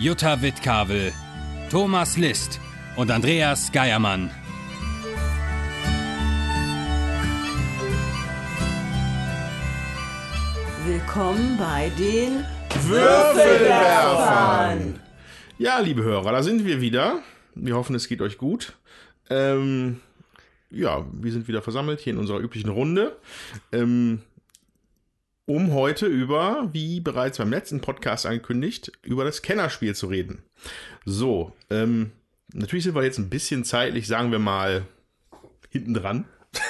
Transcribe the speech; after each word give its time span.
Jutta 0.00 0.42
Wittkavel, 0.42 1.12
Thomas 1.72 2.16
List 2.16 2.60
und 2.94 3.10
Andreas 3.10 3.72
Geiermann. 3.72 4.30
Willkommen 10.86 11.56
bei 11.58 11.90
den 11.98 12.44
Würfelwerfern. 12.86 15.00
Ja, 15.58 15.80
liebe 15.80 16.04
Hörer, 16.04 16.30
da 16.30 16.44
sind 16.44 16.64
wir 16.64 16.80
wieder. 16.80 17.18
Wir 17.56 17.74
hoffen, 17.74 17.96
es 17.96 18.06
geht 18.06 18.22
euch 18.22 18.38
gut. 18.38 18.74
Ähm, 19.28 20.00
ja, 20.70 21.04
wir 21.12 21.32
sind 21.32 21.48
wieder 21.48 21.60
versammelt 21.60 21.98
hier 21.98 22.12
in 22.12 22.20
unserer 22.20 22.38
üblichen 22.38 22.70
Runde, 22.70 23.16
ähm, 23.72 24.22
um 25.48 25.72
heute 25.72 26.06
über, 26.06 26.68
wie 26.72 27.00
bereits 27.00 27.38
beim 27.38 27.48
letzten 27.50 27.80
Podcast 27.80 28.26
angekündigt, 28.26 28.92
über 29.02 29.24
das 29.24 29.40
Kennerspiel 29.40 29.94
zu 29.94 30.06
reden. 30.06 30.42
So, 31.06 31.52
ähm, 31.70 32.12
natürlich 32.52 32.84
sind 32.84 32.94
wir 32.94 33.02
jetzt 33.02 33.18
ein 33.18 33.30
bisschen 33.30 33.64
zeitlich, 33.64 34.06
sagen 34.06 34.30
wir 34.30 34.38
mal, 34.38 34.84
hinten 35.70 35.94
dran. 35.94 36.26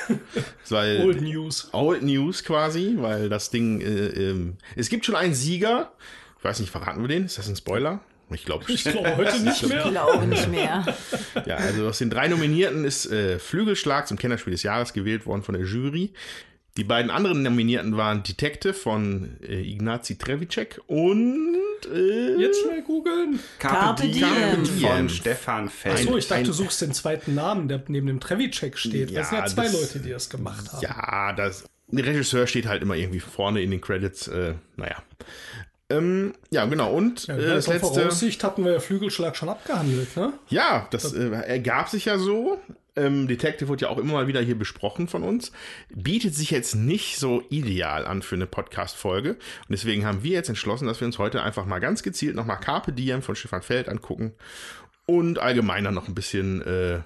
weil, 0.68 1.00
Old 1.04 1.20
News. 1.22 1.70
Old 1.72 2.02
News 2.02 2.44
quasi, 2.44 2.94
weil 2.98 3.28
das 3.28 3.50
Ding, 3.50 3.80
äh, 3.80 4.30
ähm, 4.30 4.58
es 4.76 4.88
gibt 4.88 5.04
schon 5.04 5.16
einen 5.16 5.34
Sieger. 5.34 5.92
Ich 6.38 6.44
weiß 6.44 6.60
nicht, 6.60 6.70
verraten 6.70 7.00
wir 7.02 7.08
den? 7.08 7.24
Ist 7.24 7.36
das 7.36 7.48
ein 7.48 7.56
Spoiler? 7.56 8.00
Ich 8.30 8.44
glaube 8.44 8.64
Ich 8.68 8.84
glaube 8.84 9.16
heute 9.16 9.40
nicht 9.42 9.60
Ich 9.62 9.68
mehr. 9.68 9.88
glaube 9.88 10.24
nicht 10.26 10.48
mehr. 10.48 10.84
Ja, 11.46 11.56
also 11.56 11.88
aus 11.88 11.98
den 11.98 12.10
drei 12.10 12.28
Nominierten 12.28 12.84
ist 12.84 13.10
äh, 13.10 13.40
Flügelschlag 13.40 14.06
zum 14.06 14.18
Kennerspiel 14.18 14.52
des 14.52 14.62
Jahres 14.62 14.92
gewählt 14.92 15.26
worden 15.26 15.42
von 15.42 15.54
der 15.56 15.64
Jury. 15.64 16.12
Die 16.78 16.84
beiden 16.84 17.10
anderen 17.10 17.42
Nominierten 17.42 17.96
waren 17.96 18.22
Detective 18.22 18.72
von 18.72 19.36
äh, 19.42 19.60
Ignazi 19.60 20.16
Trevicek 20.16 20.80
und 20.86 21.56
äh, 21.92 22.36
Jetzt 22.40 22.60
schnell 22.62 22.82
googeln. 22.82 23.40
Carpe 23.58 24.06
Diem. 24.06 24.20
Carpe 24.22 24.62
Diem. 24.62 24.88
von 24.88 25.08
Stefan 25.08 25.68
Feld. 25.68 25.96
Achso, 25.96 26.16
ich 26.16 26.28
dachte, 26.28 26.40
ein- 26.42 26.44
du 26.46 26.52
suchst 26.52 26.80
den 26.80 26.92
zweiten 26.94 27.34
Namen, 27.34 27.66
der 27.68 27.82
neben 27.88 28.06
dem 28.06 28.20
Trevicek 28.20 28.78
steht. 28.78 29.10
Ja, 29.10 29.20
das 29.20 29.30
sind 29.30 29.38
ja 29.38 29.46
zwei 29.46 29.62
das- 29.64 29.72
Leute, 29.72 29.98
die 30.00 30.10
das 30.10 30.30
gemacht 30.30 30.72
haben. 30.72 30.80
ja, 30.82 31.32
das 31.32 31.64
der 31.90 32.04
Regisseur 32.06 32.46
steht 32.46 32.66
halt 32.66 32.82
immer 32.82 32.94
irgendwie 32.96 33.20
vorne 33.20 33.60
in 33.62 33.70
den 33.70 33.80
Credits. 33.80 34.28
Äh, 34.28 34.54
naja. 34.76 35.02
Ähm, 35.90 36.34
ja, 36.50 36.66
genau. 36.66 36.92
Und 36.92 37.26
Ja, 37.28 37.34
äh, 37.36 37.42
in 37.42 37.48
das 37.48 37.66
letzte. 37.66 37.80
Voraussicht 37.94 38.44
hatten 38.44 38.64
wir 38.64 38.72
ja 38.74 38.78
Flügelschlag 38.80 39.34
schon 39.36 39.48
abgehandelt, 39.48 40.14
ne? 40.16 40.34
Ja, 40.48 40.86
das 40.90 41.14
äh, 41.14 41.30
ergab 41.30 41.88
sich 41.88 42.04
ja 42.04 42.18
so. 42.18 42.60
Ähm, 42.98 43.28
Detective 43.28 43.68
wird 43.68 43.80
ja 43.80 43.88
auch 43.88 43.98
immer 43.98 44.14
mal 44.14 44.26
wieder 44.26 44.40
hier 44.40 44.58
besprochen 44.58 45.08
von 45.08 45.22
uns. 45.22 45.52
Bietet 45.94 46.34
sich 46.34 46.50
jetzt 46.50 46.74
nicht 46.74 47.18
so 47.18 47.42
ideal 47.50 48.06
an 48.06 48.22
für 48.22 48.34
eine 48.34 48.46
Podcast-Folge. 48.46 49.30
Und 49.30 49.38
deswegen 49.70 50.04
haben 50.04 50.22
wir 50.22 50.32
jetzt 50.32 50.48
entschlossen, 50.48 50.86
dass 50.86 51.00
wir 51.00 51.06
uns 51.06 51.18
heute 51.18 51.42
einfach 51.42 51.66
mal 51.66 51.78
ganz 51.78 52.02
gezielt 52.02 52.34
nochmal 52.34 52.60
Carpe 52.60 52.92
Diem 52.92 53.22
von 53.22 53.36
Stefan 53.36 53.62
Feld 53.62 53.88
angucken 53.88 54.34
und 55.06 55.38
allgemein 55.38 55.84
dann 55.84 55.94
noch 55.94 56.08
ein 56.08 56.14
bisschen 56.14 56.60
äh, 56.62 57.00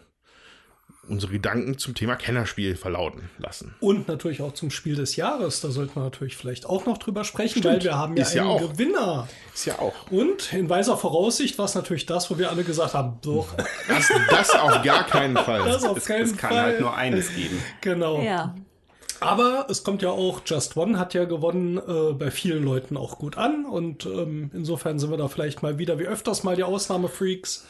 unsere 1.08 1.33
Gedanken 1.33 1.78
zum 1.78 1.95
Thema 1.95 2.14
Kennerspiel 2.17 2.77
verlauten 2.77 3.28
lassen. 3.39 3.75
Und 3.81 4.06
natürlich 4.06 4.41
auch 4.41 4.55
zum 4.55 4.70
Spiel 4.70 4.95
des 4.95 5.17
Jahres. 5.17 5.61
Da 5.61 5.70
sollten 5.70 5.96
wir 5.96 6.05
natürlich 6.05 6.36
vielleicht 6.36 6.64
auch 6.64 6.86
noch 6.86 6.98
drüber 6.98 7.24
sprechen, 7.24 7.63
weil 7.64 7.83
wir 7.83 7.96
haben 7.98 8.17
ja 8.17 8.23
Ist 8.23 8.35
ja 8.35 8.42
einen 8.42 8.51
auch. 8.52 8.61
Gewinner. 8.73 9.29
Ist 9.52 9.64
ja 9.67 9.79
auch. 9.80 10.11
Und 10.11 10.52
in 10.52 10.70
weiser 10.70 10.96
Voraussicht 10.96 11.58
war 11.58 11.64
es 11.64 11.74
natürlich 11.74 12.07
das, 12.07 12.30
wo 12.30 12.39
wir 12.39 12.51
alle 12.51 12.62
gesagt 12.62 12.95
haben, 12.95 13.18
doch, 13.23 13.48
Das, 13.89 14.12
das 14.30 14.51
auf 14.51 14.83
gar 14.83 15.05
keinen 15.07 15.36
Fall. 15.45 15.64
das 15.64 15.83
auf 15.85 15.96
es, 15.98 16.05
keinen 16.07 16.23
es 16.23 16.36
kann 16.36 16.51
Fall. 16.51 16.62
halt 16.62 16.80
nur 16.80 16.95
eines 16.96 17.35
geben. 17.35 17.61
Genau. 17.80 18.23
Ja. 18.23 18.55
Aber 19.18 19.67
es 19.70 19.85
kommt 19.85 20.02
ja 20.02 20.11
auch, 20.11 20.41
Just 20.45 20.77
One 20.77 20.98
hat 20.98 21.14
ja 21.14 21.24
gewonnen, 21.24 21.79
äh, 21.79 22.12
bei 22.12 22.30
vielen 22.33 22.64
Leuten 22.64 22.96
auch 22.96 23.18
gut 23.18 23.36
an. 23.39 23.64
Und 23.64 24.05
ähm, 24.07 24.51
insofern 24.52 24.98
sind 24.98 25.11
wir 25.11 25.17
da 25.17 25.29
vielleicht 25.29 25.62
mal 25.62 25.79
wieder 25.79 25.98
wie 25.98 26.07
öfters 26.07 26.42
mal 26.42 26.57
die 26.57 26.64
Ausnahmefreaks, 26.64 27.67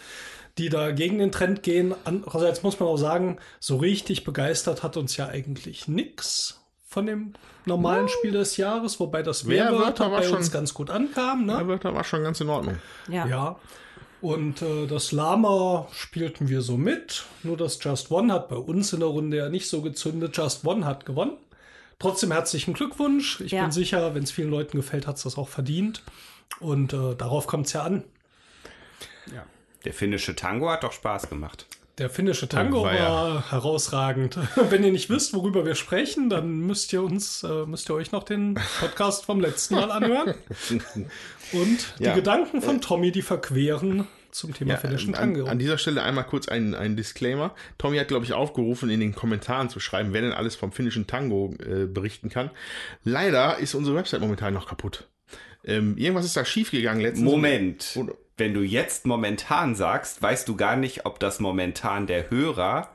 die 0.58 0.68
da 0.68 0.90
gegen 0.90 1.18
den 1.18 1.32
Trend 1.32 1.62
gehen. 1.62 1.94
Andererseits 2.04 2.62
muss 2.62 2.78
man 2.78 2.88
auch 2.88 2.96
sagen, 2.96 3.38
so 3.60 3.76
richtig 3.76 4.24
begeistert 4.24 4.82
hat 4.82 4.96
uns 4.96 5.16
ja 5.16 5.28
eigentlich 5.28 5.88
nix 5.88 6.60
von 6.86 7.06
dem 7.06 7.32
normalen 7.64 8.08
Spiel 8.08 8.32
des 8.32 8.56
Jahres, 8.58 9.00
wobei 9.00 9.22
das 9.22 9.46
Werwörter 9.48 9.72
Wehrwörter 9.78 10.10
war 10.12 10.20
bei 10.20 10.26
schon- 10.26 10.36
uns 10.38 10.50
ganz 10.52 10.74
gut 10.74 10.90
ankam. 10.90 11.46
Ne? 11.46 11.78
Das 11.82 11.94
war 11.94 12.04
schon 12.04 12.22
ganz 12.22 12.40
in 12.40 12.48
Ordnung. 12.50 12.76
Ja. 13.08 13.26
Ja. 13.26 13.56
Und 14.20 14.62
äh, 14.62 14.86
das 14.86 15.10
Lama 15.10 15.88
spielten 15.92 16.48
wir 16.48 16.60
so 16.62 16.76
mit. 16.76 17.24
Nur 17.42 17.56
das 17.56 17.82
Just 17.82 18.10
One 18.10 18.32
hat 18.32 18.48
bei 18.48 18.56
uns 18.56 18.92
in 18.92 19.00
der 19.00 19.08
Runde 19.08 19.36
ja 19.38 19.48
nicht 19.48 19.68
so 19.68 19.80
gezündet. 19.82 20.36
Just 20.36 20.64
One 20.66 20.84
hat 20.84 21.06
gewonnen. 21.06 21.38
Trotzdem 21.98 22.30
herzlichen 22.30 22.74
Glückwunsch. 22.74 23.40
Ich 23.40 23.52
Ja. 23.52 23.62
bin 23.62 23.72
sicher, 23.72 24.14
wenn 24.14 24.22
es 24.22 24.30
vielen 24.30 24.50
Leuten 24.50 24.76
gefällt, 24.76 25.06
hat 25.06 25.16
es 25.16 25.22
das 25.22 25.38
auch 25.38 25.48
verdient. 25.48 26.02
Und 26.60 26.92
äh, 26.92 27.14
darauf 27.16 27.46
kommt 27.46 27.66
es 27.66 27.72
ja 27.72 27.82
an. 27.84 28.04
Ja. 29.82 29.84
Der 29.84 29.92
finnische 29.94 30.34
Tango 30.36 30.70
hat 30.70 30.84
doch 30.84 30.92
Spaß 30.92 31.28
gemacht. 31.28 31.66
Der 31.98 32.08
finnische 32.08 32.48
Tango 32.48 32.84
war 32.84 32.94
ja- 32.94 33.08
war 33.08 33.50
herausragend. 33.50 34.38
Wenn 34.70 34.82
ihr 34.82 34.92
nicht 34.92 35.10
wisst, 35.10 35.34
worüber 35.34 35.66
wir 35.66 35.74
sprechen, 35.74 36.30
dann 36.30 36.60
müsst 36.60 36.92
ihr 36.92 37.02
uns, 37.02 37.42
äh, 37.42 37.66
müsst 37.66 37.90
ihr 37.90 37.94
euch 37.94 38.12
noch 38.12 38.24
den 38.24 38.58
Podcast 38.80 39.26
vom 39.26 39.40
letzten 39.40 39.74
Mal 39.74 39.90
anhören. 39.90 40.34
Und 41.52 41.94
die 41.98 42.04
Ja. 42.04 42.14
Gedanken 42.14 42.62
von 42.62 42.80
Tommy, 42.80 43.12
die 43.12 43.20
verqueren 43.22 44.06
zum 44.30 44.54
Thema 44.54 44.78
finnischen 44.78 45.14
an, 45.14 45.34
Tango. 45.34 45.46
an 45.50 45.58
dieser 45.58 45.76
Stelle 45.76 46.02
einmal 46.02 46.24
kurz 46.24 46.48
ein, 46.48 46.74
ein 46.74 46.96
Disclaimer. 46.96 47.54
Tommy 47.76 47.98
hat, 47.98 48.08
glaube 48.08 48.24
ich, 48.24 48.32
aufgerufen, 48.32 48.88
in 48.88 49.00
den 49.00 49.14
Kommentaren 49.14 49.68
zu 49.68 49.78
schreiben, 49.78 50.14
wer 50.14 50.22
denn 50.22 50.32
alles 50.32 50.56
vom 50.56 50.72
finnischen 50.72 51.06
Tango 51.06 51.54
äh, 51.62 51.84
berichten 51.84 52.30
kann. 52.30 52.50
Leider 53.04 53.58
ist 53.58 53.74
unsere 53.74 53.94
Website 53.96 54.20
momentan 54.22 54.54
noch 54.54 54.66
kaputt. 54.66 55.08
Ähm, 55.64 55.96
irgendwas 55.98 56.24
ist 56.24 56.36
da 56.36 56.44
schiefgegangen 56.46 57.02
letztens. 57.02 57.30
Moment. 57.30 57.92
Oder- 57.96 58.14
Wenn 58.36 58.54
du 58.54 58.62
jetzt 58.62 59.06
momentan 59.06 59.74
sagst, 59.74 60.22
weißt 60.22 60.48
du 60.48 60.56
gar 60.56 60.76
nicht, 60.76 61.06
ob 61.06 61.20
das 61.20 61.38
momentan 61.40 62.06
der 62.06 62.30
Hörer 62.30 62.90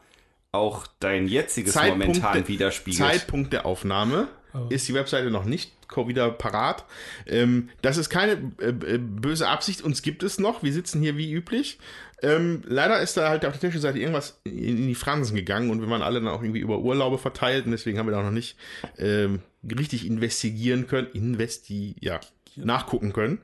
auch 0.51 0.87
dein 0.99 1.27
jetziges 1.27 1.75
momentan 1.75 2.33
der- 2.33 2.47
widerspiegelt. 2.47 3.07
Zeitpunkt 3.11 3.53
der 3.53 3.65
Aufnahme 3.65 4.27
ist 4.69 4.87
die 4.87 4.93
Webseite 4.95 5.29
noch 5.29 5.45
nicht 5.45 5.73
wieder 6.07 6.31
parat. 6.31 6.85
Ähm, 7.27 7.69
das 7.81 7.97
ist 7.97 8.09
keine 8.09 8.51
äh, 8.59 8.69
äh, 8.69 8.97
böse 8.97 9.47
Absicht, 9.47 9.81
uns 9.81 10.01
gibt 10.01 10.21
es 10.21 10.37
noch. 10.39 10.61
Wir 10.63 10.73
sitzen 10.73 11.01
hier 11.01 11.15
wie 11.17 11.31
üblich. 11.31 11.79
Ähm, 12.21 12.63
leider 12.65 12.99
ist 13.01 13.17
da 13.17 13.29
halt 13.29 13.45
auf 13.45 13.53
der 13.53 13.61
technischen 13.61 13.81
Seite 13.81 13.99
irgendwas 13.99 14.39
in, 14.43 14.77
in 14.77 14.87
die 14.87 14.95
Fransen 14.95 15.35
gegangen 15.35 15.69
und 15.69 15.79
wir 15.81 15.89
waren 15.89 16.01
alle 16.01 16.19
dann 16.19 16.29
auch 16.29 16.41
irgendwie 16.41 16.59
über 16.59 16.79
Urlaube 16.79 17.17
verteilt 17.19 17.65
und 17.65 17.71
deswegen 17.71 17.97
haben 17.99 18.07
wir 18.07 18.11
da 18.15 18.21
noch 18.23 18.31
nicht 18.31 18.57
ähm, 18.97 19.41
richtig 19.63 20.05
investigieren 20.05 20.87
können. 20.87 21.07
Investi, 21.13 21.95
ja, 21.99 22.19
nachgucken 22.57 23.13
können. 23.13 23.39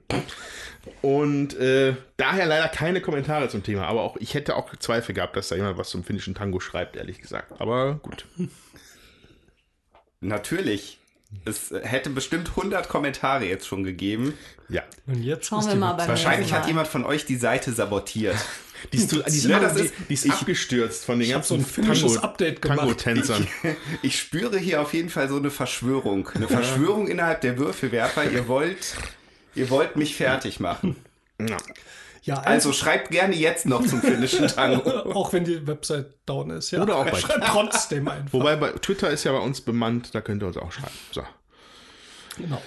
Und 1.02 1.56
äh, 1.56 1.96
daher 2.18 2.46
leider 2.46 2.68
keine 2.68 3.02
Kommentare 3.02 3.48
zum 3.50 3.64
Thema. 3.64 3.88
Aber 3.88 4.02
auch 4.02 4.18
ich 4.18 4.34
hätte 4.34 4.56
auch 4.56 4.76
Zweifel 4.78 5.14
gehabt, 5.14 5.36
dass 5.36 5.50
da 5.50 5.56
jemand 5.56 5.78
was 5.78 5.90
zum 5.90 6.04
finnischen 6.04 6.36
Tango 6.36 6.60
schreibt, 6.60 6.96
ehrlich 6.96 7.20
gesagt. 7.20 7.62
Aber 7.62 7.96
gut. 7.96 8.26
Natürlich. 10.20 11.00
Es 11.46 11.72
hätte 11.72 12.12
bestimmt 12.12 12.50
100 12.50 12.88
Kommentare 12.90 13.46
jetzt 13.46 13.66
schon 13.66 13.84
gegeben. 13.84 14.38
Ja. 14.70 14.84
Und 15.08 15.24
jetzt 15.24 15.48
Schauen 15.48 15.66
wir 15.66 15.76
mal 15.76 15.94
beim 15.94 16.08
Wahrscheinlich 16.08 16.52
nächsten 16.52 16.58
hat 16.58 16.68
jemand 16.68 16.88
von 16.88 17.06
euch 17.06 17.26
die 17.26 17.38
Seite 17.38 17.72
sabotiert. 17.72 18.38
Die 18.92 18.98
ist, 18.98 19.12
die 19.12 19.18
ist, 19.20 19.44
Ja, 19.46 19.58
immer- 19.58 19.68
das 19.68 19.78
die, 19.78 19.84
ist- 19.86 19.94
die 20.10 20.14
ist 20.14 20.26
ich- 20.26 20.32
abgestürzt 20.34 21.06
von 21.06 21.20
den 21.20 21.30
ganzen 21.30 21.48
so 21.48 21.56
ein 21.56 21.66
finnisches 21.66 22.18
Update 22.18 22.62
gemacht. 22.62 22.80
Tango-Tänzern. 22.80 23.48
Ich 24.02 24.20
spüre 24.20 24.58
hier 24.60 24.82
auf 24.82 24.94
jeden 24.94 25.10
Fall 25.10 25.30
so 25.30 25.38
eine 25.38 25.50
Verschwörung. 25.52 26.28
Eine 26.34 26.48
Verschwörung 26.48 27.08
innerhalb 27.08 27.42
der 27.42 27.58
Würfelwerfer. 27.58 28.30
Ihr 28.30 28.48
wollt, 28.48 28.96
ihr 29.56 29.70
wollt 29.70 29.96
mich 29.96 30.16
fertig 30.16 30.60
machen. 30.60 30.96
Ja. 31.40 31.58
Ja, 32.26 32.36
Also 32.40 32.72
schreibt 32.72 33.12
gerne 33.12 33.36
jetzt 33.36 33.66
noch 33.66 33.86
zum 33.86 34.02
finnischen 34.02 34.48
Tango. 34.48 34.90
auch 35.14 35.34
wenn 35.34 35.44
die 35.44 35.68
Website 35.68 36.06
down 36.26 36.52
ist, 36.52 36.72
ja. 36.72 36.82
Oder 36.82 36.96
auch 36.96 37.06
bei- 37.06 37.18
Schreibt 37.20 37.46
trotzdem 37.48 38.08
einfach. 38.08 38.32
Wobei 38.32 38.56
bei 38.56 38.70
Twitter 38.70 39.10
ist 39.10 39.26
ja 39.26 39.34
bei 39.34 39.40
uns 39.40 39.60
bemannt, 39.60 40.16
da 40.16 40.22
könnt 40.22 40.42
ihr 40.42 40.48
uns 40.48 40.56
auch 40.58 40.72
schreiben. 40.72 40.94
So. 41.12 41.22
Genau. 42.38 42.62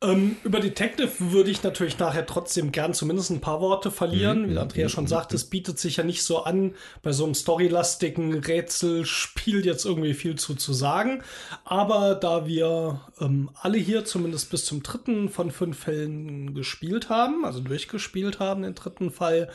Ähm, 0.00 0.36
über 0.44 0.60
Detective 0.60 1.10
würde 1.32 1.50
ich 1.50 1.64
natürlich 1.64 1.98
nachher 1.98 2.24
trotzdem 2.24 2.70
gern 2.70 2.94
zumindest 2.94 3.30
ein 3.30 3.40
paar 3.40 3.60
Worte 3.60 3.90
verlieren. 3.90 4.48
Wie 4.48 4.56
Andrea 4.56 4.88
schon 4.88 5.08
sagt, 5.08 5.34
es 5.34 5.44
bietet 5.44 5.80
sich 5.80 5.96
ja 5.96 6.04
nicht 6.04 6.22
so 6.22 6.44
an, 6.44 6.76
bei 7.02 7.10
so 7.10 7.24
einem 7.24 7.34
storylastigen 7.34 8.32
Rätselspiel 8.32 9.66
jetzt 9.66 9.84
irgendwie 9.84 10.14
viel 10.14 10.36
zu, 10.36 10.54
zu 10.54 10.72
sagen. 10.72 11.22
Aber 11.64 12.14
da 12.14 12.46
wir 12.46 13.00
ähm, 13.20 13.50
alle 13.60 13.78
hier 13.78 14.04
zumindest 14.04 14.50
bis 14.50 14.64
zum 14.66 14.84
dritten 14.84 15.30
von 15.30 15.50
fünf 15.50 15.78
Fällen 15.78 16.54
gespielt 16.54 17.08
haben, 17.08 17.44
also 17.44 17.58
durchgespielt 17.58 18.38
haben, 18.38 18.62
den 18.62 18.76
dritten 18.76 19.10
Fall, 19.10 19.50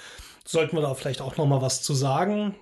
sollten 0.45 0.75
wir 0.75 0.81
da 0.81 0.93
vielleicht 0.93 1.21
auch 1.21 1.37
noch 1.37 1.45
mal 1.45 1.61
was 1.61 1.83
zu 1.83 1.93
sagen. 1.93 2.55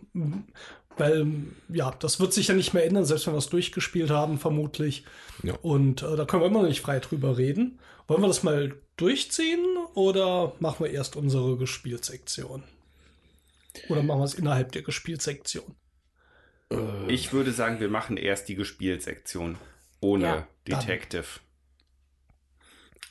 Weil, 0.97 1.27
ja, 1.69 1.91
das 1.99 2.19
wird 2.19 2.33
sich 2.33 2.47
ja 2.49 2.53
nicht 2.53 2.73
mehr 2.73 2.85
ändern, 2.85 3.05
selbst 3.05 3.25
wenn 3.25 3.33
wir 3.33 3.39
es 3.39 3.49
durchgespielt 3.49 4.09
haben, 4.09 4.37
vermutlich. 4.37 5.05
Ja. 5.41 5.55
Und 5.61 6.03
äh, 6.03 6.15
da 6.15 6.25
können 6.25 6.43
wir 6.43 6.47
immer 6.47 6.61
noch 6.61 6.67
nicht 6.67 6.81
frei 6.81 6.99
drüber 6.99 7.37
reden. 7.37 7.79
Wollen 8.07 8.21
wir 8.21 8.27
das 8.27 8.43
mal 8.43 8.75
durchziehen 8.97 9.65
oder 9.95 10.53
machen 10.59 10.85
wir 10.85 10.91
erst 10.91 11.15
unsere 11.15 11.57
Gespielsektion? 11.57 12.63
Oder 13.89 14.03
machen 14.03 14.19
wir 14.19 14.25
es 14.25 14.33
innerhalb 14.33 14.71
der 14.73 14.81
Gespielsektion? 14.81 15.75
Ich 17.07 17.33
würde 17.33 17.51
sagen, 17.51 17.79
wir 17.79 17.89
machen 17.89 18.17
erst 18.17 18.47
die 18.47 18.55
Gespielsektion 18.55 19.57
ohne 19.99 20.25
Ja, 20.25 20.47
Detective. 20.67 21.25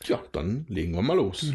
Tja, 0.00 0.22
dann 0.32 0.64
legen 0.68 0.94
wir 0.94 1.02
mal 1.02 1.16
los. 1.16 1.52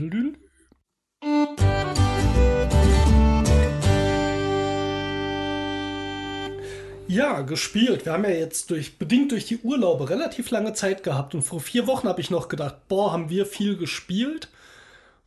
Ja, 7.08 7.42
gespielt. 7.42 8.06
Wir 8.06 8.14
haben 8.14 8.24
ja 8.24 8.32
jetzt 8.32 8.72
durch, 8.72 8.98
bedingt 8.98 9.32
durch 9.32 9.46
die 9.46 9.60
Urlaube 9.60 10.10
relativ 10.10 10.50
lange 10.50 10.74
Zeit 10.74 11.04
gehabt 11.04 11.36
und 11.36 11.44
vor 11.44 11.60
vier 11.60 11.86
Wochen 11.88 12.08
habe 12.08 12.20
ich 12.20 12.32
noch 12.32 12.48
gedacht, 12.48 12.88
boah, 12.88 13.12
haben 13.12 13.30
wir 13.30 13.46
viel 13.46 13.78
gespielt. 13.78 14.50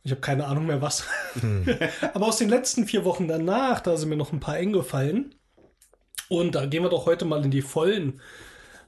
Ich 0.03 0.11
habe 0.11 0.21
keine 0.21 0.47
Ahnung 0.47 0.65
mehr 0.65 0.81
was. 0.81 1.05
Aber 2.13 2.27
aus 2.27 2.37
den 2.37 2.49
letzten 2.49 2.85
vier 2.85 3.05
Wochen 3.05 3.27
danach, 3.27 3.79
da 3.79 3.95
sind 3.97 4.09
mir 4.09 4.17
noch 4.17 4.33
ein 4.33 4.39
paar 4.39 4.57
eng 4.57 4.73
gefallen. 4.73 5.35
Und 6.27 6.55
da 6.55 6.65
gehen 6.65 6.83
wir 6.83 6.89
doch 6.89 7.05
heute 7.05 7.25
mal 7.25 7.43
in 7.43 7.51
die 7.51 7.61
Vollen. 7.61 8.21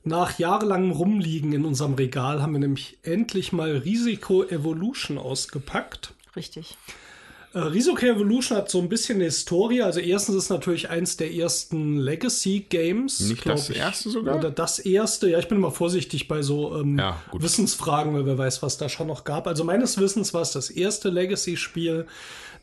Nach 0.04 0.38
jahrelangem 0.38 0.92
Rumliegen 0.92 1.54
in 1.54 1.66
unserem 1.66 1.94
Regal 1.94 2.42
haben 2.42 2.54
wir 2.54 2.60
nämlich 2.60 2.98
endlich 3.04 3.52
mal 3.52 3.78
Risiko 3.78 4.44
Evolution 4.44 5.18
ausgepackt. 5.18 6.14
Richtig. 6.36 6.78
Äh, 7.54 7.60
Risiko 7.60 8.06
Evolution 8.06 8.58
hat 8.58 8.70
so 8.70 8.80
ein 8.80 8.88
bisschen 8.88 9.16
eine 9.16 9.26
Historie. 9.26 9.82
Also 9.82 10.00
erstens 10.00 10.36
ist 10.36 10.50
natürlich 10.50 10.90
eins 10.90 11.18
der 11.18 11.34
ersten 11.34 11.98
Legacy 11.98 12.66
Games. 12.70 13.20
Nicht 13.20 13.46
das 13.46 13.70
erste 13.70 14.10
sogar? 14.10 14.38
Oder 14.38 14.52
das 14.52 14.80
erste. 14.80 15.30
Ja, 15.30 15.40
ich 15.40 15.50
bin 15.50 15.58
immer 15.58 15.72
vorsichtig 15.72 16.28
bei 16.28 16.42
so 16.42 16.80
ähm, 16.80 16.98
Ja. 16.98 17.22
Wissensfragen, 17.34 18.14
weil 18.14 18.26
wer 18.26 18.38
weiß, 18.38 18.64
was 18.64 18.78
da 18.78 18.88
schon 18.88 19.08
noch 19.08 19.26
gab. 19.26 19.48
Also 19.48 19.64
meines 19.66 20.00
Wissens 20.00 20.34
war 20.34 20.42
es 20.42 20.52
das 20.52 20.70
erste 20.70 21.10
Legacy-Spiel, 21.10 22.08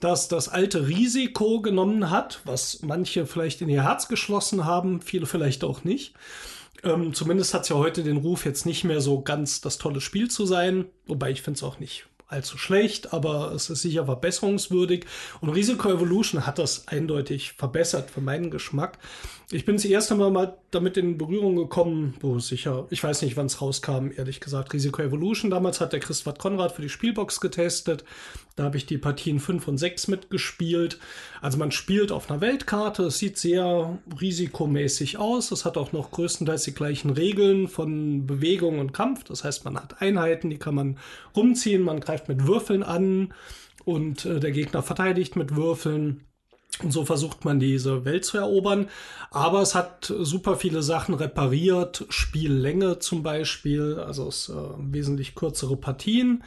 das 0.00 0.28
das 0.28 0.48
alte 0.48 0.88
Risiko 0.88 1.60
genommen 1.60 2.10
hat, 2.10 2.40
was 2.44 2.80
manche 2.82 3.26
vielleicht 3.26 3.60
in 3.60 3.68
ihr 3.68 3.82
Herz 3.82 4.08
geschlossen 4.08 4.64
haben, 4.64 5.02
viele 5.02 5.26
vielleicht 5.26 5.64
auch 5.64 5.84
nicht. 5.84 6.14
Ähm, 6.84 7.12
zumindest 7.12 7.52
hat 7.52 7.62
es 7.62 7.68
ja 7.68 7.76
heute 7.76 8.04
den 8.04 8.18
Ruf, 8.18 8.44
jetzt 8.46 8.64
nicht 8.64 8.84
mehr 8.84 9.00
so 9.00 9.20
ganz 9.20 9.60
das 9.60 9.76
tolle 9.76 10.00
Spiel 10.00 10.30
zu 10.30 10.46
sein. 10.46 10.86
Wobei 11.06 11.30
ich 11.30 11.42
finde 11.42 11.58
es 11.58 11.62
auch 11.62 11.78
nicht 11.78 12.06
allzu 12.28 12.58
schlecht, 12.58 13.12
aber 13.12 13.52
es 13.52 13.70
ist 13.70 13.82
sicher 13.82 14.04
verbesserungswürdig. 14.04 15.06
Und 15.40 15.50
Risiko 15.50 15.90
Evolution 15.90 16.46
hat 16.46 16.58
das 16.58 16.86
eindeutig 16.86 17.52
verbessert 17.52 18.10
für 18.10 18.20
meinen 18.20 18.50
Geschmack. 18.50 18.98
Ich 19.50 19.64
bin 19.64 19.76
das 19.76 19.86
erste 19.86 20.14
Mal 20.14 20.30
mal 20.30 20.58
damit 20.70 20.98
in 20.98 21.16
Berührung 21.16 21.56
gekommen, 21.56 22.12
wo 22.20 22.38
sicher, 22.38 22.86
ich 22.90 23.02
weiß 23.02 23.22
nicht, 23.22 23.38
wann 23.38 23.46
es 23.46 23.62
rauskam, 23.62 24.10
ehrlich 24.14 24.40
gesagt, 24.40 24.74
Risiko 24.74 25.00
Evolution. 25.00 25.50
Damals 25.50 25.80
hat 25.80 25.94
der 25.94 26.00
Christoph 26.00 26.36
Konrad 26.36 26.72
für 26.72 26.82
die 26.82 26.90
Spielbox 26.90 27.40
getestet. 27.40 28.04
Da 28.56 28.64
habe 28.64 28.76
ich 28.76 28.84
die 28.84 28.98
Partien 28.98 29.40
5 29.40 29.66
und 29.66 29.78
6 29.78 30.08
mitgespielt. 30.08 30.98
Also 31.40 31.56
man 31.56 31.70
spielt 31.70 32.12
auf 32.12 32.30
einer 32.30 32.42
Weltkarte, 32.42 33.04
es 33.04 33.16
sieht 33.16 33.38
sehr 33.38 33.98
risikomäßig 34.20 35.16
aus. 35.16 35.50
Es 35.50 35.64
hat 35.64 35.78
auch 35.78 35.92
noch 35.92 36.10
größtenteils 36.10 36.64
die 36.64 36.74
gleichen 36.74 37.08
Regeln 37.08 37.68
von 37.68 38.26
Bewegung 38.26 38.80
und 38.80 38.92
Kampf. 38.92 39.24
Das 39.24 39.44
heißt, 39.44 39.64
man 39.64 39.76
hat 39.76 40.02
Einheiten, 40.02 40.50
die 40.50 40.58
kann 40.58 40.74
man 40.74 40.98
rumziehen, 41.34 41.80
man 41.80 42.00
greift 42.00 42.28
mit 42.28 42.46
Würfeln 42.46 42.82
an 42.82 43.32
und 43.86 44.26
äh, 44.26 44.40
der 44.40 44.50
Gegner 44.50 44.82
verteidigt 44.82 45.36
mit 45.36 45.56
Würfeln. 45.56 46.27
Und 46.82 46.92
so 46.92 47.04
versucht 47.04 47.44
man 47.44 47.58
diese 47.58 48.04
Welt 48.04 48.24
zu 48.24 48.38
erobern. 48.38 48.88
Aber 49.30 49.62
es 49.62 49.74
hat 49.74 50.12
super 50.20 50.56
viele 50.56 50.82
Sachen 50.82 51.14
repariert. 51.14 52.06
Spiellänge 52.08 52.98
zum 53.00 53.22
Beispiel. 53.22 53.98
Also 53.98 54.28
es 54.28 54.48
äh, 54.48 54.54
wesentlich 54.78 55.34
kürzere 55.34 55.76
Partien. 55.76 56.44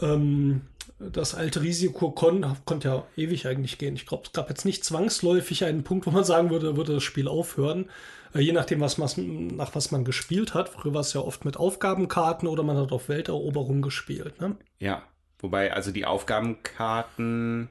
Ähm, 0.00 0.62
das 0.98 1.34
alte 1.34 1.62
Risiko 1.62 2.10
kon 2.10 2.44
konnte 2.64 2.88
ja 2.88 3.04
ewig 3.16 3.46
eigentlich 3.46 3.78
gehen. 3.78 3.94
Ich 3.94 4.06
glaube, 4.06 4.24
es 4.26 4.32
gab 4.32 4.48
jetzt 4.48 4.64
nicht 4.64 4.84
zwangsläufig 4.84 5.64
einen 5.64 5.84
Punkt, 5.84 6.06
wo 6.06 6.10
man 6.10 6.24
sagen 6.24 6.50
würde, 6.50 6.76
würde 6.76 6.94
das 6.94 7.02
Spiel 7.02 7.28
aufhören. 7.28 7.88
Äh, 8.34 8.40
je 8.40 8.52
nachdem, 8.52 8.80
was 8.80 8.98
nach 8.98 9.74
was 9.74 9.90
man 9.90 10.04
gespielt 10.04 10.54
hat. 10.54 10.68
Früher 10.70 10.94
war 10.94 11.02
es 11.02 11.12
ja 11.12 11.20
oft 11.20 11.44
mit 11.44 11.56
Aufgabenkarten 11.56 12.48
oder 12.48 12.62
man 12.62 12.76
hat 12.76 12.92
auf 12.92 13.08
Welteroberung 13.08 13.82
gespielt. 13.82 14.40
Ne? 14.40 14.56
Ja, 14.78 15.02
wobei 15.38 15.72
also 15.72 15.92
die 15.92 16.04
Aufgabenkarten 16.04 17.68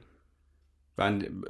waren, 0.96 1.44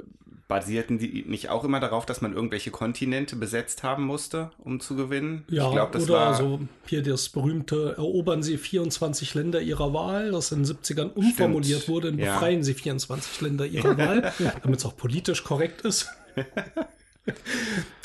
basierten 0.47 0.99
die 0.99 1.23
nicht 1.27 1.49
auch 1.49 1.63
immer 1.63 1.79
darauf, 1.79 2.05
dass 2.05 2.21
man 2.21 2.33
irgendwelche 2.33 2.71
Kontinente 2.71 3.35
besetzt 3.35 3.83
haben 3.83 4.05
musste, 4.05 4.51
um 4.57 4.79
zu 4.79 4.95
gewinnen? 4.95 5.45
Ja, 5.49 5.67
ich 5.67 5.73
glaube, 5.73 5.91
das 5.93 6.03
oder 6.03 6.13
war 6.13 6.33
so 6.35 6.59
hier 6.85 7.01
das 7.01 7.29
berühmte 7.29 7.95
Erobern 7.97 8.43
Sie 8.43 8.57
24 8.57 9.33
Länder 9.35 9.61
Ihrer 9.61 9.93
Wahl, 9.93 10.31
das 10.31 10.51
in 10.51 10.63
den 10.63 10.75
70ern 10.75 11.13
umformuliert 11.13 11.87
wurde 11.87 12.09
in 12.09 12.19
ja. 12.19 12.33
Befreien 12.33 12.63
Sie 12.63 12.73
24 12.73 13.41
Länder 13.41 13.65
Ihrer 13.65 13.97
Wahl, 13.97 14.33
damit 14.61 14.79
es 14.79 14.85
auch 14.85 14.97
politisch 14.97 15.43
korrekt 15.43 15.81
ist. 15.81 16.09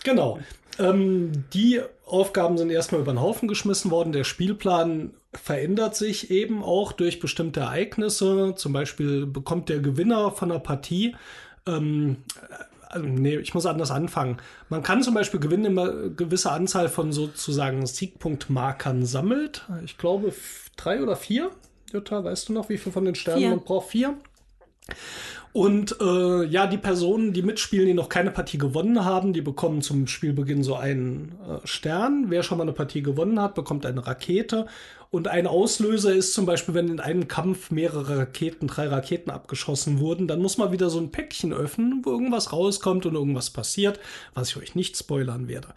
genau. 0.05 0.39
Ähm, 0.79 1.45
die 1.53 1.81
Aufgaben 2.07 2.57
sind 2.57 2.71
erstmal 2.71 3.01
über 3.01 3.13
den 3.13 3.21
Haufen 3.21 3.49
geschmissen 3.49 3.91
worden. 3.91 4.13
Der 4.13 4.25
Spielplan 4.25 5.11
verändert 5.35 5.97
sich 5.97 6.31
eben 6.31 6.63
auch 6.63 6.93
durch 6.93 7.21
bestimmte 7.21 7.61
Ereignisse. 7.61 8.55
Zum 8.57 8.73
Beispiel 8.73 9.27
bekommt 9.27 9.69
der 9.69 9.81
Gewinner 9.81 10.31
von 10.31 10.49
der 10.51 10.61
Partie 10.61 11.17
ähm, 11.67 12.19
also, 12.89 13.07
nee, 13.07 13.37
ich 13.37 13.55
muss 13.55 13.67
anders 13.67 13.91
anfangen. 13.91 14.39
Man 14.69 14.83
kann 14.83 15.03
zum 15.03 15.15
Beispiel 15.15 15.41
gewinnen, 15.41 15.65
wenn 15.65 15.75
man 15.75 15.91
eine 15.91 16.11
gewisse 16.11 16.51
Anzahl 16.53 16.89
von 16.89 17.13
sozusagen 17.13 17.87
Siegpunktmarkern 17.87 19.05
sammelt. 19.05 19.67
Ich 19.85 19.99
glaube 19.99 20.33
drei 20.77 21.03
oder 21.03 21.17
vier. 21.17 21.51
Jutta, 21.93 22.25
weißt 22.25 22.49
du 22.49 22.53
noch, 22.53 22.69
wie 22.69 22.79
viel 22.79 22.93
von 22.93 23.05
den 23.05 23.15
Sternen 23.15 23.41
Vier. 23.41 23.51
man 23.51 23.61
braucht? 23.61 23.89
Vier. 23.89 24.17
Und 25.53 25.97
äh, 26.01 26.45
ja, 26.45 26.67
die 26.67 26.77
Personen, 26.77 27.33
die 27.33 27.43
mitspielen, 27.43 27.87
die 27.87 27.95
noch 27.95 28.09
keine 28.09 28.31
Partie 28.31 28.59
gewonnen 28.59 29.05
haben, 29.05 29.33
die 29.33 29.41
bekommen 29.41 29.81
zum 29.81 30.07
Spielbeginn 30.07 30.63
so 30.63 30.77
einen 30.77 31.33
äh, 31.49 31.67
Stern. 31.67 32.27
Wer 32.29 32.43
schon 32.43 32.59
mal 32.59 32.65
eine 32.65 32.73
Partie 32.73 33.03
gewonnen 33.03 33.41
hat, 33.41 33.55
bekommt 33.55 33.87
eine 33.87 34.07
Rakete. 34.07 34.67
Und 35.11 35.27
ein 35.27 35.47
Auslöser 35.47 36.15
ist 36.15 36.35
zum 36.35 36.45
Beispiel, 36.45 36.75
wenn 36.75 36.89
in 36.89 37.01
einem 37.01 37.29
Kampf 37.29 37.71
mehrere 37.71 38.19
Raketen, 38.19 38.67
drei 38.67 38.89
Raketen 38.89 39.31
abgeschossen 39.31 40.01
wurden, 40.01 40.29
dann 40.29 40.43
muss 40.43 40.59
man 40.59 40.71
wieder 40.71 40.91
so 40.91 40.99
ein 40.99 41.11
Päckchen 41.11 41.55
öffnen, 41.55 42.03
wo 42.05 42.11
irgendwas 42.11 42.53
rauskommt 42.53 43.07
und 43.07 43.15
irgendwas 43.15 43.49
passiert, 43.49 43.99
was 44.35 44.51
ich 44.51 44.59
euch 44.59 44.75
nicht 44.75 44.99
spoilern 44.99 45.49
werde. 45.49 45.69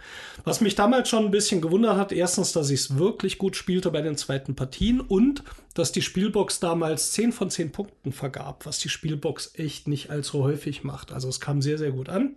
Was 0.44 0.60
mich 0.60 0.76
damals 0.76 1.08
schon 1.08 1.24
ein 1.24 1.32
bisschen 1.32 1.62
gewundert 1.62 1.96
hat, 1.96 2.12
erstens, 2.12 2.52
dass 2.52 2.70
ich 2.70 2.82
es 2.82 2.98
wirklich 2.98 3.38
gut 3.38 3.56
spielte 3.56 3.90
bei 3.90 4.02
den 4.02 4.18
zweiten 4.18 4.56
Partien 4.56 5.00
und 5.00 5.44
dass 5.76 5.94
die 5.94 6.02
Spielbox 6.02 6.60
damals 6.60 7.14
10 7.14 7.32
von 7.32 7.50
10 7.50 7.72
Punkten 7.72 8.12
vergab, 8.12 8.66
was 8.66 8.80
die 8.80 8.90
Spielbox 8.90 9.54
echt 9.56 9.88
nicht 9.88 10.10
allzu 10.10 10.44
häufig 10.44 10.84
macht. 10.84 11.14
Also 11.14 11.30
es 11.30 11.40
kam 11.40 11.62
sehr, 11.62 11.78
sehr 11.78 11.92
gut 11.92 12.10
an 12.10 12.36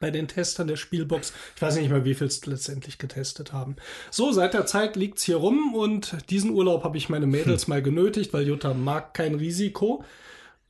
bei 0.00 0.10
den 0.10 0.28
Testern 0.28 0.66
der 0.66 0.76
Spielbox. 0.76 1.32
Ich 1.56 1.62
weiß 1.62 1.76
nicht 1.76 1.90
mehr, 1.90 2.04
wie 2.04 2.14
viel 2.14 2.26
es 2.26 2.44
letztendlich 2.46 2.98
getestet 2.98 3.52
haben. 3.52 3.76
So, 4.10 4.32
seit 4.32 4.54
der 4.54 4.66
Zeit 4.66 4.96
liegt 4.96 5.18
es 5.18 5.24
hier 5.24 5.36
rum 5.36 5.74
und 5.74 6.16
diesen 6.30 6.50
Urlaub 6.50 6.84
habe 6.84 6.96
ich 6.96 7.08
meine 7.08 7.26
Mädels 7.26 7.68
mal 7.68 7.82
genötigt, 7.82 8.32
weil 8.32 8.46
Jutta 8.46 8.74
mag 8.74 9.14
kein 9.14 9.34
Risiko. 9.34 10.04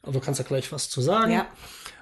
Also 0.02 0.18
du 0.18 0.24
kannst 0.24 0.40
ja 0.40 0.46
gleich 0.46 0.72
was 0.72 0.90
zu 0.90 1.00
sagen. 1.00 1.32
Ja. 1.32 1.46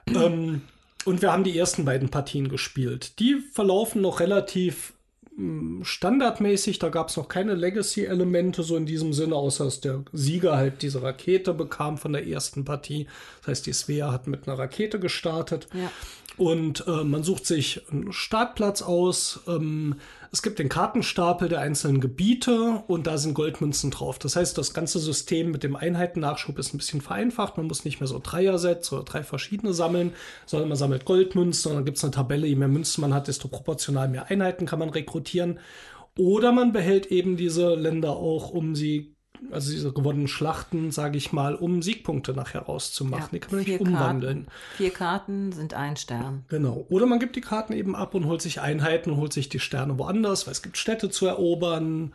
Ähm, 0.09 0.63
und 1.05 1.23
wir 1.23 1.33
haben 1.33 1.45
die 1.45 1.57
ersten 1.57 1.85
beiden 1.85 2.11
Partien 2.11 2.49
gespielt. 2.49 3.19
Die 3.19 3.41
verlaufen 3.53 4.03
noch 4.03 4.21
relativ 4.21 4.95
mh, 5.37 5.85
standardmäßig. 5.85 6.79
Da 6.79 6.89
gab 6.89 7.09
es 7.09 7.17
noch 7.17 7.29
keine 7.29 7.55
Legacy-Elemente 7.55 8.63
so 8.63 8.77
in 8.77 8.87
diesem 8.87 9.13
Sinne, 9.13 9.35
außer 9.35 9.65
dass 9.65 9.81
der 9.81 10.05
Sieger 10.13 10.57
halt 10.57 10.83
diese 10.83 11.03
Rakete 11.03 11.55
bekam 11.55 11.99
von 11.99 12.13
der 12.13 12.27
ersten 12.27 12.65
Partie. 12.65 13.07
Das 13.41 13.49
heißt, 13.49 13.67
die 13.67 13.73
Svea 13.73 14.13
hat 14.13 14.27
mit 14.27 14.47
einer 14.47 14.59
Rakete 14.59 15.01
gestartet. 15.01 15.69
Ja. 15.73 15.91
Und 16.41 16.87
äh, 16.87 17.05
man 17.05 17.23
sucht 17.23 17.45
sich 17.45 17.83
einen 17.93 18.15
Startplatz 18.15 18.81
aus. 18.81 19.41
Ähm, 19.47 19.97
es 20.33 20.41
gibt 20.41 20.59
den 20.59 20.71
Kartenstapel 20.71 21.51
der 21.51 21.61
einzelnen 21.61 22.01
Gebiete 22.01 22.83
und 22.87 23.07
da 23.07 23.19
sind 23.19 23.35
Goldmünzen 23.35 23.91
drauf. 23.91 24.19
Das 24.19 24.37
heißt, 24.37 24.57
das 24.57 24.73
ganze 24.73 25.01
System 25.01 25.51
mit 25.51 25.63
dem 25.63 25.77
Einheitennachschub 25.77 26.59
ist 26.59 26.73
ein 26.73 26.79
bisschen 26.79 27.03
vereinfacht. 27.03 27.59
Man 27.59 27.67
muss 27.67 27.85
nicht 27.85 28.01
mehr 28.01 28.07
so 28.07 28.19
Dreier-Sets 28.19 28.91
oder 28.91 29.03
drei 29.03 29.23
verschiedene 29.23 29.75
sammeln, 29.75 30.15
sondern 30.47 30.71
man 30.71 30.79
sammelt 30.79 31.05
Goldmünzen 31.05 31.73
und 31.73 31.77
dann 31.77 31.85
gibt 31.85 31.99
es 31.99 32.05
eine 32.05 32.13
Tabelle. 32.13 32.47
Je 32.47 32.57
mehr 32.57 32.69
Münzen 32.69 33.03
man 33.03 33.13
hat, 33.13 33.29
desto 33.29 33.49
proportional 33.49 34.09
mehr 34.09 34.31
Einheiten 34.31 34.65
kann 34.65 34.79
man 34.79 34.89
rekrutieren. 34.89 35.59
Oder 36.17 36.53
man 36.53 36.73
behält 36.73 37.05
eben 37.09 37.37
diese 37.37 37.75
Länder 37.75 38.13
auch, 38.13 38.49
um 38.49 38.75
sie 38.75 39.15
also 39.51 39.71
diese 39.71 39.93
gewonnenen 39.93 40.29
Schlachten, 40.29 40.91
sage 40.91 41.17
ich 41.19 41.33
mal, 41.33 41.55
um 41.55 41.83
Siegpunkte 41.83 42.33
nachher 42.35 42.63
rauszumachen. 42.63 43.23
Ja, 43.25 43.29
die 43.33 43.41
kann 43.41 43.55
man 43.57 43.65
nicht 43.65 43.81
umwandeln. 43.81 44.45
Karten, 44.47 44.77
vier 44.77 44.91
Karten 44.91 45.53
sind 45.53 45.75
ein 45.75 45.97
Stern. 45.97 46.45
Genau. 46.49 46.87
Oder 46.89 47.07
man 47.07 47.19
gibt 47.21 47.37
die 47.37 47.41
Karten 47.41 47.73
eben 47.73 47.95
ab 47.97 48.15
und 48.15 48.27
holt 48.27 48.43
sich 48.43 48.61
Einheiten 48.61 49.11
und 49.11 49.17
holt 49.17 49.33
sich 49.33 49.49
die 49.49 49.61
Sterne 49.61 49.99
woanders, 49.99 50.47
weil 50.47 50.53
es 50.53 50.63
gibt 50.63 50.77
Städte 50.77 51.11
zu 51.11 51.27
erobern. 51.27 52.13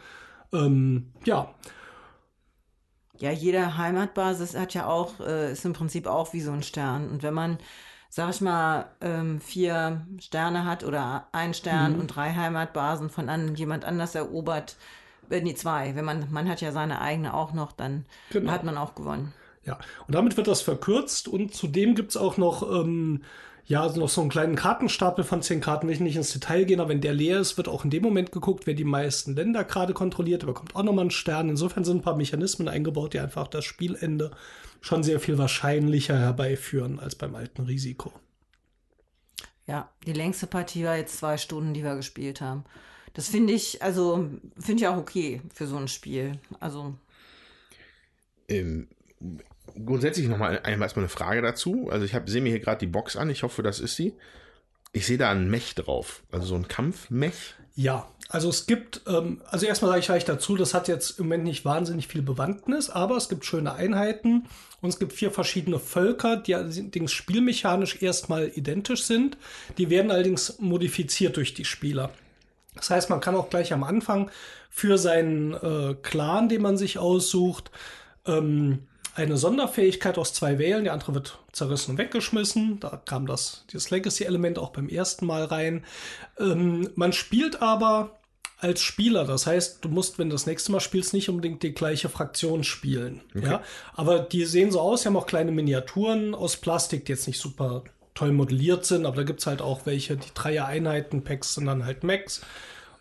Ähm, 0.54 1.12
ja, 1.26 1.54
Ja, 3.18 3.32
jede 3.32 3.78
Heimatbasis 3.78 4.56
hat 4.58 4.74
ja 4.74 4.88
auch, 4.88 5.20
äh, 5.22 5.52
ist 5.54 5.64
im 5.66 5.74
Prinzip 5.74 6.06
auch 6.08 6.34
wie 6.34 6.42
so 6.42 6.52
ein 6.52 6.64
Stern. 6.64 7.10
Und 7.10 7.24
wenn 7.24 7.34
man, 7.34 7.58
sag 8.10 8.30
ich 8.32 8.42
mal, 8.42 8.88
ähm, 9.02 9.40
vier 9.40 10.06
Sterne 10.20 10.66
hat 10.66 10.84
oder 10.84 11.28
ein 11.32 11.54
Stern 11.54 11.94
Mhm. 11.94 12.00
und 12.02 12.08
drei 12.08 12.34
Heimatbasen 12.34 13.10
von 13.10 13.30
an, 13.30 13.56
jemand 13.56 13.86
anders 13.86 14.16
erobert, 14.16 14.76
äh, 15.30 15.42
nee, 15.42 15.56
zwei. 15.56 15.96
Wenn 15.96 16.06
man, 16.06 16.28
man 16.32 16.50
hat 16.50 16.62
ja 16.62 16.72
seine 16.72 17.02
eigene 17.02 17.34
auch 17.34 17.54
noch, 17.54 17.72
dann 17.72 18.06
Genau. 18.32 18.52
hat 18.52 18.64
man 18.64 18.78
auch 18.78 18.96
gewonnen. 18.96 19.34
Ja, 19.66 19.80
und 20.08 20.14
damit 20.14 20.38
wird 20.38 20.48
das 20.48 20.62
verkürzt 20.62 21.28
und 21.28 21.54
zudem 21.56 21.96
gibt's 21.96 22.18
auch 22.18 22.38
noch, 22.38 22.62
ähm, 22.72 23.24
ja, 23.66 23.88
noch 23.98 24.10
so 24.10 24.22
einen 24.22 24.30
kleinen 24.30 24.56
Kartenstapel 24.56 25.24
von 25.24 25.42
zehn 25.42 25.60
Karten, 25.60 25.88
will 25.88 25.96
ich 25.96 26.00
nicht 26.00 26.16
ins 26.16 26.32
Detail 26.32 26.66
gehen, 26.66 26.80
aber 26.80 26.90
wenn 26.90 27.02
der 27.02 27.16
leer 27.16 27.40
ist, 27.40 27.58
wird 27.58 27.68
auch 27.68 27.84
in 27.84 27.90
dem 27.90 28.04
Moment 28.04 28.32
geguckt, 28.32 28.68
wer 28.68 28.76
die 28.76 28.84
meisten 28.84 29.36
Länder 29.36 29.64
gerade 29.64 29.94
kontrolliert, 29.94 30.44
der 30.44 30.48
bekommt 30.48 30.76
auch 30.76 30.84
nochmal 30.84 31.02
einen 31.02 31.12
Stern. 31.12 31.50
Insofern 31.50 31.84
sind 31.84 31.98
ein 31.98 32.02
paar 32.04 32.16
Mechanismen 32.16 32.68
eingebaut, 32.68 33.14
die 33.14 33.20
einfach 33.20 33.48
das 33.48 33.66
Spielende 33.66 34.30
schon 34.82 35.02
sehr 35.02 35.20
viel 35.20 35.40
wahrscheinlicher 35.40 36.16
herbeiführen 36.16 37.00
als 37.00 37.16
beim 37.16 37.34
alten 37.34 37.64
Risiko. 37.64 38.14
Ja, 39.66 39.90
die 40.06 40.14
längste 40.14 40.46
Partie 40.46 40.86
war 40.86 40.96
jetzt 40.98 41.18
zwei 41.18 41.38
Stunden, 41.38 41.74
die 41.74 41.84
wir 41.84 41.96
gespielt 41.96 42.42
haben. 42.42 42.66
Das 43.16 43.30
finde 43.30 43.54
ich, 43.54 43.82
also, 43.82 44.30
finde 44.60 44.84
ich 44.84 44.88
auch 44.88 44.98
okay 44.98 45.42
für 45.54 45.66
so 45.66 45.78
ein 45.78 45.88
Spiel. 45.88 46.38
Also, 46.60 46.94
Ähm, 48.48 48.88
grundsätzlich 49.84 50.28
nochmal 50.28 50.60
einmal 50.64 50.86
erstmal 50.86 51.06
eine 51.06 51.10
Frage 51.10 51.42
dazu. 51.42 51.90
Also 51.90 52.06
ich 52.06 52.16
sehe 52.26 52.42
mir 52.42 52.50
hier 52.50 52.60
gerade 52.60 52.80
die 52.80 52.92
Box 52.92 53.16
an, 53.16 53.30
ich 53.30 53.44
hoffe, 53.44 53.64
das 53.64 53.80
ist 53.80 53.96
sie. 53.96 54.14
Ich 54.92 55.06
sehe 55.06 55.18
da 55.18 55.32
ein 55.32 55.50
Mech 55.50 55.76
drauf, 55.76 56.24
also 56.32 56.46
so 56.46 56.56
ein 56.56 56.68
Kampfmech. 56.68 57.56
Ja, 57.76 58.08
also 58.30 58.50
es 58.50 58.66
gibt, 58.68 59.02
ähm, 59.08 59.42
also 59.46 59.66
erstmal 59.66 59.90
sage 59.90 60.00
ich 60.00 60.06
gleich 60.06 60.26
dazu, 60.26 60.56
das 60.56 60.74
hat 60.74 60.88
jetzt 60.88 61.20
im 61.20 61.26
Moment 61.26 61.44
nicht 61.44 61.66
wahnsinnig 61.66 62.08
viel 62.08 62.22
Bewandtnis, 62.22 62.90
aber 62.90 63.18
es 63.18 63.28
gibt 63.28 63.46
schöne 63.46 63.74
Einheiten 63.74 64.48
und 64.82 64.90
es 64.90 65.00
gibt 65.00 65.12
vier 65.12 65.32
verschiedene 65.32 65.80
Völker, 65.80 66.38
die 66.38 66.56
allerdings 66.56 67.12
spielmechanisch 67.12 68.02
erstmal 68.02 68.52
identisch 68.56 69.04
sind. 69.04 69.38
Die 69.78 69.90
werden 69.90 70.12
allerdings 70.12 70.60
modifiziert 70.60 71.36
durch 71.36 71.54
die 71.54 71.66
Spieler. 71.66 72.12
Das 72.76 72.90
heißt, 72.90 73.10
man 73.10 73.22
kann 73.22 73.36
auch 73.36 73.50
gleich 73.50 73.74
am 73.74 73.84
Anfang 73.84 74.30
für 74.70 74.98
seinen 74.98 75.54
äh, 75.54 75.96
Clan, 76.02 76.50
den 76.50 76.62
man 76.62 76.78
sich 76.78 77.00
aussucht, 77.00 77.72
ähm, 78.26 78.88
eine 79.16 79.38
Sonderfähigkeit 79.38 80.18
aus 80.18 80.34
zwei 80.34 80.60
wählen. 80.60 80.84
Die 80.84 80.90
andere 80.90 81.14
wird 81.14 81.40
zerrissen 81.54 81.92
und 81.92 81.98
weggeschmissen. 81.98 82.80
Da 82.82 83.02
kam 83.06 83.26
das, 83.28 83.64
dieses 83.72 83.90
Legacy-Element 83.90 84.60
auch 84.60 84.72
beim 84.72 84.90
ersten 84.90 85.26
Mal 85.26 85.46
rein. 85.46 85.86
Ähm, 86.38 86.90
man 86.96 87.14
spielt 87.14 87.62
aber 87.62 88.20
als 88.58 88.82
Spieler. 88.82 89.26
Das 89.26 89.48
heißt, 89.48 89.84
du 89.84 89.90
musst, 89.90 90.20
wenn 90.20 90.30
du 90.30 90.36
das 90.36 90.46
nächste 90.46 90.72
Mal 90.72 90.80
spielst, 90.80 91.14
nicht 91.14 91.30
unbedingt 91.30 91.64
die 91.64 91.74
gleiche 91.74 92.10
Fraktion 92.10 92.64
spielen. 92.64 93.22
Ja? 93.34 93.62
Aber 93.94 94.20
die 94.20 94.46
sehen 94.46 94.72
so 94.72 94.80
aus, 94.80 95.02
die 95.02 95.08
haben 95.08 95.18
auch 95.18 95.28
kleine 95.28 95.52
Miniaturen 95.52 96.36
aus 96.36 96.58
Plastik, 96.58 97.06
die 97.06 97.14
jetzt 97.14 97.28
nicht 97.28 97.40
super 97.40 97.84
toll 98.16 98.32
modelliert 98.32 98.86
sind, 98.86 99.06
aber 99.06 99.18
da 99.18 99.24
gibt's 99.24 99.46
halt 99.46 99.62
auch 99.62 99.86
welche, 99.86 100.18
die 100.18 100.34
Dreier-Einheiten-Packs 100.34 101.54
sind 101.56 101.68
dann 101.68 101.86
halt 101.86 102.04
Max 102.04 102.42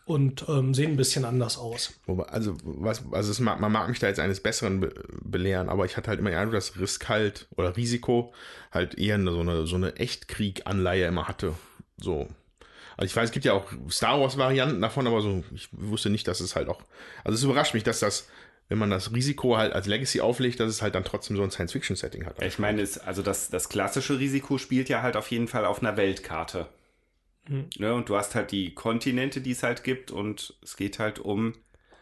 und 0.05 0.45
ähm, 0.49 0.75
sehen 0.75 0.93
ein 0.93 0.97
bisschen 0.97 1.25
anders 1.25 1.57
aus. 1.57 1.95
Also, 2.27 2.57
was, 2.63 3.03
also 3.11 3.31
es 3.31 3.41
mag, 3.41 3.61
man 3.61 3.73
mag 3.73 3.89
mich 3.89 4.01
da 4.01 4.09
jetzt 4.09 4.21
eines 4.21 4.41
Besseren 4.41 4.81
be 4.81 4.93
belehren, 5.23 5.69
aber 5.69 5.87
ich 5.87 5.97
hatte 5.97 6.09
halt 6.09 6.21
immer 6.21 6.31
Eindruck, 6.31 6.55
dass 6.55 6.79
Risk 6.79 7.09
halt 7.09 7.47
oder 7.57 7.77
Risiko 7.77 8.35
halt 8.71 8.99
eher 8.99 9.19
so 9.23 9.41
eine, 9.41 9.67
so 9.67 9.77
eine 9.77 9.97
Echtkrieg-Anleihe 9.97 11.07
immer 11.07 11.27
hatte. 11.27 11.55
So. 11.97 12.29
Also 12.97 13.07
ich 13.07 13.17
weiß, 13.17 13.27
es 13.27 13.33
gibt 13.33 13.45
ja 13.45 13.55
auch 13.55 13.73
Star 13.91 14.21
Wars-Varianten 14.21 14.81
davon, 14.81 15.07
aber 15.07 15.21
so, 15.21 15.43
ich 15.53 15.69
wusste 15.73 16.11
nicht, 16.11 16.29
dass 16.29 16.41
es 16.41 16.55
halt 16.55 16.69
auch. 16.69 16.83
Also 17.25 17.37
es 17.37 17.43
überrascht 17.43 17.75
mich, 17.75 17.83
dass 17.83 18.01
das, 18.01 18.29
wenn 18.69 18.79
man 18.79 18.91
das 18.91 19.13
Risiko 19.13 19.57
halt 19.57 19.73
als 19.73 19.87
Legacy 19.87 20.21
auflegt, 20.21 20.61
dass 20.61 20.71
es 20.71 20.83
halt 20.83 20.95
dann 20.95 21.05
trotzdem 21.05 21.37
so 21.37 21.43
ein 21.43 21.51
Science-Fiction-Setting 21.51 22.27
hat. 22.27 22.43
Ich 22.43 22.59
meine, 22.59 22.83
es, 22.83 22.99
also 22.99 23.23
das, 23.23 23.51
das 23.51 23.69
klassische 23.69 24.19
Risiko 24.19 24.59
spielt 24.59 24.89
ja 24.89 25.03
halt 25.03 25.17
auf 25.17 25.31
jeden 25.31 25.49
Fall 25.49 25.65
auf 25.65 25.81
einer 25.81 25.97
Weltkarte. 25.97 26.69
Ne, 27.47 27.93
und 27.93 28.09
du 28.09 28.17
hast 28.17 28.35
halt 28.35 28.53
die 28.53 28.73
Kontinente, 28.73 29.43
die 29.43 29.51
es 29.51 29.63
halt 29.63 29.85
gibt, 29.85 30.11
und 30.11 30.57
es 30.63 30.77
geht 30.77 30.99
halt 30.99 31.19
um 31.19 31.55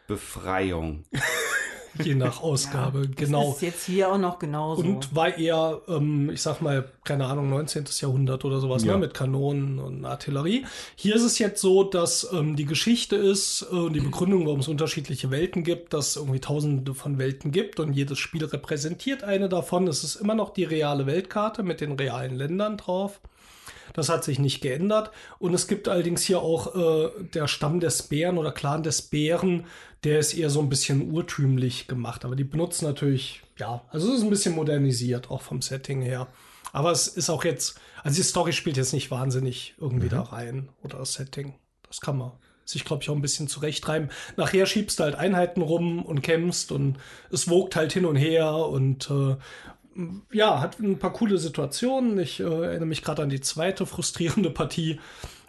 Befreiung. 0.07 1.04
Je 2.03 2.15
nach 2.15 2.43
Ausgabe, 2.43 3.09
genau. 3.09 3.49
Das 3.49 3.57
ist 3.57 3.63
jetzt 3.63 3.85
hier 3.87 4.11
auch 4.11 4.19
noch 4.19 4.39
genauso. 4.39 4.83
Und 4.83 5.15
war 5.15 5.37
eher, 5.37 5.81
ähm, 5.89 6.31
ich 6.31 6.41
sag 6.41 6.63
mal, 6.63 6.85
keine 7.05 7.27
Ahnung, 7.27 7.51
19. 7.51 7.85
Jahrhundert 8.01 8.45
oder 8.45 8.61
sowas, 8.61 8.85
Ja. 8.85 8.93
ne, 8.93 8.99
mit 8.99 9.15
Kanonen 9.15 9.79
und 9.79 10.05
Artillerie. 10.05 10.65
Hier 10.97 11.15
ist 11.17 11.23
es 11.23 11.39
jetzt 11.39 11.61
so, 11.61 11.85
dass 11.85 12.33
ähm, 12.33 12.57
die 12.57 12.65
Geschichte 12.65 13.17
ist 13.17 13.67
äh, 13.71 13.75
und 13.75 13.93
die 13.93 14.01
Begründung, 14.01 14.47
warum 14.47 14.61
es 14.61 14.69
unterschiedliche 14.69 15.31
Welten 15.31 15.65
gibt, 15.65 15.93
dass 15.93 16.09
es 16.11 16.17
irgendwie 16.17 16.41
tausende 16.41 16.95
von 16.95 17.19
Welten 17.19 17.53
gibt 17.53 17.79
und 17.81 17.93
jedes 17.93 18.19
Spiel 18.19 18.45
repräsentiert 18.45 19.23
eine 19.25 19.49
davon. 19.49 19.87
Es 19.87 20.03
ist 20.05 20.17
immer 20.17 20.35
noch 20.35 20.51
die 20.51 20.65
reale 20.65 21.07
Weltkarte 21.07 21.63
mit 21.63 21.81
den 21.81 21.93
realen 21.93 22.37
Ländern 22.37 22.77
drauf. 22.79 23.21
Das 23.95 24.09
hat 24.09 24.25
sich 24.25 24.39
nicht 24.39 24.63
geändert. 24.63 25.11
Und 25.39 25.53
es 25.53 25.67
gibt 25.67 25.87
allerdings 25.89 26.23
hier 26.23 26.41
auch 26.41 26.75
äh, 26.75 27.11
der 27.35 27.47
Stamm 27.47 27.79
des 27.81 28.05
Bären 28.05 28.39
oder 28.39 28.53
Clan 28.53 28.83
des 28.83 29.03
Bären, 29.03 29.67
der 30.04 30.18
ist 30.18 30.35
eher 30.35 30.50
so 30.50 30.61
ein 30.61 30.68
bisschen 30.68 31.12
urtümlich 31.12 31.87
gemacht. 31.87 32.25
Aber 32.25 32.37
die 32.37 32.44
benutzen 32.44 32.85
natürlich, 32.85 33.42
ja, 33.59 33.82
also 33.90 34.11
es 34.11 34.18
ist 34.18 34.25
ein 34.25 34.30
bisschen 34.30 34.54
modernisiert, 34.54 35.30
auch 35.30 35.42
vom 35.42 35.62
Setting 35.62 36.02
her. 36.02 36.28
Aber 36.73 36.90
es 36.90 37.06
ist 37.06 37.30
auch 37.30 37.44
jetzt, 37.44 37.78
also 38.02 38.16
die 38.16 38.26
Story 38.26 38.52
spielt 38.52 38.76
jetzt 38.76 38.92
nicht 38.92 39.11
wahnsinnig 39.11 39.75
irgendwie 39.78 40.09
da 40.09 40.23
rein 40.23 40.71
oder 40.82 40.99
das 40.99 41.14
Setting. 41.14 41.54
Das 41.87 42.00
kann 42.00 42.18
man 42.18 42.32
sich, 42.64 42.85
glaube 42.85 43.02
ich, 43.02 43.11
auch 43.11 43.14
ein 43.14 43.23
bisschen 43.23 43.49
zurechtreiben. 43.49 44.11
Nachher 44.37 44.66
schiebst 44.66 44.99
du 44.99 45.04
halt 45.04 45.14
Einheiten 45.14 45.62
rum 45.62 46.02
und 46.02 46.23
kämpfst 46.23 46.73
und 46.73 46.97
es 47.30 47.49
wogt 47.49 47.76
halt 47.76 47.92
hin 47.92 48.06
und 48.06 48.16
her 48.16 48.54
und 48.54 49.11
äh, 49.11 49.37
ja, 50.32 50.61
hat 50.61 50.78
ein 50.80 50.99
paar 50.99 51.12
coole 51.12 51.38
Situationen. 51.38 52.18
Ich 52.18 52.40
äh, 52.40 52.44
erinnere 52.44 52.87
mich 52.87 53.02
gerade 53.02 53.23
an 53.23 53.28
die 53.28 53.40
zweite 53.40 53.85
frustrierende 53.85 54.50
Partie, 54.50 54.99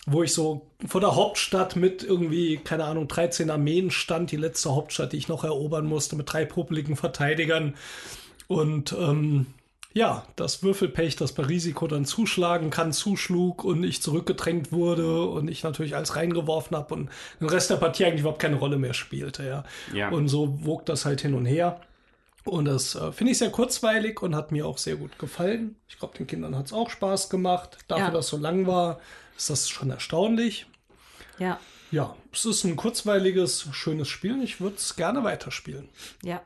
wo 0.05 0.23
ich 0.23 0.33
so 0.33 0.67
vor 0.85 0.99
der 1.01 1.15
Hauptstadt 1.15 1.75
mit 1.75 2.03
irgendwie, 2.03 2.57
keine 2.57 2.85
Ahnung, 2.85 3.07
13 3.07 3.49
Armeen 3.49 3.89
stand, 3.89 4.31
die 4.31 4.37
letzte 4.37 4.75
Hauptstadt, 4.75 5.13
die 5.13 5.17
ich 5.17 5.27
noch 5.29 5.43
erobern 5.43 5.85
musste, 5.85 6.15
mit 6.15 6.31
drei 6.31 6.45
popeligen 6.45 6.95
Verteidigern. 6.97 7.75
Und 8.47 8.93
ähm, 8.99 9.45
ja, 9.93 10.25
das 10.35 10.63
Würfelpech, 10.63 11.15
das 11.15 11.31
bei 11.33 11.43
Risiko 11.43 11.87
dann 11.87 12.03
zuschlagen 12.05 12.69
kann, 12.69 12.91
zuschlug 12.91 13.63
und 13.63 13.83
ich 13.83 14.01
zurückgedrängt 14.01 14.71
wurde 14.71 15.23
und 15.27 15.47
ich 15.47 15.63
natürlich 15.63 15.95
alles 15.95 16.15
reingeworfen 16.15 16.75
habe 16.75 16.93
und 16.95 17.09
den 17.39 17.47
Rest 17.47 17.69
der 17.69 17.75
Partie 17.77 18.05
eigentlich 18.05 18.21
überhaupt 18.21 18.41
keine 18.41 18.57
Rolle 18.57 18.77
mehr 18.77 18.93
spielte, 18.93 19.43
ja. 19.45 19.63
Ja. 19.93 20.09
Und 20.09 20.27
so 20.27 20.65
wog 20.65 20.85
das 20.85 21.05
halt 21.05 21.21
hin 21.21 21.33
und 21.35 21.45
her. 21.45 21.79
Und 22.43 22.65
das 22.65 22.95
äh, 22.95 23.13
finde 23.13 23.31
ich 23.31 23.37
sehr 23.37 23.51
kurzweilig 23.51 24.21
und 24.21 24.35
hat 24.35 24.51
mir 24.51 24.65
auch 24.67 24.77
sehr 24.77 24.97
gut 24.97 25.17
gefallen. 25.17 25.77
Ich 25.87 25.97
glaube, 25.97 26.17
den 26.17 26.27
Kindern 26.27 26.57
hat 26.57 26.65
es 26.65 26.73
auch 26.73 26.89
Spaß 26.89 27.29
gemacht. 27.29 27.77
Dafür, 27.87 28.05
Ja. 28.07 28.11
dass 28.11 28.25
es 28.25 28.31
so 28.31 28.37
lang 28.37 28.67
war, 28.67 28.99
ist 29.37 29.49
das 29.49 29.69
schon 29.69 29.89
erstaunlich. 29.89 30.65
ja, 31.39 31.59
Ja, 31.91 32.15
es 32.31 32.45
ist 32.45 32.63
ein 32.63 32.75
kurzweiliges, 32.75 33.67
schönes 33.71 34.07
Spiel. 34.07 34.33
und 34.33 34.43
Ich 34.43 34.59
würde 34.61 34.77
es 34.77 34.95
gerne 34.95 35.23
weiterspielen. 35.23 35.89
ja, 36.23 36.41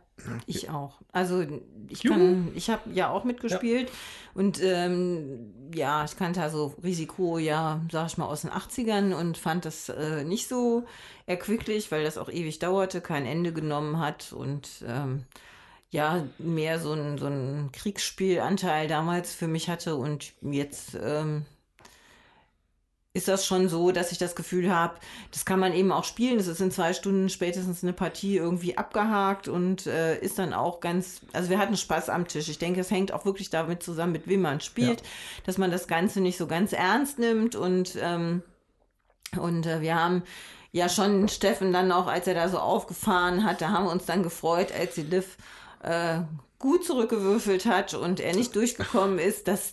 ich 0.46 0.70
auch. 0.70 0.96
Also 1.12 1.46
ich 1.90 2.04
Juhu. 2.04 2.16
kann, 2.16 2.52
ich 2.56 2.70
habe 2.70 2.92
ja 2.94 3.10
auch 3.10 3.24
mitgespielt 3.24 3.92
und 4.34 4.60
ähm, 4.62 5.54
ja, 5.74 6.04
ich 6.06 6.18
kannte 6.18 6.42
also 6.42 6.74
Risiko 6.84 7.38
ja, 7.38 7.82
sag 7.92 8.08
ich 8.08 8.18
mal, 8.18 8.26
aus 8.26 8.42
den 8.42 8.52
80ern 8.52 9.14
und 9.14 9.38
fand 9.38 9.66
das 9.66 9.90
äh, 9.90 10.24
nicht 10.24 10.48
so 10.48 10.86
erquicklich, 11.28 11.92
weil 11.92 12.04
das 12.04 12.18
auch 12.18 12.30
ewig 12.30 12.60
dauerte, 12.60 13.00
kein 13.02 13.26
Ende 13.26 13.54
genommen 13.54 14.00
hat 14.00 14.34
und 14.34 14.68
ähm, 14.88 15.26
ja, 15.90 16.26
mehr 16.38 16.80
so 16.80 16.94
ein, 16.94 17.18
so 17.18 17.28
ein 17.28 17.70
Kriegsspielanteil 17.72 18.88
damals 18.88 19.34
für 19.34 19.48
mich 19.48 19.70
hatte 19.70 19.96
und 19.96 20.34
jetzt 20.42 20.98
ähm, 21.02 21.46
ist 23.18 23.28
das 23.28 23.46
schon 23.46 23.68
so, 23.68 23.92
dass 23.92 24.12
ich 24.12 24.20
das 24.20 24.36
Gefühl 24.36 24.74
habe, 24.74 24.96
das 25.32 25.44
kann 25.44 25.60
man 25.60 25.74
eben 25.74 25.92
auch 25.92 26.04
spielen. 26.04 26.38
Das 26.38 26.48
ist 26.48 26.62
in 26.62 26.72
zwei 26.72 26.94
Stunden 26.94 27.30
spätestens 27.30 27.84
eine 27.84 27.94
Partie 27.94 28.38
irgendwie 28.38 28.78
abgehakt 28.78 29.48
und 29.48 29.88
äh, 29.88 30.20
ist 30.20 30.38
dann 30.38 30.54
auch 30.54 30.80
ganz, 30.80 31.22
also 31.34 31.50
wir 31.50 31.58
hatten 31.58 31.76
Spaß 31.76 32.10
am 32.10 32.28
Tisch. 32.28 32.48
Ich 32.48 32.60
denke, 32.60 32.80
es 32.80 32.92
hängt 32.92 33.12
auch 33.12 33.26
wirklich 33.26 33.50
damit 33.50 33.82
zusammen, 33.82 34.14
mit 34.14 34.28
wem 34.28 34.42
man 34.42 34.62
spielt, 34.62 35.02
dass 35.46 35.58
man 35.58 35.72
das 35.72 35.88
Ganze 35.88 36.22
nicht 36.22 36.38
so 36.38 36.46
ganz 36.46 36.74
ernst 36.74 37.18
nimmt 37.18 37.56
und, 37.56 37.98
ähm, 38.00 38.44
und 39.38 39.66
äh, 39.66 39.82
wir 39.82 39.96
haben 39.96 40.22
ja 40.72 40.88
schon 40.88 41.28
Steffen 41.28 41.74
dann 41.74 41.92
auch, 41.92 42.08
als 42.08 42.28
er 42.28 42.36
da 42.36 42.50
so 42.50 42.60
aufgefahren 42.60 43.44
hat, 43.44 43.62
da 43.62 43.70
haben 43.70 43.86
wir 43.86 43.92
uns 43.92 44.06
dann 44.06 44.22
gefreut, 44.22 44.72
als 44.72 44.94
die 44.94 45.02
Liv 45.02 45.38
äh, 45.82 46.20
gut 46.60 46.86
zurückgewürfelt 46.86 47.66
hat 47.66 47.94
und 47.94 48.20
er 48.20 48.36
nicht 48.36 48.56
durchgekommen 48.56 49.20
ist. 49.20 49.48
Das 49.48 49.72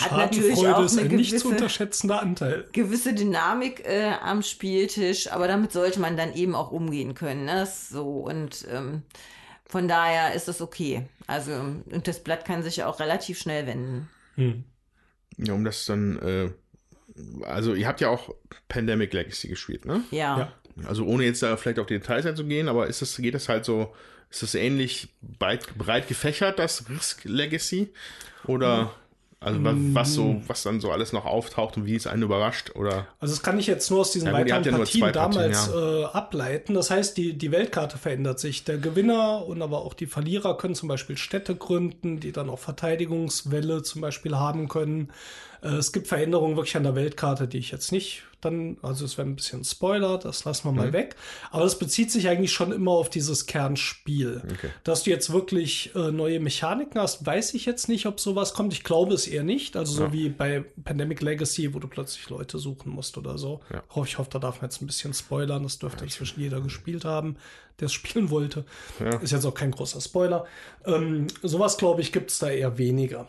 hat 0.00 0.12
natürlich 0.12 0.66
auch 0.66 0.84
ist 0.84 0.98
eine 0.98 1.08
ein 1.08 1.16
nicht 1.16 1.30
zu 1.30 1.36
gewisse 1.36 1.48
unterschätzender 1.48 2.20
Anteil. 2.20 2.68
gewisse 2.72 3.14
Dynamik 3.14 3.86
äh, 3.86 4.12
am 4.20 4.42
Spieltisch, 4.42 5.30
aber 5.30 5.46
damit 5.46 5.72
sollte 5.72 6.00
man 6.00 6.16
dann 6.16 6.34
eben 6.34 6.54
auch 6.54 6.72
umgehen 6.72 7.14
können. 7.14 7.44
Ne? 7.44 7.66
So 7.66 8.20
und 8.20 8.66
ähm, 8.70 9.02
Von 9.66 9.88
daher 9.88 10.34
ist 10.34 10.48
es 10.48 10.60
okay. 10.60 11.06
Also, 11.26 11.52
und 11.52 12.06
das 12.06 12.22
Blatt 12.22 12.44
kann 12.44 12.62
sich 12.62 12.76
ja 12.76 12.86
auch 12.86 13.00
relativ 13.00 13.38
schnell 13.38 13.66
wenden. 13.66 14.08
Hm. 14.36 14.64
Ja, 15.36 15.54
um 15.54 15.64
das 15.64 15.86
dann, 15.86 16.18
äh, 16.18 16.50
also 17.44 17.74
ihr 17.74 17.88
habt 17.88 18.00
ja 18.00 18.08
auch 18.08 18.34
Pandemic 18.68 19.12
Legacy 19.12 19.48
gespielt, 19.48 19.84
ne? 19.84 20.02
Ja. 20.10 20.38
Ja. 20.38 20.52
Also 20.86 21.04
ohne 21.06 21.24
jetzt 21.24 21.42
da 21.42 21.56
vielleicht 21.56 21.78
auf 21.78 21.86
die 21.86 21.98
Details 21.98 22.26
einzugehen, 22.26 22.68
aber 22.68 22.88
ist 22.88 23.02
das, 23.02 23.16
geht 23.16 23.34
das 23.34 23.48
halt 23.48 23.64
so, 23.64 23.94
ist 24.34 24.42
das 24.42 24.54
ähnlich 24.54 25.08
breit, 25.38 25.66
breit 25.78 26.08
gefächert, 26.08 26.58
das 26.58 26.84
Risk 26.90 27.24
Legacy? 27.24 27.90
Oder 28.46 28.90
also 29.40 29.62
wa- 29.62 29.74
was 29.76 30.14
so, 30.14 30.42
was 30.46 30.62
dann 30.62 30.80
so 30.80 30.90
alles 30.90 31.12
noch 31.12 31.24
auftaucht 31.26 31.76
und 31.76 31.84
wie 31.86 31.94
es 31.94 32.06
einen 32.06 32.22
überrascht? 32.22 32.72
Oder 32.74 33.06
Also 33.20 33.34
das 33.34 33.42
kann 33.42 33.58
ich 33.58 33.66
jetzt 33.66 33.90
nur 33.90 34.00
aus 34.00 34.10
diesen 34.10 34.26
Ja 34.26 34.32
gut, 34.32 34.50
weiteren 34.50 34.64
ja 34.64 34.76
Partien 34.78 35.12
damals 35.12 35.68
äh, 35.68 36.04
ableiten. 36.04 36.74
Das 36.74 36.90
heißt, 36.90 37.16
die, 37.16 37.34
die 37.34 37.52
Weltkarte 37.52 37.98
verändert 37.98 38.40
sich. 38.40 38.64
Der 38.64 38.78
Gewinner 38.78 39.44
und 39.46 39.60
aber 39.62 39.82
auch 39.82 39.94
die 39.94 40.06
Verlierer 40.06 40.56
können 40.56 40.74
zum 40.74 40.88
Beispiel 40.88 41.16
Städte 41.18 41.54
gründen, 41.54 42.20
die 42.20 42.32
dann 42.32 42.48
auch 42.50 42.58
Verteidigungswelle 42.58 43.82
zum 43.82 44.00
Beispiel 44.00 44.34
haben 44.36 44.68
können. 44.68 45.10
Äh, 45.64 45.76
es 45.76 45.92
gibt 45.92 46.06
Veränderungen 46.06 46.56
wirklich 46.56 46.76
an 46.76 46.84
der 46.84 46.94
Weltkarte, 46.94 47.48
die 47.48 47.58
ich 47.58 47.70
jetzt 47.72 47.90
nicht 47.90 48.22
dann, 48.44 48.76
also 48.82 49.04
es 49.04 49.16
wäre 49.16 49.26
ein 49.26 49.36
bisschen 49.36 49.64
Spoiler, 49.64 50.18
das 50.18 50.44
lassen 50.44 50.68
wir 50.68 50.72
mal 50.72 50.92
weg. 50.92 51.16
Aber 51.50 51.64
das 51.64 51.78
bezieht 51.78 52.10
sich 52.10 52.28
eigentlich 52.28 52.52
schon 52.52 52.72
immer 52.72 52.92
auf 52.92 53.10
dieses 53.10 53.46
Kernspiel. 53.46 54.42
Okay. 54.44 54.70
Dass 54.84 55.02
du 55.02 55.10
jetzt 55.10 55.32
wirklich 55.32 55.94
äh, 55.94 56.10
neue 56.10 56.40
Mechaniken 56.40 57.00
hast, 57.00 57.24
weiß 57.24 57.54
ich 57.54 57.64
jetzt 57.64 57.88
nicht, 57.88 58.06
ob 58.06 58.20
sowas 58.20 58.54
kommt. 58.54 58.72
Ich 58.72 58.84
glaube 58.84 59.14
es 59.14 59.26
eher 59.26 59.44
nicht. 59.44 59.76
Also 59.76 59.92
so 59.94 60.12
wie 60.12 60.28
bei 60.28 60.64
Pandemic 60.84 61.22
Legacy, 61.22 61.74
wo 61.74 61.78
du 61.78 61.88
plötzlich 61.88 62.28
Leute 62.28 62.58
suchen 62.58 62.92
musst 62.92 63.16
oder 63.16 63.38
so. 63.38 63.60
Ja. 63.72 63.82
Ich 64.04 64.18
hoffe, 64.18 64.30
da 64.30 64.38
darf 64.38 64.60
man 64.60 64.70
jetzt 64.70 64.82
ein 64.82 64.86
bisschen 64.86 65.14
spoilern. 65.14 65.62
Das 65.62 65.78
dürfte 65.78 66.04
inzwischen 66.04 66.40
jeder 66.40 66.60
gespielt 66.60 67.04
haben, 67.04 67.36
der 67.80 67.86
es 67.86 67.92
spielen 67.94 68.30
wollte. 68.30 68.64
Ist 69.22 69.32
jetzt 69.32 69.46
auch 69.46 69.54
kein 69.54 69.70
großer 69.70 70.00
Spoiler. 70.00 70.46
Ähm, 70.84 71.28
sowas, 71.42 71.76
glaube 71.76 72.02
ich, 72.02 72.12
gibt 72.12 72.30
es 72.30 72.38
da 72.38 72.50
eher 72.50 72.78
weniger. 72.78 73.26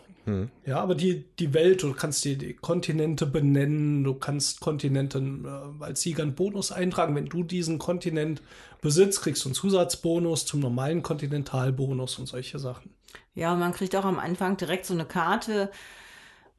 Ja, 0.66 0.80
aber 0.82 0.96
die, 0.96 1.26
die 1.40 1.54
Welt, 1.54 1.84
du 1.84 1.94
kannst 1.94 2.26
die, 2.26 2.38
die 2.38 2.54
Kontinente 2.54 3.26
benennen, 3.26 4.04
du 4.04 4.16
kannst 4.16 4.60
Kontinente 4.60 5.20
äh, 5.20 5.84
als 5.84 6.02
Sieger 6.02 6.24
einen 6.24 6.36
Bonus 6.36 6.72
eintragen. 6.72 7.16
Wenn 7.16 7.28
du 7.28 7.44
diesen 7.44 7.78
Kontinent 7.78 8.42
besitzt, 8.82 9.22
kriegst 9.22 9.44
du 9.46 9.50
einen 9.50 9.56
Zusatzbonus 9.56 10.46
zum 10.46 10.60
normalen 10.60 11.04
Kontinentalbonus 11.04 12.18
und 12.18 12.28
solche 12.28 12.60
Sachen. 12.60 12.92
Ja, 13.36 13.54
und 13.54 13.60
man 13.60 13.74
kriegt 13.74 13.96
auch 13.96 14.06
am 14.06 14.20
Anfang 14.20 14.58
direkt 14.58 14.86
so 14.86 14.94
eine 14.94 15.06
Karte 15.06 15.70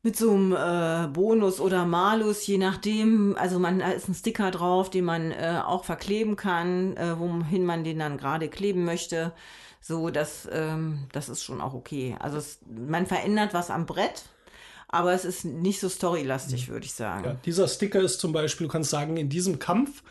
mit 0.02 0.16
so 0.16 0.30
einem 0.30 0.52
äh, 0.52 1.08
Bonus 1.08 1.58
oder 1.60 1.84
Malus, 1.84 2.46
je 2.46 2.58
nachdem. 2.58 3.36
Also 3.36 3.58
man 3.58 3.80
da 3.80 3.90
ist 3.90 4.08
ein 4.08 4.14
Sticker 4.14 4.52
drauf, 4.52 4.88
den 4.88 5.04
man 5.04 5.32
äh, 5.32 5.60
auch 5.64 5.84
verkleben 5.84 6.36
kann, 6.36 6.96
äh, 6.96 7.18
wohin 7.18 7.66
man 7.66 7.82
den 7.82 7.98
dann 7.98 8.16
gerade 8.16 8.48
kleben 8.48 8.84
möchte. 8.84 9.32
So, 9.86 10.10
das, 10.10 10.48
ähm, 10.50 11.04
das 11.12 11.28
ist 11.28 11.44
schon 11.44 11.60
auch 11.60 11.72
okay. 11.72 12.16
Also 12.18 12.38
es, 12.38 12.58
man 12.66 13.06
verändert 13.06 13.54
was 13.54 13.70
am 13.70 13.86
Brett, 13.86 14.24
aber 14.88 15.12
es 15.12 15.24
ist 15.24 15.44
nicht 15.44 15.78
so 15.78 15.88
storylastig, 15.88 16.68
würde 16.68 16.86
ich 16.86 16.94
sagen. 16.94 17.24
Ja, 17.24 17.36
dieser 17.44 17.68
Sticker 17.68 18.00
ist 18.00 18.18
zum 18.18 18.32
Beispiel, 18.32 18.66
du 18.66 18.72
kannst 18.72 18.90
sagen, 18.90 19.16
in 19.16 19.28
diesem 19.28 19.60
Kampf, 19.60 20.02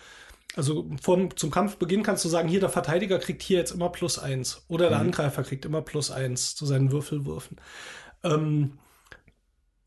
also 0.55 0.89
vom, 1.01 1.36
zum 1.36 1.51
Kampfbeginn 1.51 2.03
kannst 2.03 2.24
du 2.24 2.29
sagen, 2.29 2.48
hier 2.48 2.62
der 2.62 2.70
Verteidiger 2.70 3.20
kriegt 3.20 3.41
hier 3.41 3.58
jetzt 3.58 3.72
immer 3.72 3.89
plus 3.89 4.17
eins 4.17 4.63
oder 4.70 4.88
der 4.88 5.00
Angreifer 5.00 5.44
kriegt 5.44 5.65
immer 5.65 5.82
plus 5.82 6.10
eins 6.10 6.55
zu 6.55 6.65
seinen 6.65 6.94
Würfelwürfen. 6.94 7.58
Ähm, 8.24 8.77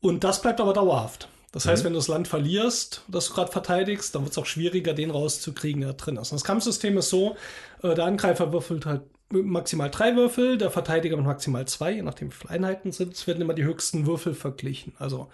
und 0.01 0.23
das 0.23 0.43
bleibt 0.43 0.61
aber 0.61 0.73
dauerhaft. 0.73 1.29
Das 1.51 1.65
heißt, 1.65 1.83
wenn 1.83 1.93
du 1.93 1.99
das 1.99 2.07
Land 2.07 2.27
verlierst, 2.27 3.05
das 3.07 3.29
du 3.29 3.33
gerade 3.33 3.51
verteidigst, 3.51 4.13
dann 4.13 4.21
wird 4.21 4.33
es 4.33 4.37
auch 4.37 4.45
schwieriger, 4.45 4.93
den 4.93 5.09
rauszukriegen, 5.09 5.81
der 5.81 5.93
drin 5.93 6.17
ist. 6.17 6.31
Und 6.31 6.35
das 6.35 6.43
Kampfsystem 6.43 6.95
ist 6.99 7.09
so, 7.09 7.35
äh, 7.81 7.95
der 7.95 8.05
Angreifer 8.05 8.53
würfelt 8.53 8.85
halt 8.85 9.01
maximal 9.31 9.89
drei 9.89 10.15
Würfel, 10.15 10.57
der 10.57 10.71
Verteidiger 10.71 11.17
mit 11.17 11.25
maximal 11.25 11.67
zwei, 11.67 11.93
je 11.93 12.01
nachdem 12.01 12.31
wie 12.31 12.35
viele 12.35 12.51
Einheiten 12.51 12.91
sind. 12.91 13.13
Es 13.13 13.27
werden 13.27 13.41
immer 13.41 13.53
die 13.53 13.63
höchsten 13.63 14.05
Würfel 14.05 14.33
verglichen. 14.33 14.93
Also 14.97 15.29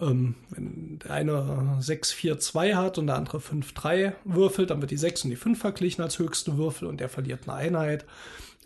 ähm, 0.00 0.34
wenn 0.50 0.98
der 1.00 1.12
eine 1.12 1.76
6, 1.80 2.12
4, 2.12 2.38
2 2.38 2.74
hat 2.74 2.98
und 2.98 3.06
der 3.06 3.16
andere 3.16 3.40
5, 3.40 3.74
3 3.74 4.14
würfelt, 4.24 4.70
dann 4.70 4.80
wird 4.80 4.90
die 4.90 4.96
6 4.96 5.24
und 5.24 5.30
die 5.30 5.36
5 5.36 5.58
verglichen 5.58 6.02
als 6.02 6.18
höchste 6.18 6.56
Würfel 6.56 6.88
und 6.88 7.00
der 7.00 7.08
verliert 7.08 7.48
eine 7.48 7.56
Einheit. 7.56 8.04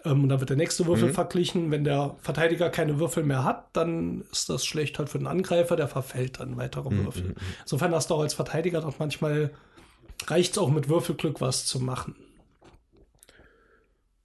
Ähm, 0.05 0.23
und 0.23 0.29
dann 0.29 0.41
wird 0.41 0.51
der 0.51 0.57
nächste 0.57 0.87
Würfel 0.87 1.13
verglichen. 1.13 1.71
Wenn 1.71 1.85
der 1.85 2.17
Verteidiger 2.21 2.71
keine 2.71 2.99
Würfel 2.99 3.25
mehr 3.25 3.45
hat, 3.45 3.67
dann 3.75 4.25
ist 4.33 4.49
das 4.49 4.65
schlecht 4.65 4.99
halt 4.99 5.09
für 5.09 5.19
den 5.19 5.27
Angreifer, 5.27 5.77
der 5.77 5.89
verfällt 5.89 6.41
dann 6.41 6.57
weitere 6.57 6.91
Würfel. 6.91 7.35
Insofern 7.63 7.95
hast 7.95 8.11
du 8.11 8.15
auch 8.15 8.21
als 8.21 8.35
Verteidiger 8.35 8.81
doch 8.81 8.99
manchmal 8.99 9.51
reicht 10.27 10.53
es 10.53 10.59
auch 10.59 10.71
mit 10.71 10.89
Würfelglück 10.89 11.41
was 11.41 11.67
zu 11.67 11.81
machen. 11.81 12.17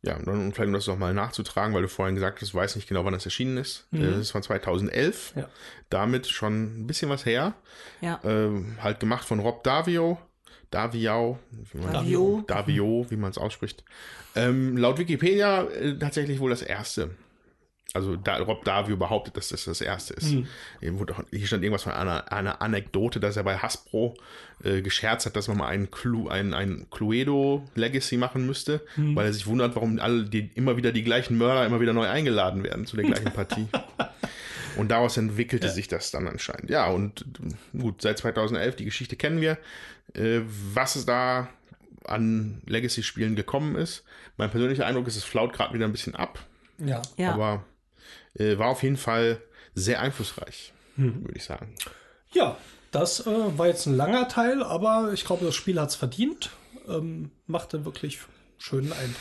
Ja, 0.04 0.18
und 0.18 0.28
dann 0.28 0.52
vielleicht 0.54 0.68
um 0.68 0.74
das 0.74 0.88
nochmal 0.88 1.14
nachzutragen, 1.14 1.74
weil 1.74 1.82
du 1.82 1.88
vorhin 1.88 2.14
gesagt 2.16 2.42
hast, 2.42 2.54
du 2.54 2.58
weißt 2.58 2.76
nicht 2.76 2.88
genau, 2.90 3.06
wann 3.06 3.14
das 3.14 3.26
erschienen 3.26 3.58
ist. 3.58 3.88
Mhm. 3.92 4.02
Das 4.04 4.18
ist 4.18 4.32
von 4.32 4.44
2011. 4.44 5.34
Ja. 5.36 5.48
Damit 5.90 6.28
schon 6.28 6.82
ein 6.84 6.88
bisschen 6.88 7.10
was 7.10 7.26
her. 7.26 7.54
Ja. 8.02 8.20
Ähm, 8.24 8.78
halt 8.82 9.00
gemacht 9.00 9.26
von 9.26 9.40
Rob 9.40 9.64
Davio. 9.64 10.20
Daviau. 10.72 11.40
wie 11.72 11.78
man- 11.78 11.94
Davio. 11.94 12.44
Davio, 12.48 13.06
wie 13.10 13.16
man 13.16 13.30
es 13.32 13.38
ausspricht. 13.38 13.84
Ähm, 14.36 14.76
laut 14.76 14.98
Wikipedia 14.98 15.64
äh, 15.66 15.98
tatsächlich 15.98 16.40
wohl 16.40 16.50
das 16.50 16.64
erste. 16.64 17.12
Also 17.94 18.16
da, 18.16 18.38
Rob 18.38 18.66
Davio 18.66 18.98
behauptet, 18.98 19.38
dass 19.38 19.50
das 19.50 19.66
das 19.66 19.80
erste 19.80 20.16
ist. 20.16 20.34
Auch, 20.34 21.24
hier 21.32 21.46
stand 21.46 21.64
irgendwas 21.64 21.84
von 21.84 21.92
einer, 21.92 22.32
einer 22.32 22.62
Anekdote, 22.62 23.20
dass 23.20 23.38
er 23.38 23.44
bei 23.44 23.58
Hasbro 23.58 24.16
äh, 24.64 24.82
gescherzt 24.82 25.28
hat, 25.28 25.36
dass 25.36 25.48
man 25.48 25.58
mal 25.58 25.68
einen 25.68 25.92
Clu, 25.92 26.28
ein, 26.28 26.56
ein 26.56 26.88
Cluedo 26.90 27.64
Legacy 27.76 28.18
machen 28.18 28.48
müsste, 28.48 28.82
weil 28.96 29.28
er 29.28 29.34
sich 29.34 29.46
wundert, 29.46 29.76
warum 29.76 30.00
alle 30.00 30.24
die, 30.24 30.50
immer 30.56 30.76
wieder 30.76 30.92
die 30.92 31.04
gleichen 31.04 31.38
Mörder 31.38 31.66
immer 31.68 31.80
wieder 31.80 31.94
neu 31.94 32.08
eingeladen 32.08 32.64
werden 32.64 32.88
zu 32.88 32.96
der 32.96 33.06
gleichen 33.06 33.32
Partie. 33.34 33.68
Und 34.76 34.90
daraus 34.90 35.18
entwickelte 35.18 35.70
sich 35.70 35.88
das 35.88 36.10
dann 36.10 36.28
anscheinend. 36.28 36.72
Ja, 36.72 36.88
und 36.88 37.26
äh, 37.76 37.78
gut, 37.78 38.02
seit 38.02 38.18
2011, 38.18 38.76
die 38.76 38.86
Geschichte 38.86 39.16
kennen 39.16 39.40
wir. 39.40 39.60
Äh, 40.16 40.42
was 40.74 40.96
es 40.96 41.06
da 41.06 41.48
an 42.06 42.62
Legacy-Spielen 42.66 43.36
gekommen 43.36 43.76
ist. 43.76 44.04
Mein 44.38 44.50
persönlicher 44.50 44.86
Eindruck 44.86 45.08
ist, 45.08 45.16
es 45.16 45.24
flaut 45.24 45.54
gerade 45.54 45.74
wieder 45.74 45.86
ein 45.86 45.92
bisschen 45.92 46.16
ab. 46.16 46.40
Ja. 46.80 47.02
Ja. 47.18 47.34
Aber 47.34 47.64
äh, 48.36 48.58
war 48.58 48.68
auf 48.70 48.84
jeden 48.84 48.98
Fall 48.98 49.42
sehr 49.76 50.02
einflussreich, 50.02 50.74
Mhm. 50.96 51.24
würde 51.24 51.38
ich 51.38 51.44
sagen. 51.44 51.74
Ja, 52.34 52.58
das 52.92 53.26
äh, 53.26 53.58
war 53.58 53.68
jetzt 53.68 53.86
ein 53.88 53.96
langer 53.96 54.28
Teil, 54.28 54.62
aber 54.64 55.12
ich 55.14 55.26
glaube, 55.26 55.46
das 55.46 55.56
Spiel 55.56 55.80
hat 55.80 55.90
es 55.90 55.96
verdient. 55.96 56.52
Ähm, 56.88 57.32
machte 57.48 57.86
wirklich 57.86 58.20
schönen 58.58 58.92
Eindruck. 58.92 59.16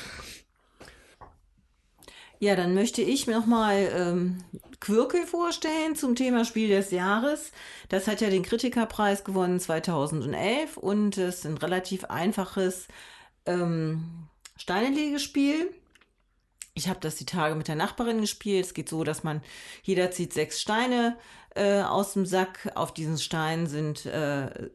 Ja, 2.39 2.57
dann 2.57 2.75
möchte 2.75 3.03
ich 3.03 3.29
mir 3.29 3.39
nochmal 3.39 3.89
ähm, 3.95 4.43
Quirkel 4.81 5.27
vorstellen 5.27 5.95
zum 5.95 6.17
Thema 6.17 6.45
Spiel 6.45 6.69
des 6.69 6.91
Jahres. 6.91 7.53
Das 7.89 8.09
hat 8.09 8.21
ja 8.21 8.31
den 8.31 8.43
Kritikerpreis 8.43 9.23
gewonnen 9.23 9.61
2011 9.61 10.77
und 10.77 11.17
es 11.19 11.37
ist 11.37 11.47
ein 11.47 11.57
relativ 11.57 12.05
einfaches 12.07 12.89
ähm, 13.47 14.27
Steinelegespiel. 14.57 15.73
Ich 16.75 16.89
habe 16.89 17.01
das 17.01 17.17
die 17.17 17.27
Tage 17.27 17.55
mit 17.55 17.69
der 17.69 17.77
Nachbarin 17.77 18.21
gespielt. 18.21 18.65
Es 18.65 18.75
geht 18.75 18.89
so, 18.89 19.05
dass 19.05 19.25
man, 19.25 19.43
jeder 19.83 20.11
zieht 20.11 20.33
sechs 20.33 20.61
Steine 20.61 21.19
äh, 21.55 21.83
aus 21.83 22.15
dem 22.15 22.25
Sack. 22.25 22.73
Auf 22.75 22.95
diesen 22.95 23.19
Steinen 23.19 23.67
sind 23.67 24.07
äh, 24.07 24.71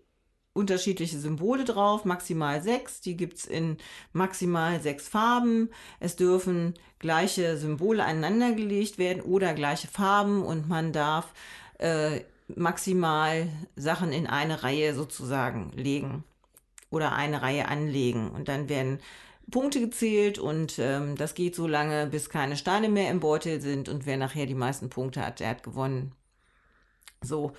unterschiedliche 0.54 1.18
Symbole 1.20 1.64
drauf, 1.64 2.06
maximal 2.06 2.62
sechs. 2.62 3.02
Die 3.02 3.18
gibt's 3.18 3.46
in 3.46 3.78
maximal 4.14 4.80
sechs 4.82 5.08
Farben. 5.08 5.70
Es 6.00 6.16
dürfen 6.16 6.74
gleiche 7.00 7.58
Symbole 7.58 8.04
aneinandergelegt 8.04 8.98
werden 8.98 9.22
oder 9.22 9.54
gleiche 9.54 9.88
Farben 9.88 10.44
und 10.44 10.68
man 10.68 10.94
darf 10.94 11.34
äh, 11.80 12.22
maximal 12.56 13.48
Sachen 13.76 14.12
in 14.12 14.28
eine 14.28 14.64
Reihe 14.64 14.94
sozusagen 14.94 15.72
legen 15.74 16.24
oder 16.90 17.14
eine 17.14 17.42
Reihe 17.42 17.68
anlegen. 17.68 18.32
Und 18.32 18.48
dann 18.48 18.70
werden 18.70 19.00
Punkte 19.50 19.80
gezählt 19.80 20.40
und 20.40 20.78
ähm, 20.78 21.16
das 21.16 21.34
geht 21.34 21.56
so 21.56 21.68
lange, 21.68 22.08
bis 22.08 22.30
keine 22.30 22.58
Steine 22.58 22.90
mehr 22.90 23.10
im 23.10 23.20
Beutel 23.20 23.62
sind 23.62 23.88
und 23.88 24.06
wer 24.06 24.18
nachher 24.18 24.46
die 24.46 24.56
meisten 24.56 24.90
Punkte 24.90 25.26
hat, 25.26 25.40
der 25.40 25.50
hat 25.50 25.64
gewonnen. 25.64 26.12
So. 27.22 27.54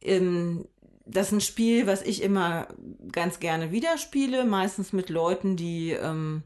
Ähm, 0.00 0.66
das 1.04 1.28
ist 1.28 1.32
ein 1.32 1.40
Spiel, 1.40 1.86
was 1.86 2.02
ich 2.02 2.22
immer 2.22 2.68
ganz 3.12 3.40
gerne 3.40 3.72
wieder 3.72 3.98
spiele, 3.98 4.44
meistens 4.44 4.92
mit 4.92 5.10
Leuten, 5.10 5.56
die, 5.56 5.90
ähm, 5.90 6.42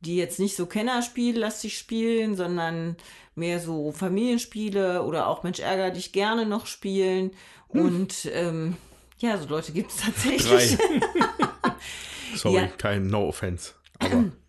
die 0.00 0.16
jetzt 0.16 0.38
nicht 0.38 0.54
so 0.56 0.66
Kennerspiellastig 0.66 1.76
spielen, 1.76 2.36
sondern 2.36 2.96
mehr 3.34 3.58
so 3.58 3.90
Familienspiele 3.92 5.02
oder 5.02 5.28
auch 5.28 5.42
Mensch 5.42 5.60
ärger 5.60 5.90
dich 5.90 6.12
gerne 6.12 6.46
noch 6.46 6.66
spielen. 6.66 7.30
Und 7.68 8.28
ähm, 8.32 8.76
ja, 9.18 9.38
so 9.38 9.48
Leute 9.48 9.72
gibt 9.72 9.90
es 9.90 9.96
tatsächlich. 9.98 10.76
Sorry, 12.34 12.56
Ja. 12.56 12.66
kein 12.66 13.06
No 13.06 13.28
Offense. 13.28 13.72
Aber 14.04 14.24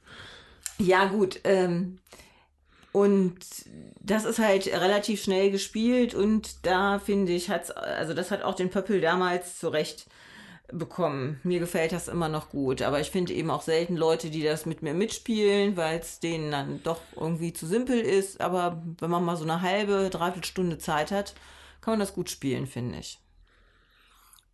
Ja, 0.79 1.05
gut. 1.05 1.39
Ähm, 1.43 1.99
und 2.91 3.37
das 4.01 4.25
ist 4.25 4.39
halt 4.39 4.67
relativ 4.67 5.23
schnell 5.23 5.49
gespielt 5.49 6.13
und 6.13 6.65
da 6.65 6.99
finde 6.99 7.31
ich, 7.31 7.49
hat's, 7.49 7.71
also 7.71 8.13
das 8.13 8.31
hat 8.31 8.43
auch 8.43 8.53
den 8.55 8.69
Pöppel 8.69 9.01
damals 9.01 9.59
zu 9.59 9.69
Recht 9.69 10.05
bekommen. 10.71 11.39
Mir 11.43 11.59
gefällt 11.59 11.91
das 11.91 12.07
immer 12.07 12.29
noch 12.29 12.49
gut, 12.49 12.81
aber 12.81 12.99
ich 12.99 13.09
finde 13.09 13.33
eben 13.33 13.49
auch 13.49 13.61
selten 13.61 13.95
Leute, 13.95 14.29
die 14.29 14.43
das 14.43 14.65
mit 14.65 14.81
mir 14.81 14.93
mitspielen, 14.93 15.75
weil 15.75 15.99
es 15.99 16.19
denen 16.19 16.51
dann 16.51 16.83
doch 16.83 16.99
irgendwie 17.15 17.53
zu 17.53 17.65
simpel 17.65 17.99
ist. 17.99 18.41
Aber 18.41 18.83
wenn 18.99 19.09
man 19.09 19.23
mal 19.23 19.37
so 19.37 19.43
eine 19.43 19.61
halbe, 19.61 20.09
dreiviertel 20.09 20.45
Stunde 20.45 20.77
Zeit 20.77 21.11
hat, 21.11 21.33
kann 21.81 21.93
man 21.93 21.99
das 21.99 22.13
gut 22.13 22.29
spielen, 22.29 22.67
finde 22.67 22.99
ich. 22.99 23.19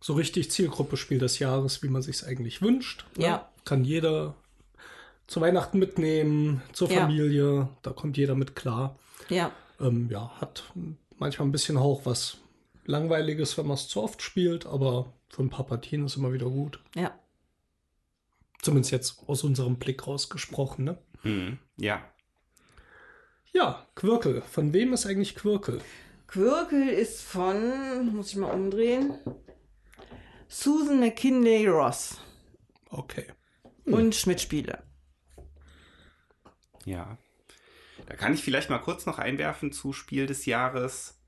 So 0.00 0.14
richtig 0.14 0.50
Zielgruppe 0.50 0.96
Spiel 0.96 1.18
des 1.18 1.38
Jahres, 1.38 1.82
wie 1.82 1.88
man 1.88 2.02
sich 2.02 2.16
es 2.16 2.24
eigentlich 2.24 2.62
wünscht. 2.62 3.04
ne? 3.16 3.24
Ja. 3.26 3.48
Kann 3.64 3.84
jeder 3.84 4.34
zu 5.30 5.40
Weihnachten 5.40 5.78
mitnehmen, 5.78 6.60
zur 6.72 6.90
Ja. 6.90 7.02
Familie, 7.02 7.68
da 7.82 7.92
kommt 7.92 8.16
jeder 8.16 8.34
mit 8.34 8.56
klar. 8.56 8.98
Ja, 9.28 9.52
Ähm, 9.78 10.08
ja, 10.10 10.28
hat 10.40 10.64
manchmal 11.18 11.46
ein 11.48 11.52
bisschen 11.52 11.78
Hauch 11.78 12.04
was 12.04 12.38
Langweiliges, 12.84 13.56
wenn 13.56 13.66
man 13.68 13.74
es 13.76 13.86
zu 13.88 14.02
oft 14.02 14.20
spielt, 14.22 14.66
aber 14.66 15.12
für 15.28 15.42
ein 15.42 15.50
paar 15.50 15.64
Partien 15.66 16.04
ist 16.04 16.16
immer 16.16 16.32
wieder 16.32 16.50
gut. 16.50 16.80
ja. 16.96 17.12
Zumindest 18.62 18.90
jetzt 18.92 19.22
aus 19.26 19.42
unserem 19.42 19.76
Blick 19.78 20.06
rausgesprochen, 20.06 20.84
ne? 20.84 20.98
Mhm. 21.22 21.58
Ja. 21.78 22.04
Ja, 23.52 23.86
Quirkel. 23.94 24.42
Von 24.42 24.74
wem 24.74 24.92
ist 24.92 25.06
eigentlich 25.06 25.34
Quirkel? 25.34 25.80
Quirkel 26.26 26.88
ist 26.90 27.22
von, 27.22 28.14
muss 28.14 28.30
ich 28.32 28.36
mal 28.36 28.52
umdrehen, 28.52 29.14
Susan 30.48 31.00
McKinley 31.00 31.66
Ross 31.68 32.18
Okay. 32.90 33.26
und 33.86 34.14
Schmidt 34.14 34.40
Spiele. 34.42 34.82
Ja. 36.84 37.18
Da 38.06 38.14
kann 38.16 38.34
ich 38.34 38.42
vielleicht 38.42 38.70
mal 38.70 38.78
kurz 38.78 39.06
noch 39.06 39.18
einwerfen 39.18 39.72
zu 39.72 39.92
Spiel 39.92 40.26
des 40.26 40.46
Jahres, 40.46 41.20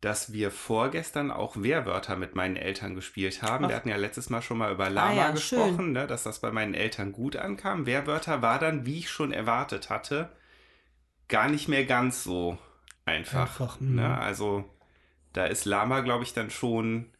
dass 0.00 0.32
wir 0.32 0.50
vorgestern 0.50 1.30
auch 1.30 1.56
Wehrwörter 1.60 2.16
mit 2.16 2.34
meinen 2.34 2.56
Eltern 2.56 2.94
gespielt 2.94 3.42
haben. 3.42 3.64
Ach. 3.64 3.68
Wir 3.68 3.76
hatten 3.76 3.88
ja 3.88 3.96
letztes 3.96 4.30
Mal 4.30 4.42
schon 4.42 4.58
mal 4.58 4.72
über 4.72 4.90
Lama 4.90 5.14
ja, 5.14 5.30
gesprochen, 5.30 5.92
ne, 5.92 6.06
dass 6.06 6.22
das 6.22 6.40
bei 6.40 6.50
meinen 6.50 6.74
Eltern 6.74 7.12
gut 7.12 7.36
ankam. 7.36 7.86
Wehrwörter 7.86 8.42
war 8.42 8.58
dann, 8.58 8.86
wie 8.86 9.00
ich 9.00 9.10
schon 9.10 9.32
erwartet 9.32 9.90
hatte, 9.90 10.30
gar 11.28 11.48
nicht 11.48 11.68
mehr 11.68 11.84
ganz 11.84 12.22
so 12.22 12.58
einfach. 13.04 13.60
Einfach, 13.60 13.80
mhm. 13.80 13.96
ne? 13.96 14.18
Also 14.18 14.64
da 15.32 15.46
ist 15.46 15.64
Lama, 15.64 16.00
glaube 16.00 16.24
ich, 16.24 16.32
dann 16.32 16.50
schon 16.50 17.12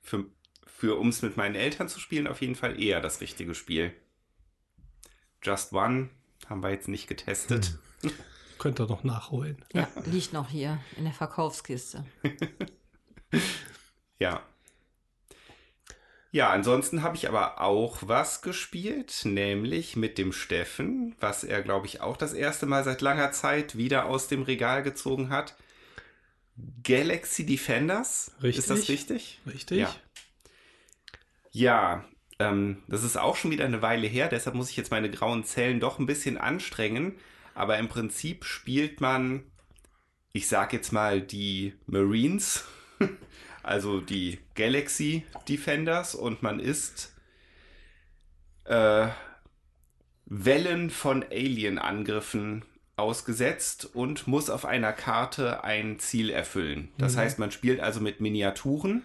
für, 0.00 0.24
für 0.66 0.98
um 0.98 1.08
es 1.08 1.22
mit 1.22 1.36
meinen 1.36 1.54
Eltern 1.54 1.88
zu 1.88 2.00
spielen, 2.00 2.26
auf 2.26 2.40
jeden 2.40 2.54
Fall 2.54 2.80
eher 2.80 3.00
das 3.00 3.20
richtige 3.20 3.54
Spiel. 3.54 3.94
Just 5.42 5.72
One 5.72 6.10
haben 6.48 6.62
wir 6.62 6.70
jetzt 6.70 6.88
nicht 6.88 7.08
getestet. 7.08 7.78
Könnt 8.58 8.80
ihr 8.80 8.86
noch 8.86 9.04
nachholen. 9.04 9.64
Ja, 9.72 9.88
liegt 10.04 10.32
noch 10.32 10.48
hier 10.48 10.78
in 10.96 11.04
der 11.04 11.12
Verkaufskiste. 11.12 12.04
Ja. 14.18 14.40
Ja, 16.30 16.50
ansonsten 16.50 17.02
habe 17.02 17.16
ich 17.16 17.28
aber 17.28 17.60
auch 17.60 17.98
was 18.02 18.40
gespielt, 18.40 19.22
nämlich 19.24 19.96
mit 19.96 20.16
dem 20.16 20.32
Steffen, 20.32 21.16
was 21.18 21.42
er, 21.42 21.60
glaube 21.62 21.86
ich, 21.86 22.00
auch 22.00 22.16
das 22.16 22.32
erste 22.32 22.66
Mal 22.66 22.84
seit 22.84 23.00
langer 23.00 23.32
Zeit 23.32 23.76
wieder 23.76 24.06
aus 24.06 24.28
dem 24.28 24.42
Regal 24.42 24.84
gezogen 24.84 25.30
hat. 25.30 25.56
Galaxy 26.84 27.44
Defenders. 27.44 28.30
Richtig. 28.42 28.58
Ist 28.60 28.70
das 28.70 28.88
richtig? 28.88 29.40
Richtig? 29.44 29.78
Ja. 29.78 29.94
Ja, 31.50 32.04
ähm, 32.42 32.82
das 32.88 33.04
ist 33.04 33.16
auch 33.16 33.36
schon 33.36 33.50
wieder 33.50 33.64
eine 33.64 33.82
Weile 33.82 34.06
her, 34.06 34.28
deshalb 34.28 34.56
muss 34.56 34.70
ich 34.70 34.76
jetzt 34.76 34.90
meine 34.90 35.10
grauen 35.10 35.44
Zellen 35.44 35.80
doch 35.80 35.98
ein 35.98 36.06
bisschen 36.06 36.38
anstrengen. 36.38 37.14
Aber 37.54 37.78
im 37.78 37.88
Prinzip 37.88 38.44
spielt 38.44 39.00
man, 39.00 39.44
ich 40.32 40.48
sag 40.48 40.72
jetzt 40.72 40.92
mal, 40.92 41.20
die 41.20 41.74
Marines, 41.86 42.64
also 43.62 44.00
die 44.00 44.38
Galaxy 44.54 45.24
Defenders, 45.48 46.14
und 46.14 46.42
man 46.42 46.60
ist 46.60 47.14
äh, 48.64 49.08
Wellen 50.24 50.90
von 50.90 51.24
Alien-Angriffen 51.24 52.64
ausgesetzt 52.96 53.90
und 53.94 54.26
muss 54.26 54.50
auf 54.50 54.64
einer 54.64 54.92
Karte 54.92 55.64
ein 55.64 55.98
Ziel 55.98 56.30
erfüllen. 56.30 56.92
Das 56.98 57.16
heißt, 57.16 57.38
man 57.38 57.50
spielt 57.50 57.80
also 57.80 58.00
mit 58.00 58.20
Miniaturen. 58.20 59.02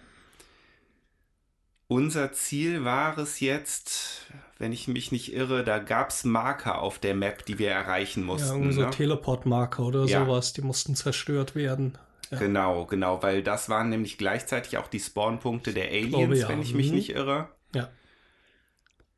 Unser 1.90 2.32
Ziel 2.32 2.84
war 2.84 3.16
es 3.16 3.40
jetzt, 3.40 4.26
wenn 4.58 4.72
ich 4.72 4.88
mich 4.88 5.10
nicht 5.10 5.32
irre, 5.32 5.64
da 5.64 5.78
gab 5.78 6.10
es 6.10 6.22
Marker 6.24 6.82
auf 6.82 6.98
der 6.98 7.14
Map, 7.14 7.46
die 7.46 7.58
wir 7.58 7.70
erreichen 7.70 8.20
Ja, 8.20 8.26
mussten. 8.26 8.48
irgendwie 8.50 8.72
so 8.74 8.80
ne? 8.82 8.90
Teleportmarker 8.90 9.82
oder 9.84 10.04
Ja. 10.04 10.24
sowas, 10.26 10.52
die 10.52 10.60
mussten 10.60 10.94
zerstört 10.96 11.54
werden. 11.54 11.96
Ja. 12.30 12.38
Genau, 12.38 12.84
genau, 12.84 13.22
weil 13.22 13.42
das 13.42 13.70
waren 13.70 13.88
nämlich 13.88 14.18
gleichzeitig 14.18 14.76
auch 14.76 14.88
die 14.88 15.00
Spawnpunkte 15.00 15.72
der 15.72 15.88
Aliens, 15.88 16.10
glaube, 16.10 16.36
ja. 16.36 16.48
wenn 16.50 16.60
ich 16.60 16.74
mich 16.74 16.88
Mhm. 16.90 16.94
nicht 16.96 17.10
irre. 17.14 17.48
Ja. 17.74 17.88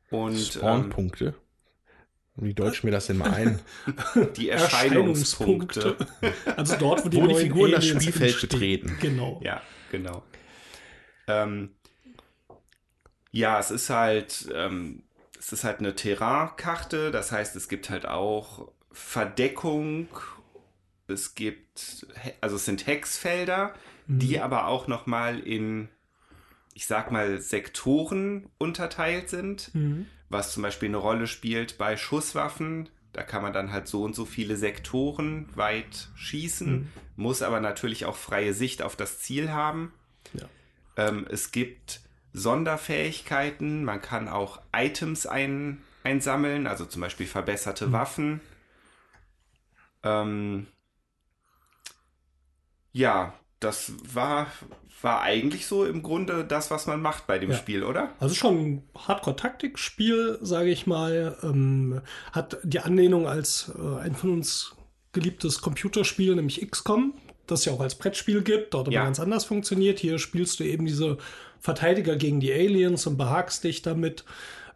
Und 0.09 0.35
ähm, 0.37 0.37
Spawnpunkte. 0.37 1.35
Wie 2.37 2.53
deutsch 2.53 2.85
mir 2.85 2.91
das 2.91 3.07
denn 3.07 3.17
mal 3.17 3.33
ein? 3.33 3.59
die 4.37 4.47
Erscheinungspunkte. 4.49 5.97
also 6.55 6.77
dort, 6.77 7.03
wo 7.03 7.09
die, 7.09 7.17
Wo 7.21 7.27
die 7.27 7.35
Figuren 7.35 7.71
das 7.71 7.85
Spielfeld 7.85 8.31
entstehen. 8.31 8.49
betreten. 8.49 8.97
Genau. 9.01 9.41
Ja, 9.43 9.61
genau. 9.91 10.23
Ähm, 11.27 11.71
ja, 13.31 13.59
es 13.59 13.71
ist 13.71 13.89
halt, 13.89 14.49
ähm, 14.53 15.03
es 15.39 15.51
ist 15.53 15.63
halt 15.63 15.79
eine 15.79 15.95
Terrainkarte, 15.95 17.11
das 17.11 17.31
heißt, 17.31 17.55
es 17.55 17.67
gibt 17.69 17.89
halt 17.89 18.05
auch 18.05 18.71
Verdeckung, 18.91 20.07
es 21.07 21.35
gibt, 21.35 22.07
also 22.41 22.55
es 22.57 22.65
sind 22.65 22.85
Hexfelder, 22.87 23.73
die 24.07 24.39
aber 24.39 24.67
auch 24.67 24.87
nochmal 24.87 25.39
in, 25.39 25.87
ich 26.73 26.85
sag 26.85 27.11
mal, 27.11 27.39
Sektoren 27.39 28.49
unterteilt 28.57 29.29
sind, 29.29 29.73
Mhm. 29.73 30.05
was 30.29 30.51
zum 30.53 30.63
Beispiel 30.63 30.89
eine 30.89 30.97
Rolle 30.97 31.27
spielt 31.27 31.77
bei 31.77 31.95
Schusswaffen. 31.97 32.89
Da 33.13 33.23
kann 33.23 33.41
man 33.41 33.51
dann 33.53 33.71
halt 33.71 33.87
so 33.87 34.03
und 34.03 34.15
so 34.15 34.25
viele 34.25 34.55
Sektoren 34.57 35.49
weit 35.55 36.09
schießen, 36.15 36.89
muss 37.17 37.41
aber 37.41 37.59
natürlich 37.59 38.05
auch 38.05 38.15
freie 38.15 38.53
Sicht 38.53 38.81
auf 38.81 38.95
das 38.95 39.19
Ziel 39.19 39.51
haben. 39.51 39.93
Ja. 40.33 40.47
Ähm, 40.97 41.25
es 41.29 41.51
gibt 41.51 42.01
Sonderfähigkeiten, 42.33 43.83
man 43.83 44.01
kann 44.01 44.27
auch 44.29 44.61
Items 44.75 45.25
ein, 45.25 45.81
einsammeln, 46.03 46.67
also 46.67 46.85
zum 46.85 47.01
Beispiel 47.01 47.27
verbesserte 47.27 47.91
Waffen. 47.91 48.41
Ähm, 50.03 50.67
ja, 52.93 53.33
das 53.59 53.93
war, 54.13 54.47
war 55.01 55.21
eigentlich 55.21 55.67
so 55.67 55.85
im 55.85 56.01
Grunde 56.01 56.43
das, 56.43 56.71
was 56.71 56.87
man 56.87 57.01
macht 57.01 57.27
bei 57.27 57.37
dem 57.39 57.51
Ja. 57.51 57.57
Spiel, 57.57 57.83
oder? 57.83 58.09
Also 58.19 58.33
schon 58.35 58.57
ein 58.57 58.89
Hardcore-Taktikspiel, 58.97 60.39
sage 60.41 60.69
ich 60.69 60.87
mal. 60.87 61.37
Ähm, 61.43 62.01
hat 62.31 62.57
die 62.63 62.79
Anlehnung 62.79 63.27
als 63.27 63.71
äh, 63.77 63.99
ein 63.99 64.15
von 64.15 64.31
uns 64.31 64.75
geliebtes 65.13 65.61
Computerspiel, 65.61 66.35
nämlich 66.35 66.67
XCOM, 66.69 67.13
das 67.45 67.65
ja 67.65 67.73
auch 67.73 67.81
als 67.81 67.95
Brettspiel 67.95 68.41
gibt, 68.41 68.73
dort 68.73 68.87
aber 68.87 68.95
Ja. 68.95 69.03
ganz 69.03 69.19
anders 69.19 69.45
funktioniert. 69.45 69.99
Hier 69.99 70.17
spielst 70.19 70.59
du 70.59 70.63
eben 70.63 70.85
diese 70.85 71.17
Verteidiger 71.61 72.15
gegen 72.17 72.39
die 72.39 72.51
Aliens 72.51 73.07
und 73.07 73.17
behagst 73.17 73.63
dich 73.63 73.81
damit. 73.81 74.25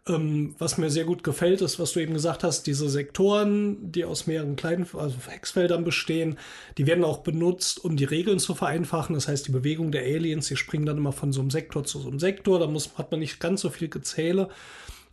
Ähm, 0.08 0.54
was 0.58 0.78
mir 0.78 0.88
sehr 0.88 1.04
gut 1.04 1.24
gefällt, 1.24 1.60
ist, 1.60 1.80
was 1.80 1.92
du 1.92 2.00
eben 2.00 2.14
gesagt 2.14 2.44
hast, 2.44 2.66
diese 2.68 2.88
Sektoren, 2.88 3.90
die 3.90 4.04
aus 4.04 4.28
mehreren 4.28 4.54
kleinen, 4.54 4.86
also 4.94 5.16
Hexfeldern 5.26 5.82
bestehen, 5.82 6.38
die 6.78 6.86
werden 6.86 7.02
auch 7.02 7.18
benutzt, 7.18 7.84
um 7.84 7.96
die 7.96 8.04
Regeln 8.04 8.38
zu 8.38 8.54
vereinfachen. 8.54 9.14
Das 9.14 9.26
heißt, 9.26 9.48
die 9.48 9.52
Bewegung 9.52 9.90
der 9.90 10.02
Aliens, 10.02 10.46
die 10.46 10.56
springen 10.56 10.86
dann 10.86 10.98
immer 10.98 11.12
von 11.12 11.32
so 11.32 11.40
einem 11.40 11.50
Sektor 11.50 11.82
zu 11.82 11.98
so 11.98 12.08
einem 12.08 12.20
Sektor. 12.20 12.60
Da 12.60 12.68
muss, 12.68 12.96
hat 12.96 13.10
man 13.10 13.18
nicht 13.18 13.40
ganz 13.40 13.62
so 13.62 13.68
viel 13.68 13.88
Gezähle. 13.88 14.48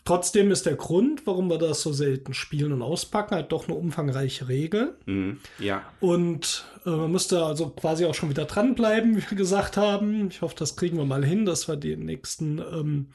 Trotzdem 0.05 0.51
ist 0.51 0.65
der 0.65 0.75
Grund, 0.75 1.25
warum 1.25 1.49
wir 1.49 1.57
das 1.57 1.81
so 1.81 1.93
selten 1.93 2.33
spielen 2.33 2.73
und 2.73 2.81
auspacken, 2.81 3.35
halt 3.35 3.53
doch 3.53 3.67
eine 3.69 3.77
umfangreiche 3.77 4.49
Regel. 4.49 4.97
Mhm. 5.05 5.39
Ja. 5.59 5.83
Und 6.01 6.65
äh, 6.85 6.89
man 6.89 7.11
müsste 7.11 7.45
also 7.45 7.69
quasi 7.69 8.05
auch 8.05 8.13
schon 8.13 8.29
wieder 8.29 8.43
dranbleiben, 8.45 9.15
wie 9.15 9.23
wir 9.31 9.37
gesagt 9.37 9.77
haben. 9.77 10.27
Ich 10.29 10.41
hoffe, 10.41 10.55
das 10.57 10.75
kriegen 10.75 10.97
wir 10.97 11.05
mal 11.05 11.23
hin, 11.23 11.45
dass 11.45 11.69
wir 11.69 11.77
die 11.77 11.95
nächsten 11.95 12.59
ähm, 12.59 13.07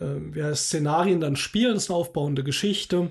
äh, 0.00 0.38
ja, 0.38 0.54
Szenarien 0.54 1.20
dann 1.20 1.34
spielen. 1.34 1.74
Das 1.74 1.84
ist 1.84 1.90
eine 1.90 1.98
aufbauende 1.98 2.44
Geschichte, 2.44 3.10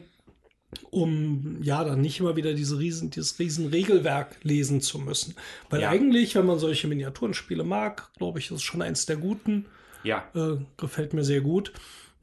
um 0.90 1.58
ja 1.62 1.84
dann 1.84 2.00
nicht 2.00 2.22
immer 2.22 2.38
wieder 2.38 2.54
diese 2.54 2.80
riesen, 2.80 3.10
dieses 3.10 3.38
riesen 3.38 3.68
Regelwerk 3.68 4.38
lesen 4.44 4.80
zu 4.80 5.00
müssen. 5.00 5.36
Weil 5.70 5.82
Ja. 5.82 5.90
eigentlich, 5.90 6.36
wenn 6.36 6.46
man 6.46 6.60
solche 6.60 6.88
Miniaturenspiele 6.88 7.66
mag, 7.66 8.12
glaube 8.18 8.40
ich, 8.40 8.46
ist 8.46 8.58
es 8.58 8.64
schon 8.64 8.82
eins 8.82 9.06
der 9.06 9.18
guten. 9.18 9.66
Ja. 10.04 10.24
Äh, 10.36 10.58
gefällt 10.78 11.14
mir 11.14 11.26
sehr 11.26 11.42
gut. 11.42 11.74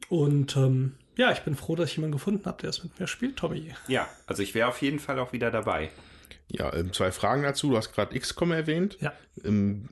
Und 0.08 0.56
ähm, 0.56 0.94
ja, 1.16 1.32
ich 1.32 1.40
bin 1.40 1.54
froh, 1.54 1.76
dass 1.76 1.90
ich 1.90 1.96
jemanden 1.96 2.16
gefunden 2.16 2.44
habe, 2.46 2.60
der 2.62 2.70
es 2.70 2.82
mit 2.82 2.98
mir 2.98 3.06
spielt, 3.06 3.36
Tommy. 3.36 3.72
Ja, 3.88 4.08
also 4.26 4.42
ich 4.42 4.54
wäre 4.54 4.68
auf 4.68 4.82
jeden 4.82 4.98
Fall 4.98 5.18
auch 5.18 5.32
wieder 5.32 5.50
dabei. 5.50 5.90
Ja, 6.48 6.72
ähm, 6.74 6.92
zwei 6.92 7.10
Fragen 7.12 7.42
dazu. 7.42 7.70
Du 7.70 7.76
hast 7.76 7.92
gerade 7.92 8.18
XCOM 8.18 8.52
erwähnt. 8.52 8.98
Ja, 9.00 9.12
Ähm, 9.44 9.88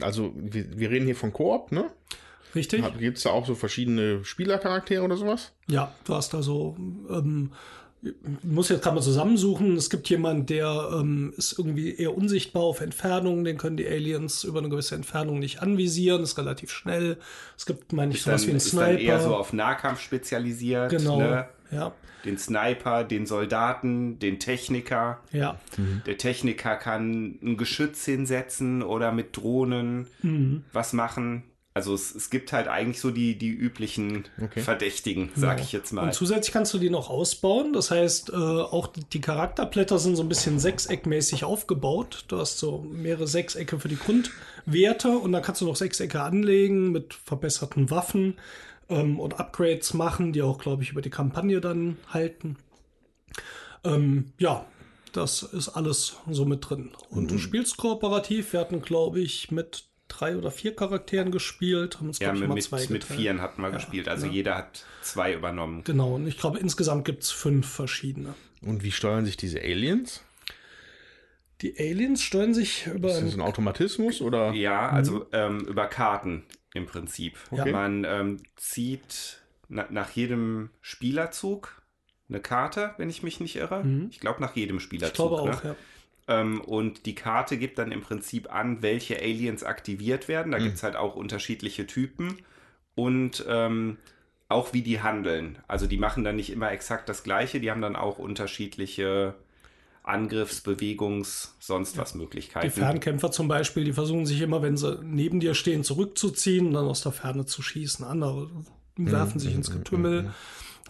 also, 0.00 0.32
wir, 0.36 0.78
wir 0.78 0.90
reden 0.90 1.06
hier 1.06 1.16
von 1.16 1.32
Koop, 1.32 1.72
ne? 1.72 1.90
richtig? 2.54 2.84
Gibt 2.98 3.16
es 3.18 3.22
da 3.24 3.30
auch 3.30 3.46
so 3.46 3.54
verschiedene 3.54 4.24
Spielercharaktere 4.24 5.02
oder 5.02 5.16
sowas? 5.16 5.52
Ja, 5.66 5.94
du 6.04 6.14
hast 6.14 6.34
also 6.34 6.76
ähm, 6.78 7.52
ich 7.52 7.87
muss 8.42 8.68
jetzt 8.68 8.82
gerade 8.82 8.96
mal 8.96 9.02
zusammensuchen. 9.02 9.76
Es 9.76 9.90
gibt 9.90 10.08
jemanden, 10.08 10.46
der 10.46 10.88
ähm, 10.94 11.32
ist 11.36 11.58
irgendwie 11.58 11.94
eher 11.96 12.16
unsichtbar 12.16 12.62
auf 12.62 12.80
Entfernung. 12.80 13.42
Den 13.44 13.58
können 13.58 13.76
die 13.76 13.86
Aliens 13.88 14.44
über 14.44 14.60
eine 14.60 14.68
gewisse 14.68 14.94
Entfernung 14.94 15.38
nicht 15.40 15.62
anvisieren. 15.62 16.22
Ist 16.22 16.38
relativ 16.38 16.70
schnell. 16.70 17.16
Es 17.56 17.66
gibt, 17.66 17.92
meine 17.92 18.12
ich, 18.12 18.18
Ist 18.18 18.24
sowas 18.24 18.42
dann, 18.42 18.46
wie 18.46 18.50
einen 18.52 18.56
ist 18.58 18.68
Sniper. 18.70 18.86
dann 18.86 18.98
eher 18.98 19.20
so 19.20 19.34
auf 19.36 19.52
Nahkampf 19.52 20.00
spezialisiert. 20.00 20.90
genau. 20.90 21.18
Ne? 21.18 21.48
Ja, 21.70 21.92
Den 22.24 22.38
Sniper, 22.38 23.04
den 23.04 23.26
Soldaten, 23.26 24.18
den 24.20 24.38
Techniker. 24.38 25.18
ja. 25.32 25.58
Der 26.06 26.16
Techniker 26.16 26.76
kann 26.76 27.38
ein 27.42 27.56
Geschütz 27.56 28.04
hinsetzen 28.04 28.82
oder 28.82 29.12
mit 29.12 29.36
Drohnen 29.36 30.06
Mhm. 30.22 30.62
was 30.72 30.92
machen. 30.92 31.42
Also 31.78 31.94
es, 31.94 32.14
es 32.14 32.28
gibt 32.28 32.52
halt 32.52 32.66
eigentlich 32.68 33.00
so 33.00 33.10
die, 33.10 33.38
die 33.38 33.48
üblichen 33.50 34.24
Okay. 34.42 34.60
Verdächtigen, 34.60 35.30
sag 35.36 35.56
Genau. 35.58 35.66
ich 35.66 35.72
jetzt 35.72 35.92
mal. 35.92 36.02
Und 36.02 36.12
zusätzlich 36.14 36.52
kannst 36.52 36.74
du 36.74 36.78
die 36.78 36.90
noch 36.90 37.08
ausbauen. 37.08 37.72
Das 37.72 37.90
heißt, 37.92 38.30
äh, 38.30 38.34
auch 38.34 38.88
die 38.88 39.20
Charakterblätter 39.20 39.98
sind 39.98 40.16
so 40.16 40.22
ein 40.22 40.28
bisschen 40.28 40.58
sechseckmäßig 40.58 41.44
aufgebaut. 41.44 42.24
Du 42.28 42.38
hast 42.38 42.58
so 42.58 42.80
mehrere 42.90 43.28
Sechsecke 43.28 43.78
für 43.78 43.88
die 43.88 43.96
Grundwerte 43.96 45.10
und 45.10 45.32
dann 45.32 45.42
kannst 45.42 45.60
du 45.60 45.66
noch 45.66 45.76
Sechsecke 45.76 46.20
anlegen 46.20 46.90
mit 46.90 47.14
verbesserten 47.14 47.90
Waffen 47.90 48.34
ähm, 48.88 49.20
und 49.20 49.38
Upgrades 49.38 49.94
machen, 49.94 50.32
die 50.32 50.42
auch, 50.42 50.58
glaube 50.58 50.82
ich, 50.82 50.90
über 50.90 51.00
die 51.02 51.10
Kampagne 51.10 51.60
dann 51.60 51.96
halten. 52.08 52.56
Ähm, 53.84 54.32
ja, 54.38 54.66
das 55.12 55.42
ist 55.42 55.68
alles 55.70 56.16
so 56.30 56.44
mit 56.44 56.68
drin. 56.68 56.90
Und 57.10 57.30
du 57.30 57.38
spielst 57.38 57.76
kooperativ. 57.76 58.52
Wir 58.52 58.60
hatten, 58.60 58.82
glaube 58.82 59.20
ich, 59.20 59.50
mit 59.50 59.87
drei 60.08 60.36
oder 60.36 60.50
vier 60.50 60.74
Charakteren 60.74 61.30
gespielt. 61.30 61.98
Haben 61.98 62.08
uns, 62.08 62.18
ja, 62.18 62.32
ich, 62.32 62.40
mit, 62.40 62.48
mal 62.48 62.54
mit, 62.54 62.64
zwei 62.64 62.80
mit 62.80 63.02
geteilt. 63.02 63.20
Vieren 63.20 63.40
hatten 63.40 63.62
wir 63.62 63.70
gespielt. 63.70 64.08
Also 64.08 64.26
jeder 64.26 64.56
hat 64.56 64.84
zwei 65.02 65.34
übernommen. 65.34 65.84
Genau, 65.84 66.14
und 66.14 66.26
ich 66.26 66.38
glaube, 66.38 66.58
insgesamt 66.58 67.04
gibt 67.04 67.22
es 67.22 67.30
fünf 67.30 67.68
verschiedene. 67.68 68.34
Und 68.62 68.82
wie 68.82 68.90
steuern 68.90 69.24
sich 69.24 69.36
diese 69.36 69.60
Aliens? 69.60 70.24
Die 71.60 71.78
Aliens 71.78 72.22
steuern 72.22 72.54
sich 72.54 72.86
über 72.86 73.10
Ist 73.10 73.22
das 73.22 73.34
ein 73.34 73.40
Automatismus 73.40 74.20
oder? 74.20 74.52
Ja, 74.52 74.88
also 74.88 75.26
ähm, 75.32 75.60
über 75.60 75.86
Karten 75.86 76.44
im 76.74 76.86
Prinzip. 76.86 77.36
Okay. 77.50 77.72
Man 77.72 78.04
ähm, 78.04 78.38
zieht 78.56 79.40
na, 79.68 79.86
nach 79.90 80.10
jedem 80.12 80.70
Spielerzug 80.80 81.82
eine 82.28 82.40
Karte, 82.40 82.94
wenn 82.98 83.10
ich 83.10 83.22
mich 83.22 83.40
nicht 83.40 83.56
irre. 83.56 83.84
Ich 84.10 84.20
glaube, 84.20 84.40
nach 84.40 84.54
jedem 84.54 84.80
Spielerzug. 84.80 85.12
ich 85.12 85.16
glaube 85.16 85.48
ne? 85.50 85.56
auch, 85.56 85.64
ja. 85.64 85.76
Ähm, 86.28 86.60
und 86.60 87.06
die 87.06 87.14
Karte 87.14 87.56
gibt 87.56 87.78
dann 87.78 87.90
im 87.90 88.02
Prinzip 88.02 88.52
an, 88.52 88.82
welche 88.82 89.18
Aliens 89.20 89.64
aktiviert 89.64 90.28
werden. 90.28 90.52
Da 90.52 90.58
gibt 90.58 90.76
es 90.76 90.82
halt 90.82 90.94
auch 90.94 91.16
unterschiedliche 91.16 91.86
Typen 91.86 92.38
und 92.94 93.44
ähm, 93.48 93.96
auch 94.48 94.72
wie 94.72 94.82
die 94.82 95.00
handeln. 95.02 95.58
Also 95.66 95.86
die 95.86 95.96
machen 95.96 96.24
dann 96.24 96.36
nicht 96.36 96.50
immer 96.50 96.70
exakt 96.70 97.08
das 97.08 97.22
Gleiche, 97.22 97.60
die 97.60 97.70
haben 97.70 97.82
dann 97.82 97.96
auch 97.96 98.18
unterschiedliche 98.18 99.34
Angriffs-, 100.02 100.62
Bewegungs-, 100.62 101.54
sonst 101.60 101.96
was 101.96 102.12
Die 102.12 102.18
Möglichkeiten. 102.18 102.70
Fernkämpfer 102.70 103.30
zum 103.30 103.48
Beispiel, 103.48 103.84
die 103.84 103.92
versuchen 103.92 104.26
sich 104.26 104.40
immer, 104.40 104.62
wenn 104.62 104.76
sie 104.76 104.98
neben 105.02 105.40
dir 105.40 105.54
stehen, 105.54 105.84
zurückzuziehen 105.84 106.66
und 106.66 106.72
dann 106.74 106.86
aus 106.86 107.02
der 107.02 107.12
Ferne 107.12 107.46
zu 107.46 107.62
schießen. 107.62 108.04
Andere 108.04 108.50
werfen 108.96 109.38
sich 109.38 109.54
ins 109.54 109.70
Getümmel. 109.70 110.30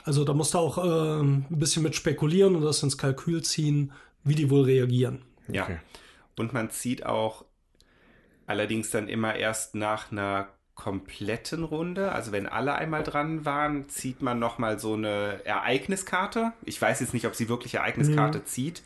Also 0.05 0.25
da 0.25 0.33
musst 0.33 0.55
du 0.55 0.59
auch 0.59 0.79
äh, 0.79 1.21
ein 1.21 1.45
bisschen 1.51 1.83
mit 1.83 1.95
spekulieren 1.95 2.57
und 2.57 2.63
das 2.63 2.83
ins 2.83 2.97
Kalkül 2.97 3.43
ziehen, 3.43 3.93
wie 4.25 4.35
die 4.35 4.51
wohl 4.51 4.63
reagieren. 4.63 5.23
Ja. 5.49 5.65
Okay. 5.65 5.79
Und 6.37 6.53
man 6.53 6.71
zieht 6.71 7.05
auch 7.05 7.45
allerdings 8.47 8.91
dann 8.91 9.09
immer 9.09 9.35
erst 9.35 9.75
nach 9.75 10.13
einer 10.13 10.49
kompletten 10.75 11.65
Runde, 11.65 12.13
also 12.13 12.31
wenn 12.31 12.47
alle 12.47 12.77
einmal 12.77 13.03
dran 13.03 13.45
waren, 13.45 13.89
zieht 13.89 14.23
man 14.23 14.39
nochmal 14.39 14.79
so 14.79 14.95
eine 14.95 15.45
Ereigniskarte. 15.45 16.53
Ich 16.65 16.81
weiß 16.81 17.01
jetzt 17.01 17.15
nicht, 17.15 17.27
ob 17.27 17.35
sie 17.35 17.49
wirklich 17.49 17.75
Ereigniskarte 17.75 18.45
zieht, 18.45 18.83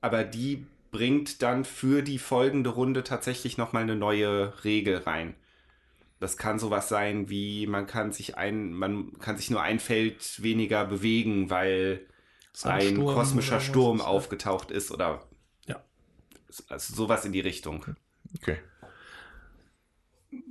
aber 0.00 0.24
die 0.24 0.66
bringt 0.90 1.42
dann 1.42 1.64
für 1.64 2.02
die 2.02 2.18
folgende 2.18 2.70
Runde 2.70 3.04
tatsächlich 3.04 3.58
nochmal 3.58 3.84
eine 3.84 3.94
neue 3.94 4.64
Regel 4.64 4.98
rein. 4.98 5.34
Das 6.18 6.36
kann 6.36 6.58
sowas 6.58 6.88
sein 6.88 7.28
wie, 7.28 7.66
man 7.66 7.86
kann 7.86 8.10
sich 8.10 8.36
ein, 8.36 8.72
man 8.72 9.18
kann 9.18 9.36
sich 9.36 9.50
nur 9.50 9.62
ein 9.62 9.78
Feld 9.78 10.42
weniger 10.42 10.84
bewegen, 10.84 11.48
weil 11.48 12.00
ein 12.00 12.80
Sandsturm 12.80 13.14
kosmischer 13.14 13.52
oder 13.52 13.56
was 13.58 13.66
Sturm 13.66 13.98
das? 13.98 14.06
aufgetaucht 14.06 14.70
ist 14.70 14.90
oder. 14.90 15.22
Also 16.68 16.94
sowas 16.94 17.24
in 17.24 17.32
die 17.32 17.40
Richtung. 17.40 17.96
Okay. 18.36 18.58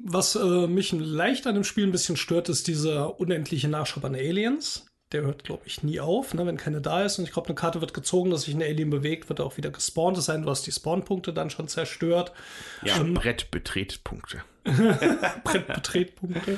Was 0.03 0.35
äh, 0.35 0.67
mich 0.67 0.91
leicht 0.91 1.47
an 1.47 1.55
dem 1.55 1.63
Spiel 1.63 1.85
ein 1.85 1.91
bisschen 1.91 2.17
stört, 2.17 2.49
ist 2.49 2.67
dieser 2.67 3.19
unendliche 3.19 3.67
Nachschub 3.67 4.03
an 4.05 4.15
Aliens. 4.15 4.85
Der 5.11 5.21
hört, 5.21 5.43
glaube 5.43 5.63
ich, 5.67 5.83
nie 5.83 5.99
auf, 5.99 6.33
ne, 6.33 6.45
wenn 6.47 6.57
keine 6.57 6.81
da 6.81 7.03
ist. 7.03 7.19
Und 7.19 7.25
ich 7.25 7.31
glaube, 7.31 7.49
eine 7.49 7.55
Karte 7.55 7.79
wird 7.79 7.93
gezogen, 7.93 8.31
dass 8.31 8.43
sich 8.43 8.55
ein 8.55 8.63
Alien 8.63 8.89
bewegt, 8.89 9.29
wird 9.29 9.39
er 9.39 9.45
auch 9.45 9.57
wieder 9.57 9.69
gespawnt. 9.69 10.17
Es 10.17 10.25
sei 10.25 10.33
denn, 10.33 10.43
du 10.43 10.49
hast 10.49 10.65
die 10.65 10.71
Spawnpunkte 10.71 11.31
dann 11.31 11.51
schon 11.51 11.67
zerstört. 11.67 12.31
Ja. 12.83 13.01
Brettbetretpunkte. 13.03 14.43
Brettbetretpunkte. 15.43 16.57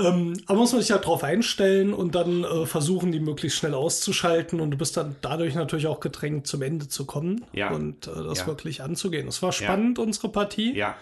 Ähm, 0.00 0.34
aber 0.46 0.58
muss 0.58 0.72
man 0.72 0.80
sich 0.82 0.90
halt 0.90 1.04
drauf 1.06 1.22
einstellen 1.24 1.92
und 1.92 2.14
dann 2.14 2.44
äh, 2.44 2.66
versuchen, 2.66 3.12
die 3.12 3.20
möglichst 3.20 3.58
schnell 3.58 3.74
auszuschalten. 3.74 4.60
Und 4.60 4.70
du 4.72 4.76
bist 4.76 4.96
dann 4.96 5.16
dadurch 5.20 5.54
natürlich 5.54 5.86
auch 5.86 6.00
gedrängt, 6.00 6.46
zum 6.46 6.62
Ende 6.62 6.88
zu 6.88 7.06
kommen 7.06 7.44
Ja. 7.52 7.70
und 7.70 8.06
äh, 8.06 8.10
das 8.24 8.40
Ja. 8.40 8.46
wirklich 8.46 8.82
anzugehen. 8.82 9.28
Es 9.28 9.42
war 9.42 9.52
spannend, 9.52 9.98
unsere 9.98 10.28
Partie. 10.30 10.74
Ja, 10.76 10.96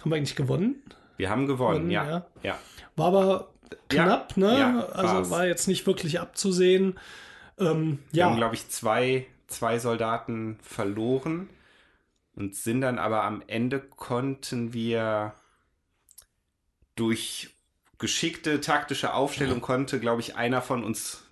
Haben 0.00 0.10
wir 0.10 0.16
eigentlich 0.16 0.36
gewonnen? 0.36 0.82
wir 1.16 1.30
haben 1.30 1.46
gewonnen, 1.46 1.88
Gewonnen, 1.88 1.90
ja. 1.90 2.08
ja. 2.08 2.26
ja. 2.42 2.58
War 2.96 3.06
aber 3.08 3.48
knapp, 3.88 4.36
ne? 4.36 4.58
ja, 4.58 4.86
also 4.86 5.30
war 5.30 5.46
jetzt 5.46 5.68
nicht 5.68 5.86
wirklich 5.86 6.20
abzusehen. 6.20 6.98
Ähm, 7.58 7.98
Wir 8.10 8.24
haben, 8.24 8.32
ja, 8.32 8.36
glaube 8.38 8.54
ich, 8.56 8.68
zwei, 8.68 9.26
zwei 9.46 9.78
Soldaten 9.78 10.58
verloren 10.62 11.48
und 12.34 12.56
sind 12.56 12.80
dann 12.80 12.98
aber 12.98 13.22
am 13.22 13.42
Ende 13.46 13.78
konnten 13.80 14.72
wir 14.72 15.34
durch 16.96 17.53
geschickte 18.04 18.60
taktische 18.60 19.14
Aufstellung 19.14 19.62
konnte, 19.62 19.98
glaube 19.98 20.20
ich, 20.20 20.36
einer 20.36 20.60
von 20.60 20.84
uns 20.84 21.22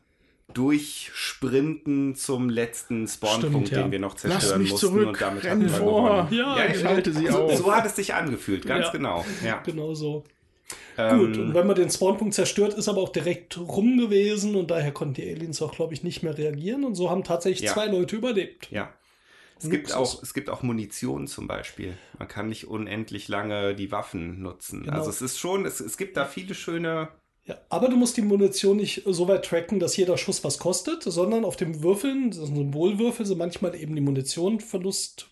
durchsprinten 0.55 2.15
zum 2.15 2.49
letzten 2.49 3.07
Spawnpunkt, 3.07 3.71
ja. 3.71 3.83
den 3.83 3.93
wir 3.93 3.99
noch 3.99 4.15
Lass 4.15 4.23
zerstören 4.23 4.63
mich 4.63 4.71
mussten 4.71 4.87
zurück, 4.87 5.09
und 5.09 5.21
damit 5.21 5.45
hatten 5.45 5.61
wir 5.61 5.69
vor. 5.69 6.27
gewonnen. 6.29 6.29
Ja, 6.33 6.59
ja, 6.59 6.67
ich 6.71 6.79
genau. 6.79 6.91
halte 6.91 7.13
sie 7.13 7.27
so, 7.27 7.39
auf. 7.45 7.57
so 7.57 7.75
hat 7.75 7.85
es 7.85 7.97
sich 7.97 8.15
angefühlt, 8.15 8.65
ganz 8.65 8.87
Ja. 8.87 8.93
genau. 8.93 9.25
Ja. 9.45 9.59
genau 9.67 9.93
so. 9.93 10.25
Ähm, 10.97 11.19
Gut, 11.19 11.37
und 11.37 11.55
wenn 11.55 11.67
man 11.67 11.77
den 11.77 11.91
Spawnpunkt 11.91 12.33
zerstört, 12.33 12.73
ist 12.75 12.89
aber 12.89 13.03
auch 13.03 13.11
direkt 13.11 13.59
rum 13.59 13.99
gewesen 13.99 14.57
und 14.57 14.71
daher 14.71 14.93
konnten 14.93 15.15
die 15.15 15.31
Aliens 15.31 15.61
auch, 15.61 15.75
glaube 15.75 15.93
ich, 15.93 16.03
nicht 16.03 16.23
mehr 16.23 16.37
reagieren 16.39 16.85
und 16.85 16.95
so 16.95 17.11
haben 17.11 17.23
tatsächlich 17.25 17.67
Ja. 17.69 17.75
zwei 17.75 17.87
Leute 17.87 18.17
überlebt. 18.17 18.69
Ja. 18.71 18.93
Es 19.63 19.71
gibt, 19.71 19.89
Luxus. 19.91 20.17
auch, 20.19 20.23
es 20.23 20.35
gibt 20.35 20.51
auch 20.51 20.63
Munition 20.63 21.27
zum 21.27 21.47
Beispiel. 21.47 21.97
Man 22.19 22.29
kann 22.29 22.49
nicht 22.49 22.67
unendlich 22.69 23.29
lange 23.29 23.75
die 23.75 23.93
Waffen 23.93 24.43
nutzen. 24.43 24.83
Genau. 24.85 24.97
Also 24.97 25.11
es 25.11 25.23
ist 25.23 25.39
schon, 25.39 25.65
es, 25.67 25.81
es 25.81 25.97
gibt 25.97 26.17
da 26.17 26.25
viele 26.25 26.55
schöne. 26.55 27.09
Ja, 27.45 27.57
aber 27.71 27.89
du 27.89 27.97
musst 27.97 28.17
die 28.17 28.23
Munition 28.23 28.77
nicht 28.77 29.03
so 29.07 29.27
weit 29.29 29.45
tracken, 29.45 29.81
dass 29.81 29.97
jeder 29.97 30.17
Schuss 30.17 30.45
was 30.45 30.59
kostet, 30.59 31.03
sondern 31.03 31.45
auf 31.45 31.57
dem 31.57 31.83
Würfeln, 31.83 32.31
das 32.31 32.39
sind 32.47 32.55
Symbolwürfel, 32.57 33.27
sind 33.27 33.39
manchmal 33.39 33.75
eben 33.75 33.95
die 33.97 34.01
Munitionverlust 34.03 35.29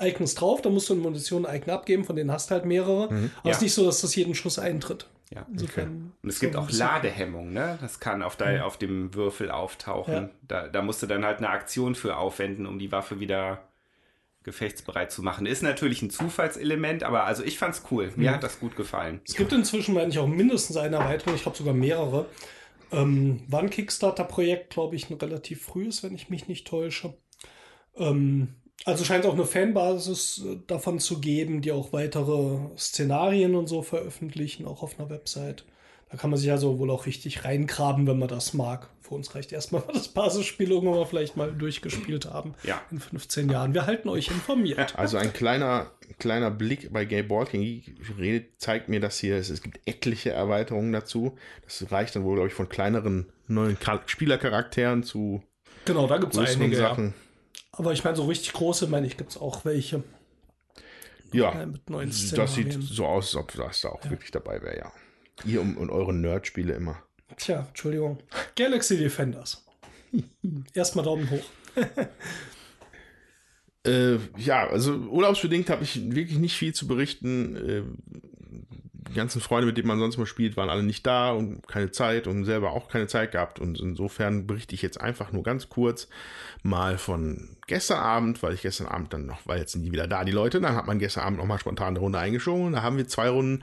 Icons 0.00 0.34
drauf, 0.34 0.60
da 0.60 0.70
musst 0.70 0.90
du 0.90 0.94
ein 0.94 0.98
Munition-Icon 1.00 1.70
abgeben, 1.72 2.04
von 2.04 2.16
denen 2.16 2.32
hast 2.32 2.50
du 2.50 2.54
halt 2.56 2.64
mehrere. 2.64 3.04
Aber 3.04 3.14
es 3.14 3.20
Mhm. 3.20 3.30
Ja. 3.44 3.50
ist 3.52 3.62
nicht 3.62 3.74
so, 3.74 3.84
dass 3.86 4.00
das 4.00 4.14
jeden 4.16 4.34
Schuss 4.34 4.58
eintritt. 4.58 5.08
Ja. 5.32 5.46
Insofern 5.50 6.12
Und 6.22 6.28
es 6.28 6.36
so 6.38 6.40
gibt 6.40 6.56
auch 6.56 6.70
Ladehemmung, 6.70 7.52
ne? 7.52 7.78
Das 7.80 7.98
kann 8.00 8.22
auf, 8.22 8.36
dein, 8.36 8.60
auf 8.60 8.76
dem 8.76 9.14
Würfel 9.14 9.50
auftauchen. 9.50 10.12
Ja. 10.14 10.30
Da, 10.46 10.68
da 10.68 10.82
musst 10.82 11.02
du 11.02 11.06
dann 11.06 11.24
halt 11.24 11.38
eine 11.38 11.48
Aktion 11.48 11.94
für 11.94 12.16
aufwenden, 12.18 12.66
um 12.66 12.78
die 12.78 12.92
Waffe 12.92 13.20
wieder 13.20 13.62
gefechtsbereit 14.44 15.10
zu 15.10 15.22
machen. 15.22 15.46
Ist 15.46 15.62
natürlich 15.62 16.02
ein 16.02 16.10
Zufallselement, 16.10 17.02
aber 17.02 17.24
also 17.24 17.42
ich 17.42 17.58
fand's 17.58 17.82
cool. 17.90 18.12
Mir 18.16 18.30
Mhm. 18.30 18.34
hat 18.34 18.42
das 18.44 18.60
gut 18.60 18.76
gefallen. 18.76 19.20
Es 19.26 19.34
gibt 19.34 19.52
inzwischen, 19.52 19.94
meine 19.94 20.10
ich, 20.10 20.18
auch 20.18 20.26
mindestens 20.28 20.76
eine 20.76 20.96
Erweiterung, 20.96 21.34
ich 21.34 21.42
glaube 21.42 21.56
sogar 21.58 21.74
mehrere. 21.74 22.26
Ähm, 22.92 23.42
war 23.48 23.60
ein 23.60 23.70
Kickstarter-Projekt, 23.70 24.70
glaube 24.70 24.94
ich, 24.96 25.10
ein 25.10 25.14
relativ 25.14 25.62
frühes, 25.62 26.02
wenn 26.02 26.14
ich 26.14 26.28
mich 26.30 26.46
nicht 26.46 26.66
täusche. 26.66 27.14
Ähm, 27.96 28.54
also 28.84 29.04
scheint 29.04 29.24
auch 29.24 29.32
eine 29.34 29.46
Fanbasis 29.46 30.44
äh, 30.44 30.58
davon 30.66 30.98
zu 31.00 31.20
geben, 31.20 31.62
die 31.62 31.72
auch 31.72 31.92
weitere 31.92 32.58
Szenarien 32.76 33.54
und 33.54 33.66
so 33.66 33.82
veröffentlichen, 33.82 34.66
auch 34.66 34.82
auf 34.82 34.98
einer 34.98 35.10
Website. 35.10 35.64
Da 36.14 36.20
kann 36.20 36.30
man 36.30 36.38
sich 36.38 36.52
also 36.52 36.78
wohl 36.78 36.92
auch 36.92 37.06
richtig 37.06 37.44
reingraben, 37.44 38.06
wenn 38.06 38.20
man 38.20 38.28
das 38.28 38.54
mag. 38.54 38.88
Für 39.00 39.16
uns 39.16 39.34
reicht 39.34 39.50
erstmal 39.50 39.82
das 39.92 40.06
Basisspiel 40.06 40.70
irgendwann 40.70 40.94
mal 40.94 41.06
vielleicht 41.06 41.36
mal 41.36 41.50
durchgespielt 41.50 42.26
haben. 42.26 42.54
Ja. 42.62 42.80
In 42.92 43.00
15 43.00 43.50
Jahren. 43.50 43.74
Wir 43.74 43.86
halten 43.86 44.08
euch 44.08 44.28
informiert. 44.28 44.94
Also 45.04 45.16
ein 45.16 45.32
kleiner, 45.32 45.90
kleiner 46.20 46.52
Blick 46.52 46.92
bei 46.92 47.04
Gay 47.04 47.24
Balking 47.24 47.82
zeigt 48.58 48.88
mir 48.88 49.00
das 49.00 49.18
hier. 49.18 49.36
Es, 49.36 49.60
gibt 49.60 49.80
etliche 49.86 50.30
Erweiterungen 50.30 50.92
dazu. 50.92 51.36
Das 51.64 51.90
reicht 51.90 52.14
dann 52.14 52.22
wohl, 52.22 52.36
glaube 52.36 52.48
ich, 52.48 52.54
von 52.54 52.68
kleineren 52.68 53.26
neuen 53.48 53.76
Char 53.76 54.02
Spielercharakteren 54.06 55.02
zu 55.02 55.42
Genau, 55.84 56.06
da 56.06 56.18
gibt 56.18 56.36
es 56.36 56.38
einige. 56.38 56.76
Ja. 56.76 56.90
Sachen. 56.90 57.12
Aber 57.72 57.92
ich 57.92 58.04
meine, 58.04 58.14
so 58.14 58.26
richtig 58.26 58.52
große, 58.52 58.86
meine 58.86 59.08
ich, 59.08 59.16
gibt 59.16 59.30
es 59.30 59.36
auch 59.36 59.64
welche. 59.64 60.04
Ja, 61.32 61.58
Ja, 61.58 61.66
mit 61.66 61.90
neuen 61.90 62.10
das 62.10 62.54
sieht 62.54 62.72
so 62.80 63.04
aus, 63.04 63.34
als 63.34 63.36
ob 63.36 63.52
das 63.52 63.80
da 63.80 63.88
auch 63.88 64.08
wirklich 64.08 64.30
dabei 64.30 64.62
wäre, 64.62 64.78
ja. 64.78 64.92
Ihr 65.44 65.60
und, 65.60 65.76
und 65.76 65.90
eure 65.90 66.14
Nerd-Spiele 66.14 66.74
immer. 66.74 67.02
Tja, 67.36 67.66
Entschuldigung. 67.68 68.18
Galaxy 68.56 68.96
Defenders. 68.96 69.64
Erstmal 70.74 71.04
Daumen 71.04 71.30
hoch. 71.30 71.44
Äh, 73.86 74.18
ja, 74.38 74.66
also 74.66 74.94
urlaubsbedingt 74.94 75.68
habe 75.68 75.84
ich 75.84 76.10
wirklich 76.14 76.38
nicht 76.38 76.56
viel 76.56 76.72
zu 76.72 76.86
berichten. 76.86 77.54
Äh, 77.54 77.82
die 79.10 79.14
ganzen 79.14 79.42
Freunde, 79.42 79.66
mit 79.66 79.76
denen 79.76 79.88
man 79.88 79.98
sonst 79.98 80.16
mal 80.16 80.26
spielt, 80.26 80.56
waren 80.56 80.70
alle 80.70 80.82
nicht 80.82 81.06
da 81.06 81.32
und 81.32 81.66
keine 81.68 81.90
Zeit 81.90 82.26
und 82.26 82.44
selber 82.44 82.72
auch 82.72 82.88
keine 82.88 83.06
Zeit 83.06 83.32
gehabt. 83.32 83.60
Und 83.60 83.78
insofern 83.78 84.46
berichte 84.46 84.74
ich 84.74 84.82
jetzt 84.82 85.00
einfach 85.00 85.32
nur 85.32 85.42
ganz 85.42 85.68
kurz 85.68 86.08
mal 86.62 86.96
von 86.96 87.56
gestern 87.66 87.98
Abend, 87.98 88.42
weil 88.42 88.54
ich 88.54 88.62
gestern 88.62 88.86
Abend 88.86 89.12
dann 89.12 89.26
noch, 89.26 89.46
weil 89.46 89.58
jetzt 89.58 89.72
sind 89.72 89.82
die 89.82 89.92
wieder 89.92 90.08
da, 90.08 90.24
die 90.24 90.32
Leute, 90.32 90.60
dann 90.60 90.74
hat 90.74 90.86
man 90.86 90.98
gestern 90.98 91.24
Abend 91.24 91.38
noch 91.38 91.46
mal 91.46 91.58
spontan 91.58 91.88
eine 91.88 91.98
Runde 91.98 92.18
eingeschoben. 92.18 92.72
Da 92.72 92.82
haben 92.82 92.96
wir 92.96 93.06
zwei 93.06 93.28
Runden 93.28 93.62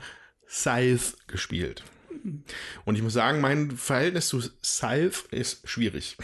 Scythe 0.52 1.16
gespielt. 1.26 1.82
Und 2.84 2.96
ich 2.96 3.02
muss 3.02 3.14
sagen, 3.14 3.40
mein 3.40 3.70
Verhältnis 3.70 4.28
zu 4.28 4.40
Scythe 4.62 5.20
ist 5.30 5.66
schwierig. 5.68 6.16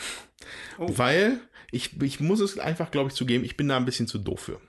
Oh. 0.79 0.87
Weil 0.97 1.41
ich, 1.71 2.01
ich 2.01 2.21
muss 2.21 2.41
es 2.41 2.59
einfach, 2.59 2.91
glaube 2.91 3.09
ich, 3.09 3.15
zugeben, 3.15 3.45
ich 3.45 3.57
bin 3.57 3.69
da 3.69 3.77
ein 3.77 3.85
bisschen 3.85 4.07
zu 4.07 4.19
doof 4.19 4.41
für. 4.41 4.61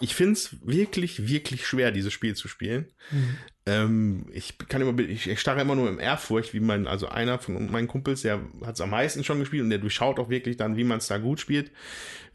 Ich 0.00 0.14
finde 0.14 0.32
es 0.32 0.56
wirklich, 0.66 1.28
wirklich 1.28 1.66
schwer, 1.66 1.92
dieses 1.92 2.12
Spiel 2.12 2.34
zu 2.34 2.48
spielen. 2.48 2.92
Mhm. 3.10 3.36
Ähm, 3.66 4.26
ich 4.32 4.58
kann 4.58 4.82
immer, 4.82 4.98
ich, 4.98 5.28
ich 5.28 5.40
starre 5.40 5.60
immer 5.60 5.76
nur 5.76 5.88
im 5.88 6.00
Ehrfurcht, 6.00 6.52
wie 6.52 6.60
mein, 6.60 6.86
also 6.86 7.08
einer 7.08 7.38
von 7.38 7.70
meinen 7.70 7.86
Kumpels, 7.86 8.22
der 8.22 8.40
hat 8.64 8.74
es 8.74 8.80
am 8.80 8.90
meisten 8.90 9.24
schon 9.24 9.38
gespielt 9.38 9.62
und 9.62 9.70
der 9.70 9.78
durchschaut 9.78 10.18
auch 10.18 10.30
wirklich 10.30 10.56
dann, 10.56 10.76
wie 10.76 10.84
man 10.84 10.98
es 10.98 11.06
da 11.06 11.18
gut 11.18 11.38
spielt. 11.38 11.70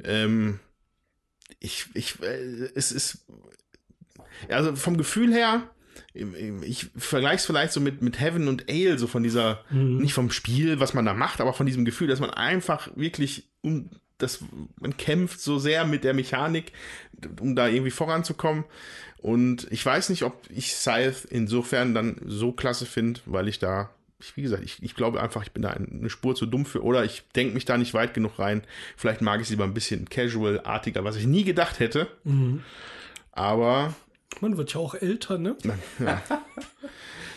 Ähm, 0.03 0.59
ich, 1.59 1.87
ich, 1.95 2.21
äh, 2.23 2.69
es 2.75 2.91
ist, 2.91 3.25
also 4.47 4.75
vom 4.75 4.97
Gefühl 4.97 5.33
her, 5.33 5.69
ich 6.13 6.87
vergleiche 6.95 7.37
es 7.37 7.45
vielleicht 7.45 7.73
so 7.73 7.79
mit, 7.79 8.01
mit 8.01 8.19
Heaven 8.19 8.47
und 8.47 8.69
Ale, 8.69 8.97
so 8.97 9.07
von 9.07 9.23
dieser, 9.23 9.63
mhm. 9.69 9.97
nicht 9.97 10.13
vom 10.13 10.31
Spiel, 10.31 10.79
was 10.79 10.93
man 10.93 11.05
da 11.05 11.13
macht, 11.13 11.41
aber 11.41 11.53
von 11.53 11.65
diesem 11.65 11.85
Gefühl, 11.85 12.07
dass 12.07 12.19
man 12.19 12.29
einfach 12.29 12.89
wirklich 12.95 13.49
um 13.61 13.89
das, 14.19 14.39
man 14.79 14.97
kämpft 14.97 15.39
so 15.39 15.59
sehr 15.59 15.85
mit 15.85 16.03
der 16.03 16.13
Mechanik, 16.13 16.73
um 17.39 17.55
da 17.55 17.67
irgendwie 17.67 17.91
voranzukommen. 17.91 18.65
Und 19.17 19.67
ich 19.71 19.85
weiß 19.85 20.09
nicht, 20.09 20.23
ob 20.23 20.43
ich 20.49 20.73
Scythe 20.73 21.27
insofern 21.29 21.93
dann 21.93 22.21
so 22.25 22.51
klasse 22.51 22.85
finde, 22.85 23.21
weil 23.25 23.47
ich 23.47 23.59
da, 23.59 23.89
wie 24.35 24.41
gesagt, 24.41 24.63
ich, 24.63 24.81
ich 24.83 24.95
glaube 24.95 25.21
einfach, 25.21 25.43
ich 25.43 25.51
bin 25.51 25.61
da 25.61 25.69
eine 25.69 26.09
Spur 26.09 26.35
zu 26.35 26.45
dumm 26.45 26.65
für 26.65 26.83
oder 26.83 27.03
ich 27.03 27.23
denke 27.35 27.53
mich 27.53 27.65
da 27.65 27.77
nicht 27.77 27.93
weit 27.93 28.13
genug 28.13 28.39
rein. 28.39 28.63
Vielleicht 28.95 29.21
mag 29.21 29.39
ich 29.39 29.47
es 29.47 29.49
lieber 29.49 29.63
ein 29.63 29.73
bisschen 29.73 30.07
casual-artiger, 30.07 31.03
was 31.03 31.15
ich 31.15 31.25
nie 31.25 31.43
gedacht 31.43 31.79
hätte. 31.79 32.07
Mhm. 32.23 32.63
Aber 33.31 33.93
man 34.41 34.57
wird 34.57 34.73
ja 34.73 34.79
auch 34.79 34.95
älter, 34.95 35.37
ne? 35.37 35.55
Ja. 35.99 36.21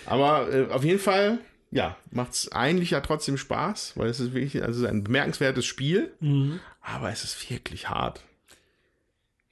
Aber 0.07 0.53
äh, 0.53 0.69
auf 0.69 0.85
jeden 0.85 0.99
Fall, 0.99 1.39
ja, 1.71 1.97
macht 2.11 2.33
es 2.33 2.53
eigentlich 2.53 2.91
ja 2.91 3.01
trotzdem 3.01 3.39
Spaß, 3.39 3.97
weil 3.97 4.09
es 4.09 4.21
ist 4.21 4.35
wirklich, 4.35 4.63
also 4.63 4.87
ein 4.87 5.05
bemerkenswertes 5.05 5.65
Spiel, 5.65 6.13
mhm. 6.21 6.61
aber 6.81 7.11
es 7.11 7.25
ist 7.25 7.51
wirklich 7.51 7.89
hart. 7.89 8.23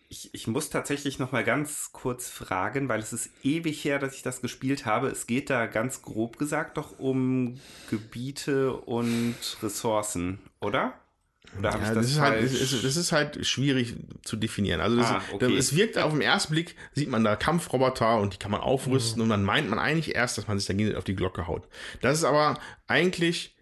Ich, 0.09 0.35
ich 0.35 0.49
muss 0.49 0.71
tatsächlich 0.71 1.21
noch 1.21 1.31
mal 1.31 1.45
ganz 1.45 1.91
kurz 1.93 2.29
fragen, 2.29 2.89
weil 2.89 2.99
es 2.99 3.13
ist 3.13 3.31
ewig 3.45 3.85
her, 3.85 4.01
dass 4.01 4.17
ich 4.17 4.23
das 4.23 4.41
gespielt 4.41 4.85
habe. 4.85 5.07
Es 5.07 5.29
geht 5.29 5.51
da 5.51 5.67
ganz 5.67 6.03
grob 6.03 6.37
gesagt 6.37 6.79
doch 6.79 6.99
um 6.99 7.61
Gebiete 7.91 8.73
und 8.73 9.37
Ressourcen, 9.63 10.41
oder? 10.61 10.95
Oder 11.59 11.71
ja, 11.71 11.79
das, 11.79 11.95
das, 11.95 12.07
ist 12.07 12.21
halt, 12.21 12.43
das, 12.43 12.83
das, 12.83 12.97
ist 12.97 13.13
halt 13.13 13.45
schwierig 13.45 13.97
zu 14.23 14.37
definieren. 14.37 14.81
Also 14.81 14.97
das, 14.97 15.11
ah, 15.11 15.23
okay. 15.33 15.57
es 15.57 15.75
wirkt 15.75 15.99
auf 15.99 16.13
den 16.13 16.21
ersten 16.21 16.53
Blick, 16.53 16.77
sieht 16.95 17.09
man 17.09 17.25
da 17.25 17.37
Kampfroboter 17.37 18.19
und 18.19 18.35
die 18.35 18.39
kann 18.39 18.53
man 18.53 18.61
aufrüsten 18.61 19.19
mhm. 19.19 19.25
und 19.25 19.29
dann 19.31 19.43
meint 19.43 19.69
man 19.69 19.79
eigentlich 19.79 20.15
erst, 20.15 20.39
dass 20.39 20.47
man 20.47 20.59
sich 20.59 20.69
dagegen 20.69 20.95
auf 20.95 21.05
die 21.05 21.17
Glocke 21.17 21.47
haut. 21.47 21.67
Das 22.01 22.19
ist 22.19 22.25
aber 22.25 22.59
eigentlich 22.87 23.57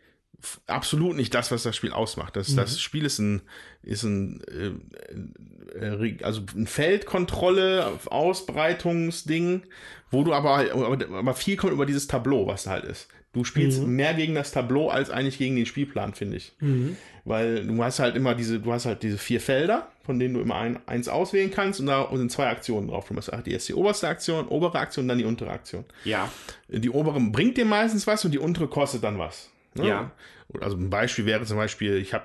absolut 0.66 1.16
nicht 1.16 1.35
das, 1.35 1.51
was 1.51 1.62
das 1.62 1.77
Spiel 1.77 1.92
ausmacht. 1.92 2.37
Das, 2.37 2.51
mhm. 2.51 2.57
das 2.57 2.81
Spiel 2.81 3.05
ist 3.05 3.18
ein, 3.18 3.42
ist 3.83 4.05
ein, 4.05 4.42
äh, 4.44 5.85
äh, 5.85 6.22
also 6.22 6.42
ein 6.55 6.66
Feldkontrolle, 6.66 7.98
Ausbreitungsding, 8.07 9.62
wo 10.11 10.24
du 10.24 10.33
aber, 10.33 10.72
aber, 10.72 11.07
aber 11.11 11.35
viel 11.35 11.57
kommt 11.57 11.72
über 11.72 11.87
dieses 11.87 12.07
Tableau, 12.07 12.46
was 12.46 12.64
da 12.64 12.70
halt 12.70 12.85
ist. 12.85 13.09
Du 13.33 13.45
spielst 13.45 13.83
mhm. 13.83 13.97
mehr 13.97 14.14
gegen 14.14 14.35
das 14.35 14.53
Tableau 14.53 14.88
als 14.88 15.11
eigentlich 15.11 15.38
gegen 15.38 15.55
den 15.57 15.67
Spielplan, 15.67 16.14
finde 16.14 16.38
ich. 16.38 16.55
Mhm. 16.61 16.97
Weil 17.25 17.67
du 17.67 17.85
hast 17.85 17.99
halt 17.99 18.17
immer 18.17 18.35
diese, 18.35 18.59
du 18.59 18.73
hast 18.73 18.87
halt 18.87 19.03
diese 19.03 19.19
vier 19.19 19.41
Felder, 19.41 19.88
von 20.03 20.19
denen 20.19 20.35
du 20.35 20.41
immer 20.41 20.57
ein, 20.57 20.81
eins 20.87 21.09
auswählen 21.09 21.51
kannst 21.51 21.79
und 21.81 21.87
da 21.87 22.09
sind 22.11 22.33
zwei 22.33 22.49
Aktionen 22.49 22.88
drauf. 22.88 23.07
Du 23.09 23.17
hast 23.17 23.31
die 23.45 23.53
erst 23.53 23.69
die 23.69 23.75
oberste 23.75 24.09
Aktion, 24.09 24.49
obere 24.49 24.79
Aktion, 24.79 25.07
dann 25.07 25.19
die 25.19 25.27
untere 25.27 25.51
Aktion. 25.51 25.85
Ja. 26.05 26.33
Die 26.69 26.88
obere 26.88 27.21
bringt 27.21 27.59
dir 27.59 27.67
meistens 27.67 28.07
was 28.07 28.25
und 28.25 28.33
die 28.33 28.38
untere 28.38 28.67
kostet 28.67 29.05
dann 29.05 29.19
was. 29.19 29.51
Ne? 29.75 29.88
Ja. 29.88 30.11
Also 30.61 30.77
ein 30.79 30.88
Beispiel 30.88 31.27
wäre 31.27 31.45
zum 31.45 31.59
Beispiel, 31.59 31.97
ich 31.99 32.14
habe, 32.14 32.25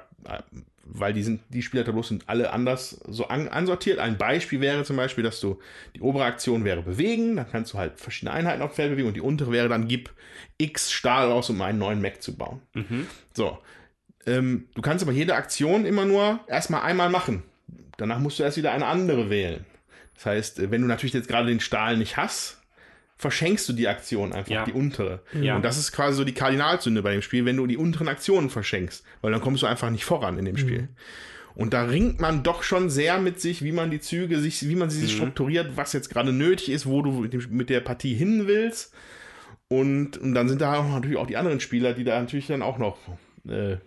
weil 0.86 1.13
die 1.13 1.24
sind, 1.24 1.41
die 1.50 1.62
Spielertableaus 1.62 2.10
sind 2.10 2.28
alle 2.28 2.52
anders 2.52 3.02
so 3.08 3.28
an, 3.28 3.48
ansortiert. 3.48 4.00
Ein 4.00 4.17
Beispiel 4.17 4.60
wäre 4.60 4.84
zum 4.84 4.98
Beispiel, 4.98 5.24
dass 5.24 5.39
du, 5.39 5.60
die 5.96 6.02
obere 6.02 6.26
Aktion 6.26 6.65
wäre 6.65 6.82
bewegen, 6.82 7.38
dann 7.38 7.50
kannst 7.50 7.74
du 7.74 7.78
halt 7.78 8.00
verschiedene 8.00 8.34
Einheiten 8.34 8.62
auf 8.62 8.72
dem 8.72 8.76
Feld 8.76 8.91
bewegen 8.91 9.08
und 9.08 9.15
die 9.15 9.22
untere 9.22 9.52
wäre 9.52 9.69
dann 9.69 9.88
gib 9.88 10.12
X 10.58 10.91
Stahl 10.91 11.28
raus, 11.30 11.50
um 11.50 11.62
einen 11.62 11.80
neuen 11.80 12.02
Mac 12.02 12.22
zu 12.22 12.36
bauen. 12.36 12.62
Mhm. 12.74 13.08
So. 13.34 13.58
Ähm, 14.26 14.67
du 14.76 14.82
kannst 14.82 15.04
aber 15.04 15.12
jede 15.13 15.36
Aktion 15.36 15.86
immer 15.86 16.06
nur 16.06 16.39
erstmal 16.48 16.82
einmal 16.82 17.10
machen. 17.10 17.43
Danach 17.98 18.19
musst 18.19 18.39
du 18.39 18.43
erst 18.43 18.58
wieder 18.58 18.72
eine 18.72 18.86
andere 18.86 19.30
wählen. 19.30 19.65
Das 20.15 20.26
heißt, 20.26 20.72
wenn 20.72 20.82
du 20.82 20.88
natürlich 20.88 21.13
jetzt 21.13 21.28
gerade 21.28 21.48
den 21.48 21.60
Stahl 21.60 21.98
nicht 21.98 22.17
hast, 22.17 22.62
verschenkst 23.15 23.69
du 23.69 23.73
die 23.73 23.88
Aktion 23.88 24.34
einfach, 24.34 24.52
ja. 24.52 24.65
die 24.65 24.73
untere. 24.73 25.21
Ja. 25.39 25.56
Und 25.56 25.63
das 25.63 25.78
ist 25.78 25.91
quasi 25.91 26.17
so 26.17 26.23
die 26.23 26.34
Kardinalsünde 26.34 27.02
bei 27.02 27.13
dem 27.13 27.21
Spiel, 27.21 27.45
wenn 27.45 27.58
du 27.58 27.67
die 27.67 27.78
unteren 27.78 28.08
Aktionen 28.08 28.49
verschenkst, 28.49 29.04
weil 29.21 29.32
dann 29.32 29.41
kommst 29.41 29.63
du 29.63 29.67
einfach 29.67 29.89
nicht 29.89 30.06
voran 30.06 30.38
in 30.38 30.45
dem 30.45 30.58
Spiel. 30.58 30.84
Mhm. 30.84 30.89
Und 31.56 31.73
da 31.73 31.84
ringt 31.84 32.19
man 32.19 32.41
doch 32.41 32.63
schon 32.63 32.89
sehr 32.89 33.19
mit 33.19 33.39
sich, 33.39 33.63
wie 33.63 33.71
man 33.71 33.91
die 33.91 33.99
Züge 33.99 34.39
sich, 34.39 34.67
wie 34.67 34.76
man 34.76 34.89
sie 34.89 34.99
sich 34.99 35.13
mhm. 35.13 35.17
strukturiert, 35.17 35.78
was 35.78 35.93
jetzt 35.93 36.10
gerade 36.10 36.34
nötig 36.34 36.69
ist, 36.69 36.86
wo 36.88 37.02
du 37.02 37.28
mit 37.49 37.69
der 37.69 37.80
Partie 37.80 38.15
hin 38.15 38.47
willst. 38.47 38.93
Und, 39.67 40.17
und 40.17 40.34
dann 40.34 40.49
sind 40.49 40.62
da 40.62 40.82
natürlich 40.82 41.17
auch 41.17 41.28
die 41.28 41.38
anderen 41.38 41.60
Spieler, 41.60 41.93
die 41.93 42.04
da 42.04 42.19
natürlich 42.19 42.47
dann 42.47 42.62
auch 42.62 42.78
noch 42.78 42.97
äh, 43.47 43.78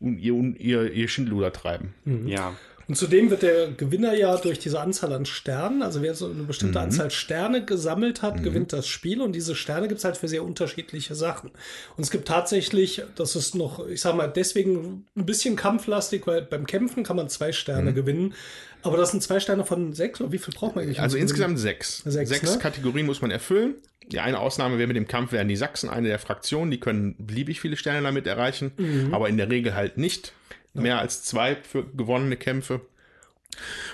ihr, 0.00 0.54
ihr, 0.58 0.92
ihr 0.92 1.08
Schindluder 1.08 1.52
treiben. 1.52 1.94
Mhm. 2.04 2.28
Ja. 2.28 2.54
Und 2.86 2.96
zudem 2.96 3.30
wird 3.30 3.42
der 3.42 3.68
Gewinner 3.68 4.14
ja 4.14 4.36
durch 4.36 4.58
diese 4.58 4.80
Anzahl 4.80 5.12
an 5.12 5.26
Sternen, 5.26 5.82
also 5.82 6.02
wer 6.02 6.14
so 6.14 6.26
eine 6.26 6.42
bestimmte 6.42 6.78
mhm. 6.78 6.84
Anzahl 6.84 7.10
Sterne 7.10 7.64
gesammelt 7.64 8.22
hat, 8.22 8.36
mhm. 8.36 8.42
gewinnt 8.42 8.72
das 8.72 8.86
Spiel. 8.86 9.20
Und 9.20 9.32
diese 9.32 9.54
Sterne 9.54 9.88
gibt 9.88 9.98
es 9.98 10.04
halt 10.04 10.16
für 10.16 10.28
sehr 10.28 10.44
unterschiedliche 10.44 11.14
Sachen. 11.14 11.50
Und 11.96 12.04
es 12.04 12.10
gibt 12.10 12.28
tatsächlich, 12.28 13.02
das 13.14 13.36
ist 13.36 13.54
noch, 13.54 13.86
ich 13.86 14.00
sag 14.00 14.14
mal, 14.14 14.28
deswegen 14.28 15.06
ein 15.16 15.26
bisschen 15.26 15.56
kampflastig, 15.56 16.26
weil 16.26 16.42
beim 16.42 16.66
Kämpfen 16.66 17.04
kann 17.04 17.16
man 17.16 17.28
zwei 17.28 17.52
Sterne 17.52 17.92
mhm. 17.92 17.94
gewinnen. 17.94 18.34
Aber 18.82 18.98
das 18.98 19.12
sind 19.12 19.22
zwei 19.22 19.40
Sterne 19.40 19.64
von 19.64 19.94
sechs, 19.94 20.20
oder 20.20 20.30
wie 20.30 20.38
viel 20.38 20.52
braucht 20.52 20.76
man 20.76 20.84
eigentlich? 20.84 21.00
Also 21.00 21.16
insgesamt 21.16 21.58
sechs. 21.58 22.02
Sechs, 22.04 22.28
sechs 22.28 22.54
ne? 22.54 22.58
Kategorien 22.58 23.06
muss 23.06 23.22
man 23.22 23.30
erfüllen. 23.30 23.76
Die 24.12 24.20
eine 24.20 24.38
Ausnahme 24.38 24.76
wäre 24.76 24.86
mit 24.86 24.96
dem 24.96 25.08
Kampf 25.08 25.32
wären 25.32 25.48
die 25.48 25.56
Sachsen, 25.56 25.88
eine 25.88 26.08
der 26.08 26.18
Fraktionen, 26.18 26.70
die 26.70 26.78
können 26.78 27.14
beliebig 27.18 27.60
viele 27.60 27.78
Sterne 27.78 28.02
damit 28.02 28.26
erreichen, 28.26 28.72
mhm. 28.76 29.14
aber 29.14 29.30
in 29.30 29.38
der 29.38 29.50
Regel 29.50 29.74
halt 29.74 29.96
nicht 29.96 30.34
mehr 30.74 30.98
als 30.98 31.24
zwei 31.24 31.56
für 31.56 31.84
gewonnene 31.84 32.36
Kämpfe. 32.36 32.80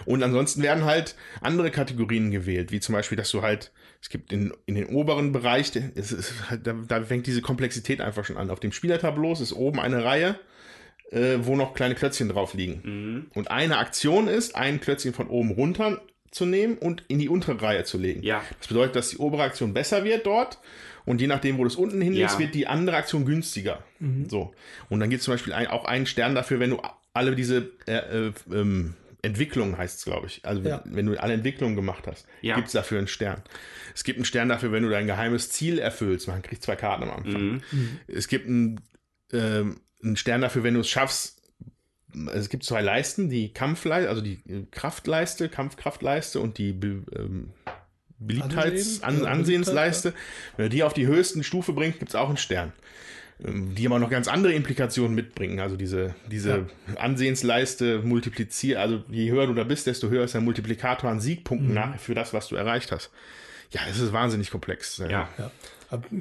Und 0.06 0.22
ansonsten 0.22 0.62
werden 0.62 0.84
halt 0.84 1.14
andere 1.40 1.70
Kategorien 1.70 2.30
gewählt, 2.30 2.72
wie 2.72 2.80
zum 2.80 2.94
Beispiel, 2.94 3.16
dass 3.16 3.30
du 3.30 3.42
halt, 3.42 3.70
es 4.00 4.08
gibt 4.08 4.32
in, 4.32 4.52
in 4.66 4.74
den 4.74 4.86
oberen 4.86 5.32
Bereich, 5.32 5.74
ist, 5.76 6.32
da, 6.62 6.72
da 6.72 7.04
fängt 7.04 7.26
diese 7.26 7.42
Komplexität 7.42 8.00
einfach 8.00 8.24
schon 8.24 8.38
an. 8.38 8.50
Auf 8.50 8.60
dem 8.60 8.72
Spielertableau 8.72 9.32
ist 9.32 9.52
oben 9.52 9.78
eine 9.78 10.02
Reihe, 10.02 10.38
äh, 11.10 11.38
wo 11.40 11.56
noch 11.56 11.74
kleine 11.74 11.94
Klötzchen 11.94 12.28
drauf 12.28 12.54
liegen. 12.54 12.80
Mhm. 12.84 13.30
Und 13.34 13.50
eine 13.50 13.78
Aktion 13.78 14.28
ist, 14.28 14.56
ein 14.56 14.80
Klötzchen 14.80 15.12
von 15.12 15.28
oben 15.28 15.50
runter 15.50 16.00
zu 16.30 16.46
nehmen 16.46 16.78
und 16.78 17.04
in 17.08 17.18
die 17.18 17.28
untere 17.28 17.60
Reihe 17.60 17.84
zu 17.84 17.98
legen. 17.98 18.22
Ja. 18.22 18.42
Das 18.58 18.68
bedeutet, 18.68 18.96
dass 18.96 19.10
die 19.10 19.18
obere 19.18 19.42
Aktion 19.42 19.74
besser 19.74 20.04
wird 20.04 20.26
dort 20.26 20.58
und 21.04 21.20
je 21.20 21.26
nachdem, 21.26 21.58
wo 21.58 21.62
du 21.62 21.68
es 21.68 21.76
unten 21.76 22.00
hinlegst, 22.00 22.34
ja. 22.34 22.40
wird 22.40 22.54
die 22.54 22.66
andere 22.66 22.96
Aktion 22.96 23.24
günstiger. 23.24 23.82
Mhm. 23.98 24.28
So. 24.28 24.52
Und 24.88 25.00
dann 25.00 25.10
gibt 25.10 25.20
es 25.20 25.24
zum 25.24 25.34
Beispiel 25.34 25.52
ein, 25.52 25.66
auch 25.66 25.84
einen 25.84 26.06
Stern 26.06 26.34
dafür, 26.34 26.60
wenn 26.60 26.70
du 26.70 26.80
alle 27.12 27.34
diese 27.34 27.70
äh, 27.86 28.28
äh, 28.28 28.32
ähm, 28.52 28.94
Entwicklungen 29.22 29.76
heißt 29.76 29.98
es, 29.98 30.04
glaube 30.04 30.26
ich. 30.26 30.44
Also 30.44 30.62
ja. 30.62 30.82
wenn 30.86 31.06
du 31.06 31.20
alle 31.20 31.34
Entwicklungen 31.34 31.76
gemacht 31.76 32.06
hast, 32.06 32.26
ja. 32.40 32.54
gibt 32.54 32.68
es 32.68 32.72
dafür 32.72 32.98
einen 32.98 33.08
Stern. 33.08 33.42
Es 33.94 34.04
gibt 34.04 34.18
einen 34.18 34.24
Stern 34.24 34.48
dafür, 34.48 34.72
wenn 34.72 34.82
du 34.82 34.88
dein 34.88 35.06
geheimes 35.06 35.50
Ziel 35.50 35.78
erfüllst. 35.78 36.28
Man 36.28 36.42
kriegt 36.42 36.62
zwei 36.62 36.76
Karten 36.76 37.04
am 37.04 37.10
Anfang. 37.10 37.42
Mhm. 37.42 37.62
mhm. 37.70 38.00
Es 38.06 38.28
gibt 38.28 38.46
einen, 38.46 38.80
äh, 39.32 39.64
einen 40.02 40.16
Stern 40.16 40.40
dafür, 40.40 40.62
wenn 40.62 40.74
du 40.74 40.80
es 40.80 40.88
schaffst. 40.88 41.42
Es 42.32 42.48
gibt 42.48 42.64
zwei 42.64 42.80
Leisten, 42.80 43.28
die 43.28 43.52
Kampfleiste, 43.52 44.08
also 44.08 44.20
die 44.20 44.40
Kraftleiste, 44.70 45.48
Kampfkraftleiste 45.48 46.40
und 46.40 46.58
die 46.58 46.70
ähm, 46.70 47.52
Beliebtheits-, 48.20 49.02
Ansehen, 49.02 49.26
Ansehensleiste. 49.26 50.14
Wenn 50.56 50.66
du 50.66 50.70
die 50.70 50.82
auf 50.82 50.92
die 50.92 51.06
höchsten 51.06 51.42
Stufe 51.42 51.72
bringst, 51.72 51.98
gibt 51.98 52.10
es 52.10 52.14
auch 52.14 52.28
einen 52.28 52.36
Stern. 52.36 52.72
Ähm, 53.44 53.74
die 53.74 53.86
aber 53.86 53.98
noch 53.98 54.10
ganz 54.10 54.28
andere 54.28 54.52
Implikationen 54.52 55.14
mitbringen. 55.14 55.60
Also 55.60 55.76
diese, 55.76 56.14
diese 56.30 56.50
ja. 56.50 56.96
Ansehensleiste 56.96 58.00
multipliziert, 58.00 58.78
also 58.78 59.02
je 59.08 59.30
höher 59.30 59.46
du 59.46 59.54
da 59.54 59.64
bist, 59.64 59.86
desto 59.86 60.08
höher 60.08 60.24
ist 60.24 60.34
der 60.34 60.40
Multiplikator 60.40 61.10
an 61.10 61.20
Siegpunkten 61.20 61.68
mhm. 61.68 61.74
nach 61.74 61.98
für 61.98 62.14
das, 62.14 62.32
was 62.34 62.48
du 62.48 62.56
erreicht 62.56 62.92
hast. 62.92 63.10
Ja, 63.70 63.80
es 63.88 64.00
ist 64.00 64.12
wahnsinnig 64.12 64.50
komplex. 64.50 64.98
Ja. 64.98 65.28
ja. 65.38 65.50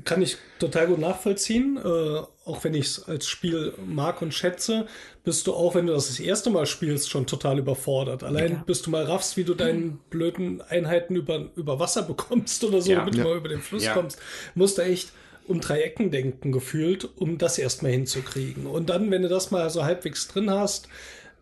Kann 0.03 0.21
ich 0.21 0.37
total 0.57 0.87
gut 0.87 0.99
nachvollziehen. 0.99 1.77
Äh, 1.77 2.21
auch 2.45 2.63
wenn 2.63 2.73
ich 2.73 2.87
es 2.87 3.07
als 3.07 3.27
Spiel 3.27 3.73
mag 3.85 4.21
und 4.21 4.33
schätze, 4.33 4.87
bist 5.23 5.45
du 5.45 5.53
auch, 5.53 5.75
wenn 5.75 5.85
du 5.85 5.93
das 5.93 6.07
das 6.07 6.19
erste 6.19 6.49
Mal 6.49 6.65
spielst, 6.65 7.09
schon 7.09 7.27
total 7.27 7.59
überfordert. 7.59 8.23
Allein 8.23 8.51
ja. 8.51 8.63
bis 8.65 8.81
du 8.81 8.89
mal 8.89 9.03
raffst, 9.03 9.37
wie 9.37 9.43
du 9.43 9.53
deinen 9.53 9.99
blöden 10.09 10.61
Einheiten 10.61 11.15
über, 11.15 11.49
über 11.55 11.79
Wasser 11.79 12.01
bekommst 12.07 12.63
oder 12.63 12.81
so, 12.81 12.91
ja. 12.91 12.99
damit 12.99 13.15
du 13.15 13.19
mal 13.23 13.37
über 13.37 13.49
den 13.49 13.61
Fluss 13.61 13.87
kommst, 13.93 14.19
musst 14.55 14.79
du 14.79 14.81
echt 14.81 15.11
um 15.47 15.61
drei 15.61 15.81
Ecken 15.81 16.11
denken 16.11 16.51
gefühlt, 16.51 17.09
um 17.17 17.37
das 17.37 17.57
erstmal 17.57 17.91
hinzukriegen. 17.91 18.67
Und 18.67 18.89
dann, 18.89 19.09
wenn 19.09 19.23
du 19.23 19.29
das 19.29 19.49
mal 19.49 19.69
so 19.69 19.83
halbwegs 19.83 20.27
drin 20.27 20.49
hast, 20.51 20.87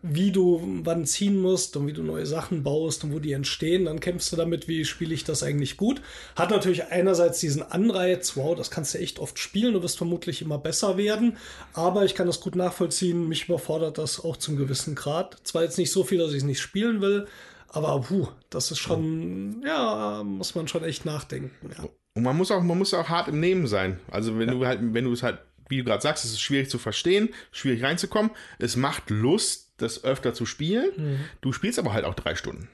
wie 0.02 0.30
du 0.30 0.62
wann 0.84 1.06
ziehen 1.06 1.40
musst 1.40 1.76
und 1.76 1.86
wie 1.86 1.92
du 1.92 2.02
neue 2.02 2.26
Sachen 2.26 2.62
baust 2.62 3.04
und 3.04 3.12
wo 3.12 3.18
die 3.18 3.32
entstehen, 3.32 3.86
dann 3.86 4.00
kämpfst 4.00 4.32
du 4.32 4.36
damit, 4.36 4.68
wie 4.68 4.84
spiele 4.84 5.14
ich 5.14 5.24
das 5.24 5.42
eigentlich 5.42 5.76
gut. 5.76 6.00
Hat 6.36 6.50
natürlich 6.50 6.86
einerseits 6.86 7.40
diesen 7.40 7.62
Anreiz, 7.62 8.36
wow, 8.36 8.54
das 8.54 8.70
kannst 8.70 8.94
du 8.94 8.98
echt 8.98 9.18
oft 9.18 9.38
spielen, 9.38 9.74
du 9.74 9.82
wirst 9.82 9.98
vermutlich 9.98 10.42
immer 10.42 10.58
besser 10.58 10.96
werden, 10.96 11.36
aber 11.72 12.04
ich 12.04 12.14
kann 12.14 12.26
das 12.26 12.40
gut 12.40 12.54
nachvollziehen, 12.54 13.28
mich 13.28 13.48
überfordert 13.48 13.98
das 13.98 14.24
auch 14.24 14.36
zum 14.36 14.56
gewissen 14.56 14.94
Grad. 14.94 15.36
Zwar 15.42 15.62
jetzt 15.62 15.78
nicht 15.78 15.92
so 15.92 16.04
viel, 16.04 16.18
dass 16.18 16.30
ich 16.30 16.38
es 16.38 16.44
nicht 16.44 16.60
spielen 16.60 17.00
will, 17.00 17.26
aber 17.68 18.00
puh, 18.00 18.28
das 18.50 18.70
ist 18.70 18.78
schon, 18.78 19.62
ja, 19.66 20.22
muss 20.24 20.54
man 20.54 20.68
schon 20.68 20.84
echt 20.84 21.04
nachdenken. 21.04 21.70
Ja. 21.76 21.88
Und 22.14 22.22
man 22.22 22.36
muss 22.36 22.50
auch, 22.50 22.62
man 22.62 22.78
muss 22.78 22.94
auch 22.94 23.08
hart 23.08 23.28
im 23.28 23.40
Nehmen 23.40 23.66
sein. 23.66 24.00
Also 24.10 24.38
wenn 24.38 24.48
ja. 24.48 24.54
du 24.54 24.66
halt, 24.66 24.80
wenn 24.82 25.04
du 25.04 25.12
es 25.12 25.22
halt, 25.22 25.38
wie 25.68 25.78
du 25.78 25.84
gerade 25.84 26.02
sagst, 26.02 26.24
es 26.24 26.32
ist 26.32 26.40
schwierig 26.40 26.70
zu 26.70 26.78
verstehen, 26.78 27.28
schwierig 27.52 27.82
reinzukommen. 27.82 28.30
Es 28.58 28.74
macht 28.74 29.10
Lust, 29.10 29.67
das 29.78 30.04
öfter 30.04 30.34
zu 30.34 30.46
spielen. 30.46 30.90
Mhm. 30.96 31.20
Du 31.40 31.52
spielst 31.52 31.78
aber 31.78 31.92
halt 31.92 32.04
auch 32.04 32.14
drei 32.14 32.34
Stunden. 32.34 32.68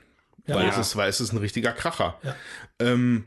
Ja. 0.47 0.57
Weil, 0.57 0.69
es 0.69 0.77
ist, 0.77 0.97
weil 0.97 1.09
es 1.09 1.21
ist 1.21 1.33
ein 1.33 1.39
richtiger 1.39 1.73
Kracher. 1.73 2.19
Ja. 2.23 2.37
Ähm, 2.81 3.25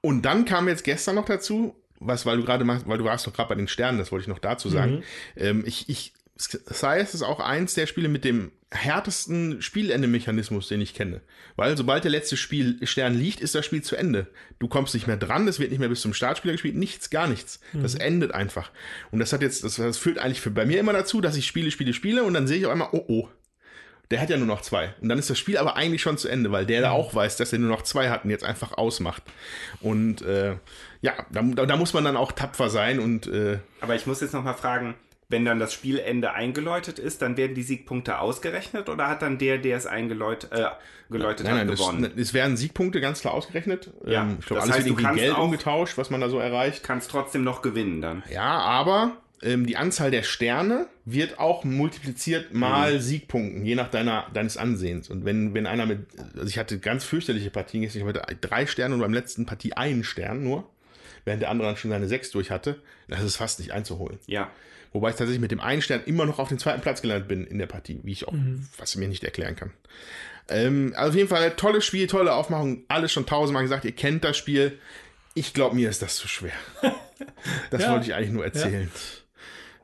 und 0.00 0.22
dann 0.22 0.44
kam 0.44 0.68
jetzt 0.68 0.84
gestern 0.84 1.16
noch 1.16 1.26
dazu, 1.26 1.74
was, 2.00 2.24
weil 2.24 2.36
du 2.36 2.44
gerade 2.44 2.64
machst, 2.64 2.88
weil 2.88 2.98
du 2.98 3.04
warst 3.04 3.26
noch 3.26 3.34
gerade 3.34 3.48
bei 3.48 3.54
den 3.56 3.68
Sternen, 3.68 3.98
das 3.98 4.12
wollte 4.12 4.22
ich 4.22 4.28
noch 4.28 4.38
dazu 4.38 4.68
sagen. 4.68 4.96
Mhm. 4.96 5.02
Ähm, 5.36 5.64
ich, 5.66 5.88
ich, 5.88 6.12
Science 6.38 7.14
ist 7.14 7.22
auch 7.22 7.40
eins 7.40 7.74
der 7.74 7.86
Spiele 7.86 8.08
mit 8.08 8.24
dem 8.24 8.52
härtesten 8.70 9.62
Spielende-Mechanismus, 9.62 10.68
den 10.68 10.80
ich 10.80 10.94
kenne. 10.94 11.20
Weil 11.56 11.76
sobald 11.76 12.04
der 12.04 12.10
letzte 12.10 12.36
Spiel 12.36 12.78
Stern 12.86 13.14
liegt, 13.14 13.40
ist 13.40 13.54
das 13.54 13.64
Spiel 13.64 13.82
zu 13.82 13.96
Ende. 13.96 14.28
Du 14.58 14.68
kommst 14.68 14.94
nicht 14.94 15.06
mehr 15.06 15.16
dran, 15.16 15.48
es 15.48 15.58
wird 15.58 15.70
nicht 15.70 15.80
mehr 15.80 15.88
bis 15.88 16.02
zum 16.02 16.14
Startspieler 16.14 16.52
gespielt, 16.52 16.76
nichts, 16.76 17.10
gar 17.10 17.26
nichts. 17.26 17.60
Mhm. 17.72 17.82
Das 17.82 17.94
endet 17.94 18.32
einfach. 18.32 18.70
Und 19.10 19.20
das 19.20 19.32
hat 19.32 19.42
jetzt, 19.42 19.64
das, 19.64 19.76
das 19.76 19.98
führt 19.98 20.18
eigentlich 20.18 20.40
für, 20.40 20.50
bei 20.50 20.66
mir 20.66 20.78
immer 20.78 20.92
dazu, 20.92 21.20
dass 21.20 21.36
ich 21.36 21.46
spiele, 21.46 21.70
spiele, 21.70 21.92
spiele 21.92 22.22
und 22.24 22.34
dann 22.34 22.46
sehe 22.46 22.58
ich 22.58 22.66
auf 22.66 22.72
einmal, 22.72 22.90
oh 22.92 23.04
oh, 23.08 23.28
der 24.10 24.20
hat 24.20 24.30
ja 24.30 24.36
nur 24.36 24.46
noch 24.46 24.60
zwei. 24.62 24.94
Und 25.00 25.08
dann 25.08 25.18
ist 25.18 25.28
das 25.28 25.38
Spiel 25.38 25.58
aber 25.58 25.76
eigentlich 25.76 26.02
schon 26.02 26.16
zu 26.16 26.28
Ende, 26.28 26.52
weil 26.52 26.66
der 26.66 26.80
da 26.80 26.90
mhm. 26.90 26.96
auch 26.96 27.14
weiß, 27.14 27.36
dass 27.36 27.52
er 27.52 27.58
nur 27.58 27.70
noch 27.70 27.82
zwei 27.82 28.10
hat 28.10 28.24
und 28.24 28.30
jetzt 28.30 28.44
einfach 28.44 28.72
ausmacht. 28.72 29.22
Und 29.80 30.22
äh, 30.22 30.56
ja, 31.00 31.14
da, 31.30 31.42
da, 31.42 31.76
muss 31.76 31.94
man 31.94 32.04
dann 32.04 32.16
auch 32.16 32.32
tapfer 32.32 32.70
sein 32.70 33.00
und. 33.00 33.26
Äh, 33.26 33.58
aber 33.80 33.94
ich 33.94 34.06
muss 34.06 34.20
jetzt 34.20 34.34
noch 34.34 34.44
mal 34.44 34.54
fragen, 34.54 34.94
wenn 35.28 35.44
dann 35.44 35.58
das 35.58 35.74
Spielende 35.74 36.32
eingeläutet 36.32 36.98
ist, 36.98 37.20
dann 37.20 37.36
werden 37.36 37.54
die 37.54 37.62
Siegpunkte 37.62 38.18
ausgerechnet 38.18 38.88
oder 38.88 39.08
hat 39.08 39.22
dann 39.22 39.38
der, 39.38 39.58
der 39.58 39.76
es 39.76 39.86
eingeläutet 39.86 40.52
äh, 40.52 40.66
geläutet 41.10 41.46
nein, 41.46 41.56
nein, 41.56 41.68
hat, 41.68 41.76
gewonnen? 41.76 42.04
Es, 42.04 42.28
es, 42.28 42.34
werden 42.34 42.56
Siegpunkte 42.56 43.00
ganz 43.00 43.20
klar 43.20 43.34
ausgerechnet. 43.34 43.90
Ja, 44.06 44.22
ähm, 44.22 44.38
ich 44.40 44.46
glaube, 44.46 44.62
alles 44.62 44.76
heißt, 44.76 44.86
wird 44.86 45.00
irgendwie 45.00 45.20
Geld 45.20 45.36
umgetauscht, 45.36 45.98
was 45.98 46.10
man 46.10 46.20
da 46.20 46.28
so 46.28 46.38
erreicht. 46.38 46.82
Kannst 46.82 47.10
trotzdem 47.10 47.44
noch 47.44 47.60
gewinnen 47.60 48.00
dann. 48.00 48.22
Ja, 48.30 48.58
aber 48.58 49.18
ähm, 49.42 49.66
die 49.66 49.76
Anzahl 49.76 50.10
der 50.10 50.22
Sterne 50.22 50.86
wird 51.04 51.38
auch 51.38 51.64
multipliziert 51.64 52.54
mal 52.54 52.94
mhm. 52.94 53.00
Siegpunkten, 53.00 53.64
je 53.64 53.74
nach 53.74 53.90
deiner, 53.90 54.26
deines 54.32 54.56
Ansehens. 54.56 55.10
Und 55.10 55.24
wenn, 55.24 55.54
wenn 55.54 55.66
einer 55.66 55.86
mit, 55.86 56.06
also 56.34 56.46
ich 56.46 56.58
hatte 56.58 56.78
ganz 56.78 57.04
fürchterliche 57.04 57.50
Partien, 57.50 57.82
ich 57.82 58.02
hatte 58.02 58.22
drei 58.40 58.66
Sterne 58.66 58.94
und 58.94 59.00
beim 59.00 59.14
letzten 59.14 59.46
Partie 59.46 59.74
einen 59.74 60.04
Stern 60.04 60.42
nur, 60.42 60.68
während 61.24 61.42
der 61.42 61.50
andere 61.50 61.68
dann 61.68 61.76
schon 61.76 61.90
seine 61.90 62.08
sechs 62.08 62.30
durch 62.30 62.50
hatte, 62.50 62.80
das 63.08 63.22
ist 63.22 63.36
fast 63.36 63.58
nicht 63.58 63.72
einzuholen. 63.72 64.18
Ja. 64.26 64.50
Wobei 64.92 65.10
ich 65.10 65.16
tatsächlich 65.16 65.40
mit 65.40 65.50
dem 65.50 65.60
einen 65.60 65.82
Stern 65.82 66.02
immer 66.06 66.26
noch 66.26 66.38
auf 66.38 66.48
den 66.48 66.58
zweiten 66.58 66.80
Platz 66.80 67.02
gelandet 67.02 67.28
bin 67.28 67.46
in 67.46 67.58
der 67.58 67.66
Partie, 67.66 68.00
wie 68.02 68.12
ich 68.12 68.26
auch, 68.26 68.32
mhm. 68.32 68.66
was 68.78 68.90
ich 68.90 68.96
mir 68.96 69.08
nicht 69.08 69.24
erklären 69.24 69.56
kann. 69.56 69.72
Ähm, 70.48 70.94
also 70.96 71.10
auf 71.10 71.16
jeden 71.16 71.28
Fall 71.28 71.50
tolles 71.52 71.84
Spiel, 71.84 72.06
tolle 72.06 72.32
Aufmachung, 72.32 72.84
alles 72.88 73.12
schon 73.12 73.26
tausendmal 73.26 73.62
gesagt, 73.62 73.84
ihr 73.84 73.92
kennt 73.92 74.24
das 74.24 74.36
Spiel. 74.36 74.78
Ich 75.34 75.52
glaube, 75.52 75.76
mir 75.76 75.90
ist 75.90 76.02
das 76.02 76.16
zu 76.16 76.26
schwer. 76.26 76.52
das 77.70 77.82
ja. 77.82 77.92
wollte 77.92 78.06
ich 78.06 78.14
eigentlich 78.14 78.32
nur 78.32 78.44
erzählen. 78.44 78.90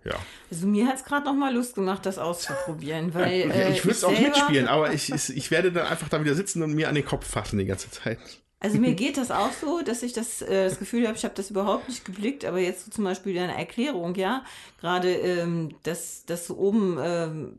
Ja. 0.05 0.12
ja. 0.12 0.18
Also 0.50 0.66
mir 0.66 0.86
hat 0.86 0.96
es 0.96 1.05
gerade 1.05 1.26
noch 1.26 1.34
mal 1.34 1.52
Lust 1.55 1.74
gemacht, 1.74 2.07
das 2.07 2.18
auszuprobieren, 2.18 3.12
weil 3.12 3.50
äh, 3.50 3.72
ich 3.72 3.84
würde 3.84 3.96
es 3.96 4.05
auch 4.05 4.18
mitspielen, 4.18 4.68
aber 4.68 4.92
ich, 4.92 5.11
ich 5.11 5.50
werde 5.50 5.72
dann 5.72 5.86
einfach 5.86 6.09
da 6.09 6.22
wieder 6.22 6.34
sitzen 6.34 6.62
und 6.62 6.74
mir 6.74 6.88
an 6.88 6.94
den 6.94 7.05
Kopf 7.05 7.26
fassen 7.26 7.59
die 7.59 7.64
ganze 7.64 7.90
Zeit. 7.90 8.18
Also 8.64 8.78
mir 8.78 8.94
geht 8.94 9.18
das 9.18 9.30
auch 9.30 9.52
so, 9.52 9.82
dass 9.82 10.02
ich 10.02 10.14
das, 10.14 10.40
äh, 10.40 10.64
das 10.64 10.78
Gefühl 10.78 11.06
habe, 11.06 11.18
ich 11.18 11.24
habe 11.24 11.34
das 11.34 11.50
überhaupt 11.50 11.86
nicht 11.86 12.06
geblickt, 12.06 12.46
aber 12.46 12.58
jetzt 12.60 12.86
so 12.86 12.90
zum 12.90 13.04
Beispiel 13.04 13.34
deine 13.34 13.54
Erklärung, 13.58 14.14
ja, 14.14 14.42
gerade, 14.80 15.12
ähm, 15.12 15.74
dass, 15.82 16.24
dass 16.24 16.46
du 16.46 16.56
oben 16.56 16.96
ähm, 16.98 17.58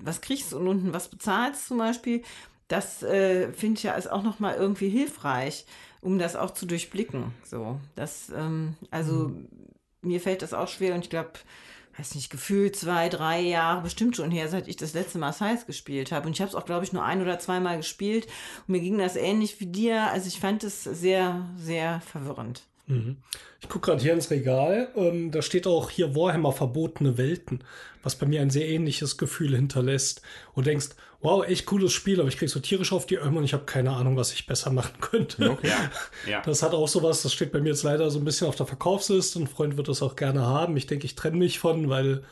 was 0.00 0.20
kriegst 0.20 0.54
und 0.54 0.68
unten 0.68 0.92
was 0.94 1.08
bezahlst 1.08 1.66
zum 1.66 1.78
Beispiel, 1.78 2.22
das 2.68 3.02
äh, 3.02 3.52
finde 3.52 3.78
ich 3.78 3.82
ja 3.82 3.94
ist 3.94 4.06
auch 4.06 4.22
nochmal 4.22 4.54
irgendwie 4.54 4.88
hilfreich, 4.88 5.66
um 6.00 6.20
das 6.20 6.36
auch 6.36 6.52
zu 6.52 6.64
durchblicken. 6.64 7.34
So, 7.42 7.80
das, 7.96 8.30
ähm, 8.30 8.76
also 8.92 9.30
mhm. 9.30 9.48
mir 10.02 10.20
fällt 10.20 10.42
das 10.42 10.54
auch 10.54 10.68
schwer 10.68 10.94
und 10.94 11.02
ich 11.02 11.10
glaube, 11.10 11.32
weiß 11.98 12.14
nicht, 12.14 12.30
gefühlt 12.30 12.76
zwei, 12.76 13.08
drei 13.08 13.40
Jahre 13.40 13.82
bestimmt 13.82 14.16
schon 14.16 14.30
her, 14.30 14.48
seit 14.48 14.68
ich 14.68 14.76
das 14.76 14.94
letzte 14.94 15.18
Mal 15.18 15.32
Size 15.32 15.64
gespielt 15.66 16.12
habe. 16.12 16.26
Und 16.26 16.32
ich 16.32 16.40
habe 16.40 16.48
es 16.48 16.54
auch, 16.54 16.64
glaube 16.64 16.84
ich, 16.84 16.92
nur 16.92 17.04
ein 17.04 17.22
oder 17.22 17.38
zweimal 17.38 17.76
gespielt. 17.76 18.26
Und 18.66 18.72
mir 18.72 18.80
ging 18.80 18.98
das 18.98 19.16
ähnlich 19.16 19.60
wie 19.60 19.66
dir. 19.66 20.10
Also 20.10 20.28
ich 20.28 20.40
fand 20.40 20.64
es 20.64 20.84
sehr, 20.84 21.48
sehr 21.56 22.00
verwirrend. 22.00 22.62
Mhm. 22.86 23.16
Ich 23.60 23.68
gucke 23.68 23.90
gerade 23.90 24.02
hier 24.02 24.12
ins 24.12 24.30
Regal. 24.30 24.88
Ähm, 24.96 25.30
da 25.30 25.40
steht 25.40 25.66
auch 25.66 25.90
hier 25.90 26.14
Warhammer 26.14 26.52
verbotene 26.52 27.16
Welten, 27.16 27.64
was 28.02 28.16
bei 28.16 28.26
mir 28.26 28.42
ein 28.42 28.50
sehr 28.50 28.68
ähnliches 28.68 29.16
Gefühl 29.16 29.56
hinterlässt. 29.56 30.20
Und 30.52 30.66
denkst, 30.66 30.90
wow, 31.24 31.42
echt 31.44 31.64
cooles 31.64 31.92
Spiel, 31.92 32.20
aber 32.20 32.28
ich 32.28 32.36
krieg 32.36 32.50
so 32.50 32.60
tierisch 32.60 32.92
auf 32.92 33.06
die 33.06 33.16
Ömme 33.16 33.38
und 33.38 33.44
ich 33.44 33.54
habe 33.54 33.64
keine 33.64 33.92
Ahnung, 33.92 34.16
was 34.16 34.34
ich 34.34 34.46
besser 34.46 34.70
machen 34.70 35.00
könnte. 35.00 35.50
Okay. 35.50 35.72
Ja. 36.28 36.42
Das 36.42 36.62
hat 36.62 36.72
auch 36.72 36.88
sowas, 36.88 37.22
das 37.22 37.32
steht 37.32 37.50
bei 37.50 37.60
mir 37.60 37.70
jetzt 37.70 37.82
leider 37.82 38.10
so 38.10 38.18
ein 38.18 38.24
bisschen 38.24 38.46
auf 38.46 38.56
der 38.56 38.66
Verkaufsliste. 38.66 39.38
Ein 39.40 39.46
Freund 39.46 39.76
wird 39.76 39.88
das 39.88 40.02
auch 40.02 40.16
gerne 40.16 40.42
haben. 40.42 40.76
Ich 40.76 40.86
denke, 40.86 41.06
ich 41.06 41.14
trenne 41.14 41.36
mich 41.36 41.58
von, 41.58 41.88
weil 41.88 42.24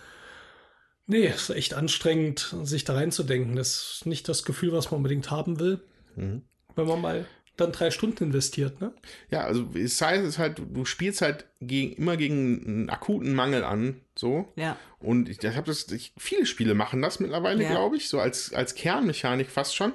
nee, 1.06 1.26
es 1.26 1.48
ist 1.48 1.56
echt 1.56 1.74
anstrengend, 1.74 2.54
sich 2.62 2.84
da 2.84 2.94
reinzudenken. 2.94 3.56
Das 3.56 3.94
ist 3.94 4.06
nicht 4.06 4.28
das 4.28 4.44
Gefühl, 4.44 4.72
was 4.72 4.90
man 4.90 4.98
unbedingt 4.98 5.30
haben 5.30 5.58
will. 5.58 5.80
Mhm. 6.16 6.42
Wenn 6.74 6.86
man 6.86 7.00
mal 7.00 7.26
dann 7.56 7.72
drei 7.72 7.90
Stunden 7.90 8.24
investiert, 8.24 8.80
ne? 8.80 8.92
Ja, 9.30 9.44
also 9.44 9.62
das 9.62 10.00
heißt, 10.00 10.24
es 10.24 10.38
halt, 10.38 10.60
du 10.72 10.84
spielst 10.84 11.22
halt 11.22 11.46
gegen, 11.60 11.92
immer 11.94 12.16
gegen 12.16 12.64
einen 12.66 12.90
akuten 12.90 13.34
Mangel 13.34 13.64
an, 13.64 14.01
so. 14.22 14.50
Ja. 14.56 14.78
Und 15.00 15.28
ich, 15.28 15.42
ich 15.42 15.56
habe 15.56 15.66
das, 15.66 15.90
ich, 15.90 16.12
viele 16.16 16.46
Spiele 16.46 16.74
machen 16.74 17.02
das 17.02 17.20
mittlerweile, 17.20 17.62
ja. 17.62 17.70
glaube 17.70 17.96
ich, 17.96 18.08
so 18.08 18.20
als, 18.20 18.54
als 18.54 18.74
Kernmechanik 18.74 19.50
fast 19.50 19.76
schon. 19.76 19.92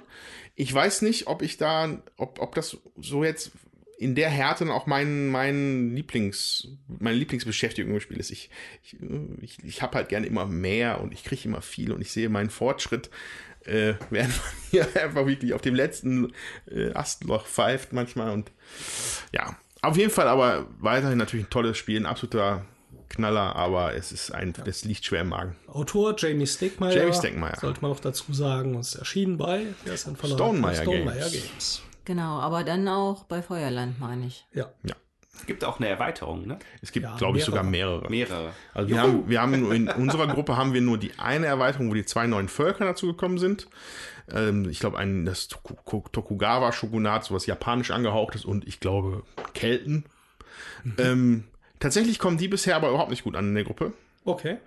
Ich 0.55 0.71
weiß 0.71 1.01
nicht, 1.01 1.27
ob 1.27 1.41
ich 1.41 1.57
da, 1.57 2.01
ob, 2.17 2.39
ob 2.39 2.53
das 2.53 2.77
so 2.97 3.23
jetzt 3.23 3.51
in 3.97 4.13
der 4.13 4.29
Härte 4.29 4.65
dann 4.65 4.73
auch 4.73 4.85
mein, 4.85 5.27
mein 5.29 5.95
Lieblings, 5.95 6.67
meine 6.87 7.17
Lieblingsbeschäftigung 7.17 7.93
im 7.93 7.99
Spiel 7.99 8.19
ist. 8.19 8.29
Ich, 8.29 8.51
ich, 8.83 8.97
ich, 9.41 9.57
ich 9.63 9.81
habe 9.81 9.97
halt 9.97 10.09
gerne 10.09 10.27
immer 10.27 10.45
mehr 10.45 11.01
und 11.01 11.13
ich 11.13 11.23
kriege 11.23 11.45
immer 11.45 11.61
viel 11.61 11.91
und 11.91 12.01
ich 12.01 12.11
sehe 12.11 12.29
meinen 12.29 12.51
Fortschritt 12.51 13.09
äh, 13.67 13.95
während 14.09 14.35
man 14.37 14.53
hier 14.71 14.87
einfach 15.01 15.25
wirklich 15.25 15.53
auf 15.53 15.61
dem 15.61 15.75
letzten 15.75 16.33
äh, 16.69 16.93
Astloch 16.93 17.45
pfeift 17.45 17.93
manchmal. 17.93 18.31
Und 18.31 18.51
ja, 19.33 19.57
auf 19.81 19.97
jeden 19.97 20.11
Fall 20.11 20.27
aber 20.27 20.67
weiterhin 20.79 21.17
natürlich 21.17 21.45
ein 21.45 21.51
tolles 21.51 21.77
Spiel, 21.77 21.99
ein 21.99 22.05
absoluter 22.05 22.65
Knaller, 23.09 23.55
aber 23.55 23.95
es 23.95 24.11
ist 24.11 24.31
ein, 24.31 24.53
ja. 24.57 24.63
es 24.65 24.83
liegt 24.85 25.05
schwer 25.05 25.21
im 25.21 25.29
Magen. 25.29 25.55
Autor 25.67 26.15
Jamie 26.17 26.47
Stegmaier. 26.47 26.95
Jamie 26.95 27.13
Stegmaier. 27.13 27.57
Sollte 27.59 27.81
man 27.81 27.91
noch 27.91 27.99
dazu 27.99 28.33
sagen, 28.33 28.75
und 28.75 28.81
es 28.81 28.95
erschienen 28.95 29.37
bei, 29.37 29.67
Stonemeyer, 29.95 30.75
Stonemeyer 30.81 31.29
Games. 31.29 31.31
Games. 31.31 31.81
Genau, 32.05 32.39
aber 32.39 32.63
dann 32.63 32.87
auch 32.87 33.23
bei 33.25 33.41
Feuerland, 33.41 33.99
meine 33.99 34.27
ich. 34.27 34.45
Ja. 34.53 34.69
Ja. 34.83 34.95
Es 35.39 35.45
gibt 35.45 35.63
auch 35.63 35.79
eine 35.79 35.87
Erweiterung, 35.87 36.47
ne? 36.47 36.57
Es 36.81 36.91
gibt, 36.91 37.05
ja, 37.05 37.15
glaube 37.15 37.37
ich, 37.37 37.43
sogar 37.43 37.63
mehrere. 37.63 38.09
Mehrere. 38.09 38.53
Also 38.73 38.89
wir 38.89 39.01
haben, 39.01 39.29
wir 39.29 39.41
haben 39.41 39.71
in 39.71 39.87
unserer 39.97 40.27
Gruppe 40.27 40.57
haben 40.57 40.73
wir 40.73 40.81
nur 40.81 40.97
die 40.97 41.11
eine 41.19 41.45
Erweiterung, 41.45 41.89
wo 41.89 41.93
die 41.93 42.05
zwei 42.05 42.27
neuen 42.27 42.47
Völker 42.47 42.85
dazu 42.85 43.07
gekommen 43.07 43.37
sind. 43.37 43.67
Ähm, 44.31 44.67
ich 44.69 44.79
glaube, 44.79 44.97
ein 44.97 45.25
das 45.25 45.47
Tokugawa-Shogunat, 45.47 47.25
sowas 47.25 47.45
japanisch 47.45 47.91
angehaucht 47.91 48.35
ist 48.35 48.45
und 48.45 48.67
ich 48.67 48.79
glaube 48.79 49.23
Kelten. 49.53 50.05
Mhm. 50.83 50.95
Ähm, 50.97 51.43
tatsächlich 51.79 52.19
kommen 52.19 52.37
die 52.37 52.47
bisher 52.47 52.75
aber 52.75 52.89
überhaupt 52.89 53.09
nicht 53.09 53.23
gut 53.23 53.35
an 53.35 53.49
in 53.49 53.55
der 53.55 53.63
Gruppe. 53.63 53.93
Okay. 54.25 54.57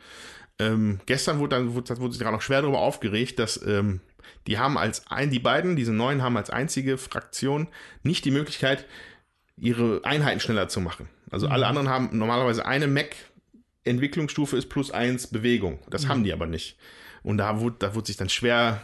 Ähm, 0.59 1.01
gestern 1.07 1.39
wurde 1.39 1.57
dann 1.57 1.75
wurde, 1.75 1.99
wurde 1.99 2.13
sich 2.13 2.23
gerade 2.23 2.37
noch 2.37 2.43
schwer 2.43 2.63
darüber 2.63 2.81
aufgeregt, 2.81 3.39
dass 3.39 3.61
ähm, 3.67 4.01
die 4.47 4.59
haben 4.59 4.79
als 4.79 5.07
ein, 5.11 5.31
die 5.31 5.39
beiden, 5.39 5.77
diese 5.77 5.93
neuen 5.93 6.23
haben 6.23 6.37
als 6.37 6.51
einzige 6.51 6.99
Fraktion 6.99 7.69
nicht 8.03 8.25
die 8.25 8.31
Möglichkeit, 8.31 8.87
ihre 9.57 10.01
Einheiten 10.05 10.41
schneller 10.41 10.69
zu 10.69 10.81
machen. 10.81 11.09
Also 11.31 11.47
mhm. 11.47 11.53
alle 11.53 11.67
anderen 11.67 11.89
haben 11.89 12.11
normalerweise 12.17 12.67
eine 12.67 12.87
Mac 12.87 13.17
Entwicklungsstufe 13.85 14.59
ist 14.59 14.69
plus 14.69 14.91
eins 14.91 15.27
Bewegung. 15.29 15.79
Das 15.89 16.05
mhm. 16.05 16.09
haben 16.09 16.25
die 16.25 16.33
aber 16.33 16.47
nicht. 16.47 16.77
Und 17.23 17.39
da 17.39 17.61
wurde, 17.61 17.77
da 17.79 17.95
wurde 17.95 18.07
sich 18.07 18.17
dann 18.17 18.29
schwer 18.29 18.83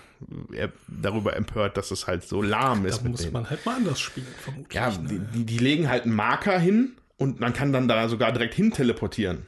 äh, 0.53 0.69
darüber 0.89 1.37
empört, 1.37 1.77
dass 1.77 1.91
es 1.91 2.07
halt 2.07 2.25
so 2.25 2.43
lahm 2.43 2.87
ist. 2.87 3.03
Da 3.03 3.09
muss 3.09 3.21
denen. 3.21 3.33
man 3.33 3.51
halt 3.51 3.65
mal 3.65 3.77
anders 3.77 4.01
spielen, 4.01 4.27
vermutlich. 4.43 4.75
Ja, 4.75 4.91
ne? 4.91 5.27
die, 5.35 5.45
die, 5.45 5.59
legen 5.59 5.89
halt 5.89 6.05
einen 6.05 6.15
Marker 6.15 6.59
hin 6.59 6.97
und 7.17 7.41
man 7.41 7.53
kann 7.53 7.73
dann 7.73 7.89
da 7.89 8.09
sogar 8.09 8.33
direkt 8.33 8.55
hin 8.55 8.73
teleportieren. 8.73 9.47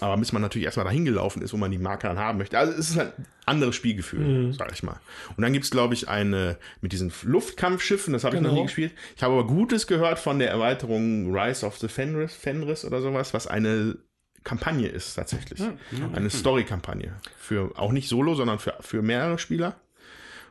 Aber 0.00 0.16
bis 0.16 0.32
man 0.32 0.42
natürlich 0.42 0.64
erstmal 0.64 0.84
dahin 0.84 1.04
gelaufen 1.04 1.42
ist, 1.42 1.52
wo 1.52 1.56
man 1.56 1.70
die 1.70 1.78
Marke 1.78 2.08
dann 2.08 2.18
haben 2.18 2.38
möchte. 2.38 2.58
Also 2.58 2.72
es 2.72 2.90
ist 2.90 2.98
ein 2.98 3.12
anderes 3.46 3.76
Spielgefühl, 3.76 4.46
mhm. 4.46 4.52
sag 4.52 4.72
ich 4.72 4.82
mal. 4.82 4.98
Und 5.36 5.42
dann 5.42 5.52
gibt 5.52 5.64
es, 5.64 5.70
glaube 5.70 5.94
ich, 5.94 6.08
eine 6.08 6.58
mit 6.80 6.92
diesen 6.92 7.12
Luftkampfschiffen, 7.22 8.12
das 8.12 8.24
habe 8.24 8.36
genau. 8.36 8.48
ich 8.48 8.52
noch 8.52 8.60
nie 8.60 8.66
gespielt. 8.66 8.92
Ich 9.16 9.22
habe 9.22 9.34
aber 9.34 9.46
Gutes 9.46 9.86
gehört 9.86 10.18
von 10.18 10.40
der 10.40 10.50
Erweiterung 10.50 11.32
Rise 11.32 11.64
of 11.64 11.78
the 11.78 11.86
Fenris, 11.86 12.34
Fenris 12.34 12.84
oder 12.84 13.00
sowas, 13.00 13.32
was 13.32 13.46
eine 13.46 13.96
Kampagne 14.42 14.88
ist 14.88 15.14
tatsächlich. 15.14 15.60
Mhm. 15.60 16.14
Eine 16.14 16.30
Story-Kampagne. 16.30 17.14
Für 17.38 17.70
auch 17.76 17.92
nicht 17.92 18.08
solo, 18.08 18.34
sondern 18.34 18.58
für, 18.58 18.74
für 18.80 19.02
mehrere 19.02 19.38
Spieler. 19.38 19.76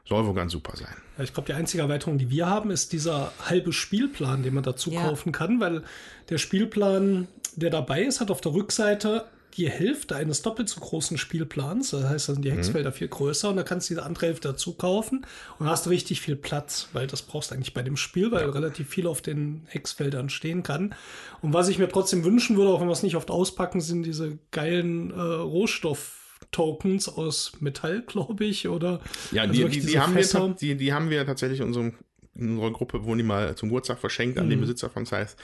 Soll 0.06 0.26
wohl 0.26 0.34
ganz 0.34 0.52
super 0.52 0.76
sein. 0.76 0.96
Ja, 1.18 1.24
ich 1.24 1.34
glaube, 1.34 1.48
die 1.48 1.54
einzige 1.54 1.84
Erweiterung, 1.84 2.18
die 2.18 2.30
wir 2.30 2.48
haben, 2.48 2.72
ist 2.72 2.92
dieser 2.92 3.32
halbe 3.46 3.72
Spielplan, 3.72 4.44
den 4.44 4.54
man 4.54 4.64
dazu 4.64 4.92
ja. 4.92 5.04
kaufen 5.04 5.32
kann, 5.32 5.60
weil 5.60 5.84
der 6.30 6.38
Spielplan, 6.38 7.28
der 7.56 7.70
dabei 7.70 8.04
ist, 8.04 8.20
hat 8.20 8.32
auf 8.32 8.42
der 8.42 8.54
Rückseite 8.54 9.26
die 9.56 9.70
Hälfte 9.70 10.16
eines 10.16 10.42
doppelt 10.42 10.70
so 10.70 10.80
großen 10.80 11.18
Spielplans. 11.18 11.92
Das 11.92 12.06
heißt, 12.06 12.30
da 12.30 12.34
sind 12.34 12.44
die 12.44 12.52
mhm. 12.52 12.56
Hexfelder 12.56 12.90
mhm. 12.90 12.96
viel 12.96 13.08
größer 13.08 13.50
und 13.50 13.58
da 13.58 13.64
kannst 13.64 13.90
du 13.90 13.94
diese 13.94 14.06
andere 14.06 14.28
Hälfte 14.28 14.50
dazu 14.50 14.74
kaufen 14.74 15.26
und 15.60 15.68
hast 15.68 15.90
richtig 15.90 16.22
viel 16.22 16.36
Platz, 16.36 16.90
weil 16.94 17.08
das 17.08 17.22
brauchst 17.22 17.52
du 17.52 17.56
eigentlich 17.56 17.74
bei 17.74 17.84
dem 17.84 17.98
Spiel, 17.98 18.32
weil 18.32 18.46
ja. 18.46 18.50
relativ 18.50 18.90
viel 18.90 19.08
auf 19.08 19.22
den 19.22 19.64
Hexfeldern 19.68 20.30
stehen 20.30 20.64
kann. 20.64 20.96
Und 21.42 21.54
was 21.54 21.68
ich 21.68 21.80
mir 21.80 21.90
trotzdem 21.90 22.24
wünschen 22.24 22.58
würde, 22.58 22.72
auch 22.72 22.82
wenn 22.82 22.88
wir 22.88 22.94
es 22.94 23.04
nicht 23.04 23.16
oft 23.16 23.32
auspacken, 23.32 23.82
sind 23.82 24.04
diese 24.04 24.38
geilen 24.52 25.12
äh, 25.12 25.16
Rohstoff- 25.16 26.21
Tokens 26.52 27.08
aus 27.08 27.54
Metall, 27.60 28.02
glaube 28.02 28.46
ich, 28.46 28.68
oder? 28.68 29.02
Ja, 29.32 29.44
also 29.44 29.54
die, 29.54 29.80
die, 29.80 29.86
die, 29.86 30.00
haben 30.00 30.16
wir, 30.16 30.56
die, 30.60 30.76
die 30.76 30.94
haben 30.94 31.10
wir 31.10 31.26
tatsächlich 31.26 31.60
in 31.60 31.68
unserem 31.68 31.94
in 32.34 32.52
unserer 32.52 32.72
Gruppe 32.72 33.04
wurden 33.04 33.18
die 33.20 33.24
mal 33.26 33.56
zum 33.56 33.70
Geburtstag 33.70 34.00
verschenkt 34.00 34.38
an 34.38 34.46
mhm. 34.46 34.52
den 34.52 34.62
Besitzer 34.62 34.90
von 34.90 35.06
Size. 35.06 35.36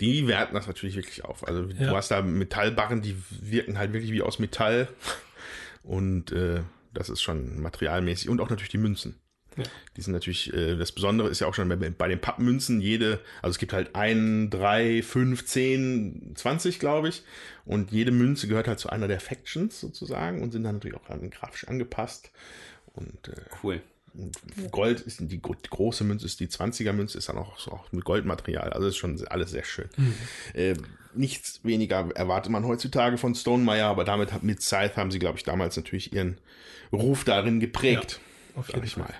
Die 0.00 0.26
werten 0.26 0.54
das 0.54 0.66
natürlich 0.66 0.96
wirklich 0.96 1.24
auf. 1.24 1.46
Also 1.46 1.62
ja. 1.62 1.90
du 1.90 1.96
hast 1.96 2.10
da 2.10 2.20
Metallbarren, 2.20 3.00
die 3.00 3.16
wirken 3.30 3.78
halt 3.78 3.92
wirklich 3.92 4.10
wie 4.10 4.22
aus 4.22 4.38
Metall. 4.38 4.88
Und 5.84 6.32
äh, 6.32 6.62
das 6.92 7.10
ist 7.10 7.22
schon 7.22 7.60
materialmäßig. 7.60 8.28
Und 8.28 8.40
auch 8.40 8.50
natürlich 8.50 8.70
die 8.70 8.78
Münzen. 8.78 9.16
Ja. 9.56 9.64
Die 9.96 10.00
sind 10.00 10.12
natürlich, 10.12 10.52
äh, 10.52 10.76
das 10.76 10.92
Besondere 10.92 11.28
ist 11.28 11.40
ja 11.40 11.46
auch 11.46 11.54
schon 11.54 11.68
bei, 11.68 11.76
bei 11.76 12.08
den 12.08 12.20
Pappmünzen, 12.20 12.80
jede, 12.80 13.20
also 13.42 13.52
es 13.52 13.58
gibt 13.58 13.72
halt 13.72 13.94
ein, 13.94 14.50
drei, 14.50 15.02
fünf, 15.02 15.44
zehn, 15.44 16.32
zwanzig, 16.34 16.78
glaube 16.78 17.08
ich. 17.08 17.22
Und 17.64 17.92
jede 17.92 18.10
Münze 18.10 18.48
gehört 18.48 18.68
halt 18.68 18.78
zu 18.78 18.90
einer 18.90 19.08
der 19.08 19.20
Factions 19.20 19.78
sozusagen 19.78 20.42
und 20.42 20.52
sind 20.52 20.64
dann 20.64 20.76
natürlich 20.76 20.96
auch 20.96 21.04
grafisch 21.30 21.68
angepasst. 21.68 22.30
Und 22.94 23.28
äh, 23.28 23.40
cool. 23.62 23.82
Gold 24.70 25.00
ist 25.00 25.20
die, 25.20 25.26
die, 25.26 25.40
große 25.40 26.04
Münze, 26.04 26.26
ist 26.26 26.38
die 26.40 26.48
20er 26.48 26.92
Münze, 26.92 27.16
ist 27.16 27.30
dann 27.30 27.38
auch, 27.38 27.58
so, 27.58 27.72
auch 27.72 27.90
mit 27.92 28.04
Goldmaterial. 28.04 28.70
Also 28.72 28.88
ist 28.88 28.96
schon 28.96 29.26
alles 29.28 29.52
sehr 29.52 29.64
schön. 29.64 29.88
Mhm. 29.96 30.14
Äh, 30.52 30.74
nichts 31.14 31.60
weniger 31.62 32.10
erwartet 32.14 32.52
man 32.52 32.66
heutzutage 32.66 33.16
von 33.16 33.34
Stonemeyer, 33.34 33.86
aber 33.86 34.04
damit 34.04 34.42
mit 34.42 34.62
Scythe 34.62 34.96
haben 34.96 35.10
sie, 35.10 35.18
glaube 35.18 35.38
ich, 35.38 35.44
damals 35.44 35.76
natürlich 35.76 36.12
ihren 36.12 36.38
Ruf 36.92 37.24
darin 37.24 37.58
geprägt. 37.58 38.20
Ja, 38.54 38.60
auf 38.60 38.68
jeden 38.68 38.86
Fall. 38.86 39.04
Mal. 39.04 39.14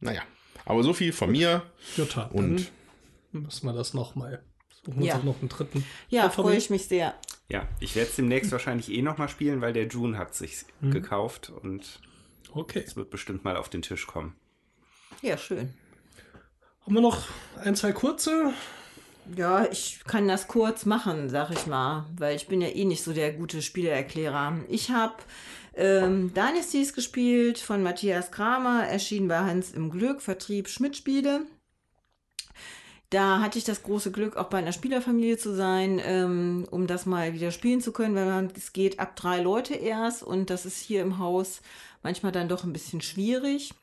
Naja, 0.00 0.22
aber 0.64 0.82
so 0.82 0.92
viel 0.92 1.12
von 1.12 1.30
mir. 1.30 1.62
Jutta, 1.96 2.26
und 2.26 2.70
müssen 3.32 3.66
wir 3.66 3.72
das 3.72 3.94
nochmal. 3.94 4.44
Suchen 4.84 5.00
wir 5.00 5.06
ja. 5.06 5.14
uns 5.16 5.24
noch 5.24 5.40
einen 5.40 5.48
dritten. 5.48 5.84
Ja, 6.08 6.30
freue 6.30 6.56
ich 6.56 6.70
mich 6.70 6.86
sehr. 6.86 7.14
Ja, 7.48 7.68
ich 7.80 7.94
werde 7.94 8.10
es 8.10 8.16
demnächst 8.16 8.52
wahrscheinlich 8.52 8.90
eh 8.90 9.02
nochmal 9.02 9.28
spielen, 9.28 9.60
weil 9.60 9.72
der 9.72 9.86
June 9.86 10.18
hat 10.18 10.34
sich 10.34 10.64
mhm. 10.80 10.90
gekauft 10.90 11.50
und 11.50 12.00
Okay. 12.56 12.82
Es 12.86 12.96
wird 12.96 13.10
bestimmt 13.10 13.44
mal 13.44 13.56
auf 13.56 13.68
den 13.68 13.82
Tisch 13.82 14.06
kommen. 14.06 14.34
Ja, 15.20 15.36
schön. 15.36 15.74
Haben 16.84 16.94
wir 16.94 17.02
noch 17.02 17.24
ein, 17.62 17.76
zwei 17.76 17.92
kurze? 17.92 18.52
Ja, 19.36 19.66
ich 19.70 20.02
kann 20.06 20.26
das 20.26 20.48
kurz 20.48 20.86
machen, 20.86 21.28
sag 21.28 21.50
ich 21.50 21.66
mal, 21.66 22.06
weil 22.16 22.36
ich 22.36 22.46
bin 22.46 22.62
ja 22.62 22.68
eh 22.68 22.84
nicht 22.84 23.02
so 23.02 23.12
der 23.12 23.32
gute 23.32 23.60
Spieleerklärer. 23.60 24.60
Ich 24.68 24.90
habe 24.90 25.16
ähm, 25.76 26.32
Dynasties 26.34 26.94
gespielt 26.94 27.58
von 27.58 27.82
Matthias 27.82 28.30
Kramer, 28.30 28.86
erschienen 28.86 29.28
bei 29.28 29.38
Hans 29.38 29.72
im 29.72 29.90
Glück, 29.90 30.22
Vertrieb 30.22 30.68
Schmidt-Spiele. 30.68 31.42
Da 33.10 33.40
hatte 33.40 33.58
ich 33.58 33.64
das 33.64 33.84
große 33.84 34.10
Glück, 34.10 34.36
auch 34.36 34.48
bei 34.48 34.58
einer 34.58 34.72
Spielerfamilie 34.72 35.38
zu 35.38 35.54
sein, 35.54 36.00
ähm, 36.04 36.66
um 36.70 36.88
das 36.88 37.06
mal 37.06 37.34
wieder 37.34 37.52
spielen 37.52 37.80
zu 37.80 37.92
können, 37.92 38.16
weil 38.16 38.48
es 38.56 38.72
geht 38.72 38.98
ab 38.98 39.14
drei 39.14 39.40
Leute 39.40 39.74
erst 39.74 40.24
und 40.24 40.50
das 40.50 40.66
ist 40.66 40.80
hier 40.80 41.02
im 41.02 41.18
Haus 41.18 41.60
manchmal 42.02 42.32
dann 42.32 42.48
doch 42.48 42.64
ein 42.64 42.72
bisschen 42.72 43.00
schwierig. 43.00 43.74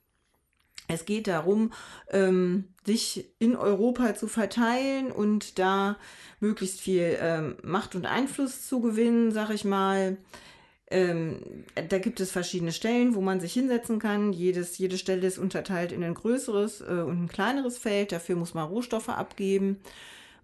Es 0.89 1.06
geht 1.06 1.28
darum, 1.28 1.72
ähm, 2.10 2.66
sich 2.86 3.26
in 3.39 3.56
Europa 3.56 4.16
zu 4.16 4.28
verteilen 4.28 5.12
und 5.12 5.58
da 5.58 5.98
möglichst 6.41 6.82
viel 6.82 7.18
ähm, 7.22 7.56
Macht 7.64 7.96
und 7.96 8.06
Einfluss 8.06 8.68
zu 8.68 8.82
gewinnen, 8.82 9.32
sag 9.32 9.50
ich 9.52 9.64
mal. 9.64 10.18
Ähm, 10.94 11.66
da 11.89 11.98
gibt 11.98 12.20
es 12.20 12.32
verschiedene 12.32 12.72
Stellen, 12.72 13.16
wo 13.16 13.22
man 13.22 13.39
sich 13.39 13.54
hinsetzen 13.54 14.00
kann. 14.00 14.32
Jedes, 14.32 14.78
jede 14.78 14.98
Stelle 14.98 15.28
ist 15.28 15.38
unterteilt 15.38 15.91
in 15.91 16.04
ein 16.04 16.14
größeres 16.14 16.82
äh, 16.82 17.04
und 17.06 17.24
ein 17.24 17.28
kleineres 17.28 17.78
Feld. 17.78 18.12
Dafür 18.12 18.36
muss 18.36 18.54
man 18.54 18.68
Rohstoffe 18.68 19.10
abgeben. 19.10 19.80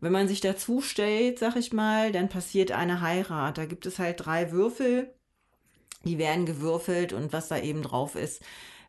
Wenn 0.02 0.12
man 0.12 0.28
sich 0.28 0.42
dazu 0.42 0.82
stellt, 0.82 1.40
sag 1.40 1.56
ich 1.56 1.74
mal, 1.74 2.12
dann 2.12 2.30
passiert 2.30 2.72
eine 2.72 3.02
Heirat. 3.02 3.58
Da 3.58 3.66
gibt 3.66 3.86
es 3.86 4.00
halt 4.00 4.26
drei 4.26 4.52
Würfel 4.52 5.14
die 6.04 6.18
werden 6.18 6.46
gewürfelt 6.46 7.14
und 7.14 7.34
was 7.34 7.48
da 7.50 7.58
eben 7.58 7.82
drauf 7.84 8.16
ist, 8.16 8.42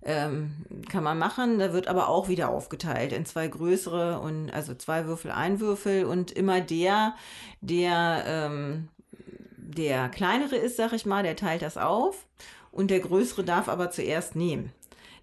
ähm, 0.02 0.64
kann 0.88 1.04
man 1.04 1.18
machen. 1.18 1.58
Da 1.58 1.72
wird 1.72 1.88
aber 1.88 2.08
auch 2.08 2.28
wieder 2.28 2.48
aufgeteilt 2.50 3.12
in 3.12 3.26
zwei 3.26 3.48
größere 3.48 4.20
und 4.20 4.50
also 4.50 4.74
zwei 4.74 5.06
Würfel, 5.06 5.30
ein 5.30 5.60
Würfel 5.60 6.04
und 6.04 6.32
immer 6.32 6.60
der, 6.60 7.14
der 7.60 8.24
ähm, 8.26 8.88
der 9.70 10.08
kleinere 10.08 10.56
ist, 10.56 10.76
sag 10.76 10.92
ich 10.92 11.06
mal, 11.06 11.22
der 11.22 11.36
teilt 11.36 11.62
das 11.62 11.76
auf 11.76 12.26
und 12.70 12.90
der 12.90 13.00
größere 13.00 13.44
darf 13.44 13.68
aber 13.68 13.90
zuerst 13.90 14.36
nehmen. 14.36 14.72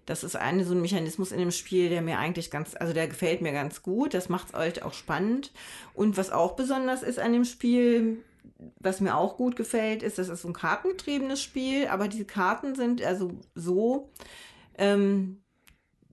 Das 0.06 0.24
ist 0.24 0.36
eine, 0.36 0.64
so 0.64 0.74
ein 0.74 0.80
Mechanismus 0.80 1.32
in 1.32 1.38
dem 1.38 1.50
Spiel, 1.50 1.90
der 1.90 2.00
mir 2.00 2.18
eigentlich 2.18 2.50
ganz, 2.50 2.74
also 2.74 2.94
der 2.94 3.08
gefällt 3.08 3.42
mir 3.42 3.52
ganz 3.52 3.82
gut. 3.82 4.14
Das 4.14 4.30
macht 4.30 4.48
es 4.48 4.54
halt 4.54 4.82
auch 4.82 4.94
spannend. 4.94 5.52
Und 5.92 6.16
was 6.16 6.30
auch 6.30 6.56
besonders 6.56 7.02
ist 7.02 7.18
an 7.18 7.34
dem 7.34 7.44
Spiel, 7.44 8.24
was 8.80 9.02
mir 9.02 9.16
auch 9.16 9.36
gut 9.36 9.54
gefällt, 9.54 10.02
ist, 10.02 10.16
das 10.16 10.30
ist 10.30 10.42
so 10.42 10.48
ein 10.48 10.54
kartengetriebenes 10.54 11.42
Spiel, 11.42 11.88
aber 11.88 12.08
diese 12.08 12.24
Karten 12.24 12.74
sind 12.74 13.02
also 13.02 13.32
so, 13.54 14.10
ähm, 14.78 15.42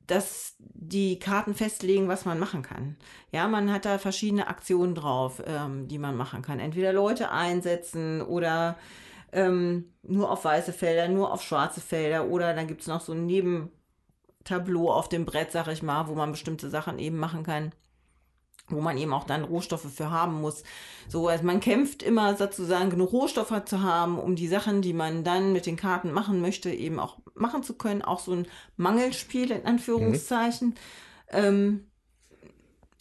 dass 0.08 0.56
die 0.60 1.20
Karten 1.20 1.56
festlegen, 1.56 2.08
was 2.08 2.26
man 2.26 2.40
machen 2.40 2.62
kann. 2.62 2.98
Ja, 3.32 3.48
man 3.48 3.72
hat 3.72 3.86
da 3.86 3.98
verschiedene 3.98 4.48
Aktionen 4.48 4.96
drauf, 4.96 5.42
ähm, 5.46 5.88
die 5.88 5.98
man 5.98 6.16
machen 6.16 6.42
kann. 6.42 6.60
Entweder 6.60 6.94
Leute 6.94 7.32
einsetzen 7.32 8.22
oder 8.22 8.78
ähm, 9.32 9.94
nur 10.04 10.32
auf 10.32 10.46
weiße 10.46 10.74
Felder, 10.74 11.08
nur 11.08 11.34
auf 11.34 11.42
schwarze 11.42 11.82
Felder 11.82 12.28
oder 12.28 12.54
dann 12.54 12.68
gibt 12.68 12.82
es 12.82 12.88
noch 12.88 13.02
so 13.02 13.14
ein 13.14 13.26
Nebentableau 13.26 14.92
auf 14.92 15.10
dem 15.10 15.26
Brett, 15.26 15.52
sag 15.52 15.68
ich 15.68 15.84
mal, 15.84 16.08
wo 16.08 16.16
man 16.16 16.32
bestimmte 16.32 16.70
Sachen 16.70 17.00
eben 17.00 17.18
machen 17.18 17.44
kann 17.44 17.72
wo 18.68 18.82
man 18.82 18.98
eben 18.98 19.14
auch 19.14 19.26
dann 19.26 19.44
Rohstoffe 19.44 19.92
für 19.94 20.10
haben 20.10 20.42
muss. 20.42 20.64
So, 21.08 21.28
also 21.28 21.44
man 21.44 21.60
kämpft 21.60 22.02
immer 22.02 22.36
sozusagen 22.36 22.90
genug 22.90 23.12
Rohstoffe 23.12 23.66
zu 23.66 23.82
haben, 23.82 24.18
um 24.18 24.36
die 24.36 24.48
Sachen, 24.48 24.82
die 24.82 24.94
man 24.94 25.24
dann 25.24 25.54
mit 25.54 25.66
den 25.66 25.76
Karten 25.76 26.12
machen 26.12 26.42
möchte, 26.42 26.72
eben 26.72 27.00
auch 27.00 27.18
machen 27.36 27.64
zu 27.64 27.76
können. 27.76 28.02
Auch 28.02 28.20
so 28.20 28.34
ein 28.34 28.48
Mangelspiel 28.78 29.52
in 29.52 29.66
Anführungszeichen. 29.66 30.70
Mhm. 30.70 30.76
Ähm, 31.32 31.86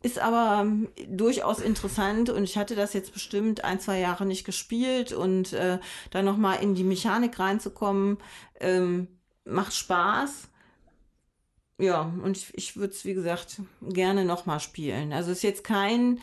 ist 0.02 0.18
aber 0.18 0.66
durchaus 1.08 1.60
interessant 1.60 2.28
und 2.28 2.44
ich 2.44 2.58
hatte 2.58 2.74
das 2.74 2.92
jetzt 2.92 3.14
bestimmt 3.14 3.64
ein, 3.64 3.80
zwei 3.80 4.00
Jahre 4.00 4.26
nicht 4.26 4.44
gespielt 4.44 5.14
und 5.14 5.54
äh, 5.54 5.78
da 6.10 6.22
nochmal 6.22 6.62
in 6.62 6.74
die 6.74 6.84
Mechanik 6.84 7.38
reinzukommen, 7.38 8.18
ähm, 8.60 9.08
macht 9.46 9.72
Spaß 9.72 10.50
ja, 11.78 12.12
und 12.22 12.36
ich, 12.36 12.46
ich 12.54 12.76
würde 12.76 12.92
es, 12.92 13.04
wie 13.04 13.14
gesagt, 13.14 13.60
gerne 13.82 14.24
nochmal 14.24 14.60
spielen. 14.60 15.12
Also 15.12 15.32
es 15.32 15.38
ist 15.38 15.42
jetzt 15.42 15.64
kein, 15.64 16.20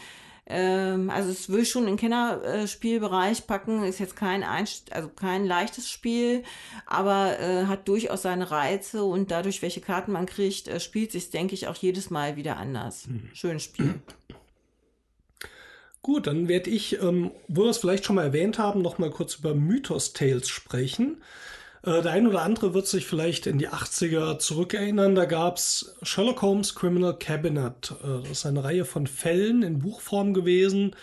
ähm, 0.47 1.09
also 1.09 1.29
es 1.29 1.49
will 1.49 1.61
ich 1.61 1.69
schon 1.69 1.83
in 1.83 1.89
den 1.89 1.97
Kennerspielbereich 1.97 3.47
packen, 3.47 3.83
ist 3.83 3.99
jetzt 3.99 4.15
kein, 4.15 4.43
Einst 4.43 4.93
also 4.93 5.09
kein 5.09 5.45
leichtes 5.45 5.89
Spiel, 5.89 6.43
aber 6.85 7.37
äh, 7.39 7.65
hat 7.65 7.87
durchaus 7.87 8.21
seine 8.21 8.49
Reize 8.49 9.03
und 9.03 9.29
dadurch, 9.31 9.61
welche 9.61 9.81
Karten 9.81 10.13
man 10.13 10.25
kriegt, 10.25 10.67
äh, 10.67 10.79
spielt 10.79 11.11
sich 11.11 11.29
denke 11.31 11.53
ich, 11.53 11.67
auch 11.67 11.75
jedes 11.75 12.09
Mal 12.09 12.37
wieder 12.37 12.57
anders. 12.57 13.05
Hm. 13.05 13.29
Schönes 13.33 13.63
Spiel. 13.63 14.01
Gut, 16.01 16.25
dann 16.25 16.47
werde 16.47 16.69
ich, 16.69 16.99
ähm, 17.01 17.31
wo 17.47 17.63
wir 17.63 17.69
es 17.69 17.77
vielleicht 17.77 18.05
schon 18.05 18.15
mal 18.15 18.25
erwähnt 18.25 18.57
haben, 18.57 18.81
noch 18.81 18.97
mal 18.97 19.11
kurz 19.11 19.35
über 19.35 19.53
Mythos 19.53 20.13
Tales 20.13 20.49
sprechen. 20.49 21.21
Äh, 21.83 22.01
der 22.01 22.11
ein 22.11 22.27
oder 22.27 22.43
andere 22.43 22.73
wird 22.73 22.87
sich 22.87 23.05
vielleicht 23.05 23.47
in 23.47 23.57
die 23.57 23.69
80er 23.69 24.37
zurückerinnern. 24.39 25.15
Da 25.15 25.25
gab 25.25 25.57
es 25.57 25.95
Sherlock 26.03 26.41
Holmes 26.41 26.75
Criminal 26.75 27.17
Cabinet. 27.17 27.93
Äh, 28.03 28.21
das 28.21 28.31
ist 28.31 28.45
eine 28.45 28.63
Reihe 28.63 28.85
von 28.85 29.07
Fällen 29.07 29.63
in 29.63 29.79
Buchform 29.79 30.33
gewesen 30.33 30.95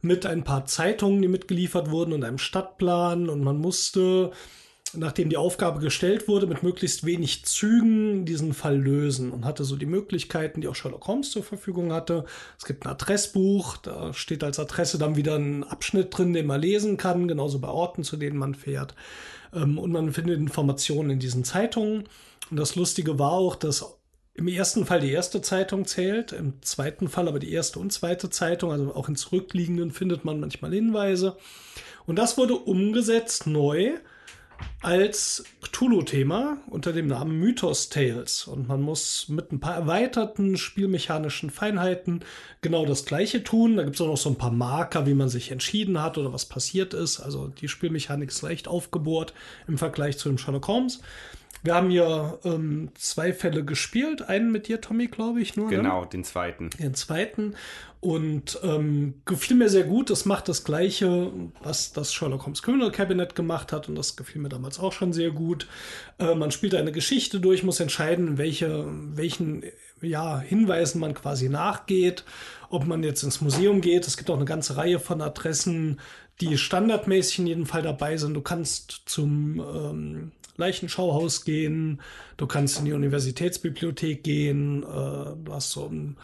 mit 0.00 0.26
ein 0.26 0.42
paar 0.42 0.66
Zeitungen, 0.66 1.22
die 1.22 1.28
mitgeliefert 1.28 1.90
wurden 1.90 2.12
und 2.12 2.24
einem 2.24 2.38
Stadtplan. 2.38 3.28
Und 3.28 3.44
man 3.44 3.58
musste 3.58 4.32
nachdem 4.94 5.28
die 5.28 5.36
Aufgabe 5.36 5.80
gestellt 5.80 6.28
wurde, 6.28 6.46
mit 6.46 6.62
möglichst 6.62 7.04
wenig 7.04 7.44
Zügen 7.44 8.24
diesen 8.24 8.54
Fall 8.54 8.78
lösen 8.78 9.32
und 9.32 9.44
hatte 9.44 9.64
so 9.64 9.76
die 9.76 9.86
Möglichkeiten, 9.86 10.60
die 10.60 10.68
auch 10.68 10.74
Sherlock 10.74 11.06
Holmes 11.06 11.30
zur 11.30 11.42
Verfügung 11.42 11.92
hatte. 11.92 12.24
Es 12.58 12.64
gibt 12.64 12.84
ein 12.84 12.90
Adressbuch, 12.90 13.76
da 13.78 14.12
steht 14.12 14.44
als 14.44 14.58
Adresse 14.58 14.98
dann 14.98 15.16
wieder 15.16 15.36
ein 15.36 15.64
Abschnitt 15.64 16.16
drin, 16.16 16.32
den 16.32 16.46
man 16.46 16.60
lesen 16.60 16.96
kann, 16.96 17.28
genauso 17.28 17.58
bei 17.58 17.68
Orten, 17.68 18.04
zu 18.04 18.16
denen 18.16 18.36
man 18.36 18.54
fährt. 18.54 18.94
Ähm, 19.54 19.78
und 19.78 19.92
man 19.92 20.12
findet 20.12 20.38
Informationen 20.38 21.10
in 21.10 21.18
diesen 21.18 21.44
Zeitungen. 21.44 22.04
Und 22.50 22.56
das 22.56 22.76
Lustige 22.76 23.18
war 23.18 23.32
auch, 23.32 23.56
dass 23.56 23.98
im 24.34 24.48
ersten 24.48 24.86
Fall 24.86 25.00
die 25.00 25.12
erste 25.12 25.42
Zeitung 25.42 25.84
zählt, 25.84 26.32
im 26.32 26.62
zweiten 26.62 27.08
Fall 27.08 27.28
aber 27.28 27.38
die 27.38 27.52
erste 27.52 27.78
und 27.78 27.92
zweite 27.92 28.30
Zeitung, 28.30 28.72
also 28.72 28.94
auch 28.94 29.08
in 29.08 29.16
zurückliegenden 29.16 29.90
findet 29.90 30.24
man 30.24 30.40
manchmal 30.40 30.72
Hinweise. 30.72 31.36
Und 32.06 32.16
das 32.16 32.38
wurde 32.38 32.54
umgesetzt 32.54 33.46
neu 33.46 33.92
als 34.82 35.44
Cthulhu-Thema 35.62 36.58
unter 36.68 36.92
dem 36.92 37.06
Namen 37.06 37.38
Mythos 37.38 37.88
Tales. 37.88 38.46
Und 38.46 38.68
man 38.68 38.82
muss 38.82 39.28
mit 39.28 39.52
ein 39.52 39.60
paar 39.60 39.74
erweiterten 39.74 40.56
spielmechanischen 40.56 41.50
Feinheiten 41.50 42.24
genau 42.60 42.84
das 42.84 43.04
gleiche 43.04 43.44
tun. 43.44 43.76
Da 43.76 43.84
gibt 43.84 43.96
es 43.96 44.00
auch 44.00 44.08
noch 44.08 44.16
so 44.16 44.28
ein 44.28 44.38
paar 44.38 44.50
Marker, 44.50 45.06
wie 45.06 45.14
man 45.14 45.28
sich 45.28 45.50
entschieden 45.50 46.02
hat 46.02 46.18
oder 46.18 46.32
was 46.32 46.46
passiert 46.46 46.94
ist. 46.94 47.20
Also 47.20 47.48
die 47.48 47.68
Spielmechanik 47.68 48.30
ist 48.30 48.42
leicht 48.42 48.68
aufgebohrt 48.68 49.34
im 49.68 49.78
Vergleich 49.78 50.18
zu 50.18 50.28
dem 50.28 50.38
Sherlock 50.38 50.66
Holmes. 50.68 51.00
Wir 51.62 51.76
haben 51.76 51.90
hier 51.90 52.40
ähm, 52.44 52.90
zwei 52.94 53.32
Fälle 53.32 53.64
gespielt. 53.64 54.22
Einen 54.22 54.50
mit 54.50 54.66
dir, 54.66 54.80
Tommy, 54.80 55.06
glaube 55.06 55.40
ich, 55.40 55.56
nur. 55.56 55.70
Ne? 55.70 55.76
Genau, 55.76 56.02
ne? 56.02 56.08
den 56.08 56.24
zweiten. 56.24 56.70
Den 56.70 56.94
zweiten. 56.94 57.54
Und 58.00 58.58
ähm, 58.64 59.22
gefiel 59.24 59.56
mir 59.56 59.68
sehr 59.68 59.84
gut. 59.84 60.10
Das 60.10 60.24
macht 60.24 60.48
das 60.48 60.64
Gleiche, 60.64 61.30
was 61.62 61.92
das 61.92 62.12
Sherlock 62.12 62.46
Holmes 62.46 62.62
Criminal 62.62 62.90
Cabinet 62.90 63.36
gemacht 63.36 63.72
hat. 63.72 63.88
Und 63.88 63.94
das 63.94 64.16
gefiel 64.16 64.42
mir 64.42 64.48
damals 64.48 64.80
auch 64.80 64.92
schon 64.92 65.12
sehr 65.12 65.30
gut. 65.30 65.68
Äh, 66.18 66.34
man 66.34 66.50
spielt 66.50 66.74
eine 66.74 66.90
Geschichte 66.90 67.38
durch, 67.38 67.62
muss 67.62 67.78
entscheiden, 67.78 68.38
welche, 68.38 68.86
welchen 69.14 69.62
ja, 70.00 70.40
Hinweisen 70.40 71.00
man 71.00 71.14
quasi 71.14 71.48
nachgeht. 71.48 72.24
Ob 72.70 72.86
man 72.86 73.04
jetzt 73.04 73.22
ins 73.22 73.40
Museum 73.40 73.80
geht. 73.80 74.08
Es 74.08 74.16
gibt 74.16 74.30
auch 74.30 74.36
eine 74.36 74.46
ganze 74.46 74.76
Reihe 74.76 74.98
von 74.98 75.22
Adressen, 75.22 76.00
die 76.40 76.58
standardmäßig 76.58 77.38
in 77.38 77.46
jedem 77.46 77.66
Fall 77.66 77.82
dabei 77.82 78.16
sind. 78.16 78.34
Du 78.34 78.40
kannst 78.40 79.02
zum 79.06 79.60
ähm, 79.60 80.32
Leichenschauhaus 80.56 81.44
gehen, 81.44 82.00
du 82.36 82.46
kannst 82.46 82.78
in 82.78 82.84
die 82.84 82.92
Universitätsbibliothek 82.92 84.22
gehen, 84.22 84.82
äh, 84.82 84.86
du 84.86 85.48
hast 85.50 85.70
so 85.70 85.86
einen, 85.86 86.16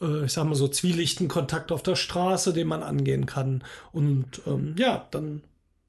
äh, 0.00 0.24
ich 0.24 0.32
sag 0.32 0.44
mal 0.44 0.54
so 0.54 0.68
zwielichten 0.68 1.28
Kontakt 1.28 1.72
auf 1.72 1.82
der 1.82 1.96
Straße, 1.96 2.52
den 2.52 2.68
man 2.68 2.82
angehen 2.82 3.26
kann. 3.26 3.64
Und 3.92 4.42
ähm, 4.46 4.74
ja, 4.78 5.08
dann 5.10 5.42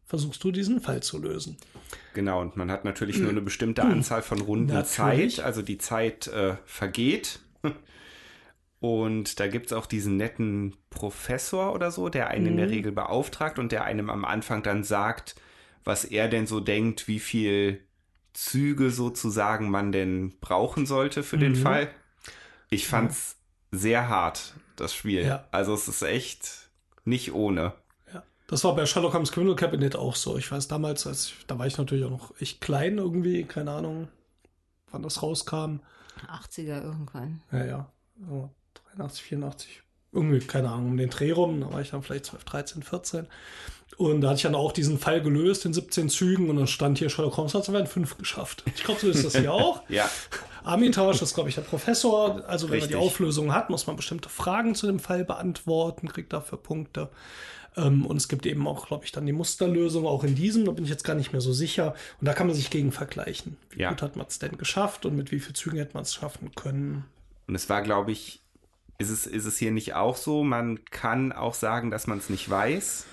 versuchst 0.06 0.44
du 0.44 0.52
diesen 0.52 0.82
Fall 0.82 1.02
zu 1.02 1.20
lösen. 1.20 1.58
Genau, 2.14 2.42
und 2.42 2.58
man 2.58 2.70
hat 2.70 2.84
natürlich 2.84 3.18
nur 3.18 3.30
eine 3.30 3.42
bestimmte 3.42 3.84
Anzahl 3.84 4.22
von 4.22 4.42
Runden 4.42 4.74
natürlich. 4.74 5.36
Zeit, 5.36 5.46
also 5.46 5.62
die 5.62 5.78
Zeit 5.78 6.28
äh, 6.28 6.56
vergeht. 6.66 7.40
Und 8.82 9.40
da 9.40 9.48
gibt 9.48 9.68
es 9.68 9.74
auch 9.74 9.86
diesen 9.86 10.18
netten 10.18 10.76
Professor 10.90 11.74
oder 11.74 11.92
so, 11.92 12.10
der 12.10 12.30
einen 12.30 12.46
mhm. 12.46 12.50
in 12.50 12.58
der 12.58 12.66
mhm. 12.66 12.74
Regel 12.74 12.92
beauftragt 12.92 13.60
und 13.60 13.72
der 13.72 13.84
einem 13.84 14.10
am 14.10 14.26
Anfang 14.26 14.64
dann 14.64 14.84
sagt, 14.84 15.36
was 15.84 16.06
er 16.06 16.28
denn 16.28 16.48
so 16.48 16.60
denkt, 16.60 17.08
wie 17.08 17.20
viel 17.20 17.82
Züge 18.34 18.92
sozusagen 18.92 19.70
man 19.70 19.92
denn 19.92 20.34
brauchen 20.40 20.86
sollte 20.86 21.24
für 21.24 21.38
mhm. 21.38 21.42
den 21.42 21.56
Fall. 21.56 21.90
Ich 22.70 22.88
fand's 22.88 23.38
ja. 23.72 23.80
sehr 23.80 24.10
hart, 24.10 24.54
das 24.76 24.94
Spiel. 24.94 25.26
Ja. 25.26 25.48
Also 25.52 25.74
es 25.74 25.88
ist 25.88 26.02
echt 26.02 26.70
nicht 27.04 27.34
ohne. 27.34 27.74
Ja. 28.14 28.24
Das 28.48 28.64
war 28.64 28.76
bei 28.76 28.86
Sherlock 28.86 29.14
Holmes 29.14 29.32
Criminal 29.32 29.56
Cabinet 29.56 29.96
auch 29.96 30.16
so. 30.16 30.38
Ich 30.38 30.52
weiß 30.52 30.68
damals, 30.68 31.06
als 31.06 31.28
ich, 31.28 31.46
da 31.48 31.60
war 31.60 31.68
ich 31.68 31.78
natürlich 31.78 32.06
auch 32.06 32.12
noch 32.12 32.40
echt 32.40 32.62
klein 32.62 32.98
irgendwie, 32.98 33.44
keine 33.44 33.72
Ahnung, 33.72 34.08
wann 34.92 35.04
das 35.04 35.22
rauskam. 35.22 35.80
80er 36.28 36.84
irgendwann. 36.84 37.42
Ja, 37.52 37.66
ja. 37.66 37.92
83, 38.96 39.24
84. 39.24 39.82
Irgendwie, 40.14 40.40
keine 40.40 40.70
Ahnung, 40.70 40.92
um 40.92 40.98
den 40.98 41.10
Dreh 41.10 41.32
rum. 41.32 41.62
Da 41.62 41.72
war 41.72 41.82
ich 41.82 41.92
dann 41.92 42.04
vielleicht 42.04 42.26
12, 42.26 42.44
13, 42.44 42.84
14. 42.84 43.28
Und 43.98 44.22
da 44.22 44.30
hatte 44.30 44.38
ich 44.38 44.44
dann 44.44 44.56
auch 44.56 44.72
diesen 44.72 44.98
Fall 44.98 45.22
gelöst 45.22 45.66
in 45.66 45.74
17 45.74 46.10
Zügen 46.10 46.50
und 46.50 46.58
dann 46.58 46.68
stand 46.68 46.98
hier 46.98 47.10
Sherlock 47.10 47.38
Holmes 47.38 47.54
hat 47.54 47.64
es 47.64 47.70
aber 47.70 47.80
in 47.80 47.88
5 47.88 48.18
geschafft. 48.18 48.64
Ich 48.76 48.84
glaube, 48.84 49.00
so 49.00 49.10
ist 49.10 49.24
das 49.24 49.36
hier 49.36 49.54
auch. 49.54 49.84
ja. 49.90 50.10
Armitage 50.64 51.22
ist, 51.22 51.34
glaube 51.34 51.50
ich, 51.50 51.56
der 51.56 51.62
Professor. 51.62 52.44
Also 52.48 52.68
wenn 52.68 52.76
Richtig. 52.76 52.92
man 52.92 53.02
die 53.02 53.06
Auflösung 53.06 53.54
hat, 53.54 53.70
muss 53.70 53.88
man 53.88 53.96
bestimmte 53.96 54.30
Fragen 54.30 54.76
zu 54.76 54.88
dem 54.88 55.00
Fall 55.00 55.26
beantworten, 55.26 56.08
kriegt 56.08 56.34
dafür 56.34 56.58
Punkte. 56.58 57.10
Ähm, 57.78 58.06
und 58.06 58.18
es 58.18 58.28
gibt 58.28 58.46
eben 58.46 58.68
auch, 58.68 58.88
glaube 58.88 59.06
ich, 59.06 59.12
dann 59.12 59.26
die 59.26 59.32
Musterlösung, 59.34 60.06
auch 60.06 60.24
in 60.24 60.36
diesem, 60.36 60.66
da 60.66 60.72
bin 60.72 60.84
ich 60.84 60.90
jetzt 60.90 61.04
gar 61.04 61.16
nicht 61.16 61.32
mehr 61.32 61.42
so 61.42 61.54
sicher. 61.54 61.96
Und 62.20 62.28
da 62.28 62.34
kann 62.34 62.48
man 62.48 62.56
sich 62.56 62.70
gegen 62.70 62.92
vergleichen. 62.92 63.58
Wie 63.70 63.82
ja. 63.82 63.90
gut 63.90 64.02
hat 64.02 64.16
man 64.16 64.28
es 64.28 64.40
denn 64.40 64.58
geschafft 64.58 65.06
und 65.06 65.16
mit 65.16 65.32
wie 65.32 65.40
vielen 65.40 65.56
Zügen 65.56 65.78
hätte 65.78 65.94
man 65.94 66.04
es 66.04 66.14
schaffen 66.14 66.52
können. 66.56 67.06
Und 67.48 67.56
es 67.56 67.70
war, 67.70 67.82
glaube 67.82 68.12
ich, 68.12 68.42
ist 68.98 69.10
es, 69.10 69.26
ist 69.26 69.46
es 69.46 69.58
hier 69.58 69.72
nicht 69.72 69.96
auch 69.96 70.16
so? 70.16 70.44
Man 70.44 70.86
kann 70.86 71.32
auch 71.32 71.54
sagen, 71.54 71.92
dass 71.92 72.08
man 72.08 72.20
es 72.20 72.30
nicht 72.30 72.50
weiß. 72.50 73.06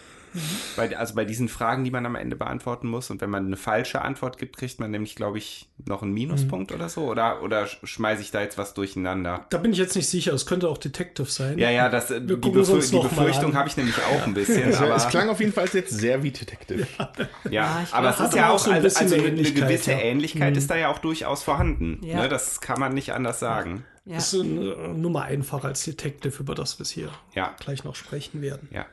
Bei, 0.77 0.97
also 0.97 1.15
bei 1.15 1.25
diesen 1.25 1.49
Fragen, 1.49 1.85
die 1.85 1.91
man 1.91 2.05
am 2.07 2.15
Ende 2.15 2.37
beantworten 2.37 2.89
muss. 2.89 3.11
Und 3.11 3.21
wenn 3.21 3.31
man 3.31 3.47
eine 3.47 3.57
falsche 3.57 4.03
Antwort 4.03 4.39
gibt, 4.39 4.57
kriegt 4.57 4.81
man 4.81 4.91
nämlich, 4.91 5.15
glaube 5.17 5.39
ich, 5.39 5.69
noch 5.85 6.03
einen 6.03 6.13
Minuspunkt 6.13 6.71
mhm. 6.71 6.77
oder 6.77 6.89
so. 6.89 7.03
Oder, 7.03 7.43
oder 7.43 7.67
schmeiße 7.67 8.23
ich 8.23 8.31
da 8.31 8.41
jetzt 8.41 8.59
was 8.59 8.75
durcheinander? 8.75 9.47
Da 9.51 9.59
bin 9.59 9.73
ich 9.73 9.79
jetzt 9.79 9.97
nicht 9.97 10.09
sicher. 10.09 10.33
Es 10.33 10.47
könnte 10.47 10.69
auch 10.69 10.79
Detective 10.79 11.27
sein. 11.27 11.59
Ja, 11.59 11.71
ja, 11.71 11.89
das, 11.89 12.09
die, 12.09 12.21
Befür 12.21 12.81
die 12.81 12.99
Befürchtung 12.99 13.55
habe 13.55 13.69
ich 13.69 13.77
nämlich 13.77 13.97
auch 13.99 14.27
ein 14.27 14.35
bisschen. 14.35 14.75
aber 14.75 14.97
es 14.97 15.09
klang 15.09 15.29
auf 15.29 15.41
jeden 15.41 15.53
Fall 15.53 15.69
jetzt 15.73 15.91
sehr 15.91 16.23
wie 16.23 16.31
Detective. 16.31 16.87
Ja, 16.99 17.11
ja 17.51 17.87
aber 17.93 18.11
es 18.11 18.21
ist 18.21 18.35
ja 18.35 18.51
auch, 18.51 18.59
so 18.59 18.71
ein 18.71 18.83
also, 18.83 18.99
also 18.99 19.15
eine, 19.15 19.27
eine 19.27 19.53
gewisse 19.53 19.93
ja. 19.93 19.99
Ähnlichkeit 19.99 20.53
mhm. 20.53 20.59
ist 20.59 20.71
da 20.71 20.77
ja 20.77 20.89
auch 20.89 20.99
durchaus 20.99 21.43
vorhanden. 21.43 22.01
Ja. 22.03 22.23
Ne, 22.23 22.29
das 22.29 22.61
kann 22.61 22.81
man 22.81 22.95
nicht 22.95 23.13
anders 23.13 23.41
sagen. 23.41 23.85
Ja. 24.05 24.15
Das 24.15 24.33
ist 24.33 24.41
eine 24.41 24.95
Nummer 24.95 25.23
einfacher 25.23 25.69
als 25.69 25.85
Detective, 25.85 26.41
über 26.41 26.55
das 26.55 26.79
wir 26.79 26.87
hier 26.87 27.11
ja. 27.35 27.55
gleich 27.61 27.85
noch 27.85 27.95
sprechen 27.95 28.41
werden. 28.41 28.69
Ja. 28.71 28.87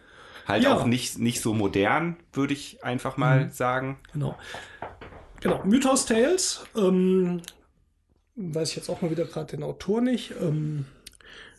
Halt 0.48 0.64
ja. 0.64 0.76
auch 0.76 0.86
nicht, 0.86 1.18
nicht 1.18 1.42
so 1.42 1.54
modern, 1.54 2.18
würde 2.34 2.54
ich 2.54 2.84
einfach 2.84 3.18
mal 3.18 3.46
mhm. 3.46 3.50
sagen. 3.52 4.00
Genau. 4.14 4.38
Genau. 5.42 5.64
Mythos 5.66 6.06
Tales. 6.06 6.66
Ähm, 6.76 7.42
weiß 8.36 8.70
ich 8.70 8.76
jetzt 8.76 8.90
auch 8.90 9.02
mal 9.02 9.12
wieder 9.12 9.26
gerade 9.26 9.48
den 9.48 9.64
Autor 9.64 10.02
nicht. 10.02 10.34
Ähm, 10.42 10.86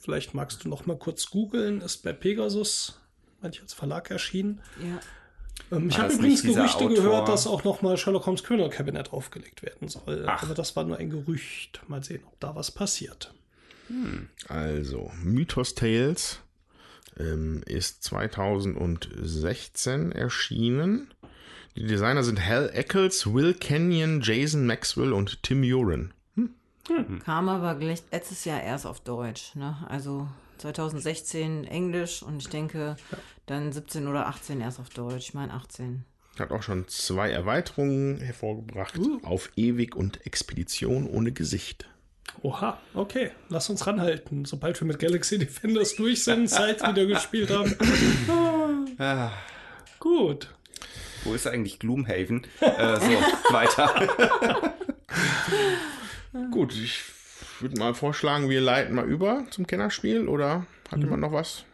vielleicht 0.00 0.34
magst 0.34 0.64
du 0.64 0.68
noch 0.68 0.86
mal 0.86 0.96
kurz 0.96 1.30
googeln. 1.30 1.80
Ist 1.80 1.98
bei 1.98 2.12
Pegasus, 2.12 3.00
manche 3.40 3.62
als 3.62 3.74
Verlag 3.74 4.10
erschienen. 4.10 4.60
Ja. 4.80 5.76
Ähm, 5.76 5.88
ich 5.88 5.98
habe 5.98 6.12
übrigens 6.12 6.42
Gerüchte 6.42 6.84
Autor? 6.84 6.94
gehört, 6.94 7.28
dass 7.28 7.46
auch 7.46 7.64
noch 7.64 7.82
mal 7.82 7.96
Sherlock 7.96 8.26
Holmes 8.26 8.44
Criminal 8.44 8.70
Cabinet 8.70 9.12
aufgelegt 9.12 9.62
werden 9.62 9.88
soll. 9.88 10.24
Ach. 10.26 10.42
Aber 10.42 10.54
das 10.54 10.76
war 10.76 10.84
nur 10.84 10.98
ein 10.98 11.10
Gerücht. 11.10 11.80
Mal 11.88 12.04
sehen, 12.04 12.22
ob 12.26 12.38
da 12.40 12.54
was 12.54 12.70
passiert. 12.70 13.34
Hm. 13.88 14.28
Also, 14.48 15.10
Mythos 15.22 15.74
Tales 15.74 16.40
ähm, 17.18 17.62
ist 17.66 18.02
2016 18.04 20.12
erschienen. 20.12 21.12
Die 21.76 21.86
Designer 21.86 22.22
sind 22.22 22.44
Hal 22.44 22.70
Eccles, 22.72 23.32
Will 23.32 23.54
Kenyon, 23.54 24.20
Jason 24.22 24.66
Maxwell 24.66 25.12
und 25.12 25.42
Tim 25.42 25.62
Uren. 25.62 26.12
Hm. 26.34 26.54
Hm. 26.88 27.22
Kam 27.24 27.48
aber 27.48 27.74
letztes 27.74 28.44
Jahr 28.44 28.62
erst 28.62 28.86
auf 28.86 29.00
Deutsch. 29.00 29.54
Ne? 29.54 29.76
Also 29.88 30.26
2016 30.58 31.64
Englisch 31.64 32.22
und 32.22 32.38
ich 32.38 32.48
denke 32.48 32.96
dann 33.44 33.72
17 33.72 34.08
oder 34.08 34.26
18 34.26 34.60
erst 34.60 34.80
auf 34.80 34.88
Deutsch. 34.88 35.28
Ich 35.28 35.34
meine 35.34 35.52
18. 35.52 36.04
Hat 36.38 36.50
auch 36.50 36.62
schon 36.62 36.86
zwei 36.88 37.30
Erweiterungen 37.30 38.20
hervorgebracht. 38.20 38.98
Uh. 38.98 39.20
Auf 39.22 39.50
Ewig 39.56 39.96
und 39.96 40.26
Expedition 40.26 41.08
ohne 41.08 41.32
Gesicht. 41.32 41.88
Oha, 42.42 42.78
okay. 42.94 43.30
Lass 43.48 43.68
uns 43.70 43.86
ranhalten. 43.86 44.44
Sobald 44.44 44.80
wir 44.80 44.86
mit 44.86 44.98
Galaxy 44.98 45.38
Defenders 45.38 45.96
durch 45.96 46.24
sind, 46.24 46.48
Zeit 46.50 46.82
wieder 46.86 47.06
gespielt 47.06 47.50
haben. 47.50 47.74
ah. 48.98 49.30
Gut. 49.98 50.50
Wo 51.24 51.34
ist 51.34 51.46
eigentlich 51.46 51.78
Gloomhaven? 51.80 52.46
äh, 52.60 52.96
so, 53.00 53.06
weiter. 53.52 54.72
Gut, 56.52 56.74
ich 56.74 57.00
würde 57.60 57.78
mal 57.78 57.94
vorschlagen, 57.94 58.48
wir 58.48 58.60
leiten 58.60 58.94
mal 58.94 59.06
über 59.06 59.44
zum 59.50 59.66
Kennerspiel 59.66 60.28
oder 60.28 60.66
hat 60.90 60.98
jemand 61.00 61.22
noch 61.22 61.32
was? 61.32 61.64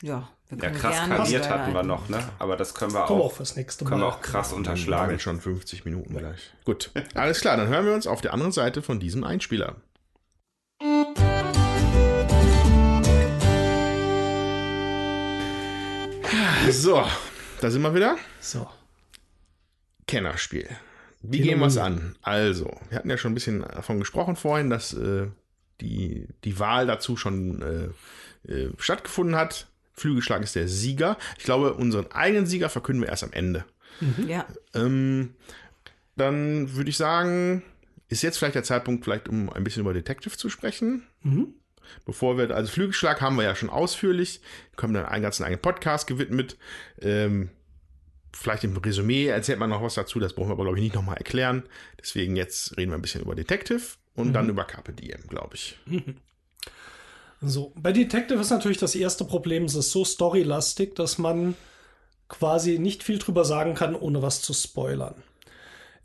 Ja, 0.00 0.30
wir 0.48 0.58
ja, 0.58 0.70
krass 0.70 0.96
kariert 1.08 1.50
hatten 1.50 1.74
wir 1.74 1.82
noch, 1.82 2.08
ne? 2.08 2.22
Aber 2.38 2.56
das 2.56 2.74
können 2.74 2.92
wir 2.94 3.04
auch, 3.04 3.10
auch 3.10 3.32
fürs 3.32 3.56
nächste 3.56 3.84
Mal. 3.84 3.90
Können 3.90 4.02
wir 4.02 4.06
auch 4.06 4.22
krass 4.22 4.52
unterschlagen. 4.52 5.10
Wir 5.10 5.18
schon 5.18 5.40
50 5.40 5.84
Minuten 5.84 6.16
gleich. 6.16 6.52
Gut, 6.64 6.92
alles 7.14 7.40
klar, 7.40 7.56
dann 7.56 7.68
hören 7.68 7.84
wir 7.84 7.94
uns 7.94 8.06
auf 8.06 8.20
der 8.20 8.32
anderen 8.32 8.52
Seite 8.52 8.80
von 8.80 9.00
diesem 9.00 9.24
Einspieler. 9.24 9.76
So, 16.70 17.04
da 17.60 17.70
sind 17.70 17.82
wir 17.82 17.94
wieder. 17.94 18.18
So. 18.40 18.68
Kennerspiel. 20.06 20.68
Wie 21.22 21.40
gehen 21.40 21.58
wir 21.60 21.66
es 21.66 21.76
an? 21.76 22.16
Also, 22.22 22.78
wir 22.88 22.98
hatten 22.98 23.10
ja 23.10 23.16
schon 23.16 23.32
ein 23.32 23.34
bisschen 23.34 23.62
davon 23.62 23.98
gesprochen 23.98 24.36
vorhin, 24.36 24.70
dass 24.70 24.92
äh, 24.92 25.28
die, 25.80 26.28
die 26.44 26.58
Wahl 26.58 26.86
dazu 26.86 27.16
schon 27.16 27.62
äh, 28.46 28.52
äh, 28.52 28.70
stattgefunden 28.78 29.36
hat. 29.36 29.68
Flügelschlag 29.92 30.42
ist 30.42 30.54
der 30.56 30.68
Sieger. 30.68 31.16
Ich 31.38 31.44
glaube, 31.44 31.74
unseren 31.74 32.10
eigenen 32.12 32.46
Sieger 32.46 32.68
verkünden 32.68 33.02
wir 33.02 33.08
erst 33.08 33.24
am 33.24 33.32
Ende. 33.32 33.64
Mhm. 34.00 34.28
Ja. 34.28 34.46
Ähm, 34.74 35.34
dann 36.16 36.74
würde 36.74 36.90
ich 36.90 36.96
sagen, 36.96 37.62
ist 38.08 38.22
jetzt 38.22 38.38
vielleicht 38.38 38.54
der 38.54 38.64
Zeitpunkt, 38.64 39.04
vielleicht 39.04 39.28
um 39.28 39.50
ein 39.50 39.64
bisschen 39.64 39.82
über 39.82 39.92
Detective 39.92 40.36
zu 40.36 40.50
sprechen. 40.50 41.02
Mhm. 41.22 41.54
Bevor 42.04 42.38
wir, 42.38 42.50
also 42.54 42.70
Flügelschlag 42.70 43.20
haben 43.20 43.36
wir 43.36 43.44
ja 43.44 43.54
schon 43.54 43.70
ausführlich, 43.70 44.40
können 44.76 44.94
dann 44.94 45.06
einen 45.06 45.22
ganzen 45.22 45.44
eigenen 45.44 45.62
Podcast 45.62 46.06
gewidmet. 46.06 46.56
Ähm, 47.00 47.50
vielleicht 48.32 48.64
im 48.64 48.76
Resümee 48.76 49.26
erzählt 49.26 49.58
man 49.58 49.70
noch 49.70 49.82
was 49.82 49.94
dazu, 49.94 50.18
das 50.20 50.34
brauchen 50.34 50.48
wir 50.48 50.52
aber, 50.52 50.64
glaube 50.64 50.78
ich, 50.78 50.84
nicht 50.84 50.94
nochmal 50.94 51.16
erklären. 51.16 51.64
Deswegen 52.00 52.36
jetzt 52.36 52.76
reden 52.76 52.92
wir 52.92 52.98
ein 52.98 53.02
bisschen 53.02 53.22
über 53.22 53.34
Detective 53.34 53.82
und 54.14 54.32
dann 54.32 54.48
über 54.48 54.64
Carpe 54.64 54.92
Diem, 54.92 55.26
glaube 55.28 55.54
ich. 55.54 55.78
So, 57.40 57.72
bei 57.76 57.92
Detective 57.92 58.40
ist 58.40 58.50
natürlich 58.50 58.78
das 58.78 58.96
erste 58.96 59.24
Problem, 59.24 59.64
es 59.64 59.76
ist 59.76 59.92
so 59.92 60.04
storylastig, 60.04 60.96
dass 60.96 61.18
man 61.18 61.54
quasi 62.28 62.78
nicht 62.78 63.04
viel 63.04 63.18
drüber 63.18 63.44
sagen 63.44 63.74
kann, 63.74 63.94
ohne 63.94 64.22
was 64.22 64.42
zu 64.42 64.52
spoilern. 64.52 65.14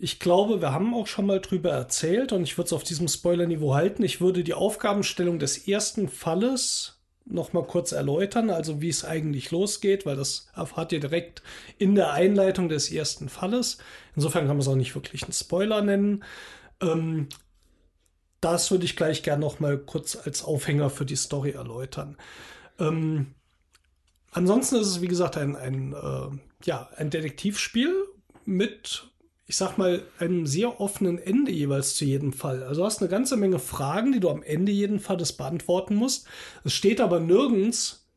Ich 0.03 0.19
glaube, 0.19 0.59
wir 0.59 0.73
haben 0.73 0.93
auch 0.93 1.07
schon 1.07 1.27
mal 1.27 1.39
drüber 1.39 1.71
erzählt 1.71 2.33
und 2.33 2.43
ich 2.43 2.57
würde 2.57 2.65
es 2.65 2.73
auf 2.73 2.83
diesem 2.83 3.07
Spoiler-Niveau 3.07 3.73
halten. 3.73 4.03
Ich 4.03 4.19
würde 4.19 4.43
die 4.43 4.53
Aufgabenstellung 4.53 5.39
des 5.39 5.65
ersten 5.65 6.09
Falles 6.09 6.99
noch 7.23 7.53
mal 7.53 7.63
kurz 7.63 7.93
erläutern, 7.93 8.49
also 8.49 8.81
wie 8.81 8.89
es 8.89 9.05
eigentlich 9.05 9.51
losgeht, 9.51 10.05
weil 10.05 10.17
das 10.17 10.49
erfahrt 10.53 10.91
ihr 10.91 10.99
direkt 10.99 11.41
in 11.77 11.95
der 11.95 12.11
Einleitung 12.11 12.67
des 12.67 12.91
ersten 12.91 13.29
Falles. 13.29 13.77
Insofern 14.13 14.45
kann 14.45 14.57
man 14.57 14.59
es 14.59 14.67
auch 14.67 14.75
nicht 14.75 14.93
wirklich 14.93 15.23
einen 15.23 15.31
Spoiler 15.31 15.81
nennen. 15.81 16.25
Ähm, 16.81 17.29
das 18.41 18.71
würde 18.71 18.83
ich 18.83 18.97
gleich 18.97 19.23
gerne 19.23 19.39
noch 19.39 19.61
mal 19.61 19.77
kurz 19.77 20.17
als 20.17 20.43
Aufhänger 20.43 20.89
für 20.89 21.05
die 21.05 21.15
Story 21.15 21.51
erläutern. 21.51 22.17
Ähm, 22.77 23.35
ansonsten 24.31 24.75
ist 24.75 24.87
es, 24.87 24.99
wie 24.99 25.07
gesagt, 25.07 25.37
ein, 25.37 25.55
ein, 25.55 25.93
äh, 25.93 26.65
ja, 26.65 26.89
ein 26.97 27.09
Detektivspiel 27.09 27.95
mit, 28.43 29.12
ich 29.53 29.57
sag 29.57 29.77
mal, 29.77 30.01
einem 30.17 30.47
sehr 30.47 30.81
offenen 30.81 31.19
Ende 31.19 31.51
jeweils 31.51 31.93
zu 31.93 32.05
jedem 32.05 32.33
Fall. 32.33 32.63
Also 32.63 32.81
du 32.81 32.85
hast 32.87 33.01
eine 33.01 33.09
ganze 33.09 33.37
Menge 33.37 33.59
Fragen, 33.59 34.11
die 34.11 34.19
du 34.19 34.31
am 34.31 34.41
Ende 34.41 34.71
jeden 34.71 34.99
Falles 34.99 35.33
beantworten 35.33 35.93
musst. 35.93 36.25
Es 36.63 36.73
steht 36.73 36.99
aber 36.99 37.19
nirgends, 37.19 38.07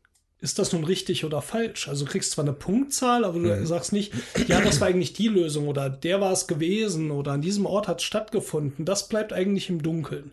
ist 0.41 0.59
das 0.59 0.73
nun 0.73 0.85
richtig 0.85 1.27
oder 1.27 1.43
falsch? 1.43 1.89
Also 1.89 2.07
du 2.07 2.11
kriegst 2.11 2.31
zwar 2.31 2.47
eine 2.47 2.55
Punktzahl, 2.55 3.27
aber 3.27 3.39
du 3.39 3.67
sagst 3.67 3.93
nicht, 3.93 4.15
ja, 4.49 4.63
das 4.63 4.81
war 4.81 4.89
eigentlich 4.89 5.13
die 5.13 5.29
Lösung 5.29 5.69
oder 5.69 5.91
der 5.91 6.23
war 6.23 6.33
es 6.33 6.47
gewesen 6.47 7.11
oder 7.11 7.33
an 7.33 7.43
diesem 7.43 7.67
Ort 7.67 7.87
hat 7.87 8.01
es 8.01 8.07
stattgefunden. 8.07 8.87
Das 8.87 9.07
bleibt 9.07 9.35
eigentlich 9.35 9.69
im 9.69 9.83
Dunkeln. 9.83 10.31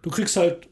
Du 0.00 0.08
kriegst 0.08 0.38
halt, 0.38 0.68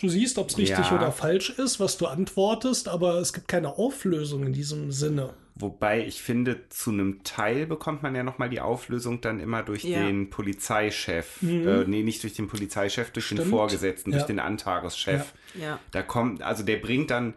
du 0.00 0.08
siehst, 0.08 0.38
ob 0.38 0.48
es 0.50 0.58
richtig 0.58 0.90
Ja. 0.90 0.96
oder 0.96 1.12
falsch 1.12 1.50
ist, 1.50 1.78
was 1.78 1.98
du 1.98 2.06
antwortest, 2.06 2.88
aber 2.88 3.20
es 3.20 3.32
gibt 3.32 3.46
keine 3.46 3.78
Auflösung 3.78 4.44
in 4.44 4.52
diesem 4.52 4.90
Sinne. 4.90 5.34
Wobei 5.56 6.04
ich 6.04 6.20
finde, 6.20 6.68
zu 6.68 6.90
einem 6.90 7.22
Teil 7.22 7.66
bekommt 7.66 8.02
man 8.02 8.14
ja 8.16 8.24
nochmal 8.24 8.48
die 8.50 8.60
Auflösung 8.60 9.20
dann 9.20 9.38
immer 9.38 9.62
durch 9.62 9.84
Ja. 9.84 10.04
den 10.04 10.28
Polizeichef. 10.28 11.40
Äh, 11.42 11.84
nee, 11.86 12.02
nicht 12.02 12.22
durch 12.24 12.34
den 12.34 12.48
Polizeichef, 12.48 13.10
durch 13.12 13.28
den 13.28 13.36
Stimmt. 13.38 13.50
Vorgesetzten, 13.50 14.10
durch 14.10 14.22
Ja. 14.22 14.26
den 14.26 14.40
Antageschef. 14.40 15.32
Ja. 15.60 15.78
Da 15.92 16.02
kommt, 16.02 16.42
also 16.42 16.64
der 16.64 16.78
bringt 16.78 17.12
dann, 17.12 17.34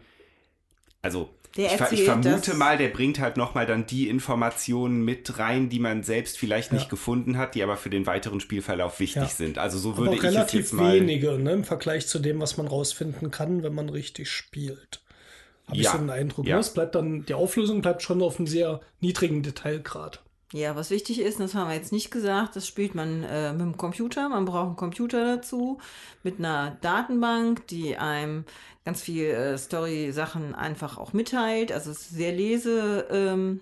also 1.00 1.30
Der 1.56 1.66
ich, 1.72 1.92
ich 1.92 2.02
vermute 2.04 2.54
mal, 2.54 2.76
der 2.76 2.88
bringt 2.88 3.20
halt 3.20 3.36
nochmal 3.36 3.66
dann 3.66 3.86
die 3.86 4.08
Informationen 4.08 5.04
mit 5.04 5.38
rein, 5.38 5.68
die 5.68 5.78
man 5.78 6.02
selbst 6.02 6.38
vielleicht 6.38 6.72
nicht 6.72 6.90
gefunden 6.90 7.38
hat, 7.38 7.54
die 7.54 7.62
aber 7.62 7.76
für 7.76 7.88
den 7.90 8.04
weiteren 8.06 8.40
Spielverlauf 8.40 8.98
wichtig 8.98 9.22
Ja. 9.22 9.28
sind. 9.28 9.58
Also 9.58 9.78
so 9.78 9.90
Aber 9.90 9.98
würde 9.98 10.10
auch 10.10 10.14
ich 10.16 10.24
es 10.24 10.34
relativ 10.34 10.60
jetzt 10.60 10.72
mal. 10.72 10.92
wenige 10.94 11.38
ne, 11.38 11.52
im 11.52 11.62
Vergleich 11.64 12.08
zu 12.08 12.18
dem, 12.18 12.40
was 12.40 12.56
man 12.56 12.66
rausfinden 12.66 13.30
kann, 13.30 13.62
wenn 13.62 13.74
man 13.74 13.88
richtig 13.88 14.28
spielt. 14.28 15.02
Habe 15.68 15.76
ich 15.76 15.84
Ja. 15.84 15.92
so 15.92 15.98
den 15.98 16.10
Eindruck. 16.10 16.46
Ja. 16.46 16.56
Ne? 16.56 16.60
Es 16.60 16.72
bleibt 16.72 16.94
dann, 16.94 17.24
die 17.24 17.34
Auflösung 17.34 17.80
bleibt 17.82 18.02
schon 18.02 18.22
auf 18.22 18.38
einem 18.38 18.46
sehr 18.46 18.80
niedrigen 19.00 19.42
Detailgrad. 19.42 20.22
Ja, 20.54 20.74
was 20.76 20.88
wichtig 20.90 21.20
ist, 21.20 21.40
das 21.40 21.54
haben 21.54 21.68
wir 21.68 21.76
jetzt 21.76 21.92
nicht 21.92 22.10
gesagt, 22.10 22.56
das 22.56 22.66
spielt 22.66 22.94
man 22.94 23.22
äh, 23.22 23.52
mit 23.52 23.60
dem 23.60 23.76
Computer. 23.76 24.30
Man 24.30 24.46
braucht 24.46 24.68
einen 24.68 24.76
Computer 24.76 25.36
dazu, 25.36 25.78
mit 26.22 26.38
einer 26.38 26.78
Datenbank, 26.80 27.66
die 27.66 27.98
einem 27.98 28.44
ganz 28.86 29.02
viel 29.02 29.26
äh, 29.26 29.58
Story-Sachen 29.58 30.54
einfach 30.54 30.96
auch 30.96 31.12
mitteilt. 31.12 31.70
Also 31.70 31.90
es 31.90 32.00
ist 32.00 32.10
sehr 32.12 32.32
leseaffin, 32.32 33.04
ähm, 33.10 33.60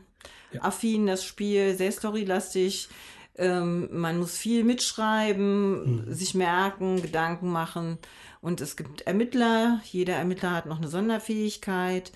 affin, 0.61 1.07
das 1.09 1.25
Spiel, 1.25 1.75
sehr 1.75 1.91
storylastig. 1.91 2.89
Ähm, 3.37 3.89
man 3.91 4.19
muss 4.19 4.37
viel 4.37 4.63
mitschreiben, 4.63 6.07
sich 6.09 6.35
merken, 6.35 7.03
Gedanken 7.03 7.51
machen. 7.51 7.99
Und 8.41 8.61
es 8.61 8.77
gibt 8.77 9.03
Ermittler. 9.03 9.81
Jeder 9.85 10.15
Ermittler 10.15 10.53
hat 10.53 10.67
noch 10.67 10.79
eine 10.79 10.89
Sonderfähigkeit 10.89 12.13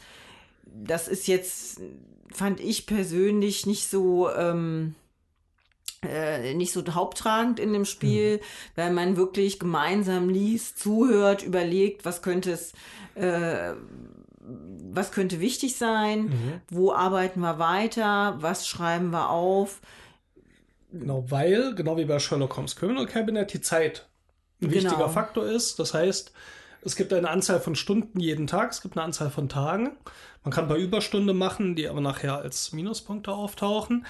das 0.72 1.08
ist 1.08 1.26
jetzt, 1.26 1.80
fand 2.32 2.60
ich 2.60 2.86
persönlich 2.86 3.66
nicht 3.66 3.88
so, 3.88 4.30
ähm, 4.30 4.94
äh, 6.06 6.54
nicht 6.54 6.72
so 6.72 6.82
haupttragend 6.94 7.60
in 7.60 7.72
dem 7.72 7.84
Spiel, 7.84 8.40
weil 8.74 8.92
man 8.92 9.16
wirklich 9.16 9.58
gemeinsam 9.58 10.28
liest, 10.28 10.78
zuhört, 10.78 11.42
überlegt, 11.42 12.04
was 12.04 12.22
könnte 12.22 12.52
es, 12.52 12.72
äh, 13.14 13.74
was 14.92 15.12
könnte 15.12 15.40
wichtig 15.40 15.76
sein, 15.76 16.62
wo 16.68 16.92
arbeiten 16.92 17.40
wir 17.40 17.58
weiter, 17.58 18.36
was 18.40 18.66
schreiben 18.66 19.10
wir 19.10 19.30
auf. 19.30 19.80
Genau, 20.90 21.24
weil, 21.28 21.74
genau 21.74 21.96
wie 21.96 22.04
bei 22.04 22.18
Sherlock 22.18 22.56
Holmes 22.56 22.74
Criminal 22.74 23.06
Cabinet, 23.06 23.52
die 23.52 23.60
Zeit 23.60 24.08
ein 24.60 24.68
Genau. 24.68 24.74
wichtiger 24.84 25.08
Faktor 25.08 25.46
ist. 25.46 25.78
Das 25.78 25.94
heißt, 25.94 26.32
es 26.82 26.96
gibt 26.96 27.12
eine 27.12 27.28
Anzahl 27.28 27.60
von 27.60 27.74
Stunden 27.74 28.20
jeden 28.20 28.46
Tag, 28.46 28.72
es 28.72 28.82
gibt 28.82 28.96
eine 28.96 29.04
Anzahl 29.04 29.30
von 29.30 29.48
Tagen. 29.48 29.96
Man 30.42 30.52
kann 30.52 30.64
ein 30.64 30.68
paar 30.68 30.78
Überstunde 30.78 31.34
machen, 31.34 31.76
die 31.76 31.86
aber 31.86 32.00
nachher 32.00 32.38
als 32.38 32.72
Minuspunkte 32.72 33.30
auftauchen. 33.30 34.06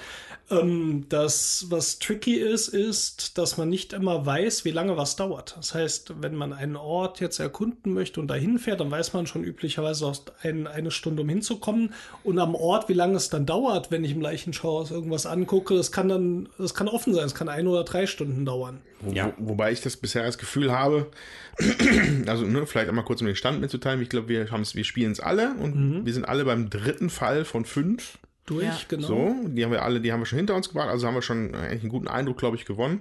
Ähm, 0.49 1.07
das, 1.09 1.67
was 1.71 1.99
tricky 1.99 2.35
ist, 2.35 2.69
ist, 2.69 3.37
dass 3.37 3.57
man 3.57 3.69
nicht 3.69 3.93
immer 3.93 4.25
weiß, 4.25 4.65
wie 4.65 4.71
lange 4.71 4.97
was 4.97 5.17
dauert. 5.17 5.57
Das 5.57 5.75
heißt, 5.75 6.23
wenn 6.23 6.37
man 6.37 6.53
einen 6.53 6.77
Ort 6.77 7.19
jetzt 7.19 7.41
erkunden 7.41 7.93
möchte 7.93 8.21
und 8.21 8.29
dahin 8.29 8.61
fährt, 8.61 8.79
dann 8.79 8.93
weiß 8.93 9.13
man 9.13 9.27
schon 9.27 9.43
üblicherweise 9.43 10.07
aus 10.07 10.25
ein, 10.43 10.69
eine 10.69 10.93
Stunde, 10.93 11.23
um 11.23 11.29
hinzukommen. 11.29 11.95
Und 12.23 12.39
am 12.39 12.55
Ort, 12.55 12.89
wie 12.89 12.95
lange 12.95 13.17
es 13.17 13.29
dann 13.29 13.45
dauert, 13.45 13.91
wenn 13.91 14.05
ich 14.05 14.13
im 14.13 14.21
Leichenschauhaus 14.21 14.93
irgendwas 14.93 15.27
angucke, 15.27 15.75
das 15.75 15.91
kann 15.91 16.09
dann, 16.09 16.49
das 16.59 16.75
kann 16.75 16.87
offen 16.87 17.13
sein. 17.13 17.27
Es 17.27 17.35
kann 17.35 17.49
ein 17.49 17.67
oder 17.67 17.83
drei 17.83 18.07
Stunden 18.07 18.45
dauern. 18.45 18.81
Ja. 19.13 19.33
wo, 19.39 19.51
wobei 19.51 19.73
ich 19.73 19.81
das 19.81 19.97
bisher 19.97 20.25
das 20.25 20.37
Gefühl 20.37 20.73
habe, 20.73 21.11
also 22.27 22.45
ne, 22.45 22.67
vielleicht 22.67 22.89
einmal 22.89 23.05
kurz 23.05 23.21
um 23.21 23.27
den 23.27 23.37
Stand 23.37 23.61
mitzuteilen. 23.61 24.01
Ich 24.03 24.09
glaube, 24.09 24.29
wir 24.29 24.51
wir 24.51 24.85
spielen 24.85 25.13
es 25.13 25.21
alle 25.21 25.55
und 25.55 26.05
wir 26.05 26.13
sind 26.13 26.20
alle 26.25 26.45
beim 26.45 26.71
dritten 26.71 27.11
Fall 27.11 27.45
von 27.45 27.65
fünf. 27.65 28.19
Durch, 28.47 28.65
Ja. 28.65 28.79
genau. 28.89 29.07
So, 29.07 29.35
die 29.47 29.65
haben 29.65 29.71
wir 29.71 29.83
alle, 29.83 30.01
die 30.01 30.13
haben 30.13 30.21
wir 30.21 30.27
schon 30.27 30.39
hinter 30.39 30.57
uns 30.57 30.69
gebracht, 30.69 30.89
also 30.89 31.07
haben 31.07 31.15
wir 31.15 31.23
schon 31.23 31.55
eigentlich 31.55 31.83
einen 31.83 31.89
guten 31.91 32.09
Eindruck, 32.09 32.39
glaube 32.39 32.57
ich, 32.57 32.65
gewonnen. 32.65 33.01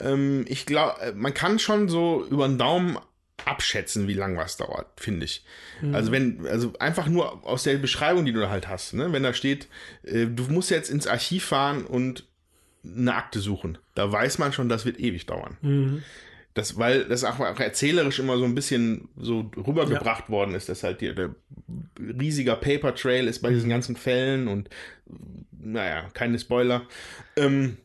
Ähm, 0.00 0.44
ich 0.46 0.66
glaube, 0.66 1.12
man 1.16 1.34
kann 1.34 1.58
schon 1.58 1.88
so 1.88 2.24
über 2.30 2.46
den 2.46 2.58
Daumen 2.58 2.98
abschätzen, 3.44 4.06
wie 4.08 4.14
lang 4.14 4.36
was 4.36 4.56
dauert, 4.56 4.86
finde 4.96 5.24
ich. 5.24 5.44
Also 5.92 6.12
wenn, 6.12 6.46
also 6.46 6.72
einfach 6.78 7.08
nur 7.08 7.44
aus 7.46 7.64
der 7.64 7.76
Beschreibung, 7.76 8.24
die 8.24 8.32
du 8.32 8.40
da 8.40 8.48
halt 8.48 8.68
hast, 8.68 8.94
ne? 8.94 9.12
wenn 9.12 9.22
da 9.24 9.34
steht, 9.34 9.66
äh, 10.04 10.26
du 10.26 10.44
musst 10.44 10.70
jetzt 10.70 10.88
ins 10.90 11.06
Archiv 11.06 11.44
fahren 11.44 11.84
und 11.84 12.24
eine 12.84 13.14
Akte 13.14 13.40
suchen, 13.40 13.78
da 13.94 14.10
weiß 14.10 14.38
man 14.38 14.52
schon, 14.52 14.68
das 14.68 14.84
wird 14.86 14.98
ewig 15.00 15.26
dauern. 15.26 16.02
Das, 16.54 16.78
weil 16.78 17.04
das 17.04 17.24
auch, 17.24 17.40
auch 17.40 17.58
erzählerisch 17.58 18.20
immer 18.20 18.38
so 18.38 18.44
ein 18.44 18.54
bisschen 18.54 19.08
so 19.16 19.50
rübergebracht 19.56 20.30
worden 20.30 20.54
ist, 20.54 20.68
dass 20.68 20.84
halt 20.84 21.00
die, 21.00 21.12
der 21.12 21.34
riesiger 21.98 22.54
Paper 22.54 22.94
Trail 22.94 23.26
ist 23.26 23.40
bei 23.42 23.50
diesen 23.50 23.68
ganzen 23.68 23.96
Fällen 23.96 24.46
und 24.46 24.70
naja, 25.50 26.08
keine 26.14 26.38
Spoiler. 26.38 26.86
Ähm, 27.36 27.78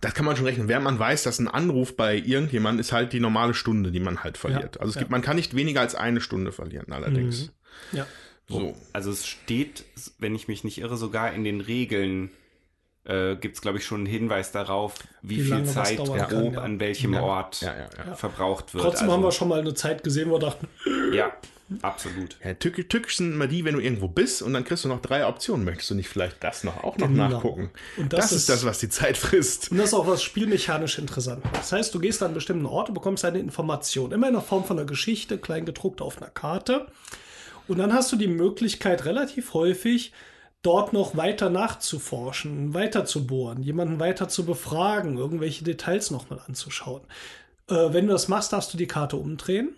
das 0.00 0.14
kann 0.14 0.24
man 0.24 0.36
schon 0.36 0.46
rechnen. 0.46 0.68
Während 0.68 0.84
man 0.84 0.98
weiß, 0.98 1.24
dass 1.24 1.38
ein 1.40 1.48
Anruf 1.48 1.96
bei 1.96 2.16
irgendjemandem 2.16 2.80
ist 2.80 2.92
halt 2.92 3.12
die 3.12 3.20
normale 3.20 3.54
Stunde, 3.54 3.90
die 3.90 4.00
man 4.00 4.22
halt 4.22 4.38
verliert. 4.38 4.76
Ja, 4.76 4.80
also 4.80 4.90
es 4.90 4.94
ja. 4.94 5.00
gibt, 5.00 5.10
man 5.10 5.22
kann 5.22 5.36
nicht 5.36 5.54
weniger 5.54 5.80
als 5.80 5.94
eine 5.94 6.20
Stunde 6.20 6.52
verlieren, 6.52 6.92
allerdings. 6.92 7.52
Ja. 7.92 8.06
So. 8.48 8.74
Also 8.92 9.10
es 9.10 9.26
steht, 9.26 9.84
wenn 10.18 10.34
ich 10.34 10.48
mich 10.48 10.64
nicht 10.64 10.78
irre, 10.78 10.96
sogar 10.96 11.32
in 11.32 11.44
den 11.44 11.60
Regeln 11.60 12.30
äh, 13.04 13.36
gibt 13.36 13.56
es, 13.56 13.62
glaube 13.62 13.78
ich, 13.78 13.84
schon 13.84 13.98
einen 14.00 14.06
Hinweis 14.06 14.52
darauf, 14.52 14.94
wie, 15.22 15.38
Wie 15.38 15.42
viel 15.42 15.64
Zeit 15.64 15.96
grob 15.96 16.16
kann, 16.28 16.52
ja. 16.54 16.60
an 16.60 16.78
welchem 16.80 17.14
Ort 17.14 17.62
Ja, 17.62 17.74
ja, 17.74 17.88
ja. 18.06 18.14
verbraucht 18.14 18.74
wird. 18.74 18.84
Trotzdem 18.84 19.04
also, 19.04 19.12
haben 19.14 19.22
wir 19.22 19.32
schon 19.32 19.48
mal 19.48 19.60
eine 19.60 19.74
Zeit 19.74 20.02
gesehen, 20.04 20.28
wo 20.30 20.34
wir 20.34 20.40
dachten, 20.40 20.68
Ja, 21.12 21.32
absolut. 21.82 22.36
Ja, 22.44 22.54
tückisch, 22.54 22.88
tückisch 22.88 23.16
sind 23.16 23.32
immer 23.32 23.46
die, 23.46 23.64
wenn 23.64 23.74
du 23.74 23.80
irgendwo 23.80 24.06
bist 24.08 24.42
und 24.42 24.52
dann 24.52 24.64
kriegst 24.64 24.84
du 24.84 24.88
noch 24.88 25.00
drei 25.00 25.26
Optionen. 25.26 25.64
Möchtest 25.64 25.90
du 25.90 25.94
nicht 25.94 26.08
vielleicht 26.08 26.42
das 26.44 26.62
noch 26.62 26.84
auch 26.84 26.98
noch 26.98 27.08
Genau. 27.08 27.28
nachgucken? 27.28 27.70
Und 27.96 28.12
das, 28.12 28.20
das 28.20 28.32
ist 28.32 28.38
ist- 28.38 28.48
das, 28.50 28.64
was 28.64 28.78
die 28.80 28.88
Zeit 28.90 29.16
frisst. 29.16 29.70
Und 29.70 29.78
das 29.78 29.86
ist 29.88 29.94
auch 29.94 30.06
was 30.06 30.22
spielmechanisch 30.22 30.98
interessant. 30.98 31.42
Das 31.54 31.72
heißt, 31.72 31.94
du 31.94 32.00
gehst 32.00 32.22
an 32.22 32.26
einen 32.26 32.34
bestimmten 32.34 32.66
Ort 32.66 32.88
und 32.88 32.94
bekommst 32.94 33.24
eine 33.24 33.38
Information. 33.38 34.12
Immer 34.12 34.28
in 34.28 34.34
der 34.34 34.42
Form 34.42 34.64
von 34.64 34.78
einer 34.78 34.86
Geschichte, 34.86 35.38
klein 35.38 35.64
gedruckt 35.64 36.02
auf 36.02 36.18
einer 36.20 36.30
Karte. 36.30 36.86
Und 37.66 37.78
dann 37.78 37.92
hast 37.92 38.10
du 38.12 38.16
die 38.16 38.26
Möglichkeit, 38.28 39.04
relativ 39.04 39.54
häufig 39.54 40.12
dort 40.62 40.92
noch 40.92 41.16
weiter 41.16 41.48
nachzuforschen, 41.50 42.74
weiter 42.74 43.04
zu 43.04 43.26
bohren, 43.26 43.62
jemanden 43.62 43.98
weiter 43.98 44.28
zu 44.28 44.44
befragen, 44.44 45.16
irgendwelche 45.16 45.64
Details 45.64 46.10
nochmal 46.10 46.40
anzuschauen. 46.46 47.02
Äh, 47.68 47.92
wenn 47.92 48.06
du 48.06 48.12
das 48.12 48.28
machst, 48.28 48.52
darfst 48.52 48.72
du 48.72 48.78
die 48.78 48.86
Karte 48.86 49.16
umdrehen 49.16 49.70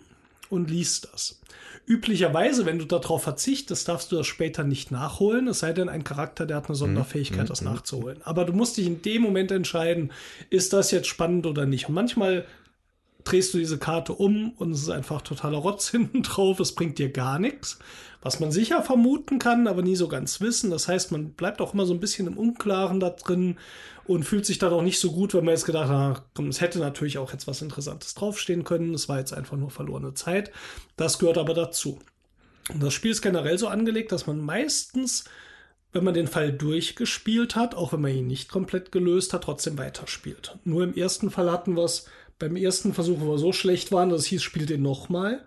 und 0.49 0.69
liest 0.69 1.09
das. 1.13 1.39
Üblicherweise, 1.85 2.65
wenn 2.65 2.79
du 2.79 2.85
darauf 2.85 3.23
verzichtest, 3.23 3.87
darfst 3.89 4.11
du 4.11 4.15
das 4.15 4.27
später 4.27 4.63
nicht 4.63 4.89
nachholen, 4.91 5.47
es 5.49 5.59
sei 5.59 5.73
denn, 5.73 5.89
ein 5.89 6.05
Charakter, 6.05 6.45
der 6.45 6.57
hat 6.57 6.67
eine 6.67 6.75
Sonderfähigkeit, 6.75 7.49
das 7.49 7.61
nachzuholen. 7.61 8.21
Aber 8.23 8.45
du 8.45 8.53
musst 8.53 8.77
dich 8.77 8.87
in 8.87 9.01
dem 9.01 9.21
Moment 9.21 9.51
entscheiden, 9.51 10.11
ist 10.49 10.71
das 10.71 10.91
jetzt 10.91 11.07
spannend 11.07 11.45
oder 11.45 11.65
nicht. 11.65 11.89
Und 11.89 11.95
manchmal 11.95 12.45
drehst 13.25 13.53
du 13.53 13.57
diese 13.57 13.77
Karte 13.77 14.13
um 14.13 14.51
und 14.51 14.71
es 14.71 14.83
ist 14.83 14.89
einfach 14.89 15.21
totaler 15.21 15.57
Rotz 15.57 15.89
hinten 15.91 16.23
drauf, 16.23 16.59
es 16.59 16.73
bringt 16.73 16.99
dir 16.99 17.11
gar 17.11 17.39
nichts. 17.39 17.79
Was 18.23 18.39
man 18.39 18.53
sicher 18.53 18.81
vermuten 18.81 19.37
kann, 19.37 19.67
aber 19.67 19.81
nie 19.81 19.97
so 19.97 20.07
ganz 20.07 20.39
wissen. 20.39 20.71
Das 20.71 20.87
heißt, 20.87 21.11
man 21.11 21.33
bleibt 21.33 21.59
auch 21.59 21.73
immer 21.73 21.85
so 21.85 21.93
ein 21.93 21.99
bisschen 21.99 22.25
im 22.25 22.37
Unklaren 22.37 23.01
da 23.01 23.09
drin 23.09 23.57
und 24.05 24.23
fühlt 24.23 24.45
sich 24.45 24.59
dann 24.59 24.71
auch 24.71 24.81
nicht 24.81 24.97
so 24.99 25.11
gut, 25.11 25.33
wenn 25.33 25.43
man 25.43 25.53
jetzt 25.53 25.65
gedacht 25.65 25.89
hat, 25.89 26.23
komm, 26.33 26.47
es 26.47 26.61
hätte 26.61 26.79
natürlich 26.79 27.17
auch 27.17 27.33
jetzt 27.33 27.47
was 27.47 27.61
Interessantes 27.61 28.15
draufstehen 28.15 28.63
können. 28.63 28.93
Es 28.93 29.09
war 29.09 29.19
jetzt 29.19 29.33
einfach 29.33 29.57
nur 29.57 29.71
verlorene 29.71 30.13
Zeit. 30.13 30.51
Das 30.95 31.19
gehört 31.19 31.37
aber 31.37 31.53
dazu. 31.53 31.99
Und 32.73 32.81
das 32.81 32.93
Spiel 32.93 33.11
ist 33.11 33.21
generell 33.21 33.57
so 33.57 33.67
angelegt, 33.67 34.13
dass 34.13 34.25
man 34.25 34.39
meistens, 34.39 35.25
wenn 35.91 36.05
man 36.05 36.13
den 36.13 36.27
Fall 36.27 36.53
durchgespielt 36.53 37.57
hat, 37.57 37.75
auch 37.75 37.91
wenn 37.91 38.01
man 38.01 38.11
ihn 38.11 38.27
nicht 38.27 38.47
komplett 38.47 38.93
gelöst 38.93 39.33
hat, 39.33 39.43
trotzdem 39.43 39.77
weiterspielt. 39.77 40.57
Nur 40.63 40.83
im 40.83 40.95
ersten 40.95 41.29
Fall 41.29 41.51
hatten 41.51 41.75
wir 41.75 41.83
es 41.83 42.05
beim 42.39 42.55
ersten 42.55 42.93
Versuch, 42.93 43.19
wo 43.19 43.31
wir 43.31 43.37
so 43.37 43.51
schlecht 43.51 43.91
waren, 43.91 44.09
dass 44.09 44.21
es 44.21 44.27
hieß, 44.27 44.43
spielt 44.43 44.69
den 44.69 44.81
nochmal. 44.81 45.43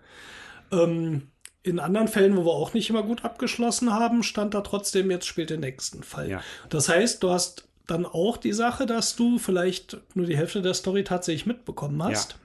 Ähm, 0.71 1.23
in 1.67 1.79
anderen 1.79 2.07
Fällen, 2.07 2.37
wo 2.37 2.45
wir 2.45 2.51
auch 2.51 2.73
nicht 2.73 2.89
immer 2.89 3.03
gut 3.03 3.25
abgeschlossen 3.25 3.93
haben, 3.93 4.23
stand 4.23 4.53
da 4.53 4.61
trotzdem, 4.61 5.11
jetzt 5.11 5.25
spielt 5.25 5.49
den 5.49 5.61
nächsten 5.61 6.03
Fall. 6.03 6.29
Ja. 6.29 6.43
Das 6.69 6.89
heißt, 6.89 7.21
du 7.23 7.31
hast 7.31 7.67
dann 7.87 8.05
auch 8.05 8.37
die 8.37 8.53
Sache, 8.53 8.85
dass 8.85 9.15
du 9.15 9.39
vielleicht 9.39 9.97
nur 10.13 10.25
die 10.25 10.37
Hälfte 10.37 10.61
der 10.61 10.73
Story 10.73 11.03
tatsächlich 11.03 11.45
mitbekommen 11.45 12.01
hast. 12.03 12.33
Ja. 12.33 12.37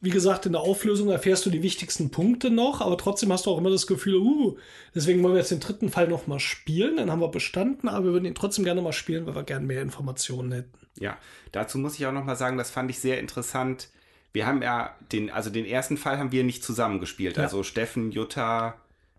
Wie 0.00 0.10
gesagt, 0.10 0.46
in 0.46 0.52
der 0.52 0.62
Auflösung 0.62 1.10
erfährst 1.10 1.46
du 1.46 1.50
die 1.50 1.62
wichtigsten 1.62 2.10
Punkte 2.10 2.50
noch, 2.50 2.80
aber 2.80 2.98
trotzdem 2.98 3.32
hast 3.32 3.46
du 3.46 3.50
auch 3.50 3.58
immer 3.58 3.70
das 3.70 3.86
Gefühl, 3.86 4.16
uh, 4.16 4.56
deswegen 4.94 5.22
wollen 5.22 5.34
wir 5.34 5.38
jetzt 5.38 5.52
den 5.52 5.60
dritten 5.60 5.90
Fall 5.90 6.08
noch 6.08 6.26
mal 6.26 6.40
spielen, 6.40 6.96
dann 6.96 7.08
haben 7.08 7.20
wir 7.20 7.28
bestanden, 7.28 7.88
aber 7.88 8.06
wir 8.06 8.12
würden 8.12 8.24
ihn 8.24 8.34
trotzdem 8.34 8.64
gerne 8.64 8.82
mal 8.82 8.92
spielen, 8.92 9.26
weil 9.26 9.36
wir 9.36 9.44
gerne 9.44 9.64
mehr 9.64 9.80
Informationen 9.80 10.50
hätten. 10.50 10.72
Ja, 10.98 11.18
dazu 11.52 11.78
muss 11.78 11.94
ich 11.94 12.06
auch 12.06 12.12
noch 12.12 12.24
mal 12.24 12.34
sagen, 12.34 12.58
das 12.58 12.72
fand 12.72 12.90
ich 12.90 12.98
sehr 12.98 13.20
interessant. 13.20 13.90
Wir 14.32 14.46
haben 14.46 14.62
ja 14.62 14.94
den, 15.12 15.30
also 15.30 15.50
den 15.50 15.66
ersten 15.66 15.96
Fall 15.96 16.18
haben 16.18 16.32
wir 16.32 16.44
nicht 16.44 16.64
zusammengespielt. 16.64 17.36
Ja. 17.36 17.42
Also 17.44 17.62
Steffen, 17.62 18.12
Jutta, 18.12 18.74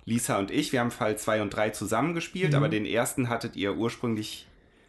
Lisa 0.06 0.38
und 0.40 0.50
ich, 0.52 0.72
wir 0.74 0.80
haben 0.80 0.92
Fall 0.92 1.18
2 1.18 1.42
und 1.44 1.50
3 1.52 1.70
zusammengespielt, 1.70 2.52
Mhm. 2.52 2.56
aber 2.58 2.70
den 2.70 2.86
ersten 2.86 3.30
hattet 3.30 3.56
ihr 3.56 3.76
ursprünglich 3.76 4.48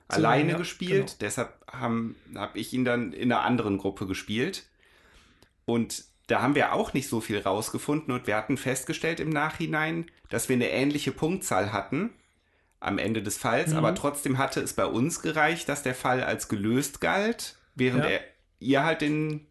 alleine 0.08 0.52
ja, 0.52 0.56
gespielt. 0.58 1.06
genau. 1.06 1.16
Deshalb 1.20 1.52
habe 1.70 2.14
hab 2.34 2.56
ich 2.56 2.72
ihn 2.72 2.84
dann 2.84 3.12
in 3.12 3.30
einer 3.32 3.42
anderen 3.42 3.78
Gruppe 3.78 4.06
gespielt. 4.06 4.64
Und 5.66 6.04
da 6.26 6.40
haben 6.42 6.54
wir 6.54 6.72
auch 6.72 6.94
nicht 6.94 7.08
so 7.08 7.20
viel 7.20 7.38
rausgefunden 7.38 8.12
und 8.14 8.26
wir 8.26 8.36
hatten 8.36 8.56
festgestellt 8.56 9.20
im 9.20 9.30
Nachhinein, 9.30 10.06
dass 10.30 10.48
wir 10.48 10.56
eine 10.56 10.70
ähnliche 10.70 11.12
Punktzahl 11.12 11.72
hatten 11.72 12.10
am 12.80 12.98
Ende 12.98 13.22
des 13.22 13.38
Falls, 13.38 13.70
Mhm. 13.72 13.76
aber 13.78 13.94
trotzdem 13.94 14.36
hatte 14.38 14.60
es 14.60 14.72
bei 14.74 14.84
uns 14.86 15.22
gereicht, 15.22 15.68
dass 15.68 15.82
der 15.82 15.94
Fall 15.94 16.22
als 16.22 16.48
gelöst 16.48 17.00
galt, 17.00 17.56
während 17.74 18.04
Ja. 18.04 18.10
er, 18.10 18.20
ihr 18.60 18.84
halt 18.84 19.00
den 19.00 19.46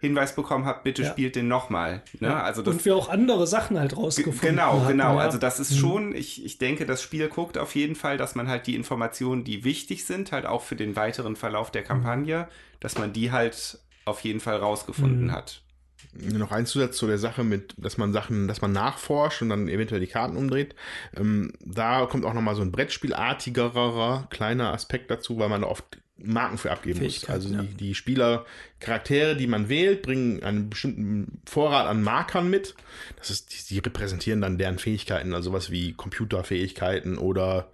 Hinweis 0.00 0.34
bekommen 0.36 0.64
habt, 0.64 0.84
bitte 0.84 1.02
Ja. 1.02 1.10
spielt 1.10 1.34
den 1.36 1.48
nochmal. 1.48 2.02
Ne? 2.20 2.34
Also 2.40 2.62
das, 2.62 2.74
und 2.74 2.84
wir 2.84 2.94
auch 2.94 3.08
andere 3.08 3.46
Sachen 3.46 3.78
halt 3.78 3.96
rausgefunden 3.96 4.40
Genau, 4.56 4.72
hatten. 4.80 4.88
genau. 4.88 5.14
ja. 5.16 5.20
Also 5.20 5.38
das 5.38 5.58
ist 5.58 5.72
Mhm. 5.72 5.76
schon, 5.76 6.14
ich, 6.14 6.44
ich 6.44 6.58
denke, 6.58 6.86
das 6.86 7.02
Spiel 7.02 7.28
guckt 7.28 7.58
auf 7.58 7.74
jeden 7.74 7.94
Fall, 7.96 8.16
dass 8.16 8.34
man 8.34 8.46
halt 8.48 8.66
die 8.66 8.76
Informationen, 8.76 9.42
die 9.44 9.64
wichtig 9.64 10.04
sind, 10.04 10.30
halt 10.32 10.46
auch 10.46 10.62
für 10.62 10.76
den 10.76 10.94
weiteren 10.96 11.34
Verlauf 11.36 11.70
der 11.72 11.82
Kampagne, 11.82 12.48
dass 12.80 12.96
man 12.98 13.12
die 13.12 13.32
halt 13.32 13.78
auf 14.04 14.20
jeden 14.20 14.40
Fall 14.40 14.56
rausgefunden 14.56 15.26
Mhm. 15.26 15.32
hat. 15.32 15.62
Noch 16.14 16.52
ein 16.52 16.64
Zusatz 16.64 16.96
zu 16.96 17.06
der 17.08 17.18
Sache 17.18 17.42
mit, 17.42 17.74
dass 17.76 17.98
man 17.98 18.12
Sachen, 18.12 18.46
dass 18.46 18.60
man 18.62 18.70
nachforscht 18.72 19.42
und 19.42 19.48
dann 19.48 19.66
eventuell 19.68 20.00
die 20.00 20.06
Karten 20.06 20.36
umdreht. 20.36 20.74
Ähm, 21.16 21.52
da 21.60 22.06
kommt 22.06 22.24
auch 22.24 22.34
nochmal 22.34 22.54
so 22.54 22.62
ein 22.62 22.70
Brettspielartigerer 22.70 24.26
kleiner 24.30 24.72
Aspekt 24.72 25.10
dazu, 25.10 25.38
weil 25.38 25.48
man 25.48 25.62
da 25.62 25.66
oft 25.68 25.84
Marken 26.18 26.58
für 26.58 26.70
abgeben 26.70 27.02
muss. 27.02 27.28
Also 27.28 27.48
die, 27.48 27.54
ja. 27.54 27.62
die 27.62 27.94
Spieler, 27.94 28.44
Charaktere, 28.80 29.36
die 29.36 29.46
man 29.46 29.68
wählt, 29.68 30.02
bringen 30.02 30.42
einen 30.42 30.68
bestimmten 30.68 31.40
Vorrat 31.46 31.86
an 31.86 32.02
Markern 32.02 32.50
mit. 32.50 32.74
Das 33.16 33.30
ist, 33.30 33.52
die, 33.52 33.74
die 33.74 33.78
repräsentieren 33.78 34.40
dann 34.40 34.58
deren 34.58 34.78
Fähigkeiten, 34.78 35.32
also 35.34 35.50
sowas 35.50 35.70
wie 35.70 35.92
Computerfähigkeiten 35.92 37.18
oder 37.18 37.68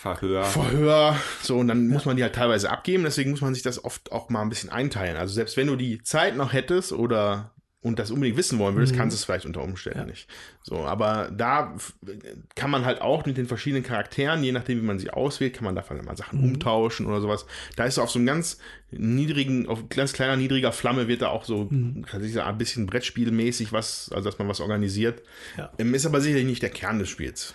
Verhör. 0.00 0.44
Verhör, 0.44 1.16
so, 1.42 1.58
und 1.58 1.68
dann 1.68 1.88
muss 1.88 2.06
man 2.06 2.16
die 2.16 2.22
halt 2.22 2.34
teilweise 2.34 2.70
abgeben, 2.70 3.04
deswegen 3.04 3.32
muss 3.32 3.42
man 3.42 3.52
sich 3.52 3.62
das 3.62 3.84
oft 3.84 4.12
auch 4.12 4.30
mal 4.30 4.40
ein 4.40 4.48
bisschen 4.48 4.70
einteilen. 4.70 5.18
Also 5.18 5.34
selbst 5.34 5.58
wenn 5.58 5.66
du 5.66 5.76
die 5.76 6.02
Zeit 6.02 6.36
noch 6.38 6.54
hättest 6.54 6.92
oder 6.92 7.50
und 7.82 7.98
das 7.98 8.10
unbedingt 8.10 8.36
wissen 8.36 8.58
wollen 8.58 8.74
würdest, 8.74 8.94
kannst 8.94 9.14
du 9.14 9.18
es 9.18 9.24
vielleicht 9.24 9.46
unter 9.46 9.62
Umständen 9.62 10.00
Mhm. 10.00 10.04
Ja. 10.04 10.10
nicht. 10.10 10.28
So, 10.62 10.84
aber 10.84 11.30
da 11.34 11.76
kann 12.54 12.70
man 12.70 12.84
halt 12.84 13.00
auch 13.00 13.24
mit 13.24 13.38
den 13.38 13.46
verschiedenen 13.46 13.82
Charakteren, 13.82 14.44
je 14.44 14.52
nachdem, 14.52 14.82
wie 14.82 14.86
man 14.86 14.98
sie 14.98 15.08
auswählt, 15.10 15.54
kann 15.54 15.64
man 15.64 15.74
davon 15.74 16.04
mal 16.04 16.16
Sachen 16.16 16.40
Mhm. 16.40 16.44
umtauschen 16.48 17.06
oder 17.06 17.20
sowas. 17.22 17.46
Da 17.76 17.84
ist 17.84 17.98
auf 17.98 18.10
so 18.10 18.18
einem 18.18 18.26
ganz 18.26 18.58
niedrigen, 18.90 19.66
auf 19.68 19.88
ganz 19.88 20.12
kleiner, 20.12 20.36
niedriger 20.36 20.72
Flamme 20.72 21.08
wird 21.08 21.22
da 21.22 21.28
auch 21.28 21.44
so, 21.44 21.68
Mhm. 21.70 22.04
ein 22.12 22.58
bisschen 22.58 22.86
Brettspielmäßig 22.86 23.72
was, 23.72 24.10
also 24.12 24.28
dass 24.28 24.38
man 24.38 24.48
was 24.48 24.60
organisiert. 24.60 25.22
Ja. 25.56 25.70
Ähm, 25.78 25.94
Ist 25.94 26.04
aber 26.06 26.20
sicherlich 26.20 26.46
nicht 26.46 26.62
der 26.62 26.70
Kern 26.70 26.98
des 26.98 27.08
Spiels. 27.08 27.54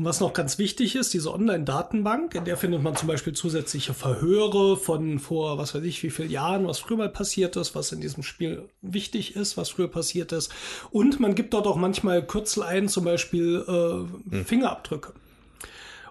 Und 0.00 0.06
was 0.06 0.20
noch 0.20 0.32
ganz 0.32 0.56
wichtig 0.56 0.96
ist, 0.96 1.12
diese 1.12 1.30
Online-Datenbank, 1.30 2.34
in 2.34 2.46
der 2.46 2.56
findet 2.56 2.82
man 2.82 2.96
zum 2.96 3.06
Beispiel 3.06 3.34
zusätzliche 3.34 3.92
Verhöre 3.92 4.78
von 4.78 5.18
vor, 5.18 5.58
was 5.58 5.74
weiß 5.74 5.82
ich, 5.82 6.02
wie 6.02 6.08
vielen 6.08 6.30
Jahren, 6.30 6.66
was 6.66 6.78
früher 6.78 6.96
mal 6.96 7.10
passiert 7.10 7.54
ist, 7.56 7.74
was 7.74 7.92
in 7.92 8.00
diesem 8.00 8.22
Spiel 8.22 8.70
wichtig 8.80 9.36
ist, 9.36 9.58
was 9.58 9.68
früher 9.68 9.88
passiert 9.88 10.32
ist. 10.32 10.50
Und 10.90 11.20
man 11.20 11.34
gibt 11.34 11.52
dort 11.52 11.66
auch 11.66 11.76
manchmal 11.76 12.26
Kürzel 12.26 12.62
ein, 12.62 12.88
zum 12.88 13.04
Beispiel 13.04 13.62
äh, 13.68 14.42
Fingerabdrücke. 14.44 15.12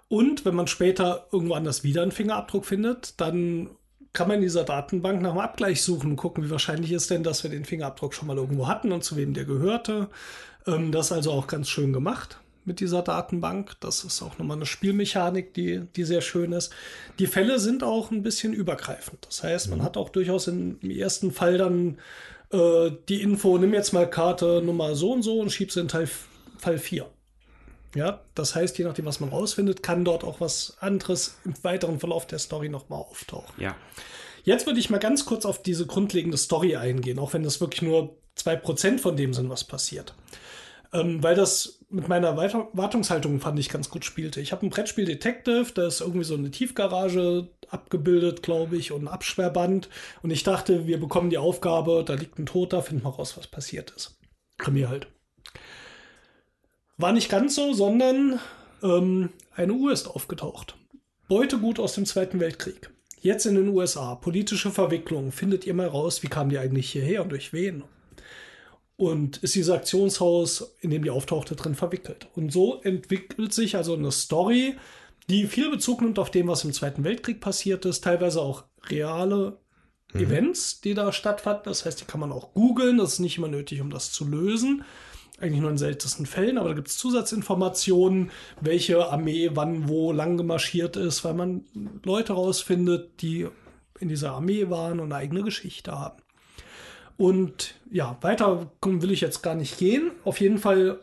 Und 0.08 0.46
wenn 0.46 0.54
man 0.54 0.68
später 0.68 1.26
irgendwo 1.32 1.56
anders 1.56 1.84
wieder 1.84 2.04
einen 2.04 2.12
Fingerabdruck 2.12 2.68
findet, 2.68 3.20
dann 3.20 3.72
kann 4.14 4.28
man 4.28 4.36
in 4.36 4.44
dieser 4.44 4.66
Datenbank 4.66 5.20
nach 5.20 5.32
einem 5.32 5.40
Abgleich 5.40 5.82
suchen 5.82 6.12
und 6.12 6.18
gucken, 6.18 6.44
wie 6.44 6.52
wahrscheinlich 6.52 6.92
ist 6.92 7.10
denn, 7.10 7.24
dass 7.24 7.42
wir 7.42 7.50
den 7.50 7.66
Fingerabdruck 7.66 8.14
schon 8.14 8.28
mal 8.28 8.38
irgendwo 8.38 8.68
hatten 8.68 8.92
und 8.92 9.04
zu 9.04 9.16
wem 9.16 9.34
der 9.34 9.46
gehörte. 9.46 10.10
Ähm, 10.68 10.92
das 10.92 11.08
ist 11.08 11.12
also 11.12 11.32
auch 11.32 11.48
ganz 11.48 11.70
schön 11.70 11.92
gemacht 11.92 12.40
mit 12.70 12.80
dieser 12.80 13.02
Datenbank. 13.02 13.76
Das 13.82 14.06
ist 14.06 14.22
auch 14.22 14.38
nochmal 14.38 14.56
eine 14.56 14.66
Spielmechanik, 14.66 15.54
die, 15.54 15.82
die 15.96 16.04
sehr 16.06 16.22
schön 16.22 16.54
ist. 16.54 16.72
Die 17.18 17.28
Fälle 17.28 17.60
sind 17.60 17.84
auch 17.84 18.12
ein 18.12 18.24
bisschen 18.24 18.54
übergreifend. 18.54 19.26
Das 19.28 19.44
heißt, 19.44 19.70
man 19.70 19.84
hat 19.84 19.98
auch 19.98 20.10
durchaus 20.10 20.48
im 20.48 20.80
ersten 20.90 21.34
Fall 21.34 21.58
dann 21.58 21.98
äh, 22.52 22.92
die 23.10 23.22
Info, 23.22 23.58
nimm 23.58 23.74
jetzt 23.74 23.92
mal 23.92 24.10
Karte 24.10 24.62
Nummer 24.64 24.96
so 24.96 25.12
und 25.12 25.24
so 25.24 25.40
und 25.40 25.52
schieb 25.52 25.72
sie 25.72 25.82
in 25.82 25.88
Teil, 25.88 26.08
Fall 26.58 26.78
4. 26.78 27.10
Ja, 27.96 28.22
das 28.36 28.54
heißt, 28.54 28.78
je 28.78 28.86
nachdem, 28.86 29.06
was 29.06 29.20
man 29.20 29.30
rausfindet, 29.30 29.82
kann 29.82 30.06
dort 30.06 30.24
auch 30.24 30.40
was 30.40 30.78
anderes 30.80 31.40
im 31.44 31.56
weiteren 31.64 32.00
Verlauf 32.00 32.28
der 32.28 32.38
Story 32.38 32.70
nochmal 32.70 33.00
auftauchen. 33.00 33.62
Ja. 33.62 33.76
Jetzt 34.44 34.68
würde 34.68 34.80
ich 34.80 34.92
mal 34.92 35.00
ganz 35.00 35.26
kurz 35.26 35.44
auf 35.44 35.64
diese 35.64 35.88
grundlegende 35.88 36.38
Story 36.38 36.76
eingehen, 36.76 37.18
auch 37.18 37.34
wenn 37.34 37.44
das 37.44 37.60
wirklich 37.60 37.82
nur 37.82 38.16
2% 38.38 39.00
von 39.00 39.18
dem 39.18 39.34
sind, 39.34 39.50
was 39.50 39.64
passiert. 39.64 40.14
Ähm, 40.94 41.22
weil 41.24 41.36
das 41.36 41.79
mit 41.90 42.08
meiner 42.08 42.38
Wartungshaltung 42.38 43.40
fand 43.40 43.58
ich 43.58 43.70
ganz 43.70 43.90
gut 43.90 44.06
spielte. 44.06 44.42
Ich 44.42 44.52
habe 44.52 44.66
ein 44.66 44.70
Brettspiel 44.70 45.06
Detective, 45.06 45.72
da 45.74 45.88
ist 45.88 46.02
irgendwie 46.02 46.24
so 46.24 46.36
eine 46.36 46.52
Tiefgarage 46.52 47.48
abgebildet, 47.68 48.44
glaube 48.44 48.78
ich, 48.78 48.92
und 48.92 49.04
ein 49.04 49.08
Absperrband. 49.08 49.90
Und 50.22 50.30
ich 50.30 50.44
dachte, 50.44 50.86
wir 50.86 51.00
bekommen 51.00 51.32
die 51.32 51.40
Aufgabe, 51.40 52.04
da 52.06 52.14
liegt 52.14 52.38
ein 52.38 52.46
Toter, 52.46 52.84
finden 52.84 53.04
wir 53.04 53.10
raus, 53.10 53.38
was 53.38 53.48
passiert 53.48 53.92
ist. 53.96 54.20
Krimi 54.58 54.84
halt. 54.84 55.08
War 56.98 57.12
nicht 57.12 57.30
ganz 57.30 57.56
so, 57.56 57.74
sondern 57.74 58.40
ähm, 58.84 59.30
eine 59.56 59.74
Uhr 59.74 59.92
ist 59.92 60.08
aufgetaucht. 60.08 60.78
Beutegut 61.28 61.80
aus 61.80 61.94
dem 61.94 62.06
Zweiten 62.06 62.40
Weltkrieg. 62.40 62.92
Jetzt 63.22 63.46
in 63.46 63.56
den 63.56 63.70
USA. 63.70 64.16
Politische 64.16 64.70
Verwicklung. 64.70 65.32
Findet 65.32 65.66
ihr 65.66 65.74
mal 65.74 65.88
raus, 65.88 66.24
wie 66.24 66.28
kamen 66.28 66.50
die 66.50 66.60
eigentlich 66.60 66.92
hierher 66.92 67.24
und 67.24 67.30
durch 67.30 67.52
wen? 67.52 67.84
Und 69.00 69.38
ist 69.38 69.56
dieses 69.56 69.74
Aktionshaus, 69.74 70.76
in 70.82 70.90
dem 70.90 71.04
die 71.04 71.10
auftauchte, 71.10 71.56
drin 71.56 71.74
verwickelt. 71.74 72.28
Und 72.36 72.52
so 72.52 72.82
entwickelt 72.82 73.54
sich 73.54 73.78
also 73.78 73.94
eine 73.94 74.12
Story, 74.12 74.76
die 75.30 75.48
viel 75.48 75.72
Bezug 75.72 76.02
nimmt 76.02 76.20
auf 76.20 76.32
dem, 76.32 76.50
was 76.50 76.66
im 76.66 76.74
Zweiten 76.74 77.06
Weltkrieg 77.06 77.40
passiert 77.40 77.86
ist, 77.86 78.04
teilweise 78.04 78.42
auch 78.42 78.66
reale 78.90 79.58
Events, 80.14 80.82
die 80.82 80.96
da 80.96 81.14
stattfanden. 81.14 81.64
Das 81.64 81.86
heißt, 81.86 82.02
die 82.02 82.06
kann 82.06 82.20
man 82.20 82.34
auch 82.34 82.54
googeln. 82.54 82.98
Das 82.98 83.14
ist 83.14 83.20
nicht 83.20 83.38
immer 83.38 83.48
nötig, 83.48 83.80
um 83.80 83.90
das 83.90 84.12
zu 84.12 84.28
lösen. 84.28 84.84
Eigentlich 85.40 85.62
nur 85.62 85.72
in 85.72 85.78
seltensten 85.78 86.26
Fällen, 86.26 86.58
aber 86.58 86.68
da 86.68 86.76
gibt 86.76 86.90
es 86.90 86.98
Zusatzinformationen, 86.98 88.32
welche 88.60 89.08
Armee 89.08 89.52
wann 89.54 89.88
wo 89.88 90.12
lang 90.12 90.36
gemarschiert 90.36 90.98
ist, 90.98 91.24
weil 91.24 91.36
man 91.36 91.64
Leute 92.04 92.34
rausfindet, 92.34 93.22
die 93.22 93.48
in 94.02 94.10
dieser 94.10 94.34
Armee 94.34 94.70
waren 94.70 95.00
und 95.00 95.14
eine 95.14 95.22
eigene 95.22 95.44
Geschichte 95.44 95.98
haben. 95.98 96.22
Und 97.20 97.74
ja, 97.92 98.18
weiter 98.22 98.72
will 98.82 99.12
ich 99.12 99.20
jetzt 99.20 99.44
gar 99.44 99.54
nicht 99.54 99.78
gehen. 99.78 100.12
Auf 100.24 100.40
jeden 100.40 100.58
Fall 100.58 101.02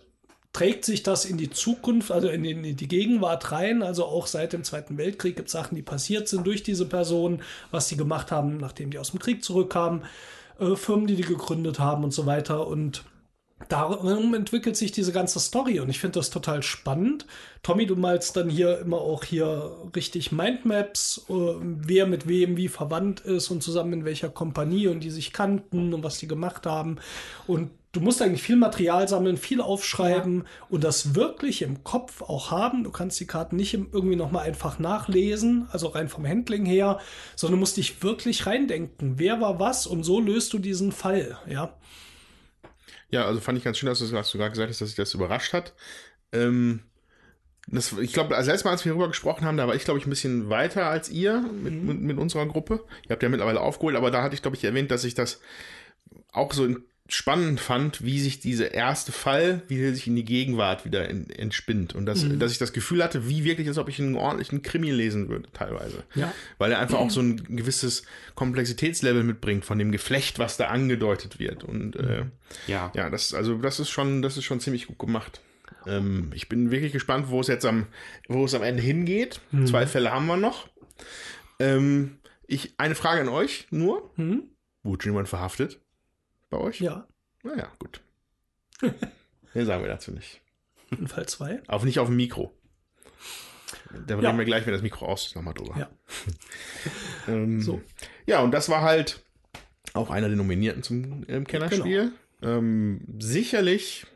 trägt 0.55 0.87
sich 0.87 1.03
das 1.03 1.27
in 1.27 1.37
die 1.37 1.51
Zukunft, 1.51 2.11
also 2.11 2.29
in 2.29 2.43
die, 2.43 2.53
in 2.53 2.77
die 2.77 2.89
Gegenwart 2.89 3.53
rein. 3.53 3.83
Also 3.83 4.07
auch 4.07 4.27
seit 4.27 4.55
dem 4.55 4.64
Zweiten 4.64 4.97
Weltkrieg 4.97 5.37
gibt 5.37 5.49
es 5.49 5.53
Sachen, 5.53 5.75
die 5.75 5.83
passiert 5.83 6.27
sind 6.27 6.47
durch 6.47 6.62
diese 6.62 6.87
Personen, 6.87 7.43
was 7.71 7.91
sie 7.91 7.99
gemacht 7.99 8.33
haben, 8.33 8.57
nachdem 8.57 8.91
die 8.91 8.99
aus 8.99 9.11
dem 9.11 9.21
Krieg 9.21 9.45
zurückkamen, 9.45 10.05
äh, 10.59 10.75
Firmen, 10.75 11.07
die 11.07 11.17
die 11.17 11.23
gegründet 11.23 11.81
haben 11.81 12.03
und 12.03 12.14
so 12.14 12.25
weiter. 12.25 12.67
Und 12.67 13.05
darum 13.69 14.35
entwickelt 14.35 14.77
sich 14.77 14.93
diese 14.93 15.13
ganze 15.13 15.41
Story 15.41 15.81
und 15.81 15.89
ich 15.89 15.99
finde 15.99 16.19
das 16.19 16.31
total 16.31 16.63
spannend. 16.63 17.27
Tommy, 17.63 17.87
du 17.87 17.97
malst 17.97 18.37
dann 18.37 18.51
hier 18.51 18.79
immer 18.79 18.99
auch 18.99 19.25
hier 19.25 19.75
richtig 19.97 20.31
Mindmaps, 20.31 21.25
äh, 21.29 21.33
wer 21.33 22.07
mit 22.07 22.29
wem 22.29 22.57
wie 22.57 22.69
verwandt 22.69 23.21
ist 23.21 23.51
und 23.51 23.63
zusammen 23.63 23.93
in 23.93 24.05
welcher 24.05 24.29
Kompanie 24.29 24.89
und 24.89 25.01
die 25.01 25.11
sich 25.11 25.33
kannten 25.33 25.95
und 25.95 26.05
was 26.05 26.19
die 26.19 26.29
gemacht 26.29 26.67
haben. 26.67 26.99
Und 27.47 27.71
du 27.93 28.01
musst 28.01 28.21
eigentlich 28.21 28.43
viel 28.43 28.57
Material 28.57 29.09
sammeln, 29.09 29.39
viel 29.39 29.63
aufschreiben 29.63 30.41
ja. 30.41 30.67
und 30.69 30.85
das 30.85 31.15
wirklich 31.15 31.63
im 31.63 31.83
Kopf 31.83 32.21
auch 32.21 32.51
haben. 32.51 32.85
Du 32.85 32.91
kannst 32.91 33.19
die 33.19 33.27
Karten 33.27 33.57
nicht 33.57 33.73
irgendwie 33.73 34.17
nochmal 34.17 34.47
einfach 34.47 34.79
nachlesen, 34.79 35.67
also 35.73 35.89
rein 35.89 36.09
vom 36.11 36.27
Handling 36.27 36.67
her, 36.67 36.99
sondern 37.35 37.59
musst 37.59 37.79
dich 37.79 38.03
wirklich 38.03 38.47
reindenken. 38.47 39.19
Wer 39.19 39.41
war 39.41 39.59
was 39.59 39.87
und 39.87 40.05
so 40.05 40.21
löst 40.21 40.53
du 40.53 40.59
diesen 40.59 40.93
Fall, 40.93 41.39
ja. 41.49 41.75
Ja, 43.11 43.25
also 43.27 43.41
fand 43.41 43.59
ich 43.59 43.65
ganz 43.65 43.79
schön, 43.79 43.89
dass 43.89 43.99
du, 43.99 44.07
dass 44.07 44.31
du 44.31 44.39
gerade 44.39 44.51
gesagt 44.51 44.71
hast, 44.71 44.81
dass 44.81 44.89
sich 44.89 44.97
das 44.97 45.15
überrascht 45.15 45.53
hat. 45.53 45.75
Ähm, 46.33 46.81
das, 47.69 47.93
ich 47.93 48.13
glaube, 48.13 48.37
also 48.37 48.51
letztes 48.51 48.65
Mal, 48.65 48.71
als 48.73 48.85
wir 48.85 48.93
darüber 48.93 49.09
gesprochen 49.09 49.45
haben, 49.45 49.57
da 49.57 49.67
war 49.67 49.75
ich, 49.75 49.85
glaube 49.85 49.99
ich, 49.99 50.07
ein 50.07 50.11
bisschen 50.11 50.51
weiter 50.51 50.87
als 50.87 51.09
ihr 51.09 51.41
mit, 51.41 51.75
mhm. 51.75 51.87
mit, 51.87 52.01
mit, 52.01 52.19
unserer 52.19 52.47
Gruppe. 52.47 52.85
Ihr 53.05 53.11
habt 53.11 53.23
ja 53.23 53.29
mittlerweile 53.29 53.61
aufgeholt, 53.61 53.97
aber 53.97 54.11
da 54.11 54.23
hatte 54.23 54.35
ich, 54.35 54.43
glaube 54.43 54.57
ich, 54.57 54.65
erwähnt, 54.65 54.91
dass 54.91 55.05
ich 55.05 55.15
das 55.15 55.41
auch 56.31 56.53
so 56.53 56.65
in 56.65 56.85
spannend 57.09 57.61
fand, 57.61 58.05
wie 58.05 58.21
sich 58.21 58.41
dieser 58.41 58.75
erste 58.75 59.13
Fall, 59.13 59.63
wie 59.69 59.81
er 59.81 59.95
sich 59.95 60.07
in 60.07 60.17
die 60.17 60.25
Gegenwart 60.25 60.85
wieder 60.85 61.09
in, 61.09 61.31
entspinnt. 61.31 61.95
Und 61.95 62.07
das, 62.07 62.25
mhm. 62.25 62.39
dass 62.39 62.51
ich 62.51 62.59
das 62.59 62.73
Gefühl 62.73 63.03
hatte, 63.03 63.29
wie 63.29 63.45
wirklich, 63.45 63.69
als 63.69 63.79
ob 63.79 63.89
ich 63.89 64.01
einen 64.01 64.17
ordentlichen 64.17 64.63
Krimi 64.63 64.91
lesen 64.91 65.29
würde, 65.29 65.49
teilweise. 65.53 66.03
Ja. 66.15 66.33
Weil 66.59 66.73
er 66.73 66.81
einfach 66.81 66.99
mhm. 66.99 67.07
auch 67.07 67.11
so 67.13 67.21
ein 67.21 67.57
gewisses 67.57 68.03
Komplexitätslevel 68.35 69.23
mitbringt 69.23 69.65
von 69.65 69.79
dem 69.79 69.93
Geflecht, 69.93 70.39
was 70.39 70.57
da 70.57 70.67
angedeutet 70.67 71.39
wird. 71.39 71.63
Und 71.63 71.97
äh, 71.97 72.25
ja, 72.67 72.91
ja, 72.95 73.09
das, 73.09 73.35
also 73.35 73.57
das 73.59 73.79
ist 73.79 73.91
schon, 73.91 74.23
das 74.23 74.37
ist 74.37 74.45
schon 74.45 74.61
ziemlich 74.61 74.87
gut 74.89 74.99
gemacht. 74.99 75.41
Ähm, 75.87 76.31
ich 76.35 76.49
bin 76.49 76.71
wirklich 76.71 76.93
gespannt, 76.93 77.31
wo 77.31 77.41
es 77.41 77.47
jetzt 77.47 77.65
am, 77.65 77.87
wo 78.29 78.45
es 78.45 78.55
am 78.55 78.63
Ende 78.63 78.83
hingeht. 78.83 79.41
Mhm. 79.53 79.67
Zwei 79.67 79.87
Fälle 79.87 80.11
haben 80.11 80.27
wir 80.27 80.37
noch. 80.37 80.69
Ähm, 81.61 82.19
ich, 82.49 82.75
eine 82.79 82.95
Frage 82.95 83.21
an 83.21 83.29
euch 83.29 83.69
nur. 83.71 84.11
Mhm. 84.17 84.45
Wurde 84.83 85.03
schon 85.03 85.13
jemand 85.13 85.29
verhaftet? 85.29 85.81
Bei 86.51 86.59
euch? 86.59 86.81
Ja. 86.81 87.07
Naja, 87.43 87.71
gut. 87.79 88.01
Mehr 89.55 89.67
sagen 89.67 89.83
wir 89.83 89.89
dazu 89.89 90.13
nicht. 90.13 90.41
In 90.91 91.09
Fall 91.09 91.27
2? 91.27 91.63
Auch 91.67 91.85
nicht 91.85 91.99
auf 91.99 92.09
dem 92.09 92.17
Mikro. 92.17 92.53
Da 94.07 94.15
ja. 94.15 94.21
reden 94.21 94.39
wir 94.39 94.45
gleich, 94.45 94.67
wenn 94.67 94.73
das 94.73 94.83
Mikro 94.83 95.07
aus 95.07 95.27
ist, 95.27 95.37
nochmal 95.37 95.55
drüber. 95.55 95.77
Ja. 95.79 95.91
ähm, 97.29 97.61
so. 97.61 97.83
Ja, 98.27 98.41
und 98.41 98.53
das 98.53 98.69
war 98.69 98.83
halt 98.83 99.25
auch 99.95 100.11
einer 100.11 100.29
der 100.29 100.37
Nominierten 100.37 100.83
zum 100.83 101.25
ähm, 101.29 101.47
Kennerspiel. 101.47 102.13
Genau. 102.41 102.59
Ähm, 102.59 103.01
sicherlich 103.19 104.07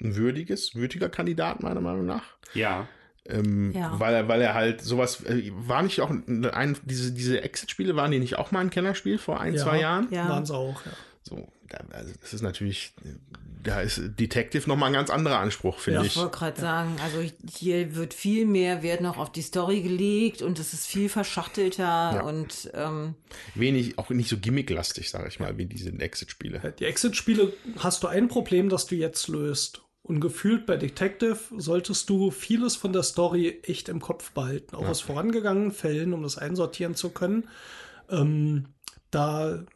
ein 0.00 0.16
würdiges, 0.16 0.74
würdiger 0.74 1.08
Kandidat, 1.08 1.62
meiner 1.62 1.80
Meinung 1.80 2.06
nach. 2.06 2.36
Ja. 2.54 2.88
Ähm, 3.24 3.72
ja. 3.72 3.98
weil, 3.98 4.14
er, 4.14 4.28
weil 4.28 4.40
er 4.40 4.54
halt 4.54 4.82
sowas, 4.82 5.24
äh, 5.24 5.50
war 5.52 5.82
nicht 5.82 6.00
auch 6.00 6.10
ein, 6.10 6.76
diese, 6.84 7.12
diese 7.12 7.42
Exit-Spiele, 7.42 7.96
waren 7.96 8.10
die 8.10 8.18
nicht 8.18 8.36
auch 8.36 8.52
mal 8.52 8.60
ein 8.60 8.70
Kennerspiel 8.70 9.18
vor 9.18 9.40
ein, 9.40 9.54
ja. 9.54 9.62
zwei 9.62 9.80
Jahren? 9.80 10.08
Ja, 10.10 10.28
waren 10.28 10.46
sie 10.46 10.54
auch, 10.54 10.84
ja. 10.84 10.92
So, 11.28 11.48
also 11.90 12.12
das 12.20 12.34
ist 12.34 12.42
natürlich, 12.42 12.92
da 13.64 13.80
ist 13.80 14.00
Detective 14.16 14.68
nochmal 14.68 14.90
ein 14.90 14.92
ganz 14.92 15.10
anderer 15.10 15.40
Anspruch, 15.40 15.80
finde 15.80 15.98
ja, 15.98 16.06
ich. 16.06 16.12
Ich 16.12 16.22
wollte 16.22 16.38
gerade 16.38 16.60
sagen, 16.60 16.96
also 17.02 17.18
hier 17.52 17.96
wird 17.96 18.14
viel 18.14 18.46
mehr 18.46 18.84
Wert 18.84 19.00
noch 19.00 19.18
auf 19.18 19.32
die 19.32 19.42
Story 19.42 19.82
gelegt 19.82 20.40
und 20.40 20.60
es 20.60 20.72
ist 20.72 20.86
viel 20.86 21.08
verschachtelter 21.08 21.82
ja. 21.82 22.20
und 22.22 22.70
ähm, 22.74 23.16
wenig, 23.56 23.98
auch 23.98 24.08
nicht 24.10 24.28
so 24.28 24.38
gimmicklastig, 24.38 25.10
sage 25.10 25.26
ich 25.26 25.40
mal, 25.40 25.58
wie 25.58 25.66
diese 25.66 25.90
Exit-Spiele. 25.90 26.74
Die 26.78 26.84
Exit-Spiele 26.84 27.52
hast 27.78 28.04
du 28.04 28.06
ein 28.06 28.28
Problem, 28.28 28.68
das 28.68 28.86
du 28.86 28.94
jetzt 28.94 29.26
löst. 29.26 29.82
Und 30.04 30.20
gefühlt 30.20 30.64
bei 30.66 30.76
Detective 30.76 31.40
solltest 31.56 32.08
du 32.08 32.30
vieles 32.30 32.76
von 32.76 32.92
der 32.92 33.02
Story 33.02 33.58
echt 33.64 33.88
im 33.88 33.98
Kopf 33.98 34.30
behalten, 34.30 34.76
auch 34.76 34.82
ja. 34.82 34.90
aus 34.90 35.00
vorangegangenen 35.00 35.72
Fällen, 35.72 36.12
um 36.12 36.22
das 36.22 36.38
einsortieren 36.38 36.94
zu 36.94 37.10
können. 37.10 37.48
Ähm, 38.08 38.66
da 39.10 39.66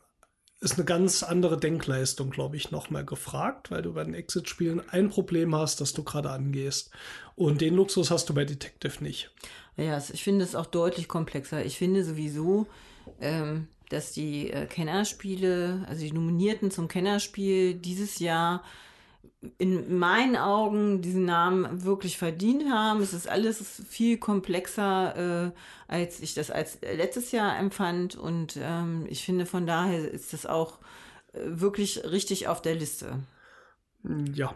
ist 0.61 0.74
eine 0.74 0.84
ganz 0.84 1.22
andere 1.22 1.56
Denkleistung, 1.56 2.30
glaube 2.30 2.56
ich, 2.56 2.70
nochmal 2.70 3.04
gefragt, 3.04 3.70
weil 3.70 3.80
du 3.80 3.94
bei 3.94 4.04
den 4.04 4.14
Exit-Spielen 4.14 4.82
ein 4.90 5.08
Problem 5.08 5.54
hast, 5.54 5.80
das 5.80 5.94
du 5.94 6.04
gerade 6.04 6.30
angehst. 6.30 6.90
Und 7.34 7.62
den 7.62 7.74
Luxus 7.74 8.11
hast 8.11 8.28
du 8.28 8.34
bei 8.34 8.44
Detective 8.44 9.02
nicht. 9.02 9.30
Ja, 9.78 10.02
ich 10.12 10.22
finde 10.22 10.44
es 10.44 10.54
auch 10.54 10.66
deutlich 10.66 11.08
komplexer. 11.08 11.64
Ich 11.64 11.78
finde 11.78 12.04
sowieso, 12.04 12.66
ähm, 13.20 13.68
dass 13.88 14.12
die 14.12 14.50
äh, 14.50 14.66
Kennerspiele, 14.66 15.86
also 15.88 16.02
die 16.02 16.12
Nominierten 16.12 16.70
zum 16.70 16.88
Kennerspiel 16.88 17.74
dieses 17.74 18.18
Jahr 18.18 18.62
in 19.57 19.99
meinen 19.99 20.36
Augen 20.36 21.01
diesen 21.01 21.24
Namen 21.24 21.84
wirklich 21.84 22.18
verdient 22.18 22.70
haben. 22.70 23.01
Es 23.01 23.14
ist 23.14 23.28
alles 23.28 23.82
viel 23.88 24.18
komplexer, 24.18 25.47
äh, 25.47 25.51
als 25.88 26.20
ich 26.20 26.34
das 26.34 26.51
als 26.51 26.78
letztes 26.82 27.32
Jahr 27.32 27.59
empfand. 27.59 28.16
Und 28.16 28.59
ähm, 28.61 29.07
ich 29.09 29.24
finde, 29.24 29.47
von 29.47 29.66
daher 29.66 30.11
ist 30.11 30.34
das 30.34 30.45
auch 30.45 30.78
äh, 31.32 31.38
wirklich 31.45 32.05
richtig 32.05 32.49
auf 32.49 32.61
der 32.61 32.74
Liste. 32.74 33.18
Ja. 34.34 34.55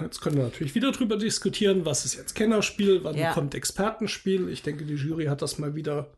Jetzt 0.00 0.20
können 0.20 0.36
wir 0.36 0.42
natürlich 0.42 0.74
wieder 0.74 0.90
drüber 0.90 1.16
diskutieren, 1.16 1.84
was 1.84 2.04
ist 2.04 2.16
jetzt 2.16 2.34
Kennerspiel, 2.34 3.04
wann 3.04 3.16
ja. 3.16 3.32
kommt 3.32 3.54
Expertenspiel. 3.54 4.48
Ich 4.48 4.62
denke, 4.62 4.84
die 4.84 4.94
Jury 4.94 5.26
hat 5.26 5.42
das 5.42 5.58
mal 5.58 5.76
wieder 5.76 6.15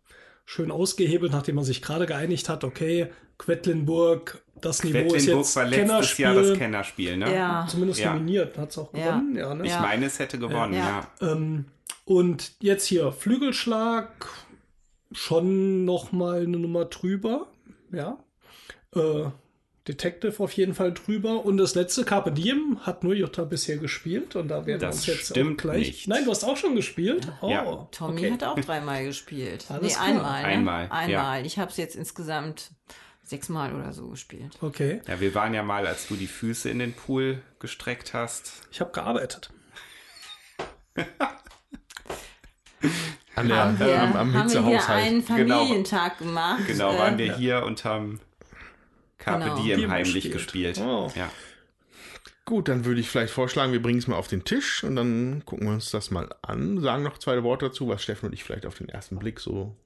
schön 0.48 0.70
ausgehebelt, 0.70 1.32
nachdem 1.32 1.56
man 1.56 1.64
sich 1.64 1.82
gerade 1.82 2.06
geeinigt 2.06 2.48
hat, 2.48 2.64
okay, 2.64 3.08
Quedlinburg, 3.36 4.42
das 4.62 4.82
Niveau 4.82 5.14
ist 5.14 5.26
jetzt 5.26 5.54
war 5.56 5.66
letztes 5.66 6.16
Jahr 6.16 6.34
das 6.34 6.56
Kennerspiel, 6.56 7.18
ne? 7.18 7.34
Ja. 7.34 7.66
Zumindest 7.68 8.00
ja. 8.00 8.14
nominiert, 8.14 8.56
hat 8.56 8.70
es 8.70 8.78
auch 8.78 8.90
gewonnen. 8.90 9.36
Ja. 9.36 9.48
ja 9.48 9.54
ne? 9.54 9.66
Ich 9.66 9.78
meine, 9.78 10.06
es 10.06 10.18
hätte 10.18 10.38
gewonnen, 10.38 10.72
ja. 10.72 11.06
Ähm, 11.20 11.66
und 12.06 12.52
jetzt 12.60 12.86
hier 12.86 13.12
Flügelschlag, 13.12 14.26
schon 15.12 15.84
noch 15.84 16.12
mal 16.12 16.40
eine 16.40 16.56
Nummer 16.56 16.86
drüber, 16.86 17.48
ja. 17.92 18.16
Äh, 18.96 19.26
Detective 19.88 20.42
auf 20.42 20.52
jeden 20.52 20.74
Fall 20.74 20.92
drüber. 20.92 21.44
Und 21.44 21.56
das 21.56 21.74
letzte 21.74 22.04
Carpe 22.04 22.30
Diem 22.30 22.78
hat 22.82 23.02
nur 23.02 23.14
Jutta 23.14 23.44
bisher 23.44 23.78
gespielt. 23.78 24.36
Und 24.36 24.48
da 24.48 24.66
werden 24.66 24.80
wir 24.80 24.88
uns 24.88 25.06
jetzt 25.06 25.36
auch 25.36 25.56
gleich. 25.56 25.86
Nicht. 25.86 26.08
Nein, 26.08 26.24
du 26.24 26.30
hast 26.30 26.44
auch 26.44 26.56
schon 26.56 26.76
gespielt. 26.76 27.26
Oh, 27.40 27.50
ja. 27.50 27.88
Tommy 27.90 28.20
okay. 28.20 28.32
hat 28.32 28.44
auch 28.44 28.60
dreimal 28.60 29.04
gespielt. 29.04 29.66
Alles 29.70 29.82
nee, 29.82 29.88
klar. 29.94 30.04
einmal. 30.04 30.42
Ne? 30.42 30.48
Einmal. 30.48 30.88
Einmal. 30.90 31.40
Ja. 31.40 31.46
Ich 31.46 31.58
habe 31.58 31.70
es 31.70 31.76
jetzt 31.78 31.96
insgesamt 31.96 32.70
sechsmal 33.22 33.74
oder 33.74 33.92
so 33.92 34.08
gespielt. 34.08 34.56
Okay. 34.60 35.00
Ja, 35.06 35.20
wir 35.20 35.34
waren 35.34 35.54
ja 35.54 35.62
mal, 35.62 35.86
als 35.86 36.06
du 36.08 36.16
die 36.16 36.26
Füße 36.26 36.68
in 36.70 36.78
den 36.78 36.92
Pool 36.92 37.42
gestreckt 37.58 38.14
hast. 38.14 38.68
Ich 38.70 38.80
habe 38.80 38.92
gearbeitet. 38.92 39.50
an 43.34 43.48
der, 43.48 43.56
haben 43.56 43.78
wir, 43.78 44.00
am, 44.00 44.16
am 44.16 44.34
haben 44.34 44.52
wir 44.52 44.66
hier 44.66 44.88
einen 44.88 45.24
genau. 45.24 45.58
Familientag 45.58 46.18
genau, 46.18 46.30
gemacht. 46.30 46.66
Genau, 46.66 46.98
waren 46.98 47.18
wir 47.18 47.36
hier 47.36 47.62
und 47.64 47.84
haben 47.84 48.20
Carpe 49.18 49.44
genau. 49.44 49.62
Diem 49.62 49.90
heimlich 49.90 50.30
gespielt. 50.30 50.76
gespielt. 50.76 50.80
Oh. 50.80 51.10
Ja. 51.14 51.30
Gut, 52.44 52.68
dann 52.68 52.86
würde 52.86 53.00
ich 53.00 53.10
vielleicht 53.10 53.32
vorschlagen, 53.32 53.72
wir 53.72 53.82
bringen 53.82 53.98
es 53.98 54.06
mal 54.06 54.16
auf 54.16 54.28
den 54.28 54.42
Tisch 54.42 54.82
und 54.82 54.96
dann 54.96 55.44
gucken 55.44 55.66
wir 55.66 55.74
uns 55.74 55.90
das 55.90 56.10
mal 56.10 56.34
an. 56.40 56.80
Sagen 56.80 57.02
noch 57.02 57.18
zwei 57.18 57.42
Worte 57.42 57.66
dazu, 57.66 57.88
was 57.88 58.02
Steffen 58.02 58.26
und 58.26 58.32
ich 58.32 58.42
vielleicht 58.42 58.64
auf 58.64 58.78
den 58.78 58.88
ersten 58.88 59.18
Blick 59.18 59.38
so 59.38 59.76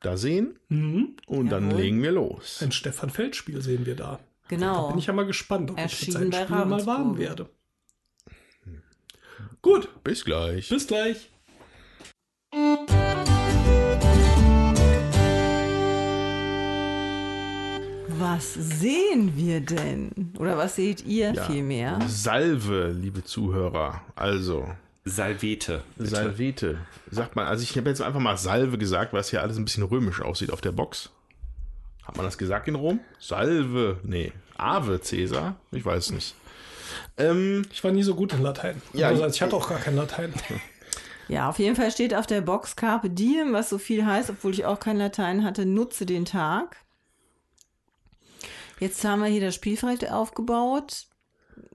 da 0.00 0.16
sehen. 0.16 0.58
Mhm. 0.68 1.16
Und 1.26 1.46
Jawohl. 1.46 1.50
dann 1.50 1.70
legen 1.70 2.02
wir 2.02 2.10
los. 2.10 2.60
Ein 2.60 2.72
Stefan 2.72 3.10
Feld-Spiel 3.10 3.62
sehen 3.62 3.86
wir 3.86 3.94
da. 3.94 4.18
Genau. 4.48 4.86
Da 4.86 4.88
bin 4.88 4.98
ich 4.98 5.06
ja 5.06 5.12
mal 5.12 5.26
gespannt, 5.26 5.70
ob 5.70 5.78
Erschienen 5.78 6.16
ich 6.16 6.24
mit 6.24 6.34
seinem 6.34 6.46
Spiel 6.46 6.64
mal 6.64 6.86
warm 6.86 7.18
werde. 7.18 7.48
Gut. 9.62 9.88
Bis 10.02 10.24
gleich. 10.24 10.68
Bis 10.68 10.88
gleich. 10.88 11.30
Was 18.18 18.54
sehen 18.54 19.32
wir 19.36 19.60
denn? 19.60 20.32
Oder 20.38 20.58
was 20.58 20.76
seht 20.76 21.04
ihr 21.06 21.32
ja, 21.32 21.44
vielmehr? 21.44 21.98
Salve, 22.06 22.90
liebe 22.90 23.24
Zuhörer. 23.24 24.02
Also. 24.14 24.68
Salvete. 25.04 25.82
Bitte. 25.96 26.10
Salvete. 26.10 26.78
Sagt 27.10 27.36
man, 27.36 27.46
also 27.46 27.62
ich 27.62 27.76
habe 27.76 27.88
jetzt 27.88 28.02
einfach 28.02 28.20
mal 28.20 28.36
Salve 28.36 28.76
gesagt, 28.76 29.12
weil 29.12 29.20
es 29.20 29.30
hier 29.30 29.40
alles 29.40 29.56
ein 29.56 29.64
bisschen 29.64 29.82
römisch 29.82 30.20
aussieht 30.20 30.52
auf 30.52 30.60
der 30.60 30.72
Box. 30.72 31.10
Hat 32.02 32.16
man 32.16 32.26
das 32.26 32.38
gesagt 32.38 32.68
in 32.68 32.74
Rom? 32.74 33.00
Salve. 33.18 33.98
Nee. 34.02 34.32
Ave 34.56 35.00
Cäsar? 35.00 35.56
Ich 35.70 35.84
weiß 35.84 36.10
nicht. 36.10 36.34
Ähm, 37.16 37.62
ich 37.72 37.82
war 37.82 37.92
nie 37.92 38.02
so 38.02 38.14
gut 38.14 38.32
in 38.32 38.42
Latein. 38.42 38.82
Ja, 38.92 39.08
also, 39.08 39.26
ich 39.26 39.40
hatte 39.40 39.56
auch 39.56 39.68
gar 39.68 39.78
kein 39.78 39.96
Latein. 39.96 40.32
Ja, 41.28 41.48
auf 41.48 41.58
jeden 41.58 41.76
Fall 41.76 41.90
steht 41.90 42.14
auf 42.14 42.26
der 42.26 42.42
Box 42.42 42.76
Carpe 42.76 43.08
Diem, 43.08 43.52
was 43.52 43.70
so 43.70 43.78
viel 43.78 44.04
heißt, 44.04 44.28
obwohl 44.28 44.52
ich 44.52 44.66
auch 44.66 44.78
kein 44.78 44.98
Latein 44.98 45.44
hatte, 45.44 45.64
nutze 45.64 46.04
den 46.04 46.24
Tag. 46.24 46.76
Jetzt 48.82 49.04
haben 49.04 49.20
wir 49.20 49.28
hier 49.28 49.40
das 49.40 49.54
Spielfeld 49.54 50.10
aufgebaut. 50.10 51.06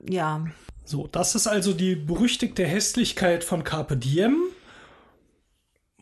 Ja. 0.10 0.46
So, 0.84 1.08
das 1.08 1.36
ist 1.36 1.48
also 1.48 1.72
die 1.72 1.96
berüchtigte 1.96 2.66
Hässlichkeit 2.66 3.46
von 3.46 3.64
Carpe 3.64 3.96
Diem. 3.96 4.36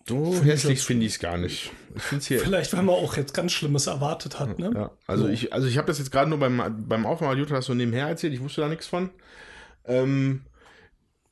So 0.09 0.33
hässlich 0.43 0.81
finde 0.81 1.05
ich 1.05 1.13
es 1.13 1.19
gar 1.19 1.37
nicht. 1.37 1.71
Ich 1.95 2.01
find's 2.01 2.25
hier. 2.25 2.39
Vielleicht, 2.39 2.73
weil 2.73 2.81
man 2.81 2.95
auch 2.95 3.17
jetzt 3.17 3.35
ganz 3.35 3.51
Schlimmes 3.51 3.85
erwartet 3.85 4.39
hat, 4.39 4.57
ne? 4.57 4.71
Ja, 4.73 4.91
also 5.05 5.27
ich, 5.27 5.53
also 5.53 5.67
ich 5.67 5.77
habe 5.77 5.85
das 5.85 5.99
jetzt 5.99 6.11
gerade 6.11 6.27
nur 6.27 6.39
beim, 6.39 6.87
beim 6.87 7.05
Aufmachen 7.05 7.37
Jutta 7.37 7.61
so 7.61 7.75
nebenher 7.75 8.07
erzählt, 8.07 8.33
ich 8.33 8.41
wusste 8.41 8.61
da 8.61 8.67
nichts 8.67 8.87
von. 8.87 9.11
Ähm, 9.85 10.41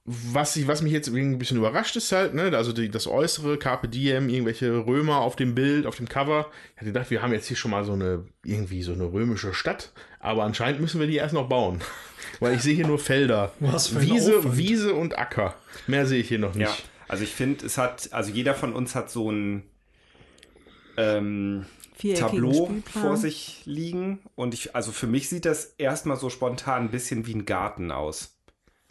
was, 0.05 0.55
ich, 0.57 0.67
was 0.67 0.81
mich 0.81 0.91
jetzt 0.91 1.07
ein 1.07 1.37
bisschen 1.37 1.57
überrascht 1.57 1.95
ist 1.95 2.11
halt, 2.11 2.33
ne, 2.33 2.51
also 2.57 2.73
die, 2.73 2.89
das 2.89 3.07
äußere, 3.07 3.57
Carpe 3.57 3.87
Diem, 3.87 4.27
irgendwelche 4.27 4.85
Römer 4.85 5.21
auf 5.21 5.37
dem 5.37 5.55
Bild, 5.55 5.85
auf 5.85 5.95
dem 5.95 6.09
Cover. 6.09 6.51
Ich 6.73 6.81
hatte 6.81 6.87
gedacht, 6.87 7.09
wir 7.09 7.21
haben 7.21 7.31
jetzt 7.31 7.47
hier 7.47 7.55
schon 7.55 7.71
mal 7.71 7.85
so 7.85 7.93
eine, 7.93 8.25
irgendwie 8.43 8.83
so 8.83 8.91
eine 8.91 9.05
römische 9.05 9.53
Stadt, 9.53 9.93
aber 10.19 10.43
anscheinend 10.43 10.81
müssen 10.81 10.99
wir 10.99 11.07
die 11.07 11.15
erst 11.15 11.33
noch 11.33 11.47
bauen. 11.47 11.79
Weil 12.39 12.55
ich 12.55 12.61
sehe 12.61 12.75
hier 12.75 12.87
nur 12.87 12.99
Felder. 12.99 13.53
Was 13.59 13.87
für 13.87 13.99
ein 13.99 14.07
Wiese, 14.07 14.39
Aufwand. 14.39 14.57
Wiese 14.57 14.93
und 14.93 15.17
Acker. 15.17 15.55
Mehr 15.87 16.05
sehe 16.05 16.19
ich 16.19 16.27
hier 16.27 16.39
noch 16.39 16.55
nicht. 16.55 16.67
Ja, 16.67 16.75
also 17.07 17.23
ich 17.23 17.31
finde, 17.31 17.65
es 17.65 17.77
hat, 17.77 18.11
also 18.11 18.31
jeder 18.31 18.55
von 18.55 18.73
uns 18.73 18.95
hat 18.95 19.09
so 19.09 19.31
ein 19.31 19.63
ähm, 20.97 21.65
Tableau 21.97 22.65
Spielplan. 22.65 22.83
vor 23.03 23.17
sich 23.17 23.61
liegen 23.65 24.19
und 24.35 24.53
ich, 24.53 24.75
also 24.75 24.91
für 24.91 25.07
mich 25.07 25.29
sieht 25.29 25.45
das 25.45 25.75
erstmal 25.77 26.17
so 26.17 26.29
spontan 26.29 26.83
ein 26.83 26.91
bisschen 26.91 27.25
wie 27.25 27.35
ein 27.35 27.45
Garten 27.45 27.91
aus. 27.91 28.32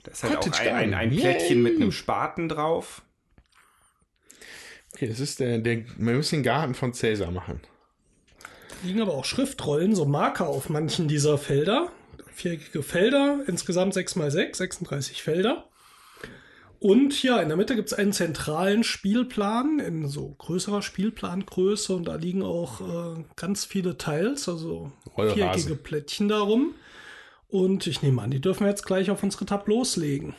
Da 0.02 0.12
ist 0.12 0.22
halt 0.22 0.36
auch 0.36 0.40
Cottage 0.40 0.70
ein, 0.70 0.92
ein, 0.92 0.94
ein 0.94 1.10
Garden. 1.10 1.20
Plättchen 1.20 1.64
Yay. 1.64 1.72
mit 1.72 1.76
einem 1.76 1.92
Spaten 1.92 2.48
drauf. 2.48 3.02
Okay, 4.94 5.08
das 5.08 5.20
ist 5.20 5.40
der, 5.40 5.58
der, 5.58 5.84
wir 5.96 6.14
müssen 6.14 6.36
den 6.36 6.42
Garten 6.42 6.74
von 6.74 6.92
Cäsar 6.92 7.30
machen. 7.30 7.60
liegen 8.82 9.00
aber 9.00 9.14
auch 9.14 9.24
Schriftrollen, 9.24 9.94
so 9.94 10.04
Marker 10.04 10.48
auf 10.48 10.68
manchen 10.68 11.08
dieser 11.08 11.38
Felder. 11.38 11.90
Viereckige 12.34 12.82
Felder, 12.82 13.40
insgesamt 13.46 13.94
6 13.94 14.16
mal 14.16 14.30
6, 14.30 14.58
36 14.58 15.22
Felder. 15.22 15.68
Und 16.82 17.22
ja, 17.22 17.40
in 17.40 17.46
der 17.46 17.56
Mitte 17.56 17.76
gibt 17.76 17.92
es 17.92 17.94
einen 17.94 18.12
zentralen 18.12 18.82
Spielplan 18.82 19.78
in 19.78 20.08
so 20.08 20.34
größerer 20.38 20.82
Spielplangröße 20.82 21.94
und 21.94 22.08
da 22.08 22.16
liegen 22.16 22.42
auch 22.42 22.80
äh, 22.80 23.24
ganz 23.36 23.64
viele 23.64 23.98
Teils, 23.98 24.48
also 24.48 24.90
Rollrasen. 25.16 25.36
viereckige 25.36 25.76
Plättchen 25.76 26.28
darum. 26.28 26.74
Und 27.52 27.86
ich 27.86 28.00
nehme 28.00 28.22
an, 28.22 28.30
die 28.30 28.40
dürfen 28.40 28.64
wir 28.64 28.70
jetzt 28.70 28.86
gleich 28.86 29.10
auf 29.10 29.22
unsere 29.22 29.44
Tableaus 29.44 29.96
legen. 29.96 30.34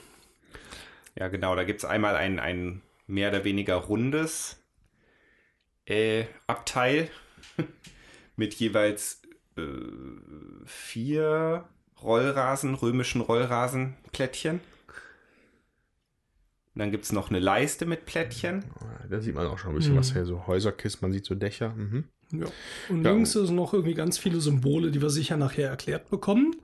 Ja, 1.16 1.28
genau, 1.28 1.56
da 1.56 1.64
gibt 1.64 1.78
es 1.78 1.86
einmal 1.86 2.16
ein, 2.16 2.40
ein 2.40 2.82
mehr 3.06 3.30
oder 3.30 3.44
weniger 3.44 3.76
rundes 3.76 4.58
äh, 5.86 6.24
Abteil 6.48 7.10
mit 8.36 8.56
jeweils 8.56 9.22
äh, 9.58 9.62
vier 10.66 11.66
Rollrasen, 12.02 12.74
römischen 12.74 13.22
Rollrasenplättchen. 13.22 14.56
Und 16.74 16.80
dann 16.80 16.90
gibt 16.90 17.06
es 17.06 17.12
noch 17.12 17.30
eine 17.30 17.38
Leiste 17.38 17.86
mit 17.86 18.08
Plättchen. 18.08 18.64
Da 19.08 19.22
sieht 19.22 19.36
man 19.36 19.46
auch 19.46 19.60
schon 19.60 19.74
ein 19.74 19.76
bisschen 19.76 19.96
was 19.96 20.16
her, 20.16 20.26
so 20.26 20.48
Häuserkisten, 20.48 21.08
man 21.08 21.14
sieht 21.14 21.26
so 21.26 21.36
Dächer. 21.36 21.76
Mhm. 21.76 22.06
Ja. 22.32 22.48
Und 22.90 23.04
Ja. 23.04 23.12
links 23.12 23.34
sind 23.34 23.54
noch 23.54 23.74
irgendwie 23.74 23.94
ganz 23.94 24.18
viele 24.18 24.42
Symbole, 24.42 24.90
die 24.90 25.00
wir 25.00 25.12
sicher 25.12 25.38
nachher 25.38 25.70
erklärt 25.70 26.10
bekommen. 26.10 26.56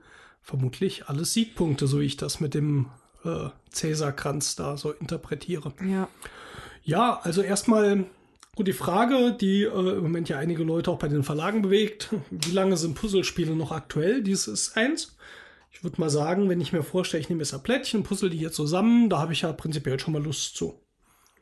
Vermutlich 0.42 1.06
alles 1.06 1.32
Siegpunkte, 1.32 1.86
so 1.86 2.00
wie 2.00 2.06
ich 2.06 2.16
das 2.16 2.40
mit 2.40 2.54
dem 2.54 2.86
äh, 3.24 3.48
Cäsarkranz 3.70 4.56
da 4.56 4.76
so 4.76 4.92
interpretiere. 4.92 5.72
Ja. 5.86 6.08
Ja, 6.82 7.20
also 7.22 7.42
erstmal 7.42 8.06
gut 8.56 8.66
die 8.66 8.72
Frage, 8.72 9.36
die 9.38 9.62
äh, 9.62 9.68
im 9.68 10.02
Moment 10.02 10.28
ja 10.28 10.38
einige 10.38 10.64
Leute 10.64 10.90
auch 10.90 10.98
bei 10.98 11.08
den 11.08 11.22
Verlagen 11.22 11.62
bewegt. 11.62 12.14
Wie 12.30 12.52
lange 12.52 12.76
sind 12.76 12.94
Puzzlespiele 12.94 13.54
noch 13.54 13.70
aktuell? 13.72 14.22
Dies 14.22 14.46
ist 14.48 14.76
eins. 14.76 15.16
Ich 15.70 15.84
würde 15.84 16.00
mal 16.00 16.10
sagen, 16.10 16.48
wenn 16.48 16.60
ich 16.60 16.72
mir 16.72 16.82
vorstelle, 16.82 17.20
ich 17.20 17.28
nehme 17.28 17.42
jetzt 17.42 17.54
ein 17.54 17.62
Plättchen, 17.62 18.02
puzzle 18.02 18.30
die 18.30 18.38
hier 18.38 18.52
zusammen, 18.52 19.08
da 19.08 19.18
habe 19.18 19.32
ich 19.32 19.42
ja 19.42 19.52
prinzipiell 19.52 20.00
schon 20.00 20.12
mal 20.12 20.22
Lust 20.22 20.56
zu. 20.56 20.80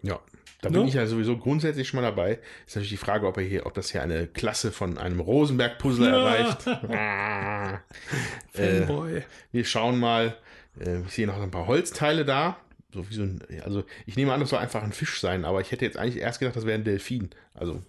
Ja, 0.02 0.20
da 0.62 0.70
Ne? 0.70 0.78
bin 0.78 0.88
ich 0.88 0.94
ja 0.94 1.06
sowieso 1.06 1.36
grundsätzlich 1.38 1.88
schon 1.88 2.00
mal 2.00 2.06
dabei. 2.08 2.38
Ist 2.66 2.76
natürlich 2.76 2.90
die 2.90 2.96
Frage, 2.96 3.26
ob 3.26 3.36
er 3.36 3.42
hier, 3.44 3.66
ob 3.66 3.74
das 3.74 3.90
hier 3.92 4.02
eine 4.02 4.26
Klasse 4.26 4.72
von 4.72 4.98
einem 4.98 5.20
Rosenberg-Puzzler 5.20 6.08
Ja. 6.10 6.16
erreicht. 6.36 6.66
Ah. 6.90 7.80
Äh, 8.54 8.78
Fanboy. 8.86 9.22
wir 9.52 9.64
schauen 9.64 9.98
mal. 9.98 10.36
Äh, 10.80 11.00
ich 11.02 11.12
sehe 11.12 11.26
noch 11.26 11.40
ein 11.40 11.50
paar 11.50 11.66
Holzteile 11.66 12.24
da. 12.24 12.56
So 12.92 13.08
wie 13.10 13.14
so 13.14 13.22
ein, 13.22 13.42
also 13.64 13.84
ich 14.06 14.16
nehme 14.16 14.32
an, 14.32 14.40
das 14.40 14.48
soll 14.50 14.58
einfach 14.60 14.82
ein 14.82 14.92
Fisch 14.92 15.20
sein, 15.20 15.44
aber 15.44 15.60
ich 15.60 15.70
hätte 15.72 15.84
jetzt 15.84 15.98
eigentlich 15.98 16.16
erst 16.22 16.38
gedacht, 16.38 16.56
das 16.56 16.64
wäre 16.64 16.78
ein 16.78 16.84
Delfin. 16.84 17.30
Also, 17.52 17.82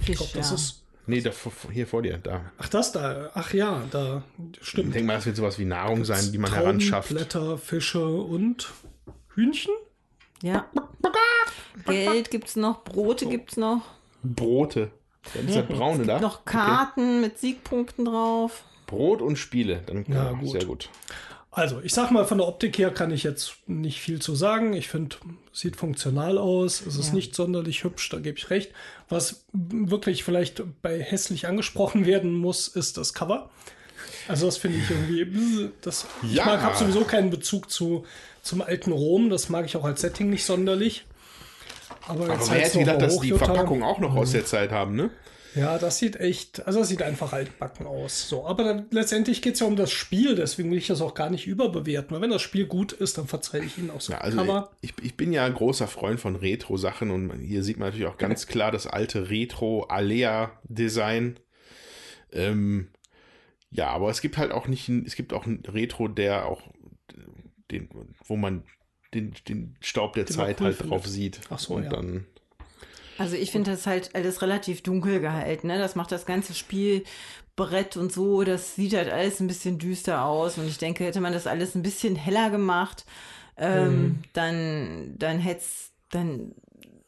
ich 0.00 0.06
Fisch, 0.06 0.16
glaube, 0.16 0.32
das 0.34 0.48
ja. 0.50 0.54
ist. 0.56 0.84
nee, 1.06 1.20
da, 1.20 1.30
hier 1.72 1.86
vor 1.86 2.00
dir, 2.02 2.16
da. 2.18 2.50
Ach, 2.56 2.68
das 2.70 2.90
da. 2.92 3.30
Ach 3.34 3.52
ja, 3.52 3.82
da 3.90 4.22
Ich 4.60 4.66
stimmt. 4.68 4.94
denke 4.94 5.06
mal, 5.06 5.16
das 5.16 5.26
wird 5.26 5.36
sowas 5.36 5.58
wie 5.58 5.66
Nahrung 5.66 6.04
sein, 6.06 6.32
die 6.32 6.38
man 6.38 6.50
Trauben, 6.50 6.64
heranschafft. 6.64 7.10
Blätter, 7.10 7.58
Fische 7.58 8.06
und 8.06 8.72
Hühnchen? 9.34 9.74
Ja. 10.42 10.66
Geld 11.86 12.30
gibt's 12.30 12.56
noch, 12.56 12.82
Brote 12.84 13.26
gibt's 13.26 13.56
noch. 13.56 13.82
Brote. 14.22 14.90
Das 15.34 15.42
ist 15.44 15.54
der 15.54 15.62
braune 15.62 16.04
da. 16.04 16.20
Noch 16.20 16.44
Karten 16.44 17.20
mit 17.20 17.38
Siegpunkten 17.38 18.04
drauf. 18.04 18.62
Brot 18.86 19.20
und 19.22 19.36
Spiele. 19.36 19.82
Dann, 19.86 20.04
Ja, 20.08 20.32
gut. 20.32 20.50
Sehr 20.50 20.64
gut. 20.64 20.88
Also, 21.50 21.80
ich 21.82 21.94
sag 21.94 22.10
mal, 22.10 22.24
von 22.26 22.38
der 22.38 22.46
Optik 22.46 22.76
her 22.78 22.90
kann 22.92 23.10
ich 23.10 23.22
jetzt 23.22 23.56
nicht 23.66 23.98
viel 24.00 24.20
zu 24.20 24.34
sagen. 24.34 24.74
Ich 24.74 24.88
finde, 24.88 25.16
sieht 25.52 25.74
funktional 25.76 26.36
aus. 26.38 26.82
Es 26.84 26.96
ist 26.96 27.08
Ja. 27.08 27.14
nicht 27.14 27.34
sonderlich 27.34 27.82
hübsch, 27.82 28.10
da 28.10 28.18
gebe 28.18 28.36
ich 28.36 28.50
recht. 28.50 28.72
Was 29.08 29.44
wirklich 29.52 30.22
vielleicht 30.22 30.62
bei 30.82 31.00
hässlich 31.02 31.46
angesprochen 31.48 32.04
werden 32.04 32.32
muss, 32.34 32.68
ist 32.68 32.98
das 32.98 33.14
Cover. 33.14 33.48
Also, 34.28 34.46
das 34.46 34.58
finde 34.58 34.78
ich 34.78 34.90
irgendwie. 34.90 35.70
Das, 35.82 36.06
Ich 36.22 36.34
Ja. 36.34 36.44
mag, 36.44 36.60
habe 36.62 36.76
sowieso 36.76 37.04
keinen 37.04 37.30
Bezug 37.30 37.70
zu, 37.70 38.04
zum 38.46 38.62
alten 38.62 38.92
Rom. 38.92 39.30
Das 39.30 39.48
mag 39.48 39.66
ich 39.66 39.76
auch 39.76 39.84
als 39.84 40.00
Setting 40.00 40.30
nicht 40.30 40.44
sonderlich. 40.44 41.06
Aber, 42.08 42.24
Aber 42.24 42.28
wer 42.28 42.38
heißt 42.38 42.74
hätte 42.74 42.78
gedacht, 42.80 43.02
dass 43.02 43.20
die. 43.20 43.32
Verpackung 43.32 43.82
auch 43.82 43.98
noch 43.98 44.14
aus 44.14 44.32
der 44.32 44.44
Zeit 44.44 44.70
haben, 44.70 44.96
ne? 44.96 45.10
Ja, 45.56 45.78
das 45.78 45.98
sieht 45.98 46.16
echt, 46.16 46.66
also 46.66 46.80
das 46.80 46.88
sieht 46.88 47.00
einfach 47.00 47.32
altbacken 47.32 47.86
aus. 47.86 48.28
So, 48.28 48.44
aber 48.44 48.62
dann, 48.62 48.84
letztendlich 48.90 49.40
geht 49.40 49.54
es 49.54 49.60
ja 49.60 49.66
um 49.66 49.76
das 49.76 49.90
Spiel, 49.90 50.34
deswegen 50.34 50.70
will 50.70 50.76
ich 50.76 50.86
das 50.86 51.00
auch 51.00 51.14
gar 51.14 51.30
nicht 51.30 51.46
überbewerten. 51.46 52.14
Weil 52.14 52.20
wenn 52.20 52.28
das 52.30 52.42
Spiel 52.42 52.66
gut 52.66 52.92
ist, 52.92 53.16
dann 53.16 53.26
verzeihe 53.26 53.64
ich 53.64 53.78
Ihnen 53.78 53.88
auch 53.90 54.02
so 54.02 54.12
Ja, 54.12 54.18
ein 54.18 54.24
also 54.24 54.36
Cover. 54.38 54.70
ich, 54.82 54.92
ich 55.02 55.16
bin 55.16 55.32
ja 55.32 55.46
ein 55.46 55.54
großer 55.54 55.88
Freund 55.88 56.20
von 56.20 56.36
Retro-Sachen 56.36 57.10
und 57.10 57.30
hier 57.40 57.64
sieht 57.64 57.78
man 57.78 57.88
natürlich 57.88 58.06
auch 58.06 58.18
ganz 58.18 58.46
klar 58.48 58.70
das 58.70 58.86
alte 58.86 59.30
Retro-Alea-Design. 59.30 61.40
Ähm, 62.32 62.88
ja, 63.70 63.88
aber 63.88 64.10
es 64.10 64.20
gibt 64.20 64.36
halt 64.36 64.52
auch 64.52 64.68
nicht, 64.68 64.90
es 64.90 65.16
gibt 65.16 65.32
auch 65.32 65.46
ein 65.46 65.62
Retro, 65.66 66.08
der 66.08 66.44
auch 66.46 66.60
den, 67.70 67.88
wo 68.26 68.36
man 68.36 68.62
den, 69.14 69.34
den 69.48 69.76
Staub 69.80 70.14
der 70.14 70.24
Den 70.24 70.34
Zeit 70.34 70.60
cool 70.60 70.66
halt 70.66 70.76
findet. 70.76 70.92
drauf 70.92 71.06
sieht. 71.06 71.40
Ach 71.50 71.58
so, 71.58 71.74
und 71.74 71.84
ja. 71.84 71.90
dann 71.90 72.26
Also 73.18 73.36
ich 73.36 73.50
finde 73.50 73.70
das 73.70 73.86
halt 73.86 74.14
alles 74.14 74.42
relativ 74.42 74.82
dunkel 74.82 75.20
gehalten. 75.20 75.68
Ne? 75.68 75.78
Das 75.78 75.94
macht 75.94 76.12
das 76.12 76.26
ganze 76.26 76.54
Spielbrett 76.54 77.96
und 77.96 78.12
so, 78.12 78.44
das 78.44 78.74
sieht 78.74 78.94
halt 78.94 79.10
alles 79.10 79.40
ein 79.40 79.46
bisschen 79.46 79.78
düster 79.78 80.24
aus. 80.24 80.58
Und 80.58 80.66
ich 80.68 80.78
denke, 80.78 81.04
hätte 81.04 81.20
man 81.20 81.32
das 81.32 81.46
alles 81.46 81.74
ein 81.74 81.82
bisschen 81.82 82.16
heller 82.16 82.50
gemacht, 82.50 83.04
ähm, 83.56 84.22
dann, 84.34 85.14
dann 85.16 85.38
hätte 85.38 85.60
es, 85.60 85.92
dann 86.10 86.52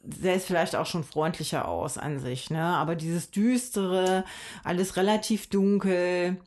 sähe 0.01 0.35
es 0.35 0.45
vielleicht 0.45 0.75
auch 0.75 0.87
schon 0.87 1.03
freundlicher 1.03 1.67
aus 1.67 1.97
an 1.97 2.19
sich. 2.19 2.49
Ne? 2.49 2.63
Aber 2.63 2.95
dieses 2.95 3.29
düstere, 3.29 4.25
alles 4.63 4.97
relativ 4.97 5.47
dunkel, 5.47 6.37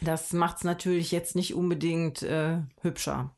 das 0.00 0.32
macht 0.32 0.58
es 0.58 0.64
natürlich 0.64 1.12
jetzt 1.12 1.36
nicht 1.36 1.54
unbedingt 1.54 2.22
äh, 2.22 2.58
hübscher. 2.80 3.34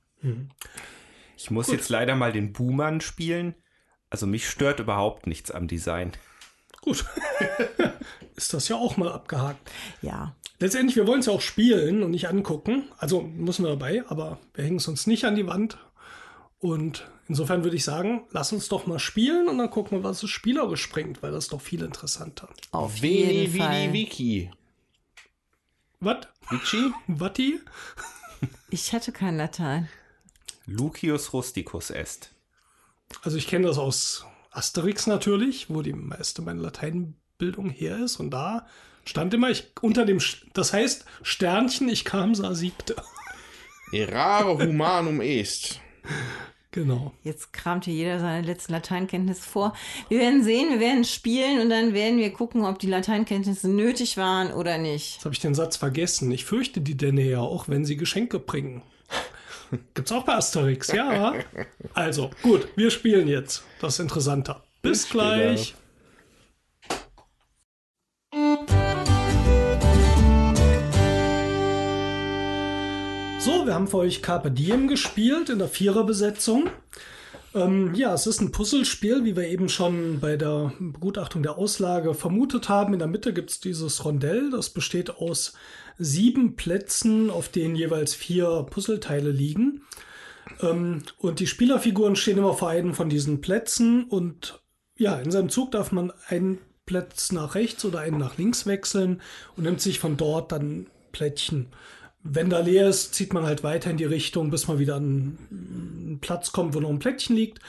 Ich 1.37 1.51
muss 1.51 1.69
jetzt 1.69 1.89
leider 1.89 2.15
mal 2.17 2.33
den 2.33 2.53
Buhmann 2.53 3.01
spielen. 3.01 3.55
Also 4.11 4.27
mich 4.27 4.49
stört 4.49 4.81
überhaupt 4.81 5.27
nichts 5.27 5.51
am 5.51 5.69
Design. 5.69 6.13
Gut. 6.83 7.05
ist 8.37 8.53
das 8.53 8.69
ja 8.69 8.77
auch 8.77 8.97
mal 8.97 9.11
abgehakt. 9.11 9.71
Ja. 10.03 10.35
Letztendlich, 10.59 10.97
wir 10.97 11.07
wollen 11.07 11.21
es 11.21 11.27
ja 11.27 11.33
auch 11.33 11.41
spielen 11.41 12.03
und 12.03 12.11
nicht 12.11 12.29
angucken. 12.29 12.85
Also 12.99 13.23
müssen 13.23 13.65
wir 13.65 13.71
dabei, 13.71 14.05
aber 14.09 14.39
wir 14.55 14.65
hängen 14.65 14.77
es 14.77 14.89
uns 14.89 15.07
nicht 15.07 15.25
an 15.25 15.37
die 15.37 15.47
Wand. 15.47 15.79
Und 16.59 17.11
insofern 17.29 17.65
würde 17.65 17.77
ich 17.77 17.85
sagen, 17.85 18.27
lass 18.31 18.53
uns 18.53 18.69
doch 18.69 18.87
mal 18.87 18.99
spielen 18.99 19.49
und 19.49 19.57
dann 19.57 19.71
gucken 19.71 19.99
wir, 19.99 20.05
was 20.05 20.23
es 20.23 20.29
spielerisch 20.29 20.91
bringt, 20.91 21.23
weil 21.23 21.33
das 21.33 21.45
ist 21.45 21.53
doch 21.55 21.63
viel 21.63 21.83
interessanter. 21.83 22.49
Auf 22.73 23.01
Veni, 23.01 23.33
jeden 23.33 23.59
Fall. 23.59 23.93
Vici. 23.93 24.51
Was? 26.01 26.27
Vici? 26.51 26.93
Watti? 27.07 27.61
Ich 28.71 28.93
hatte 28.93 29.13
kein 29.13 29.37
Latein. 29.37 29.89
Lucius 30.67 31.33
rusticus 31.33 31.91
est. 31.91 32.31
Also 33.23 33.37
ich 33.37 33.47
kenne 33.47 33.67
das 33.67 33.79
aus 33.79 34.25
Asterix 34.51 35.07
natürlich, 35.07 35.71
wo 35.71 35.83
die 35.83 35.93
meiste 35.93 36.43
meiner 36.43 36.63
Lateinbildung 36.63 37.71
her 37.71 37.99
ist. 37.99 38.17
Und 38.19 38.31
da 38.31 38.67
stand 39.05 39.35
immer, 39.35 39.51
ich 39.51 39.73
unter 39.81 40.05
dem, 40.05 40.19
Sch- 40.19 40.45
das 40.53 40.73
heißt 40.73 41.05
Sternchen, 41.23 41.89
ich 41.89 42.05
kam, 42.05 42.35
sah, 42.35 42.55
siegte. 42.55 42.97
Errare 43.93 44.59
humanum 44.59 45.21
est. 45.21 45.81
Genau. 46.73 47.13
Jetzt 47.25 47.53
kramt 47.53 47.85
hier 47.85 47.95
jeder 47.95 48.21
seine 48.21 48.47
letzten 48.47 48.73
Lateinkenntnisse 48.73 49.43
vor. 49.43 49.75
Wir 50.09 50.21
werden 50.21 50.45
sehen, 50.45 50.71
wir 50.71 50.79
werden 50.79 51.05
spielen 51.05 51.61
und 51.61 51.69
dann 51.69 51.95
werden 51.95 52.19
wir 52.19 52.33
gucken, 52.33 52.65
ob 52.65 52.79
die 52.79 52.87
Lateinkenntnisse 52.87 53.69
nötig 53.69 54.17
waren 54.17 54.53
oder 54.53 54.79
nicht. 54.79 55.15
Jetzt 55.17 55.25
habe 55.25 55.35
ich 55.35 55.41
den 55.41 55.55
Satz 55.55 55.77
vergessen. 55.77 56.31
Ich 56.31 56.45
fürchte 56.45 56.81
die 56.81 56.97
Däne 56.97 57.23
ja 57.23 57.41
auch, 57.41 57.69
wenn 57.69 57.85
sie 57.85 57.97
Geschenke 57.97 58.39
bringen. 58.39 58.83
Gibt's 59.95 60.13
auch 60.13 60.25
bei 60.25 60.35
Asterix, 60.35 60.93
ja. 60.93 61.35
Also, 61.95 62.31
gut, 62.43 62.69
wir 62.77 62.91
spielen 62.91 63.27
jetzt. 63.27 63.65
Das 63.81 63.95
ist 63.95 64.01
interessanter. 64.01 64.63
Bis, 64.83 65.03
Bis 65.03 65.11
gleich. 65.11 65.75
Wir 73.71 73.77
haben 73.77 73.87
für 73.87 73.99
euch 73.99 74.21
Carpe 74.21 74.51
Diem 74.51 74.89
gespielt 74.89 75.49
in 75.49 75.61
der 75.61 75.69
Viererbesetzung. 75.69 76.71
Ähm, 77.55 77.95
ja, 77.95 78.13
es 78.13 78.27
ist 78.27 78.41
ein 78.41 78.51
Puzzlespiel, 78.51 79.25
wie 79.25 79.37
wir 79.37 79.47
eben 79.47 79.69
schon 79.69 80.19
bei 80.19 80.37
der 80.37 80.73
Begutachtung 80.81 81.45
der 81.45 81.57
Auslage 81.57 82.15
vermutet 82.15 82.69
haben. 82.69 82.95
In 82.95 82.99
der 82.99 83.07
Mitte 83.07 83.33
gibt 83.33 83.49
es 83.51 83.61
dieses 83.61 84.05
Rondell, 84.05 84.51
das 84.51 84.71
besteht 84.71 85.11
aus 85.11 85.53
sieben 85.99 86.57
Plätzen, 86.57 87.31
auf 87.31 87.49
denen 87.49 87.77
jeweils 87.77 88.13
vier 88.13 88.67
Puzzleteile 88.69 89.31
liegen. 89.31 89.83
Ähm, 90.61 91.05
und 91.19 91.39
die 91.39 91.47
Spielerfiguren 91.47 92.17
stehen 92.17 92.39
immer 92.39 92.55
vor 92.55 92.71
einem 92.71 92.93
von 92.93 93.09
diesen 93.09 93.41
Plätzen 93.41 94.03
und 94.03 94.65
ja, 94.97 95.17
in 95.21 95.31
seinem 95.31 95.49
Zug 95.49 95.71
darf 95.71 95.93
man 95.93 96.13
einen 96.27 96.59
Platz 96.87 97.31
nach 97.31 97.55
rechts 97.55 97.85
oder 97.85 98.01
einen 98.01 98.19
nach 98.19 98.37
links 98.37 98.67
wechseln 98.67 99.23
und 99.57 99.63
nimmt 99.63 99.81
sich 99.81 100.01
von 100.01 100.17
dort 100.17 100.51
dann 100.51 100.89
Plättchen. 101.13 101.69
Wenn 102.23 102.51
da 102.51 102.61
leer 102.61 102.89
ist, 102.89 103.15
zieht 103.15 103.33
man 103.33 103.45
halt 103.45 103.63
weiter 103.63 103.91
in 103.91 103.97
die 103.97 104.05
Richtung, 104.05 104.51
bis 104.51 104.69
man 104.69 104.79
wieder 104.79 104.97
an 104.97 105.39
einen 105.51 106.19
Platz 106.21 106.53
kommt, 106.53 106.75
wo 106.75 106.81
noch 106.81 106.91
ein 106.91 106.99
Plättchen 106.99 107.35
liegt. 107.35 107.61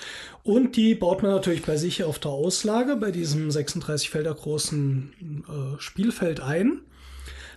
Und 0.43 0.75
die 0.75 0.93
baut 0.93 1.23
man 1.23 1.31
natürlich 1.31 1.63
bei 1.63 1.77
sich 1.77 2.03
auf 2.03 2.19
der 2.19 2.31
Auslage, 2.31 2.97
bei 2.97 3.11
diesem 3.11 3.49
36 3.49 4.09
Felder 4.09 4.33
großen 4.33 5.45
äh, 5.47 5.81
Spielfeld 5.81 6.41
ein. 6.41 6.81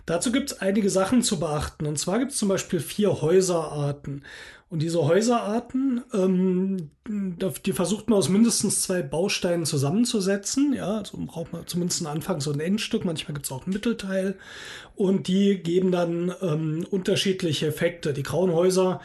Dazu 0.05 0.31
gibt 0.31 0.51
es 0.51 0.61
einige 0.61 0.89
Sachen 0.89 1.21
zu 1.21 1.39
beachten. 1.39 1.85
Und 1.85 1.97
zwar 1.97 2.19
gibt 2.19 2.31
es 2.31 2.37
zum 2.37 2.47
Beispiel 2.47 2.79
vier 2.79 3.21
Häuserarten. 3.21 4.23
Und 4.67 4.81
diese 4.81 5.05
Häuserarten, 5.05 6.03
ähm, 6.11 6.89
die 7.07 7.71
versucht 7.71 8.09
man 8.09 8.17
aus 8.17 8.29
mindestens 8.29 8.81
zwei 8.81 9.03
Bausteinen 9.03 9.65
zusammenzusetzen. 9.65 10.73
Ja, 10.73 10.97
also 10.97 11.17
braucht 11.25 11.53
man 11.53 11.67
zumindest 11.67 12.01
einen 12.01 12.15
Anfang 12.15 12.41
so 12.41 12.51
ein 12.51 12.59
Endstück. 12.59 13.05
Manchmal 13.05 13.35
gibt 13.35 13.45
es 13.45 13.51
auch 13.51 13.67
ein 13.67 13.73
Mittelteil. 13.73 14.35
Und 14.95 15.27
die 15.27 15.57
geben 15.59 15.91
dann 15.91 16.33
ähm, 16.41 16.85
unterschiedliche 16.89 17.67
Effekte. 17.67 18.11
Die 18.11 18.23
grauen 18.23 18.51
Häuser 18.51 19.01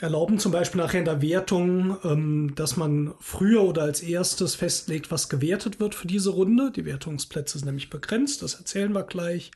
erlauben 0.00 0.38
zum 0.38 0.52
Beispiel 0.52 0.80
nachher 0.80 1.00
in 1.00 1.04
der 1.04 1.22
Wertung, 1.22 1.96
ähm, 2.04 2.52
dass 2.54 2.76
man 2.76 3.14
früher 3.18 3.62
oder 3.62 3.82
als 3.82 4.02
erstes 4.02 4.54
festlegt, 4.54 5.10
was 5.10 5.28
gewertet 5.28 5.80
wird 5.80 5.94
für 5.94 6.06
diese 6.06 6.30
Runde. 6.30 6.70
Die 6.70 6.84
Wertungsplätze 6.84 7.58
sind 7.58 7.66
nämlich 7.66 7.90
begrenzt, 7.90 8.42
das 8.42 8.54
erzählen 8.54 8.92
wir 8.92 9.04
gleich. 9.04 9.50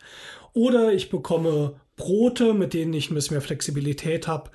Oder 0.54 0.92
ich 0.92 1.10
bekomme 1.10 1.74
Brote, 1.96 2.54
mit 2.54 2.74
denen 2.74 2.94
ich 2.94 3.10
ein 3.10 3.14
bisschen 3.14 3.34
mehr 3.34 3.42
Flexibilität 3.42 4.26
habe, 4.26 4.50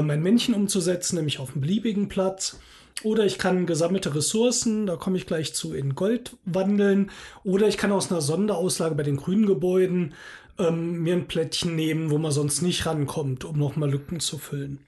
mein 0.00 0.22
Männchen 0.22 0.54
umzusetzen, 0.54 1.16
nämlich 1.16 1.38
auf 1.38 1.52
einem 1.52 1.60
beliebigen 1.60 2.08
Platz. 2.08 2.58
Oder 3.02 3.24
ich 3.24 3.38
kann 3.38 3.66
gesammelte 3.66 4.14
Ressourcen, 4.14 4.86
da 4.86 4.96
komme 4.96 5.16
ich 5.16 5.26
gleich 5.26 5.54
zu, 5.54 5.74
in 5.74 5.94
Gold 5.94 6.36
wandeln. 6.44 7.10
Oder 7.42 7.66
ich 7.66 7.76
kann 7.76 7.92
aus 7.92 8.10
einer 8.10 8.20
Sonderauslage 8.20 8.94
bei 8.94 9.02
den 9.02 9.16
grünen 9.16 9.46
Gebäuden 9.46 10.14
ähm, 10.58 11.02
mir 11.02 11.14
ein 11.14 11.26
Plättchen 11.26 11.74
nehmen, 11.74 12.10
wo 12.10 12.18
man 12.18 12.30
sonst 12.30 12.62
nicht 12.62 12.86
rankommt, 12.86 13.44
um 13.44 13.58
nochmal 13.58 13.90
Lücken 13.90 14.20
zu 14.20 14.38
füllen. 14.38 14.80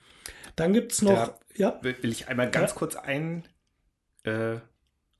Dann 0.56 0.72
gibt 0.72 0.92
es 0.92 1.02
noch. 1.02 1.12
Da 1.12 1.38
ja? 1.56 1.78
Will 1.82 1.96
ich 2.02 2.28
einmal 2.28 2.50
ganz 2.50 2.70
ja? 2.70 2.76
kurz 2.76 2.96
ein. 2.96 3.44
Äh, 4.22 4.56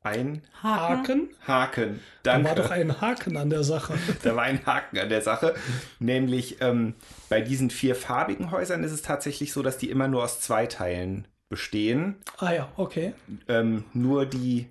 ein 0.05 0.43
Haken. 0.62 1.31
Haken. 1.47 2.01
Danke. 2.22 2.44
Da 2.44 2.44
war 2.44 2.55
doch 2.55 2.70
ein 2.70 3.01
Haken 3.01 3.36
an 3.36 3.51
der 3.51 3.64
Sache. 3.64 3.94
da 4.22 4.36
war 4.36 4.44
ein 4.44 4.64
Haken 4.66 4.98
an 4.98 5.09
der 5.09 5.22
Sache. 5.22 5.55
Nämlich 5.98 6.60
ähm, 6.60 6.94
bei 7.28 7.40
diesen 7.40 7.70
vier 7.70 7.94
farbigen 7.94 8.51
Häusern 8.51 8.85
ist 8.85 8.93
es 8.93 9.02
tatsächlich 9.02 9.52
so, 9.52 9.62
dass 9.62 9.78
die 9.78 9.90
immer 9.90 10.06
nur 10.06 10.22
aus 10.22 10.40
zwei 10.40 10.66
Teilen 10.66 11.26
bestehen. 11.48 12.16
Ah 12.39 12.52
ja, 12.52 12.72
okay. 12.76 13.14
Ähm, 13.48 13.85
nur 13.94 14.26
die, 14.26 14.68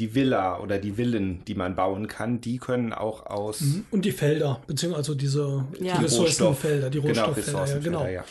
die 0.00 0.14
Villa 0.16 0.58
oder 0.58 0.78
die 0.78 0.92
Villen, 0.92 1.44
die 1.44 1.54
man 1.54 1.76
bauen 1.76 2.08
kann, 2.08 2.40
die 2.40 2.58
können 2.58 2.92
auch 2.92 3.26
aus. 3.26 3.60
Mhm. 3.60 3.86
Und 3.92 4.04
die 4.04 4.12
Felder, 4.12 4.60
beziehungsweise 4.66 5.12
also 5.12 5.14
diese 5.14 5.64
ja. 5.78 5.98
die 5.98 6.04
Ressourcenfelder, 6.04 6.90
die 6.90 7.00
genau, 7.00 7.26
Rohstofffelder. 7.26 7.80
Genau, 7.80 8.04
ja, 8.04 8.06
genau. 8.06 8.06
Ja. 8.06 8.24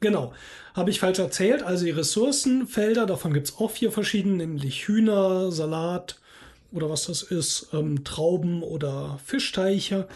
Genau. 0.00 0.32
Habe 0.74 0.90
ich 0.90 0.98
falsch 0.98 1.20
erzählt. 1.20 1.62
Also 1.62 1.84
die 1.84 1.92
Ressourcenfelder, 1.92 3.06
davon 3.06 3.32
gibt 3.32 3.48
es 3.48 3.58
auch 3.58 3.70
vier 3.70 3.92
verschiedene, 3.92 4.36
nämlich 4.36 4.88
Hühner, 4.88 5.52
Salat 5.52 6.18
oder 6.72 6.90
was 6.90 7.06
das 7.06 7.22
ist, 7.22 7.68
ähm, 7.72 8.02
Trauben 8.02 8.64
oder 8.64 9.20
Fischteiche. 9.24 10.08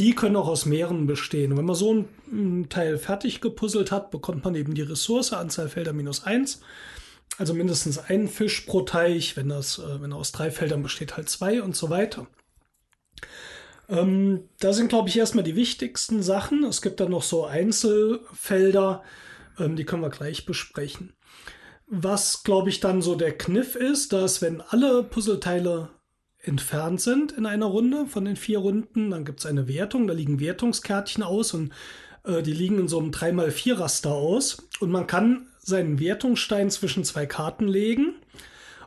Die 0.00 0.16
können 0.16 0.34
auch 0.34 0.48
aus 0.48 0.66
Meeren 0.66 1.06
bestehen. 1.06 1.52
Und 1.52 1.58
wenn 1.58 1.64
man 1.64 1.76
so 1.76 1.94
ein, 1.94 2.08
ein 2.32 2.68
Teil 2.68 2.98
fertig 2.98 3.40
gepuzzelt 3.40 3.92
hat, 3.92 4.10
bekommt 4.10 4.44
man 4.44 4.56
eben 4.56 4.74
die 4.74 4.82
Ressource, 4.82 5.32
Anzahl 5.32 5.68
Felder 5.68 5.92
minus 5.92 6.24
eins. 6.24 6.60
Also 7.38 7.54
mindestens 7.54 7.98
ein 7.98 8.26
Fisch 8.26 8.62
pro 8.62 8.80
Teich. 8.80 9.36
Wenn, 9.36 9.48
das, 9.48 9.78
äh, 9.78 10.02
wenn 10.02 10.10
er 10.10 10.18
aus 10.18 10.32
drei 10.32 10.50
Feldern 10.50 10.82
besteht, 10.82 11.16
halt 11.16 11.28
zwei 11.28 11.62
und 11.62 11.76
so 11.76 11.88
weiter. 11.88 12.26
Ähm, 13.88 14.48
da 14.58 14.72
sind, 14.72 14.88
glaube 14.88 15.08
ich, 15.08 15.16
erstmal 15.16 15.44
die 15.44 15.54
wichtigsten 15.54 16.22
Sachen. 16.24 16.64
Es 16.64 16.82
gibt 16.82 16.98
dann 16.98 17.12
noch 17.12 17.22
so 17.22 17.44
Einzelfelder, 17.44 19.04
ähm, 19.58 19.76
die 19.76 19.84
können 19.84 20.02
wir 20.02 20.10
gleich 20.10 20.46
besprechen. 20.46 21.14
Was, 21.86 22.44
glaube 22.44 22.68
ich, 22.68 22.80
dann 22.80 23.02
so 23.02 23.16
der 23.16 23.36
Kniff 23.36 23.74
ist, 23.74 24.12
dass 24.12 24.42
wenn 24.42 24.60
alle 24.60 25.02
Puzzleteile 25.02 25.90
entfernt 26.42 27.00
sind 27.00 27.32
in 27.32 27.46
einer 27.46 27.66
Runde 27.66 28.06
von 28.06 28.24
den 28.24 28.36
vier 28.36 28.60
Runden, 28.60 29.10
dann 29.10 29.24
gibt 29.24 29.40
es 29.40 29.46
eine 29.46 29.68
Wertung, 29.68 30.06
da 30.06 30.14
liegen 30.14 30.40
Wertungskärtchen 30.40 31.22
aus 31.22 31.52
und 31.52 31.72
äh, 32.24 32.42
die 32.42 32.52
liegen 32.52 32.78
in 32.78 32.88
so 32.88 32.98
einem 32.98 33.10
3x4-Raster 33.10 34.12
aus 34.12 34.68
und 34.80 34.90
man 34.90 35.06
kann 35.06 35.48
seinen 35.58 36.00
Wertungsstein 36.00 36.70
zwischen 36.70 37.04
zwei 37.04 37.26
Karten 37.26 37.68
legen 37.68 38.14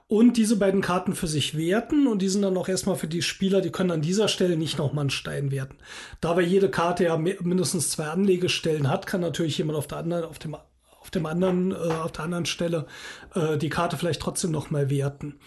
und 0.07 0.37
diese 0.37 0.57
beiden 0.57 0.81
Karten 0.81 1.15
für 1.15 1.27
sich 1.27 1.57
werten 1.57 2.07
und 2.07 2.21
die 2.21 2.29
sind 2.29 2.41
dann 2.41 2.57
auch 2.57 2.67
erstmal 2.67 2.95
für 2.95 3.07
die 3.07 3.21
Spieler, 3.21 3.61
die 3.61 3.71
können 3.71 3.91
an 3.91 4.01
dieser 4.01 4.27
Stelle 4.27 4.57
nicht 4.57 4.77
nochmal 4.77 5.03
einen 5.03 5.09
Stein 5.09 5.51
werten. 5.51 5.77
Da 6.21 6.31
aber 6.31 6.41
jede 6.41 6.69
Karte 6.69 7.05
ja 7.05 7.17
mindestens 7.17 7.89
zwei 7.89 8.07
Anlegestellen 8.07 8.89
hat, 8.89 9.07
kann 9.07 9.21
natürlich 9.21 9.57
jemand 9.57 9.77
auf 9.77 9.87
der 9.87 9.99
anderen, 9.99 10.25
auf 10.25 10.39
dem, 10.39 10.55
auf 10.55 11.09
dem 11.09 11.25
anderen, 11.25 11.71
äh, 11.71 11.75
auf 11.75 12.11
der 12.11 12.25
anderen 12.25 12.45
Stelle 12.45 12.85
äh, 13.33 13.57
die 13.57 13.69
Karte 13.69 13.97
vielleicht 13.97 14.21
trotzdem 14.21 14.51
nochmal 14.51 14.89
werten. 14.89 15.39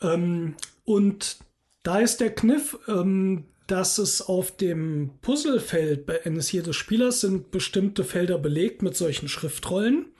Ähm, 0.00 0.54
und 0.84 1.38
da 1.82 1.98
ist 1.98 2.20
der 2.20 2.34
Kniff, 2.34 2.78
ähm, 2.88 3.44
dass 3.66 3.98
es 3.98 4.22
auf 4.22 4.56
dem 4.56 5.10
Puzzlefeld 5.22 6.26
eines 6.26 6.52
jedes 6.52 6.76
Spielers 6.76 7.20
sind 7.20 7.50
bestimmte 7.50 8.04
Felder 8.04 8.38
belegt 8.38 8.82
mit 8.82 8.96
solchen 8.96 9.28
Schriftrollen. 9.28 10.13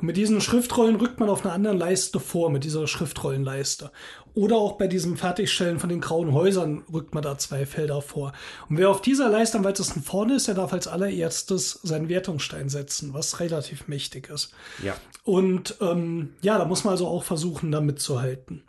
Und 0.00 0.06
mit 0.06 0.16
diesen 0.16 0.40
Schriftrollen 0.40 0.96
rückt 0.96 1.20
man 1.20 1.28
auf 1.28 1.44
einer 1.44 1.52
anderen 1.52 1.78
Leiste 1.78 2.20
vor, 2.20 2.50
mit 2.50 2.64
dieser 2.64 2.86
Schriftrollenleiste. 2.86 3.90
Oder 4.34 4.56
auch 4.56 4.78
bei 4.78 4.86
diesem 4.86 5.16
Fertigstellen 5.16 5.78
von 5.78 5.90
den 5.90 6.00
grauen 6.00 6.32
Häusern 6.32 6.84
rückt 6.90 7.14
man 7.14 7.22
da 7.22 7.36
zwei 7.36 7.66
Felder 7.66 8.00
vor. 8.00 8.32
Und 8.68 8.78
wer 8.78 8.88
auf 8.88 9.02
dieser 9.02 9.28
Leiste 9.28 9.58
am 9.58 9.64
weitesten 9.64 10.02
vorne 10.02 10.36
ist, 10.36 10.48
der 10.48 10.54
darf 10.54 10.72
als 10.72 10.86
allererstes 10.86 11.80
seinen 11.82 12.08
Wertungsstein 12.08 12.68
setzen, 12.68 13.12
was 13.12 13.40
relativ 13.40 13.88
mächtig 13.88 14.30
ist. 14.30 14.52
Ja. 14.82 14.96
Und 15.24 15.76
ähm, 15.80 16.34
ja, 16.40 16.56
da 16.56 16.64
muss 16.64 16.84
man 16.84 16.92
also 16.92 17.06
auch 17.06 17.24
versuchen, 17.24 17.70
da 17.70 17.80
mitzuhalten. 17.80 18.62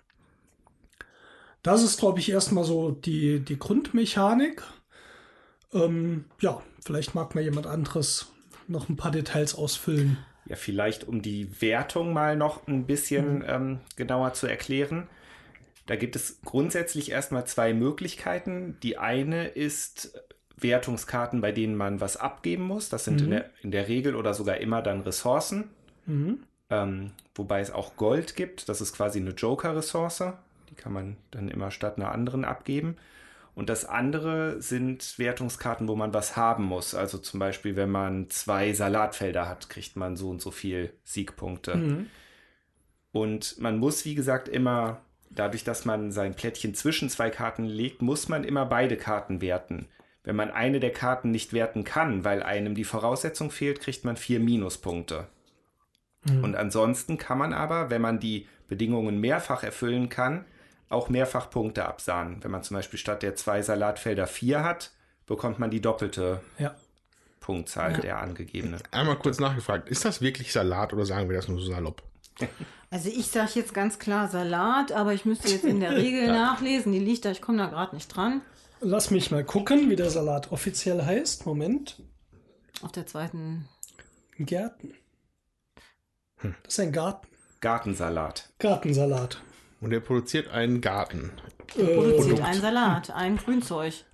Das 1.63 1.83
ist, 1.83 1.99
glaube 1.99 2.19
ich, 2.19 2.29
erstmal 2.29 2.63
so 2.63 2.91
die, 2.91 3.39
die 3.39 3.59
Grundmechanik. 3.59 4.63
Ähm, 5.73 6.25
ja, 6.39 6.61
vielleicht 6.83 7.15
mag 7.15 7.35
mal 7.35 7.43
jemand 7.43 7.67
anderes 7.67 8.27
noch 8.67 8.89
ein 8.89 8.97
paar 8.97 9.11
Details 9.11 9.55
ausfüllen. 9.55 10.17
Ja, 10.51 10.57
vielleicht 10.57 11.07
um 11.07 11.21
die 11.21 11.61
Wertung 11.61 12.11
mal 12.11 12.35
noch 12.35 12.67
ein 12.67 12.85
bisschen 12.85 13.37
mhm. 13.37 13.45
ähm, 13.47 13.79
genauer 13.95 14.33
zu 14.33 14.47
erklären. 14.47 15.07
Da 15.85 15.95
gibt 15.95 16.17
es 16.17 16.41
grundsätzlich 16.43 17.09
erstmal 17.09 17.47
zwei 17.47 17.73
Möglichkeiten. 17.73 18.75
Die 18.83 18.97
eine 18.97 19.47
ist 19.47 20.21
Wertungskarten, 20.57 21.39
bei 21.39 21.53
denen 21.53 21.77
man 21.77 22.01
was 22.01 22.17
abgeben 22.17 22.63
muss. 22.63 22.89
Das 22.89 23.05
sind 23.05 23.21
mhm. 23.21 23.23
in, 23.23 23.31
der, 23.31 23.49
in, 23.61 23.71
der, 23.71 23.87
Regel 23.87 24.13
oder 24.13 24.33
sogar 24.33 24.57
immer 24.57 24.81
dann 24.81 24.99
Ressourcen. 24.99 25.69
Mhm. 26.05 26.43
Ähm, 26.69 27.11
wobei 27.33 27.61
es 27.61 27.71
auch 27.71 27.95
Gold 27.95 28.35
gibt. 28.35 28.67
Das 28.67 28.81
ist 28.81 28.91
quasi 28.91 29.21
eine 29.21 29.31
Joker-Ressource. 29.31 30.33
Die 30.69 30.75
kann 30.75 30.91
man 30.91 31.15
dann 31.31 31.47
immer 31.47 31.71
statt 31.71 31.95
einer 31.95 32.11
anderen 32.11 32.43
abgeben. 32.43 32.97
Und 33.53 33.69
das 33.69 33.85
andere 33.85 34.61
sind 34.61 35.19
Wertungskarten, 35.19 35.87
wo 35.87 35.95
man 35.95 36.13
was 36.13 36.37
haben 36.37 36.63
muss. 36.63 36.95
Also 36.95 37.17
zum 37.17 37.39
Beispiel, 37.39 37.75
wenn 37.75 37.91
man 37.91 38.29
zwei 38.29 38.73
Salatfelder 38.73 39.47
hat, 39.47 39.69
kriegt 39.69 39.95
man 39.97 40.15
so 40.15 40.29
und 40.29 40.41
so 40.41 40.51
viel 40.51 40.93
Siegpunkte. 41.03 41.75
Mhm. 41.75 42.07
Und 43.11 43.59
man 43.59 43.77
muss, 43.77 44.05
wie 44.05 44.15
gesagt, 44.15 44.47
immer, 44.47 45.01
dadurch, 45.29 45.65
dass 45.65 45.83
man 45.83 46.11
sein 46.11 46.33
Plättchen 46.33 46.73
zwischen 46.75 47.09
zwei 47.09 47.29
Karten 47.29 47.65
legt, 47.65 48.01
muss 48.01 48.29
man 48.29 48.45
immer 48.45 48.65
beide 48.65 48.95
Karten 48.95 49.41
werten. 49.41 49.89
Wenn 50.23 50.35
man 50.35 50.51
eine 50.51 50.79
der 50.79 50.93
Karten 50.93 51.31
nicht 51.31 51.51
werten 51.51 51.83
kann, 51.83 52.23
weil 52.23 52.43
einem 52.43 52.75
die 52.75 52.83
Voraussetzung 52.83 53.51
fehlt, 53.51 53.81
kriegt 53.81 54.05
man 54.05 54.15
vier 54.15 54.39
Minuspunkte. 54.39 55.27
Mhm. 56.25 56.43
Und 56.43 56.55
ansonsten 56.55 57.17
kann 57.17 57.37
man 57.37 57.53
aber, 57.53 57.89
wenn 57.89 58.01
man 58.01 58.19
die 58.19 58.47
Bedingungen 58.67 59.19
mehrfach 59.19 59.63
erfüllen 59.63 60.09
kann, 60.09 60.45
auch 60.91 61.09
mehrfach 61.09 61.49
Punkte 61.49 61.85
absahnen. 61.85 62.43
Wenn 62.43 62.51
man 62.51 62.63
zum 62.63 62.75
Beispiel 62.75 62.99
statt 62.99 63.23
der 63.23 63.35
zwei 63.35 63.61
Salatfelder 63.61 64.27
vier 64.27 64.63
hat, 64.63 64.91
bekommt 65.25 65.59
man 65.59 65.71
die 65.71 65.81
doppelte 65.81 66.41
ja. 66.57 66.75
Punktzahl 67.39 67.93
ja. 67.93 67.97
der 67.99 68.19
angegebene. 68.19 68.77
Einmal 68.91 69.17
kurz 69.17 69.39
nachgefragt, 69.39 69.89
ist 69.89 70.05
das 70.05 70.21
wirklich 70.21 70.51
Salat 70.51 70.93
oder 70.93 71.05
sagen 71.05 71.29
wir 71.29 71.35
das 71.35 71.47
nur 71.47 71.59
so 71.59 71.71
salopp? 71.71 72.03
Also 72.93 73.07
ich 73.07 73.27
sage 73.27 73.51
jetzt 73.55 73.73
ganz 73.73 73.99
klar 73.99 74.27
Salat, 74.27 74.91
aber 74.91 75.13
ich 75.13 75.23
müsste 75.23 75.47
jetzt 75.47 75.63
in 75.63 75.79
der 75.79 75.95
Regel 75.95 76.27
nachlesen. 76.33 76.91
Die 76.91 76.99
liegt 76.99 77.23
da, 77.23 77.31
ich 77.31 77.41
komme 77.41 77.57
da 77.57 77.67
gerade 77.67 77.95
nicht 77.95 78.09
dran. 78.09 78.41
Lass 78.81 79.11
mich 79.11 79.31
mal 79.31 79.45
gucken, 79.45 79.89
wie 79.89 79.95
der 79.95 80.09
Salat 80.09 80.51
offiziell 80.51 81.01
heißt. 81.01 81.45
Moment. 81.45 82.01
Auf 82.81 82.91
der 82.91 83.07
zweiten. 83.07 83.69
Gärten. 84.37 84.93
Das 86.41 86.51
ist 86.67 86.79
ein 86.81 86.91
Garten. 86.91 87.27
Gartensalat. 87.61 88.49
Gartensalat. 88.59 89.41
Und 89.81 89.91
er 89.91 89.99
produziert 89.99 90.47
einen 90.49 90.79
Garten. 90.79 91.31
Produziert 91.67 92.17
Produkt. 92.17 92.41
ein 92.41 92.61
Salat, 92.61 93.11
ein 93.11 93.37
Grünzeug. 93.37 94.05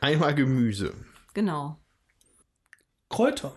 Einmal 0.00 0.34
Gemüse. 0.34 0.92
Genau. 1.34 1.78
Kräuter. 3.08 3.56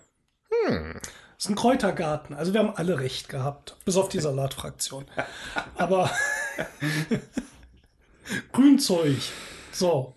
Das 0.68 1.46
ist 1.46 1.50
ein 1.50 1.56
Kräutergarten. 1.56 2.36
Also 2.36 2.54
wir 2.54 2.60
haben 2.60 2.76
alle 2.76 3.00
recht 3.00 3.28
gehabt, 3.28 3.76
bis 3.86 3.98
auf 3.98 4.10
die 4.10 4.20
Salatfraktion. 4.20 5.06
Aber 5.76 6.12
Grünzeug. 8.52 9.18
So. 9.72 10.16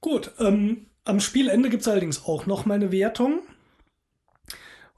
Gut. 0.00 0.32
Ähm, 0.40 0.86
am 1.04 1.20
Spielende 1.20 1.70
gibt 1.70 1.82
es 1.82 1.88
allerdings 1.88 2.24
auch 2.24 2.46
noch 2.46 2.66
mal 2.66 2.74
eine 2.74 2.90
Wertung. 2.90 3.42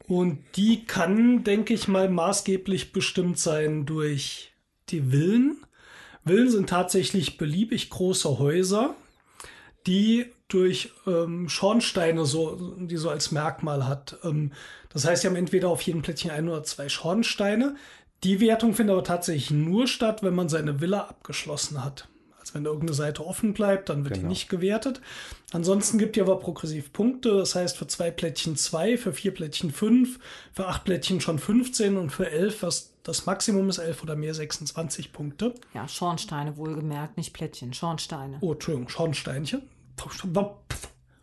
Und 0.09 0.45
die 0.57 0.87
kann, 0.87 1.45
denke 1.45 1.75
ich 1.75 1.87
mal, 1.87 2.09
maßgeblich 2.09 2.93
bestimmt 2.93 3.39
sein 3.39 3.87
durch 3.87 4.50
die 4.93 5.11
Villen. 5.11 5.59
Villen 6.25 6.51
sind 6.51 6.69
tatsächlich 6.69 7.39
beliebig 7.39 7.91
große 7.91 8.39
Häuser, 8.39 8.95
die 9.87 10.27
durch 10.49 10.93
ähm, 11.07 11.49
Schornsteine 11.49 12.27
so, 12.27 12.77
die 12.79 12.97
so 12.97 13.09
als 13.09 13.31
Merkmal 13.31 13.87
hat. 13.87 14.19
Ähm, 14.25 14.53
das 14.91 15.07
heißt, 15.07 15.23
sie 15.23 15.29
haben 15.29 15.37
entweder 15.37 15.69
auf 15.69 15.83
jedem 15.83 16.03
Plättchen 16.03 16.31
ein 16.31 16.49
oder 16.49 16.63
zwei 16.65 16.89
Schornsteine. 16.89 17.77
Die 18.23 18.41
Wertung 18.41 18.75
findet 18.75 18.93
aber 18.93 19.05
tatsächlich 19.05 19.51
nur 19.51 19.87
statt, 19.87 20.23
wenn 20.23 20.35
man 20.35 20.51
seine 20.51 20.81
Villa 20.81 21.01
abgeschlossen 21.01 21.83
hat. 21.83 22.10
Also 22.51 22.55
wenn 22.55 22.65
da 22.65 22.71
irgendeine 22.71 22.95
Seite 22.97 23.25
offen 23.27 23.55
bleibt, 23.55 23.89
dann 23.89 24.05
wird 24.05 24.17
die 24.17 24.23
nicht 24.23 24.49
gewertet. 24.49 25.01
Ansonsten 25.53 25.99
gibt 25.99 26.17
ihr 26.17 26.25
aber 26.25 26.39
progressiv 26.41 26.93
Punkte. 26.93 27.37
Das 27.37 27.55
heißt, 27.55 27.77
für 27.77 27.87
zwei 27.87 28.11
Plättchen 28.11 28.57
zwei, 28.57 28.97
für 28.99 29.13
vier 29.13 29.33
Plättchen 29.33 29.71
fünf, 29.71 30.19
für 30.53 30.67
acht 30.67 30.85
Plättchen 30.85 31.21
schon 31.21 31.39
15 31.39 31.97
und 31.97 32.11
für 32.11 32.31
elf, 32.31 32.63
was 32.63 32.93
das 33.03 33.27
Maximum 33.27 33.69
ist, 33.69 33.79
elf 33.79 34.03
oder 34.03 34.17
mehr, 34.17 34.35
26 34.35 35.13
Punkte. 35.13 35.55
Ja, 35.75 35.87
Schornsteine 35.89 36.57
wohlgemerkt, 36.57 37.17
nicht 37.17 37.33
Plättchen, 37.33 37.73
Schornsteine. 37.73 38.39
Oh, 38.41 38.53
Entschuldigung, 38.53 38.89
Schornsteinchen. 38.89 39.63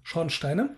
Schornsteine. 0.03 0.69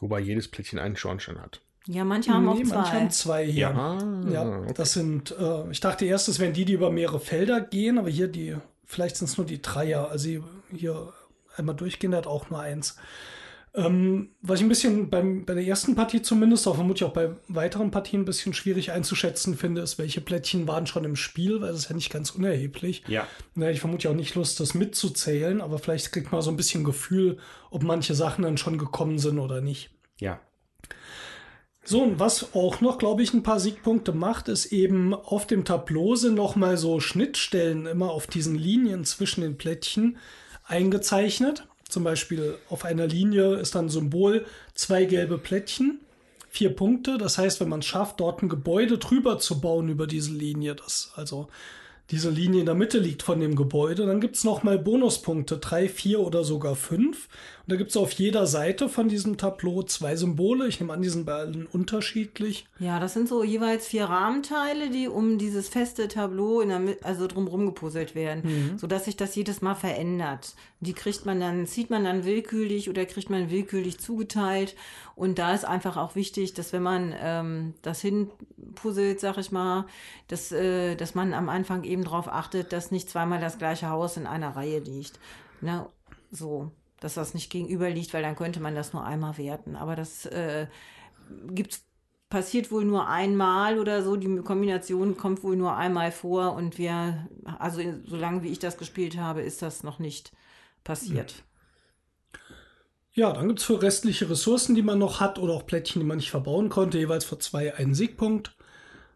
Wobei 0.00 0.20
jedes 0.20 0.48
Plättchen 0.48 0.78
einen 0.78 0.96
Schornstein 0.96 1.40
hat. 1.40 1.60
Ja, 1.86 2.04
manche 2.04 2.32
haben 2.32 2.48
auch 2.48 2.54
Nee, 2.54 2.64
zwei. 2.64 2.76
manche 2.76 2.92
haben 2.92 3.10
zwei 3.10 3.44
hier. 3.46 3.70
Ja. 3.70 3.98
Ja, 4.30 4.60
das 4.72 4.92
sind, 4.92 5.34
äh, 5.38 5.70
ich 5.70 5.80
dachte 5.80 6.04
erst, 6.04 6.28
es 6.28 6.38
wären 6.38 6.52
die, 6.52 6.64
die 6.64 6.74
über 6.74 6.90
mehrere 6.90 7.18
Felder 7.20 7.60
gehen, 7.60 7.98
aber 7.98 8.08
hier 8.08 8.28
die, 8.28 8.56
vielleicht 8.92 9.16
sind 9.16 9.28
es 9.28 9.36
nur 9.36 9.46
die 9.46 9.60
Dreier. 9.62 10.08
Also 10.10 10.28
hier- 10.72 11.12
einmal 11.56 11.74
durchgehend 11.76 12.14
hat 12.14 12.26
auch 12.26 12.48
nur 12.50 12.60
eins. 12.60 12.96
Ähm, 13.74 14.30
was 14.42 14.58
ich 14.60 14.66
ein 14.66 14.68
bisschen 14.68 15.08
beim, 15.08 15.46
bei 15.46 15.54
der 15.54 15.64
ersten 15.64 15.94
Partie 15.94 16.20
zumindest, 16.20 16.66
auch 16.68 16.74
vermutlich 16.74 17.04
auch 17.04 17.12
bei 17.14 17.30
weiteren 17.48 17.90
Partien 17.90 18.22
ein 18.22 18.24
bisschen 18.26 18.52
schwierig 18.52 18.92
einzuschätzen 18.92 19.56
finde, 19.56 19.80
ist, 19.80 19.98
welche 19.98 20.20
Plättchen 20.20 20.68
waren 20.68 20.86
schon 20.86 21.04
im 21.04 21.16
Spiel, 21.16 21.60
weil 21.62 21.72
das 21.72 21.80
ist 21.80 21.88
ja 21.88 21.94
nicht 21.96 22.12
ganz 22.12 22.30
unerheblich. 22.30 23.02
Ja. 23.08 23.26
Na, 23.54 23.70
ich 23.70 23.80
vermute 23.80 24.10
auch 24.10 24.14
nicht 24.14 24.34
Lust, 24.34 24.60
das 24.60 24.74
mitzuzählen, 24.74 25.62
aber 25.62 25.78
vielleicht 25.78 26.12
kriegt 26.12 26.32
man 26.32 26.42
so 26.42 26.50
ein 26.50 26.56
bisschen 26.58 26.84
Gefühl, 26.84 27.38
ob 27.70 27.82
manche 27.82 28.14
Sachen 28.14 28.44
dann 28.44 28.58
schon 28.58 28.76
gekommen 28.76 29.18
sind 29.18 29.38
oder 29.38 29.62
nicht. 29.62 29.90
Ja. 30.20 30.38
So, 31.84 32.02
und 32.02 32.20
was 32.20 32.54
auch 32.54 32.80
noch, 32.80 32.98
glaube 32.98 33.22
ich, 33.22 33.34
ein 33.34 33.42
paar 33.42 33.58
Siegpunkte 33.58 34.12
macht, 34.12 34.48
ist 34.48 34.66
eben 34.66 35.14
auf 35.14 35.46
dem 35.46 35.64
sind 36.14 36.34
nochmal 36.34 36.76
so 36.76 37.00
Schnittstellen 37.00 37.86
immer 37.86 38.10
auf 38.10 38.28
diesen 38.28 38.54
Linien 38.54 39.04
zwischen 39.04 39.40
den 39.40 39.58
Plättchen 39.58 40.16
eingezeichnet. 40.64 41.66
Zum 41.88 42.04
Beispiel 42.04 42.56
auf 42.70 42.84
einer 42.84 43.06
Linie 43.06 43.56
ist 43.56 43.74
dann 43.74 43.88
Symbol 43.88 44.46
zwei 44.74 45.04
gelbe 45.06 45.38
Plättchen, 45.38 46.00
vier 46.50 46.74
Punkte. 46.74 47.18
Das 47.18 47.36
heißt, 47.36 47.60
wenn 47.60 47.68
man 47.68 47.80
es 47.80 47.86
schafft, 47.86 48.20
dort 48.20 48.42
ein 48.42 48.48
Gebäude 48.48 48.98
drüber 48.98 49.40
zu 49.40 49.60
bauen 49.60 49.88
über 49.88 50.06
diese 50.06 50.32
Linie, 50.32 50.76
das 50.76 51.12
also 51.16 51.48
diese 52.12 52.28
Linie 52.28 52.60
in 52.60 52.66
der 52.66 52.74
Mitte 52.74 52.98
liegt 52.98 53.22
von 53.22 53.40
dem 53.40 53.56
Gebäude, 53.56 54.04
dann 54.04 54.20
gibt 54.20 54.36
es 54.36 54.44
nochmal 54.44 54.78
Bonuspunkte, 54.78 55.56
drei, 55.56 55.88
vier 55.88 56.20
oder 56.20 56.44
sogar 56.44 56.76
fünf. 56.76 57.28
Und 57.64 57.72
da 57.72 57.76
gibt 57.76 57.90
es 57.90 57.96
auf 57.96 58.12
jeder 58.12 58.46
Seite 58.46 58.90
von 58.90 59.08
diesem 59.08 59.38
Tableau 59.38 59.82
zwei 59.82 60.14
Symbole. 60.14 60.68
Ich 60.68 60.78
nehme 60.78 60.92
an, 60.92 61.00
die 61.00 61.08
sind 61.08 61.24
bei 61.24 61.34
allen 61.34 61.64
unterschiedlich. 61.64 62.66
Ja, 62.78 63.00
das 63.00 63.14
sind 63.14 63.28
so 63.28 63.42
jeweils 63.42 63.86
vier 63.86 64.04
Rahmenteile, 64.04 64.90
die 64.90 65.08
um 65.08 65.38
dieses 65.38 65.68
feste 65.68 66.08
Tableau 66.08 66.60
in 66.60 66.68
der 66.68 66.80
Mitte, 66.80 67.04
also 67.04 67.26
drumherum 67.26 67.64
gepuzzelt 67.64 68.14
werden, 68.14 68.76
sodass 68.76 69.06
sich 69.06 69.16
das 69.16 69.34
jedes 69.34 69.62
Mal 69.62 69.74
verändert. 69.74 70.54
Die 70.80 70.92
kriegt 70.92 71.24
man 71.24 71.40
dann, 71.40 71.66
zieht 71.66 71.88
man 71.88 72.04
dann 72.04 72.24
willkürlich 72.24 72.90
oder 72.90 73.06
kriegt 73.06 73.30
man 73.30 73.50
willkürlich 73.50 73.98
zugeteilt. 74.00 74.74
Und 75.14 75.38
da 75.38 75.54
ist 75.54 75.64
einfach 75.64 75.96
auch 75.96 76.16
wichtig, 76.16 76.54
dass 76.54 76.72
wenn 76.72 76.82
man 76.82 77.14
ähm, 77.20 77.74
das 77.82 78.00
hinpuzzelt, 78.00 79.20
sag 79.20 79.38
ich 79.38 79.52
mal, 79.52 79.86
dass, 80.26 80.50
äh, 80.50 80.96
dass 80.96 81.14
man 81.14 81.34
am 81.34 81.48
Anfang 81.48 81.84
eben 81.84 82.01
darauf 82.02 82.28
achtet, 82.28 82.72
dass 82.72 82.90
nicht 82.90 83.10
zweimal 83.10 83.40
das 83.40 83.58
gleiche 83.58 83.88
Haus 83.88 84.16
in 84.16 84.26
einer 84.26 84.56
Reihe 84.56 84.78
liegt. 84.78 85.18
Ne? 85.60 85.86
So, 86.30 86.70
dass 87.00 87.14
das 87.14 87.34
nicht 87.34 87.50
gegenüber 87.50 87.90
liegt, 87.90 88.14
weil 88.14 88.22
dann 88.22 88.36
könnte 88.36 88.60
man 88.60 88.74
das 88.74 88.92
nur 88.92 89.04
einmal 89.04 89.38
werten. 89.38 89.76
Aber 89.76 89.96
das 89.96 90.26
äh, 90.26 90.66
gibt's 91.48 91.84
passiert 92.32 92.70
wohl 92.70 92.86
nur 92.86 93.08
einmal 93.08 93.78
oder 93.78 94.02
so. 94.02 94.16
Die 94.16 94.36
Kombination 94.36 95.18
kommt 95.18 95.42
wohl 95.42 95.54
nur 95.54 95.76
einmal 95.76 96.10
vor 96.10 96.54
und 96.54 96.78
wir, 96.78 97.28
also 97.58 97.82
solange 98.06 98.42
wie 98.42 98.48
ich 98.48 98.58
das 98.58 98.78
gespielt 98.78 99.18
habe, 99.18 99.42
ist 99.42 99.60
das 99.60 99.82
noch 99.82 99.98
nicht 99.98 100.32
passiert. 100.82 101.34
Ja, 103.12 103.30
dann 103.34 103.48
gibt 103.48 103.60
es 103.60 103.66
für 103.66 103.82
restliche 103.82 104.30
Ressourcen, 104.30 104.74
die 104.74 104.80
man 104.80 104.98
noch 104.98 105.20
hat 105.20 105.38
oder 105.38 105.52
auch 105.52 105.66
Plättchen, 105.66 106.00
die 106.00 106.06
man 106.06 106.16
nicht 106.16 106.30
verbauen 106.30 106.70
konnte, 106.70 106.98
jeweils 106.98 107.26
für 107.26 107.38
zwei 107.38 107.74
einen 107.74 107.92
Siegpunkt. 107.92 108.56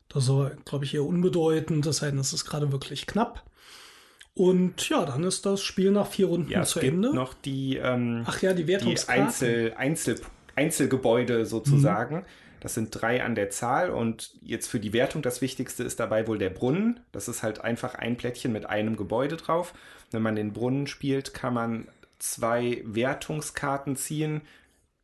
Das 0.08 0.24
ist 0.24 0.30
aber, 0.30 0.50
glaube 0.64 0.84
ich, 0.84 0.94
eher 0.94 1.04
unbedeutend, 1.04 1.84
das 1.86 2.02
heißt, 2.02 2.14
es 2.16 2.32
ist 2.32 2.44
gerade 2.44 2.72
wirklich 2.72 3.06
knapp. 3.06 3.42
Und 4.34 4.88
ja, 4.90 5.04
dann 5.06 5.24
ist 5.24 5.46
das 5.46 5.62
Spiel 5.62 5.90
nach 5.90 6.06
vier 6.06 6.26
Runden 6.26 6.50
Ja, 6.50 6.62
zu 6.62 6.80
Ende. 6.80 7.14
noch 7.14 7.32
die, 7.34 7.76
ähm, 7.76 8.22
Ach 8.26 8.40
ja, 8.42 8.52
die 8.52 8.62
die 8.64 8.68
Wertungskarten. 8.68 9.24
Einzel, 9.24 9.74
Einzel, 9.76 10.20
Einzelgebäude 10.54 11.46
sozusagen. 11.46 12.24
Das 12.60 12.74
sind 12.74 12.90
drei 12.90 13.22
an 13.22 13.34
der 13.34 13.50
Zahl 13.50 13.90
und 13.90 14.34
jetzt 14.42 14.66
für 14.68 14.80
die 14.80 14.92
Wertung 14.92 15.22
das 15.22 15.40
Wichtigste 15.40 15.84
ist 15.84 16.00
dabei 16.00 16.26
wohl 16.26 16.38
der 16.38 16.50
Brunnen. 16.50 17.00
Das 17.12 17.28
ist 17.28 17.42
halt 17.42 17.60
einfach 17.60 17.94
ein 17.94 18.16
Plättchen 18.16 18.52
mit 18.52 18.66
einem 18.66 18.96
Gebäude 18.96 19.36
drauf. 19.36 19.72
Wenn 20.10 20.22
man 20.22 20.36
den 20.36 20.52
Brunnen 20.52 20.86
spielt, 20.86 21.32
kann 21.32 21.54
man 21.54 21.88
zwei 22.18 22.82
Wertungskarten 22.84 23.96
ziehen. 23.96 24.40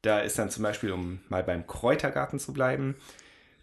Da 0.02 0.20
ist 0.20 0.38
dann 0.38 0.50
zum 0.50 0.62
Beispiel, 0.62 0.92
um 0.92 1.20
mal 1.28 1.44
beim 1.44 1.66
Kräutergarten 1.66 2.38
zu 2.38 2.52
bleiben, 2.52 2.96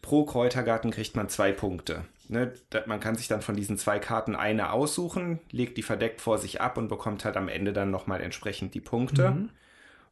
pro 0.01 0.25
Kräutergarten 0.25 0.91
kriegt 0.91 1.15
man 1.15 1.29
zwei 1.29 1.51
Punkte. 1.51 2.05
Ne, 2.27 2.53
man 2.85 2.99
kann 2.99 3.15
sich 3.15 3.27
dann 3.27 3.41
von 3.41 3.55
diesen 3.55 3.77
zwei 3.77 3.97
Karten 3.97 4.35
eine 4.35 4.71
aussuchen, 4.71 5.39
legt 5.49 5.77
die 5.77 5.81
verdeckt 5.83 6.21
vor 6.21 6.37
sich 6.37 6.61
ab 6.61 6.77
und 6.77 6.87
bekommt 6.87 7.25
halt 7.25 7.37
am 7.37 7.49
Ende 7.49 7.73
dann 7.73 7.89
nochmal 7.89 8.21
entsprechend 8.21 8.75
die 8.75 8.81
Punkte. 8.81 9.49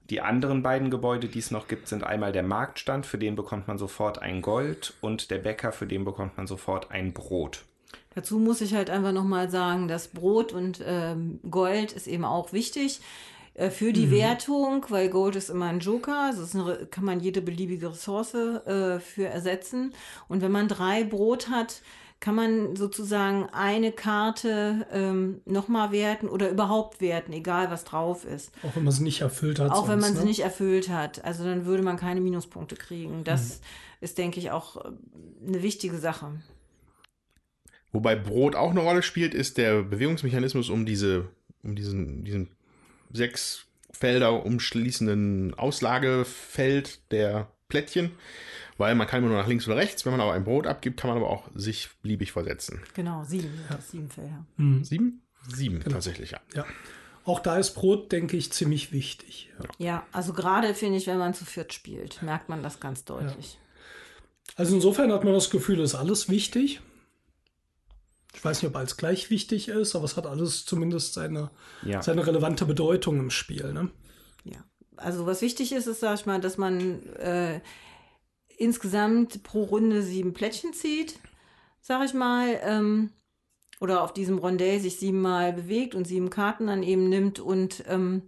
Die 0.10 0.22
anderen 0.22 0.64
beiden 0.64 0.90
Gebäude, 0.90 1.28
die 1.28 1.40
es 1.40 1.52
noch 1.52 1.68
gibt, 1.68 1.88
sind 1.88 2.04
einmal 2.04 2.32
der 2.32 2.44
Marktstand, 2.44 3.06
für 3.06 3.18
den 3.18 3.36
bekommt 3.36 3.68
man 3.68 3.78
sofort 3.78 4.20
ein 4.20 4.42
Gold 4.42 4.94
und 5.02 5.30
der 5.32 5.38
Bäcker, 5.38 5.72
für 5.72 5.86
den 5.86 6.06
bekommt 6.06 6.38
man 6.38 6.48
sofort 6.48 6.92
ein 6.92 7.14
Brot. 7.14 7.66
Dazu 8.16 8.40
muss 8.40 8.62
ich 8.62 8.74
halt 8.74 8.90
einfach 8.90 9.12
nochmal 9.12 9.50
sagen, 9.50 9.88
dass 9.88 10.08
Brot 10.08 10.54
und 10.54 10.82
ähm, 10.84 11.40
Gold 11.52 11.92
ist 11.92 12.08
eben 12.08 12.26
auch 12.26 12.52
wichtig 12.52 13.02
äh, 13.58 13.72
für 13.72 13.92
die 13.92 14.12
Wertung, 14.12 14.86
weil 14.90 15.10
Gold 15.10 15.36
ist 15.36 15.50
immer 15.50 15.66
ein 15.66 15.80
Joker, 15.80 16.28
also 16.28 16.44
ist 16.44 16.56
eine, 16.56 16.86
kann 16.86 17.04
man 17.04 17.20
jede 17.20 17.42
beliebige 17.42 17.90
Ressource 17.90 18.36
äh, 18.36 19.00
für 19.00 19.26
ersetzen. 19.26 19.94
Und 20.28 20.42
wenn 20.42 20.52
man 20.52 20.68
drei 20.68 21.04
Brot 21.04 21.50
hat, 21.50 21.82
kann 22.20 22.36
man 22.36 22.76
sozusagen 22.76 23.48
eine 23.52 23.92
Karte 23.92 24.86
ähm, 24.92 25.42
nochmal 25.46 25.92
werten 25.92 26.30
oder 26.30 26.50
überhaupt 26.50 27.02
werten, 27.02 27.34
egal 27.34 27.70
was 27.72 27.84
drauf 27.84 28.26
ist. 28.26 28.52
Auch 28.64 28.76
wenn 28.76 28.84
man 28.84 28.94
sie 28.94 29.04
nicht 29.04 29.22
erfüllt 29.22 29.60
hat. 29.60 29.72
Auch 29.72 29.88
wenn 29.88 30.00
man 30.00 30.10
sonst, 30.10 30.18
sie 30.18 30.24
ne? 30.24 30.30
nicht 30.30 30.40
erfüllt 30.42 30.90
hat. 30.90 31.26
Also 31.26 31.44
dann 31.44 31.66
würde 31.66 31.84
man 31.84 31.98
keine 31.98 32.22
Minuspunkte 32.22 32.76
kriegen. 32.76 33.24
Das 33.24 33.62
ist, 34.02 34.20
denke 34.20 34.40
ich, 34.40 34.52
auch 34.52 34.78
äh, 34.78 34.90
eine 35.48 35.64
wichtige 35.64 35.98
Sache. 35.98 36.32
Wobei 37.92 38.16
Brot 38.16 38.56
auch 38.56 38.70
eine 38.70 38.82
Rolle 38.82 39.02
spielt, 39.02 39.34
ist 39.34 39.58
der 39.58 39.82
Bewegungsmechanismus 39.82 40.70
um 40.70 40.86
diese, 40.86 41.30
um 41.64 41.76
diesen, 41.76 42.24
diesen 42.24 42.50
sechs 43.12 43.66
Felder 43.92 44.46
umschließenden 44.46 45.54
Auslagefeld 45.56 47.12
der 47.12 47.52
Plättchen. 47.70 48.12
Weil 48.78 48.94
man 48.94 49.08
kann 49.08 49.20
immer 49.20 49.30
nur 49.30 49.42
nach 49.42 49.48
links 49.48 49.68
oder 49.68 49.78
rechts. 49.78 50.06
Wenn 50.06 50.12
man 50.12 50.22
aber 50.22 50.34
ein 50.34 50.44
Brot 50.44 50.68
abgibt, 50.68 51.00
kann 51.00 51.10
man 51.10 51.18
aber 51.18 51.30
auch 51.30 51.50
sich 51.56 51.90
beliebig 52.04 52.32
versetzen. 52.32 52.82
Genau, 52.94 53.24
sieben, 53.24 53.50
das 53.70 53.90
sieben 53.90 54.10
Felder. 54.10 54.46
Sieben? 54.84 55.24
Sieben 55.48 55.84
tatsächlich, 55.84 56.32
ja. 56.32 56.40
Ja. 56.54 56.66
Auch 57.24 57.40
da 57.40 57.58
ist 57.58 57.74
Brot, 57.74 58.12
denke 58.12 58.38
ich, 58.38 58.54
ziemlich 58.54 58.92
wichtig. 58.92 59.52
Ja. 59.60 59.86
Ja, 59.86 60.06
also 60.12 60.32
gerade 60.34 60.74
finde 60.76 60.98
ich, 60.98 61.08
wenn 61.08 61.18
man 61.18 61.34
zu 61.34 61.44
viert 61.44 61.74
spielt, 61.74 62.22
merkt 62.22 62.50
man 62.50 62.64
das 62.64 62.80
ganz 62.80 63.04
deutlich. 63.04 63.58
Also 64.56 64.76
insofern 64.76 65.12
hat 65.12 65.24
man 65.24 65.34
das 65.34 65.50
Gefühl, 65.50 65.80
ist 65.80 65.96
alles 65.96 66.30
wichtig. 66.30 66.80
Ich 68.34 68.44
weiß 68.44 68.62
nicht, 68.62 68.70
ob 68.70 68.76
alles 68.76 68.98
gleich 68.98 69.30
wichtig 69.30 69.70
ist, 69.70 69.96
aber 69.96 70.06
es 70.06 70.16
hat 70.18 70.28
alles 70.28 70.66
zumindest 70.66 71.14
seine, 71.14 71.50
Ja. 71.84 72.02
seine 72.02 72.26
relevante 72.28 72.66
Bedeutung 72.66 73.20
im 73.20 73.30
Spiel. 73.32 73.74
Ne? 73.74 73.90
Ja. 74.44 74.64
Also 74.96 75.26
was 75.26 75.42
wichtig 75.42 75.72
ist, 75.72 75.88
ist, 75.88 76.02
sag 76.02 76.20
ich 76.20 76.26
mal, 76.26 76.40
dass 76.40 76.58
man 76.58 77.02
äh, 77.16 77.62
insgesamt 78.58 79.44
pro 79.44 79.64
Runde 79.64 80.02
sieben 80.04 80.34
Plättchen 80.34 80.74
zieht, 80.74 81.20
sag 81.82 82.06
ich 82.06 82.14
mal, 82.14 82.60
ähm, 82.64 83.12
oder 83.80 84.04
auf 84.04 84.14
diesem 84.14 84.40
Rondell 84.40 84.80
sich 84.80 84.98
siebenmal 84.98 85.54
bewegt 85.54 85.94
und 85.96 86.06
sieben 86.08 86.30
Karten 86.30 86.68
dann 86.68 86.84
eben 86.84 87.10
nimmt 87.10 87.40
und 87.40 87.84
ähm, 87.88 88.24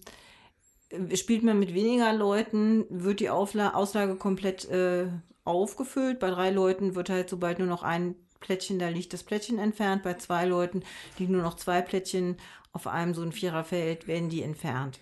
äh, 0.89 1.15
spielt 1.15 1.43
man 1.43 1.59
mit 1.59 1.73
weniger 1.73 2.13
Leuten, 2.13 2.85
wird 2.89 3.19
die 3.19 3.29
Aufla 3.29 3.73
Auslage 3.73 4.15
komplett 4.15 4.65
äh, 4.69 5.07
aufgefüllt. 5.43 6.19
Bei 6.19 6.29
drei 6.29 6.51
Leuten 6.51 6.95
wird 6.95 7.09
halt, 7.09 7.29
sobald 7.29 7.57
nur 7.59 7.67
noch 7.67 7.81
ein 7.83 8.15
Plättchen, 8.39 8.79
da 8.79 8.89
liegt 8.89 9.13
das 9.13 9.23
Plättchen 9.23 9.59
entfernt. 9.59 10.03
Bei 10.03 10.13
zwei 10.15 10.45
Leuten 10.45 10.83
liegen 11.17 11.33
nur 11.33 11.43
noch 11.43 11.55
zwei 11.55 11.81
Plättchen 11.81 12.37
auf 12.71 12.87
einem 12.87 13.13
so 13.13 13.21
ein 13.21 13.31
Viererfeld, 13.31 14.07
werden 14.07 14.29
die 14.29 14.43
entfernt. 14.43 14.99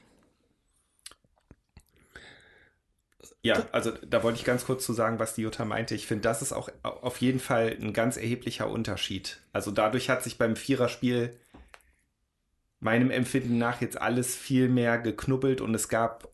Ja, 3.41 3.65
also 3.71 3.91
da 3.91 4.23
wollte 4.23 4.39
ich 4.39 4.45
ganz 4.45 4.65
kurz 4.65 4.85
zu 4.85 4.93
sagen, 4.93 5.19
was 5.19 5.35
die 5.35 5.41
Jutta 5.41 5.63
meinte. 5.63 5.95
Ich 5.95 6.07
finde, 6.07 6.23
das 6.23 6.41
ist 6.41 6.53
auch 6.53 6.69
auf 6.83 7.17
jeden 7.17 7.39
Fall 7.39 7.77
ein 7.79 7.93
ganz 7.93 8.17
erheblicher 8.17 8.69
Unterschied. 8.69 9.41
Also 9.53 9.71
dadurch 9.71 10.09
hat 10.09 10.23
sich 10.23 10.37
beim 10.37 10.55
Viererspiel 10.55 11.37
meinem 12.79 13.09
Empfinden 13.09 13.57
nach 13.57 13.81
jetzt 13.81 13.99
alles 13.99 14.35
viel 14.35 14.69
mehr 14.69 14.97
geknubbelt 14.97 15.61
und 15.61 15.73
es 15.73 15.87
gab 15.89 16.29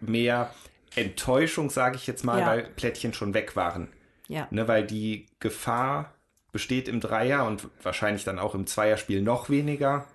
mehr 0.00 0.54
Enttäuschung, 0.94 1.68
sage 1.68 1.96
ich 1.96 2.06
jetzt 2.06 2.24
mal, 2.24 2.40
Ja. 2.40 2.46
weil 2.46 2.62
Plättchen 2.64 3.12
schon 3.12 3.34
weg 3.34 3.56
waren. 3.56 3.88
Ja. 4.28 4.48
Ne, 4.50 4.66
weil 4.68 4.86
die 4.86 5.26
Gefahr 5.40 6.14
besteht 6.56 6.88
im 6.88 7.00
Dreier 7.00 7.44
und 7.46 7.68
wahrscheinlich 7.82 8.24
dann 8.24 8.38
auch 8.38 8.54
im 8.54 8.66
Zweierspiel 8.66 9.20
noch 9.20 9.50
weniger. 9.50 10.06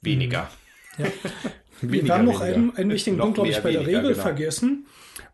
Weniger. 0.00 0.50
Wir 1.82 1.90
Weniger, 1.92 2.14
haben 2.14 2.24
noch 2.24 2.40
weniger. 2.40 2.56
einen, 2.56 2.76
einen 2.76 2.90
wichtigen 2.90 3.16
Noch 3.18 3.24
Punkt, 3.26 3.34
glaube 3.36 3.50
ich, 3.50 3.58
bei 3.58 3.72
der 3.72 3.82
weniger, 3.82 3.98
Regel 3.98 4.12
genau. 4.12 4.22
vergessen. 4.22 4.86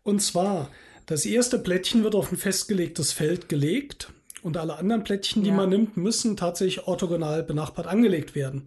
Und 0.03 0.21
zwar, 0.21 0.69
das 1.05 1.25
erste 1.25 1.59
Plättchen 1.59 2.03
wird 2.03 2.13
auf 2.13 2.29
ein 2.29 2.37
festgelegtes 2.37 3.13
Feld 3.13 3.47
gelegt 3.47 4.11
und 4.41 4.57
alle 4.57 4.75
anderen 4.75 5.05
Plättchen, 5.05 5.43
die 5.43 5.49
Ja. 5.49 5.55
man 5.55 5.69
nimmt, 5.69 5.95
müssen 5.95 6.35
tatsächlich 6.35 6.87
orthogonal 6.87 7.43
benachbart 7.43 7.87
angelegt 7.87 8.35
werden. 8.35 8.63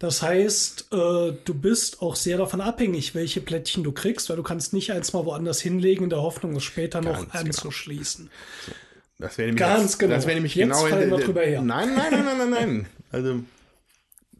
Das 0.00 0.22
heißt, 0.22 0.88
äh, 0.92 0.96
du 1.44 1.54
bist 1.54 2.02
auch 2.02 2.16
sehr 2.16 2.38
davon 2.38 2.60
abhängig, 2.60 3.14
welche 3.14 3.40
Plättchen 3.40 3.84
du 3.84 3.92
kriegst, 3.92 4.28
weil 4.28 4.36
du 4.36 4.42
kannst 4.42 4.72
nicht 4.72 4.90
eins 4.90 5.12
mal 5.12 5.24
woanders 5.24 5.60
hinlegen 5.60 6.02
in 6.04 6.10
der 6.10 6.22
Hoffnung, 6.22 6.56
es 6.56 6.64
später 6.64 7.00
noch 7.00 7.14
Ganz 7.14 7.30
genau. 7.32 7.44
anzuschließen. 7.44 8.28
Das 9.18 9.36
wäre 9.36 9.46
nämlich 9.48 9.58
Ganz 9.60 9.82
jetzt, 9.82 9.98
genau. 9.98 10.14
Das 10.14 10.26
wäre 10.26 10.34
nämlich 10.36 10.54
Jetzt 10.54 10.68
genau 10.68 10.86
fallen 10.86 11.10
wir 11.10 11.18
drüber 11.18 11.42
her. 11.42 11.60
Nein, 11.62 11.94
nein, 11.96 12.06
nein, 12.12 12.24
nein, 12.24 12.38
nein, 12.38 12.50
nein. 12.50 12.86
Also 13.10 13.42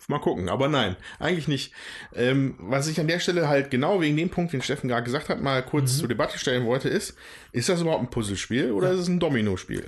mal 0.09 0.21
gucken, 0.21 0.49
aber 0.49 0.69
nein, 0.69 0.97
eigentlich 1.19 1.49
nicht. 1.49 1.73
Ähm, 2.15 2.55
was 2.59 2.87
ich 2.89 2.99
an 3.01 3.09
der 3.09 3.19
Stelle 3.19 3.49
halt 3.49 3.71
genau 3.71 4.01
wegen 4.01 4.17
dem 4.17 4.31
Punkt, 4.31 4.53
den 4.53 4.63
Steffen 4.63 4.89
gerade 4.89 5.05
gesagt 5.05 5.29
hat, 5.29 5.41
mal 5.43 5.63
kurz 5.63 5.95
Mhm. 5.95 5.99
zur 6.01 6.09
Debatte 6.09 6.39
stellen 6.39 6.65
wollte, 6.67 6.89
ist: 6.89 7.15
Ist 7.53 7.69
das 7.69 7.81
überhaupt 7.83 8.03
ein 8.05 8.11
Puzzlespiel 8.11 8.73
oder 8.73 8.91
ist 8.93 9.01
es 9.01 9.09
ein 9.09 9.21
Domino-Spiel? 9.21 9.87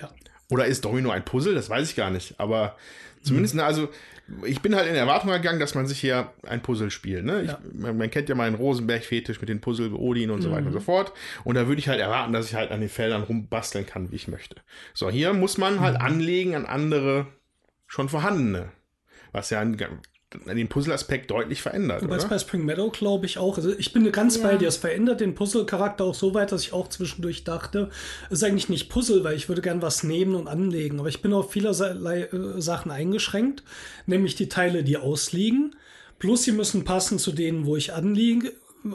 Ja. 0.00 0.10
Oder 0.50 0.66
ist 0.66 0.84
Domino 0.84 1.10
ein 1.10 1.24
Puzzle? 1.24 1.54
Das 1.54 1.70
weiß 1.70 1.88
ich 1.88 1.96
gar 1.96 2.10
nicht. 2.10 2.38
Aber 2.38 2.76
zumindest, 3.22 3.54
Mhm. 3.54 3.60
ne, 3.60 3.66
also 3.66 3.88
ich 4.44 4.62
bin 4.62 4.74
halt 4.74 4.88
in 4.88 4.94
Erwartung 4.94 5.30
gegangen, 5.30 5.60
dass 5.60 5.74
man 5.74 5.86
sich 5.86 6.00
hier 6.00 6.32
ein 6.46 6.62
Puzzle 6.62 6.90
spielt. 6.90 7.24
Ne? 7.24 7.42
Ich, 7.42 7.48
Ja. 7.50 7.58
man, 7.72 7.98
man 7.98 8.10
kennt 8.10 8.28
ja 8.28 8.34
meinen 8.34 8.54
Rosenberg-Fetisch 8.54 9.40
mit 9.40 9.48
den 9.50 9.60
Puzzle, 9.60 9.92
Odin 9.92 10.30
und 10.30 10.40
so 10.40 10.50
weiter 10.50 10.62
und 10.66 10.68
Mhm. 10.70 10.72
so 10.74 10.80
fort. 10.80 11.12
Und 11.44 11.56
da 11.56 11.66
würde 11.66 11.78
ich 11.78 11.88
halt 11.88 12.00
erwarten, 12.00 12.32
dass 12.32 12.46
ich 12.46 12.54
halt 12.54 12.70
an 12.70 12.80
den 12.80 12.88
Feldern 12.88 13.22
rumbasteln 13.22 13.84
kann, 13.86 14.10
wie 14.10 14.16
ich 14.16 14.28
möchte. 14.28 14.56
So, 14.94 15.10
hier 15.10 15.32
muss 15.34 15.58
man 15.58 15.80
halt 15.80 15.98
Mhm. 15.98 16.04
anlegen 16.06 16.54
an 16.54 16.64
andere 16.66 17.26
schon 17.86 18.08
vorhandene. 18.08 18.70
Was 19.32 19.50
ja 19.50 19.60
einen, 19.60 19.76
den 20.46 20.68
Puzzle-Aspekt 20.68 21.30
deutlich 21.30 21.62
verändert. 21.62 22.02
Wobei 22.02 22.16
es 22.16 22.28
bei 22.28 22.38
Spring 22.38 22.64
Meadow, 22.64 22.90
glaube 22.90 23.26
ich, 23.26 23.38
auch. 23.38 23.56
Also 23.56 23.72
ich 23.78 23.92
bin 23.92 24.10
ganz 24.12 24.36
Ja. 24.36 24.42
bei 24.48 24.56
dir. 24.56 24.68
Es 24.68 24.76
verändert 24.76 25.20
den 25.20 25.34
Puzzle-Charakter 25.34 26.04
auch 26.04 26.14
so 26.14 26.34
weit, 26.34 26.52
dass 26.52 26.62
ich 26.62 26.72
auch 26.72 26.88
zwischendurch 26.88 27.44
dachte, 27.44 27.90
es 28.30 28.38
ist 28.38 28.44
eigentlich 28.44 28.68
nicht 28.68 28.88
Puzzle, 28.88 29.24
weil 29.24 29.36
ich 29.36 29.48
würde 29.48 29.62
gern 29.62 29.82
was 29.82 30.02
nehmen 30.02 30.34
und 30.34 30.48
anlegen. 30.48 30.98
Aber 31.00 31.08
ich 31.08 31.22
bin 31.22 31.32
auf 31.32 31.52
vielerlei 31.52 32.22
äh, 32.22 32.60
Sachen 32.60 32.90
eingeschränkt, 32.90 33.62
nämlich 34.06 34.34
die 34.34 34.48
Teile, 34.48 34.82
die 34.84 34.96
ausliegen. 34.96 35.76
Plus 36.18 36.44
sie 36.44 36.52
müssen 36.52 36.84
passen 36.84 37.18
zu 37.18 37.32
denen, 37.32 37.66
wo 37.66 37.76
ich 37.76 37.92
anliege, 37.92 38.52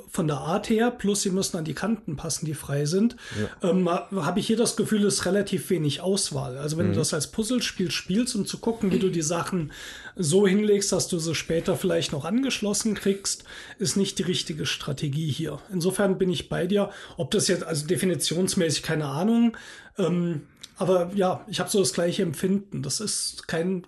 von 0.09 0.27
der 0.27 0.37
Art 0.37 0.69
her, 0.69 0.91
plus 0.91 1.23
sie 1.23 1.31
müssen 1.31 1.57
an 1.57 1.65
die 1.65 1.73
Kanten 1.73 2.15
passen, 2.15 2.45
die 2.45 2.53
frei 2.53 2.85
sind, 2.85 3.15
ähm, 3.63 3.89
ha- 3.89 4.07
habe 4.11 4.39
ich 4.39 4.47
hier 4.47 4.57
das 4.57 4.75
Gefühl, 4.75 5.05
es 5.05 5.15
ist 5.15 5.25
relativ 5.25 5.69
wenig 5.69 6.01
Auswahl. 6.01 6.57
Also 6.57 6.77
wenn 6.77 6.87
du 6.91 6.93
das 6.95 7.13
als 7.13 7.27
Puzzlespiel 7.27 7.89
spielst, 7.91 8.35
um 8.35 8.45
zu 8.45 8.59
gucken, 8.59 8.91
wie 8.91 8.99
du 8.99 9.09
die 9.09 9.21
Sachen 9.21 9.71
so 10.15 10.45
hinlegst, 10.47 10.91
dass 10.91 11.07
du 11.07 11.17
sie 11.17 11.33
später 11.33 11.75
vielleicht 11.75 12.11
noch 12.11 12.25
angeschlossen 12.25 12.93
kriegst, 12.93 13.45
ist 13.79 13.97
nicht 13.97 14.19
die 14.19 14.23
richtige 14.23 14.65
Strategie 14.65 15.31
hier. 15.31 15.59
Insofern 15.73 16.17
bin 16.17 16.29
ich 16.29 16.49
bei 16.49 16.67
dir. 16.67 16.91
Ob 17.17 17.31
das 17.31 17.47
jetzt, 17.47 17.63
also 17.63 17.87
definitionsmäßig, 17.87 18.83
keine 18.83 19.05
Ahnung. 19.05 19.57
Ähm, 19.97 20.41
aber 20.77 21.11
ja, 21.15 21.45
ich 21.49 21.59
habe 21.59 21.69
so 21.69 21.79
das 21.79 21.93
gleiche 21.93 22.21
Empfinden. 22.21 22.83
Das 22.83 22.99
ist 22.99 23.47
kein 23.47 23.85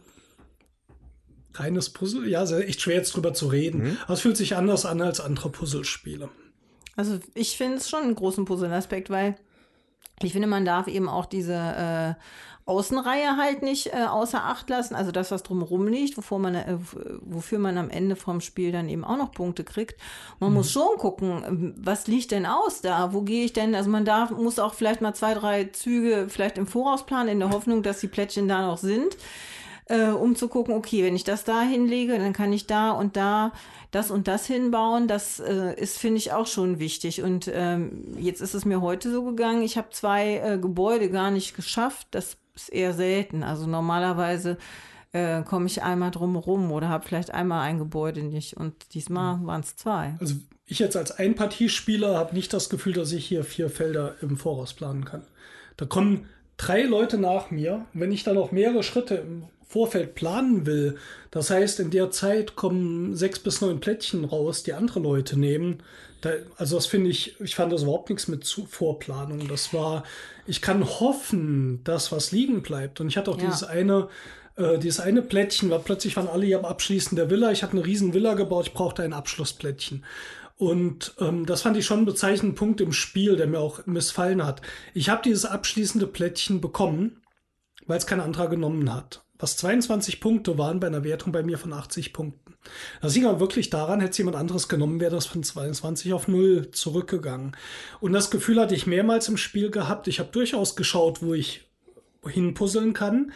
reines 1.54 1.90
Puzzle. 1.90 2.28
Ja, 2.28 2.44
ist 2.44 2.52
echt 2.52 2.82
schwer 2.82 2.96
jetzt 2.96 3.16
drüber 3.16 3.34
zu 3.34 3.48
reden. 3.48 3.98
Aber 4.04 4.14
es 4.14 4.22
fühlt 4.22 4.38
sich 4.38 4.56
anders 4.56 4.86
an 4.86 5.02
als 5.02 5.20
andere 5.20 5.50
Puzzlespiele. 5.50 6.30
Also 6.96 7.20
ich 7.34 7.58
finde 7.58 7.78
es 7.78 7.90
schon 7.90 8.04
einen 8.04 8.16
großen 8.16 8.46
Puzzle-Aspekt, 8.46 9.10
weil 9.10 9.36
ich 10.22 10.34
finde, 10.34 10.48
man 10.48 10.66
darf 10.66 10.88
eben 10.88 11.10
auch 11.10 11.26
diese 11.26 11.54
äh, 11.54 12.14
Außenreihe 12.66 13.38
halt 13.38 13.64
nicht 13.64 13.88
äh, 13.88 14.06
außer 14.08 14.44
Acht 14.44 14.70
lassen. 14.70 14.94
Also 14.94 15.12
das, 15.12 15.32
was 15.32 15.44
drumherum 15.44 15.88
liegt, 15.88 16.18
wovor 16.18 16.40
man, 16.40 16.56
äh, 16.56 16.78
wofür 17.22 17.60
man 17.60 17.78
am 17.78 17.90
Ende 17.90 18.16
vom 18.16 18.40
Spiel 18.40 18.72
dann 18.72 18.88
eben 18.88 19.04
auch 19.04 19.18
noch 19.18 19.32
Punkte 19.32 19.64
kriegt. 19.64 20.00
Man 20.40 20.54
muss 20.54 20.72
schon 20.72 20.98
gucken, 20.98 21.74
was 21.78 22.08
liegt 22.08 22.32
denn 22.32 22.46
aus 22.46 22.82
da? 22.82 23.14
Wo 23.14 23.22
gehe 23.22 23.46
ich 23.46 23.54
denn? 23.54 23.74
Also 23.74 23.90
man 23.90 24.06
darf, 24.06 24.30
muss 24.32 24.60
auch 24.60 24.74
vielleicht 24.74 25.02
mal 25.02 25.14
zwei, 25.14 25.34
drei 25.34 25.66
Züge 25.66 26.28
vielleicht 26.30 26.58
im 26.58 26.68
Voraus 26.68 27.06
planen, 27.06 27.30
in 27.30 27.40
der 27.40 27.50
Hoffnung, 27.50 27.84
dass 27.84 28.00
die 28.00 28.08
Plättchen 28.08 28.48
da 28.48 28.66
noch 28.66 28.78
sind 28.78 29.18
äh, 29.92 30.10
um 30.10 30.36
zu 30.36 30.48
gucken, 30.48 30.74
okay, 30.74 31.04
wenn 31.04 31.16
ich 31.16 31.24
das 31.24 31.44
da 31.44 31.62
hinlege, 31.62 32.18
dann 32.18 32.34
kann 32.34 32.54
ich 32.54 32.66
da 32.66 32.92
und 32.92 33.18
da 33.18 33.52
das 33.92 34.10
und 34.10 34.28
das 34.28 34.46
hinbauen. 34.46 35.08
Das 35.08 35.40
äh, 35.40 35.74
ist, 35.76 35.98
finde 35.98 36.18
ich, 36.18 36.32
auch 36.32 36.48
schon 36.48 36.80
wichtig. 36.80 37.22
Und 37.22 37.52
ähm, 37.54 38.16
jetzt 38.18 38.42
ist 38.42 38.54
es 38.54 38.64
mir 38.64 38.82
heute 38.82 39.12
so 39.12 39.24
gegangen, 39.24 39.62
ich 39.64 39.78
habe 39.78 39.90
zwei 39.92 40.38
äh, 40.38 40.58
Gebäude 40.58 41.10
gar 41.10 41.30
nicht 41.30 41.56
geschafft. 41.56 42.08
Das 42.12 42.38
ist 42.56 42.70
eher 42.70 42.94
selten. 42.94 43.44
Also 43.44 43.68
normalerweise 43.68 44.58
äh, 45.12 45.42
komme 45.44 45.66
ich 45.66 45.84
einmal 45.84 46.12
drum 46.12 46.38
rum 46.38 46.72
oder 46.72 46.88
habe 46.88 47.06
vielleicht 47.06 47.34
einmal 47.34 47.62
ein 47.62 47.78
Gebäude 47.78 48.24
nicht. 48.24 48.56
Und 48.56 48.94
diesmal 48.94 49.46
waren 49.46 49.62
es 49.62 49.76
zwei. 49.76 50.16
Also 50.22 50.36
ich 50.66 50.80
jetzt 50.80 50.96
als 50.96 51.12
Einpartiespieler 51.12 52.16
habe 52.18 52.34
nicht 52.34 52.54
das 52.54 52.70
Gefühl, 52.70 52.94
dass 52.94 53.12
ich 53.12 53.26
hier 53.26 53.44
vier 53.44 53.70
Felder 53.70 54.16
im 54.22 54.38
Voraus 54.38 54.74
planen 54.74 55.04
kann. 55.04 55.24
Da 55.76 55.86
kommen 55.86 56.30
drei 56.56 56.84
Leute 56.84 57.18
nach 57.18 57.52
mir. 57.52 57.86
Wenn 57.94 58.14
ich 58.14 58.24
dann 58.24 58.36
noch 58.36 58.54
mehrere 58.54 58.84
Schritte 58.84 59.16
im 59.16 59.44
Vorfeld 59.72 60.16
planen 60.16 60.66
will, 60.66 60.98
das 61.32 61.50
heißt, 61.50 61.80
in 61.80 61.92
der 61.92 62.12
Zeit 62.12 62.56
kommen 62.58 63.16
sechs 63.16 63.40
bis 63.40 63.62
neun 63.62 63.80
Plättchen 63.80 64.26
raus, 64.26 64.64
die 64.64 64.74
andere 64.74 65.00
Leute 65.00 65.40
nehmen. 65.40 65.82
Da, 66.20 66.32
also 66.58 66.76
das 66.76 66.88
finde 66.88 67.10
ich, 67.10 67.40
ich 67.40 67.56
fand 67.56 67.72
das 67.72 67.84
überhaupt 67.84 68.10
nichts 68.10 68.28
mit 68.28 68.44
zu 68.44 68.66
Vorplanung. 68.66 69.48
Das 69.48 69.74
war, 69.74 70.04
ich 70.46 70.62
kann 70.62 70.84
hoffen, 70.84 71.82
dass 71.86 72.12
was 72.12 72.34
liegen 72.34 72.62
bleibt. 72.62 73.00
Und 73.00 73.08
ich 73.08 73.16
hatte 73.16 73.32
auch 73.32 73.38
Ja. 73.38 73.46
dieses 73.46 73.64
eine, 73.64 74.10
äh, 74.58 74.78
dieses 74.78 75.00
eine 75.00 75.22
Plättchen, 75.22 75.70
war 75.70 75.80
plötzlich 75.80 76.18
waren 76.18 76.28
alle 76.28 76.46
hier 76.46 76.60
am 76.60 76.66
Abschließen 76.66 77.16
der 77.16 77.30
Villa. 77.30 77.52
Ich 77.54 77.64
habe 77.64 77.72
eine 77.72 77.86
riesen 77.86 78.14
Villa 78.14 78.34
gebaut, 78.34 78.68
ich 78.68 78.74
brauchte 78.74 79.04
ein 79.04 79.14
Abschlussplättchen. 79.14 80.04
Und 80.58 81.16
ähm, 81.20 81.46
das 81.46 81.62
fand 81.62 81.78
ich 81.78 81.86
schon 81.86 82.00
einen 82.00 82.06
bezeichnenden 82.06 82.56
Punkt 82.56 82.82
im 82.82 82.92
Spiel, 82.92 83.38
der 83.38 83.48
mir 83.48 83.60
auch 83.60 83.86
missfallen 83.88 84.46
hat. 84.46 84.62
Ich 84.94 85.10
habe 85.10 85.24
dieses 85.24 85.46
abschließende 85.46 86.06
Plättchen 86.08 86.60
bekommen, 86.62 87.22
weil 87.88 87.98
es 87.98 88.06
kein 88.06 88.20
anderer 88.20 88.48
genommen 88.50 88.94
hat. 88.94 89.24
Was 89.42 89.58
22 89.58 90.20
Punkte 90.20 90.60
waren 90.60 90.80
bei 90.80 90.86
einer 90.86 91.04
Wertung 91.04 91.32
bei 91.32 91.42
mir 91.42 91.58
von 91.58 91.74
80 91.74 92.14
Punkten. 92.14 92.54
Das 93.02 93.16
liegt 93.16 93.26
aber 93.26 93.40
wirklich 93.40 93.72
daran, 93.72 94.00
hätte 94.00 94.12
es 94.12 94.18
jemand 94.20 94.38
anderes 94.38 94.70
genommen, 94.70 95.00
wäre 95.00 95.16
das 95.16 95.26
von 95.26 95.42
22 95.42 96.14
auf 96.14 96.28
0 96.28 96.70
zurückgegangen. 96.72 97.58
Und 98.00 98.14
das 98.14 98.30
Gefühl 98.30 98.62
hatte 98.62 98.76
ich 98.76 98.86
mehrmals 98.86 99.28
im 99.30 99.38
Spiel 99.38 99.72
gehabt. 99.72 100.08
Ich 100.08 100.20
habe 100.20 100.30
durchaus 100.32 100.76
geschaut, 100.76 101.24
wo 101.24 101.34
ich 101.34 101.68
hinpuzzeln 102.24 102.94
kann. 102.94 103.32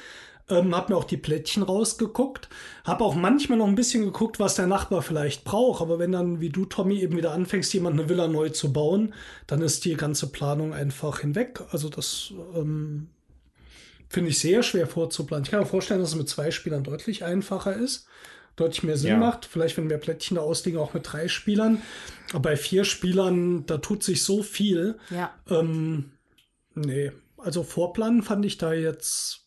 Ähm, 0.47 0.75
habe 0.75 0.93
mir 0.93 0.99
auch 0.99 1.05
die 1.05 1.17
Plättchen 1.17 1.63
rausgeguckt. 1.63 2.49
Habe 2.83 3.03
auch 3.03 3.15
manchmal 3.15 3.57
noch 3.57 3.67
ein 3.67 3.73
bisschen 3.73 4.05
geguckt, 4.05 4.39
was 4.39 4.53
der 4.53 4.67
Nachbar 4.67 5.01
vielleicht 5.01 5.43
braucht. 5.43 5.81
Aber 5.81 5.97
wenn 5.97 6.11
dann, 6.11 6.39
wie 6.39 6.49
du, 6.49 6.65
Tommy, 6.65 6.99
eben 6.99 7.17
wieder 7.17 7.31
anfängst, 7.31 7.73
jemand 7.73 7.99
eine 7.99 8.09
Villa 8.09 8.27
neu 8.27 8.49
zu 8.49 8.71
bauen, 8.71 9.15
dann 9.47 9.63
ist 9.63 9.85
die 9.85 9.95
ganze 9.95 10.27
Planung 10.27 10.71
einfach 10.71 11.21
hinweg. 11.21 11.61
Also 11.71 11.89
das 11.89 12.31
ähm, 12.53 13.07
finde 14.15 14.29
ich 14.29 14.39
sehr 14.39 14.63
schwer 14.63 14.87
vorzuplanen. 14.87 15.43
Ich 15.43 15.51
kann 15.51 15.59
mir 15.59 15.65
vorstellen, 15.65 15.99
dass 15.99 16.11
es 16.11 16.15
mit 16.15 16.29
zwei 16.29 16.49
Spielern 16.49 16.85
deutlich 16.85 17.25
einfacher 17.25 17.75
ist. 17.75 18.07
Deutlich 18.55 18.83
mehr 18.83 18.95
Sinn 18.95 19.09
Ja. 19.09 19.17
macht. 19.17 19.43
Vielleicht, 19.43 19.75
wenn 19.75 19.87
mehr 19.87 19.97
Plättchen 19.97 20.35
da 20.35 20.41
ausliegen, 20.41 20.79
auch 20.79 20.93
mit 20.93 21.11
drei 21.11 21.27
Spielern. 21.27 21.81
Aber 22.29 22.39
bei 22.39 22.55
vier 22.55 22.85
Spielern, 22.85 23.65
da 23.65 23.77
tut 23.77 24.03
sich 24.03 24.23
so 24.23 24.41
viel. 24.41 24.97
Ja. 25.09 25.33
Ähm, 25.49 26.11
nee, 26.75 27.11
also 27.37 27.63
Vorplanen 27.63 28.23
fand 28.23 28.45
ich 28.45 28.57
da 28.57 28.71
jetzt 28.71 29.41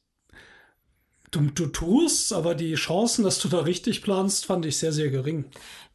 du, 1.30 1.40
du 1.40 1.66
tust, 1.66 2.34
aber 2.34 2.54
die 2.54 2.74
Chancen, 2.74 3.24
dass 3.24 3.38
du 3.38 3.48
da 3.48 3.60
richtig 3.60 4.02
planst, 4.02 4.44
fand 4.44 4.66
ich 4.66 4.76
sehr, 4.76 4.92
sehr 4.92 5.08
gering. 5.08 5.46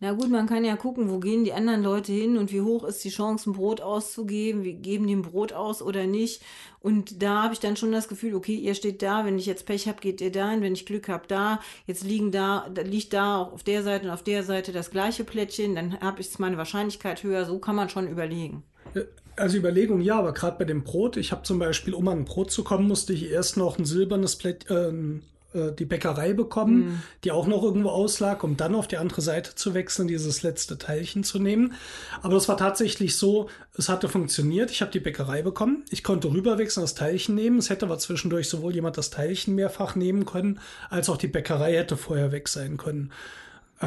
Na 0.03 0.11
gut, 0.11 0.29
man 0.29 0.47
kann 0.47 0.65
ja 0.65 0.75
gucken, 0.75 1.09
wo 1.09 1.19
gehen 1.19 1.45
die 1.45 1.53
anderen 1.53 1.81
Leute 1.81 2.11
hin 2.11 2.37
und 2.37 2.51
wie 2.51 2.59
hoch 2.59 2.83
ist 2.83 3.05
die 3.05 3.09
Chance, 3.09 3.49
ein 3.49 3.53
Brot 3.53 3.79
auszugeben, 3.79 4.65
wie 4.65 4.73
geben 4.73 5.07
die 5.07 5.15
ein 5.15 5.21
Brot 5.21 5.53
aus 5.53 5.81
oder 5.81 6.07
nicht. 6.07 6.41
Und 6.81 7.23
da 7.23 7.43
habe 7.43 7.53
ich 7.53 7.61
dann 7.61 7.77
schon 7.77 7.93
das 7.93 8.09
Gefühl, 8.09 8.35
okay, 8.35 8.53
ihr 8.53 8.75
steht 8.75 9.01
da, 9.01 9.25
wenn 9.25 9.37
ich 9.37 9.45
jetzt 9.45 9.65
Pech 9.65 9.87
habe, 9.87 10.01
geht 10.01 10.19
ihr 10.19 10.33
dahin, 10.33 10.61
wenn 10.61 10.73
ich 10.73 10.85
Glück 10.85 11.07
habe, 11.07 11.23
da. 11.29 11.61
Jetzt 11.87 12.03
liegen 12.03 12.33
da, 12.33 12.69
liegt 12.83 13.13
da 13.13 13.37
auch 13.37 13.53
auf 13.53 13.63
der 13.63 13.81
Seite 13.81 14.07
und 14.07 14.11
auf 14.11 14.23
der 14.23 14.43
Seite 14.43 14.73
das 14.73 14.91
gleiche 14.91 15.23
Plättchen, 15.23 15.73
dann 15.73 15.97
habe 16.01 16.19
ich 16.19 16.37
meine 16.37 16.57
Wahrscheinlichkeit 16.57 17.23
höher. 17.23 17.45
So 17.45 17.59
kann 17.59 17.77
man 17.77 17.87
schon 17.87 18.09
überlegen. 18.09 18.63
Also 19.37 19.57
Überlegung 19.57 20.01
ja, 20.01 20.19
aber 20.19 20.33
gerade 20.33 20.57
bei 20.57 20.65
dem 20.65 20.83
Brot, 20.83 21.15
ich 21.15 21.31
habe 21.31 21.43
zum 21.43 21.59
Beispiel, 21.59 21.93
um 21.93 22.09
an 22.09 22.19
ein 22.19 22.25
Brot 22.25 22.51
zu 22.51 22.65
kommen, 22.65 22.89
musste 22.89 23.13
ich 23.13 23.31
erst 23.31 23.55
noch 23.55 23.79
ein 23.79 23.85
silbernes 23.85 24.35
Plättchen, 24.35 25.21
äh, 25.21 25.32
die 25.53 25.85
Bäckerei 25.85 26.33
bekommen, 26.33 26.75
mhm. 26.77 27.01
die 27.23 27.31
auch 27.31 27.47
noch 27.47 27.63
irgendwo 27.63 27.89
auslag, 27.89 28.43
um 28.43 28.57
dann 28.57 28.75
auf 28.75 28.87
die 28.87 28.97
andere 28.97 29.21
Seite 29.21 29.55
zu 29.55 29.73
wechseln, 29.73 30.07
dieses 30.07 30.43
letzte 30.43 30.77
Teilchen 30.77 31.23
zu 31.23 31.39
nehmen. 31.39 31.73
Aber 32.21 32.33
das 32.33 32.47
war 32.47 32.57
tatsächlich 32.57 33.17
so, 33.17 33.49
es 33.77 33.89
hatte 33.89 34.09
funktioniert. 34.09 34.71
Ich 34.71 34.81
habe 34.81 34.91
die 34.91 34.99
Bäckerei 34.99 35.41
bekommen. 35.41 35.83
Ich 35.89 36.03
konnte 36.03 36.31
rüberwechseln, 36.31 36.83
das 36.83 36.95
Teilchen 36.95 37.35
nehmen. 37.35 37.59
Es 37.59 37.69
hätte 37.69 37.85
aber 37.85 37.97
zwischendurch 37.99 38.49
sowohl 38.49 38.73
jemand 38.73 38.97
das 38.97 39.09
Teilchen 39.09 39.55
mehrfach 39.55 39.95
nehmen 39.95 40.25
können, 40.25 40.59
als 40.89 41.09
auch 41.09 41.17
die 41.17 41.27
Bäckerei 41.27 41.75
hätte 41.75 41.97
vorher 41.97 42.31
weg 42.31 42.47
sein 42.47 42.77
können. 42.77 43.11
Äh, 43.79 43.85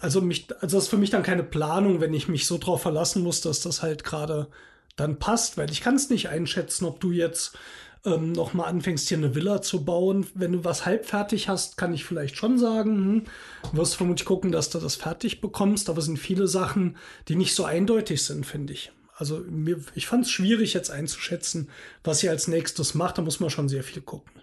also 0.00 0.20
mich, 0.20 0.48
also 0.60 0.76
das 0.76 0.84
ist 0.84 0.90
für 0.90 0.96
mich 0.96 1.10
dann 1.10 1.22
keine 1.22 1.44
Planung, 1.44 2.00
wenn 2.00 2.14
ich 2.14 2.28
mich 2.28 2.46
so 2.46 2.58
drauf 2.58 2.82
verlassen 2.82 3.22
muss, 3.22 3.40
dass 3.40 3.60
das 3.60 3.82
halt 3.82 4.04
gerade 4.04 4.48
dann 4.96 5.18
passt, 5.18 5.58
weil 5.58 5.70
ich 5.70 5.82
kann 5.82 5.94
es 5.94 6.10
nicht 6.10 6.28
einschätzen, 6.30 6.86
ob 6.86 7.00
du 7.00 7.12
jetzt 7.12 7.56
ähm, 8.04 8.32
noch 8.32 8.54
mal 8.54 8.64
anfängst, 8.64 9.08
hier 9.08 9.18
eine 9.18 9.34
Villa 9.34 9.62
zu 9.62 9.84
bauen. 9.84 10.26
Wenn 10.34 10.52
du 10.52 10.64
was 10.64 10.86
halbfertig 10.86 11.48
hast, 11.48 11.76
kann 11.76 11.94
ich 11.94 12.04
vielleicht 12.04 12.36
schon 12.36 12.58
sagen, 12.58 12.96
hm, 12.96 13.24
wirst 13.72 13.96
vermutlich 13.96 14.26
gucken, 14.26 14.52
dass 14.52 14.70
du 14.70 14.78
das 14.78 14.96
fertig 14.96 15.40
bekommst, 15.40 15.88
aber 15.88 15.98
es 15.98 16.04
sind 16.04 16.18
viele 16.18 16.48
Sachen, 16.48 16.96
die 17.28 17.36
nicht 17.36 17.54
so 17.54 17.64
eindeutig 17.64 18.24
sind, 18.24 18.46
finde 18.46 18.72
ich. 18.72 18.92
Also 19.14 19.38
mir, 19.48 19.80
ich 19.94 20.06
fand 20.06 20.24
es 20.24 20.30
schwierig 20.30 20.74
jetzt 20.74 20.90
einzuschätzen, 20.90 21.70
was 22.04 22.22
ihr 22.22 22.30
als 22.30 22.48
nächstes 22.48 22.94
macht. 22.94 23.16
Da 23.16 23.22
muss 23.22 23.40
man 23.40 23.50
schon 23.50 23.68
sehr 23.68 23.82
viel 23.82 24.02
gucken. 24.02 24.42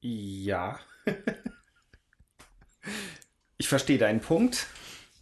Ja. 0.00 0.80
ich 3.58 3.68
verstehe 3.68 3.98
deinen 3.98 4.20
Punkt. 4.20 4.66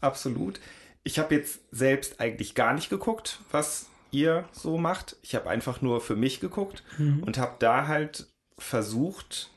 Absolut. 0.00 0.60
Ich 1.02 1.18
habe 1.18 1.34
jetzt 1.34 1.60
selbst 1.72 2.20
eigentlich 2.20 2.54
gar 2.54 2.72
nicht 2.72 2.88
geguckt, 2.88 3.40
was 3.50 3.86
ihr 4.16 4.48
so 4.52 4.78
macht. 4.78 5.16
Ich 5.22 5.34
habe 5.34 5.50
einfach 5.50 5.82
nur 5.82 6.00
für 6.00 6.16
mich 6.16 6.40
geguckt 6.40 6.82
mhm. 6.98 7.22
und 7.22 7.38
habe 7.38 7.56
da 7.58 7.86
halt 7.86 8.26
versucht, 8.58 9.50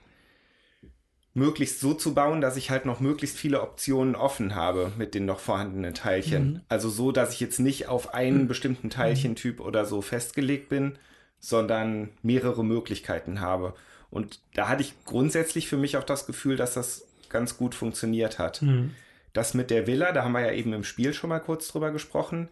möglichst 1.34 1.80
so 1.80 1.94
zu 1.94 2.14
bauen, 2.14 2.41
dass 2.41 2.57
ich 2.57 2.69
halt 2.69 2.86
noch 2.86 2.99
möglichst 2.99 3.38
viele 3.38 3.61
Optionen 3.61 4.15
offen 4.15 4.56
habe 4.56 4.91
mit 4.98 5.15
den 5.15 5.26
noch 5.26 5.40
vorhandenen 5.40 5.94
Teilchen. 5.94 6.52
Mhm. 6.52 6.61
Also 6.68 6.90
so, 6.90 7.11
dass 7.11 7.34
ich 7.34 7.40
jetzt 7.40 7.60
nicht 7.60 7.88
auf 7.88 8.14
einen 8.14 8.44
mhm. 8.44 8.48
bestimmten 8.48 8.90
Teilchentyp 8.90 9.60
oder 9.61 9.86
so 9.86 10.02
festgelegt 10.02 10.69
bin, 10.69 10.98
sondern 11.40 12.10
mehrere 12.22 12.65
Möglichkeiten 12.65 13.40
habe. 13.40 13.73
Und 14.10 14.41
da 14.56 14.68
hatte 14.68 14.81
ich 14.81 14.94
grundsätzlich 15.06 15.68
für 15.68 15.77
mich 15.77 15.95
auch 15.95 16.03
das 16.03 16.26
Gefühl, 16.26 16.57
dass 16.57 16.73
das 16.73 17.07
ganz 17.30 17.57
gut 17.57 17.76
funktioniert 17.76 18.40
hat. 18.40 18.61
Mhm. 18.61 18.91
Das 19.34 19.53
mit 19.53 19.69
der 19.69 19.88
Villa, 19.88 20.11
da 20.11 20.23
haben 20.23 20.31
wir 20.31 20.41
ja 20.41 20.52
eben 20.52 20.73
im 20.73 20.84
Spiel 20.84 21.14
schon 21.14 21.30
mal 21.30 21.40
kurz 21.40 21.68
drüber 21.68 21.91
gesprochen, 21.91 22.49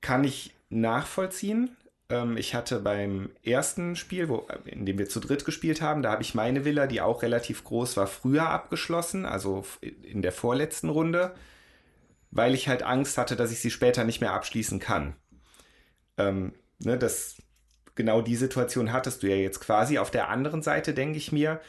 kann 0.00 0.24
ich 0.24 0.54
nachvollziehen. 0.70 1.76
Ähm, 2.10 2.36
ich 2.36 2.54
hatte 2.54 2.80
beim 2.80 3.30
ersten 3.42 3.96
Spiel, 3.96 4.28
wo, 4.28 4.46
in 4.64 4.86
dem 4.86 4.98
wir 4.98 5.08
zu 5.08 5.20
dritt 5.20 5.44
gespielt 5.44 5.82
haben, 5.82 6.02
da 6.02 6.12
habe 6.12 6.22
ich 6.22 6.34
meine 6.34 6.64
Villa, 6.64 6.86
die 6.86 7.00
auch 7.00 7.22
relativ 7.22 7.64
groß 7.64 7.96
war, 7.96 8.06
früher 8.06 8.48
abgeschlossen, 8.48 9.26
also 9.26 9.64
in 9.80 10.22
der 10.22 10.32
vorletzten 10.32 10.88
Runde, 10.88 11.34
weil 12.30 12.54
ich 12.54 12.68
halt 12.68 12.82
Angst 12.82 13.18
hatte, 13.18 13.36
dass 13.36 13.52
ich 13.52 13.60
sie 13.60 13.70
später 13.70 14.04
nicht 14.04 14.20
mehr 14.20 14.32
abschließen 14.32 14.78
kann. 14.80 15.14
Ähm, 16.16 16.52
ne, 16.78 16.98
das, 16.98 17.36
genau 17.94 18.22
die 18.22 18.36
Situation 18.36 18.92
hattest 18.92 19.22
du 19.22 19.28
ja 19.28 19.36
jetzt 19.36 19.60
quasi. 19.60 19.98
Auf 19.98 20.10
der 20.10 20.28
anderen 20.28 20.62
Seite 20.62 20.94
denke 20.94 21.18
ich 21.18 21.32
mir, 21.32 21.60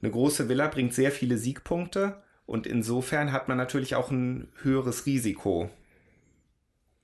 eine 0.00 0.10
große 0.10 0.48
Villa 0.48 0.68
bringt 0.68 0.94
sehr 0.94 1.10
viele 1.10 1.38
Siegpunkte 1.38 2.22
und 2.46 2.66
insofern 2.66 3.32
hat 3.32 3.48
man 3.48 3.56
natürlich 3.56 3.94
auch 3.94 4.10
ein 4.10 4.52
höheres 4.62 5.06
Risiko 5.06 5.70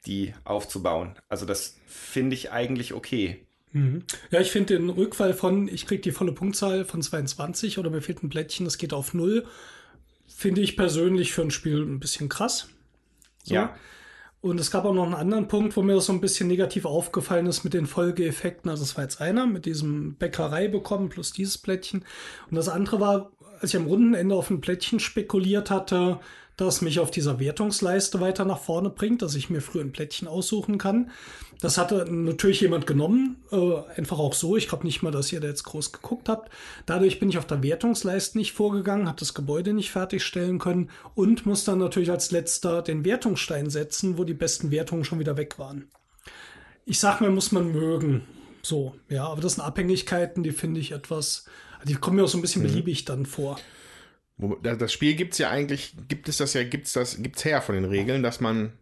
die 0.07 0.35
aufzubauen. 0.45 1.15
Also 1.29 1.47
das 1.47 1.77
finde 1.87 2.35
ich 2.35 2.53
eigentlich 2.53 2.95
okay. 2.95 3.47
Mhm. 3.73 4.05
Ja, 4.31 4.41
ich 4.41 4.51
finde 4.51 4.77
den 4.77 4.91
Rückfall 4.91 5.35
von, 5.35 5.69
ich 5.69 5.87
kriege 5.87 6.03
die 6.03 6.13
volle 6.13 6.33
Punktzahl 6.33 6.85
von 6.85 7.03
22 7.03 7.79
oder 7.79 7.91
mir 7.91 8.03
fehlt 8.03 8.23
ein 8.23 8.31
Plättchen, 8.31 8.65
das 8.65 8.79
geht 8.79 8.93
auf 8.93 9.15
0, 9.15 9.47
finde 10.27 10.61
ich 10.61 10.77
persönlich 10.77 11.33
für 11.33 11.43
ein 11.43 11.51
Spiel 11.51 11.83
ein 11.83 12.01
bisschen 12.01 12.29
krass. 12.29 12.69
So. 13.45 13.55
Ja. 13.55 13.77
Und 14.41 14.59
es 14.59 14.71
gab 14.71 14.87
auch 14.87 14.95
noch 14.95 15.05
einen 15.05 15.15
anderen 15.15 15.49
Punkt, 15.49 15.77
wo 15.77 15.83
mir 15.83 15.95
das 15.95 16.07
so 16.07 16.15
ein 16.15 16.21
bisschen 16.23 16.49
negativ 16.49 16.87
aufgefallen 16.87 17.47
ist 17.47 17.63
mit 17.63 17.75
den 17.75 17.87
Folgeeffekten. 17.87 18.71
Also 18.71 18.85
es 18.85 18.97
war 18.97 19.05
jetzt 19.05 19.21
einer 19.21 19.47
mit 19.47 19.67
diesem 19.67 20.15
Bäckerei 20.15 20.67
bekommen 20.67 21.11
plus 21.11 21.33
dieses 21.33 21.59
Plättchen. 21.59 22.07
Und 22.51 22.57
das 22.57 22.71
andere 22.71 23.01
war, 23.01 23.33
als 23.61 23.75
ich 23.75 23.77
am 23.77 23.87
Rundenende 23.87 24.35
auf 24.35 24.49
ein 24.49 24.63
Plättchen 24.63 24.99
spekuliert 24.99 25.69
hatte, 25.69 26.21
das 26.61 26.83
mich 26.83 27.01
auf 27.01 27.11
dieser 27.11 27.41
Wertungsleiste 27.41 28.21
weiter 28.21 28.45
nach 28.45 28.59
vorne 28.59 28.91
bringt, 28.91 29.23
dass 29.23 29.35
ich 29.35 29.51
mir 29.51 29.61
früher 29.61 29.83
ein 29.83 29.93
Plättchen 29.93 30.29
aussuchen 30.29 30.79
kann. 30.79 31.11
Das 31.61 31.77
hatte 31.77 32.07
natürlich 32.11 32.61
jemand 32.61 32.87
genommen, 32.87 33.37
äh, 33.53 33.77
einfach 33.97 34.19
auch 34.19 34.33
so. 34.33 34.57
Ich 34.57 34.69
glaube 34.69 34.85
nicht 34.85 35.03
mal, 35.03 35.11
dass 35.11 35.33
ihr 35.33 35.41
da 35.41 35.49
jetzt 35.49 35.65
groß 35.65 35.93
geguckt 35.93 36.29
habt. 36.29 36.51
Dadurch 36.87 37.19
bin 37.19 37.29
ich 37.29 37.39
auf 37.39 37.47
der 37.47 37.63
Wertungsleiste 37.63 38.39
nicht 38.39 38.53
vorgegangen, 38.53 39.09
habe 39.09 39.19
das 39.19 39.35
Gebäude 39.35 39.73
nicht 39.73 39.91
fertigstellen 39.91 40.59
können 40.59 40.91
und 41.15 41.47
muss 41.47 41.65
dann 41.65 41.79
natürlich 41.79 42.11
als 42.11 42.31
letzter 42.31 42.83
den 42.83 43.05
Wertungsstein 43.05 43.69
setzen, 43.69 44.17
wo 44.17 44.25
die 44.25 44.35
besten 44.35 44.71
Wertungen 44.71 45.05
schon 45.05 45.19
wieder 45.19 45.37
weg 45.37 45.59
waren. 45.59 45.89
Ich 46.87 46.99
sag 46.99 47.21
mal, 47.21 47.31
muss 47.31 47.53
man 47.53 47.73
mögen. 47.73 48.23
So, 48.63 48.95
ja, 49.09 49.27
aber 49.27 49.41
das 49.41 49.55
sind 49.55 49.65
Abhängigkeiten, 49.65 50.43
die 50.43 50.53
finde 50.53 50.81
ich 50.81 50.93
etwas, 50.93 51.45
die 51.85 51.95
kommen 51.95 52.17
mir 52.17 52.25
auch 52.25 52.29
so 52.29 52.39
ein 52.39 52.43
bisschen 52.43 52.63
mhm. 52.63 52.69
beliebig 52.69 53.05
dann 53.05 53.27
vor. 53.27 53.59
Das 54.63 54.93
Spiel 54.93 55.15
gibt 55.15 55.33
es 55.33 55.39
ja 55.39 55.51
eigentlich, 55.51 55.95
gibt 56.09 56.29
es 56.29 56.39
das 56.39 56.55
ja, 56.55 56.65
gibt 56.65 56.87
es 56.87 56.93
das, 56.93 57.23
gibt's 57.23 57.45
her 57.45 57.61
von 57.63 57.75
den 57.75 57.85
Regeln, 57.85 58.23
dass 58.23 58.41
man 58.41 58.73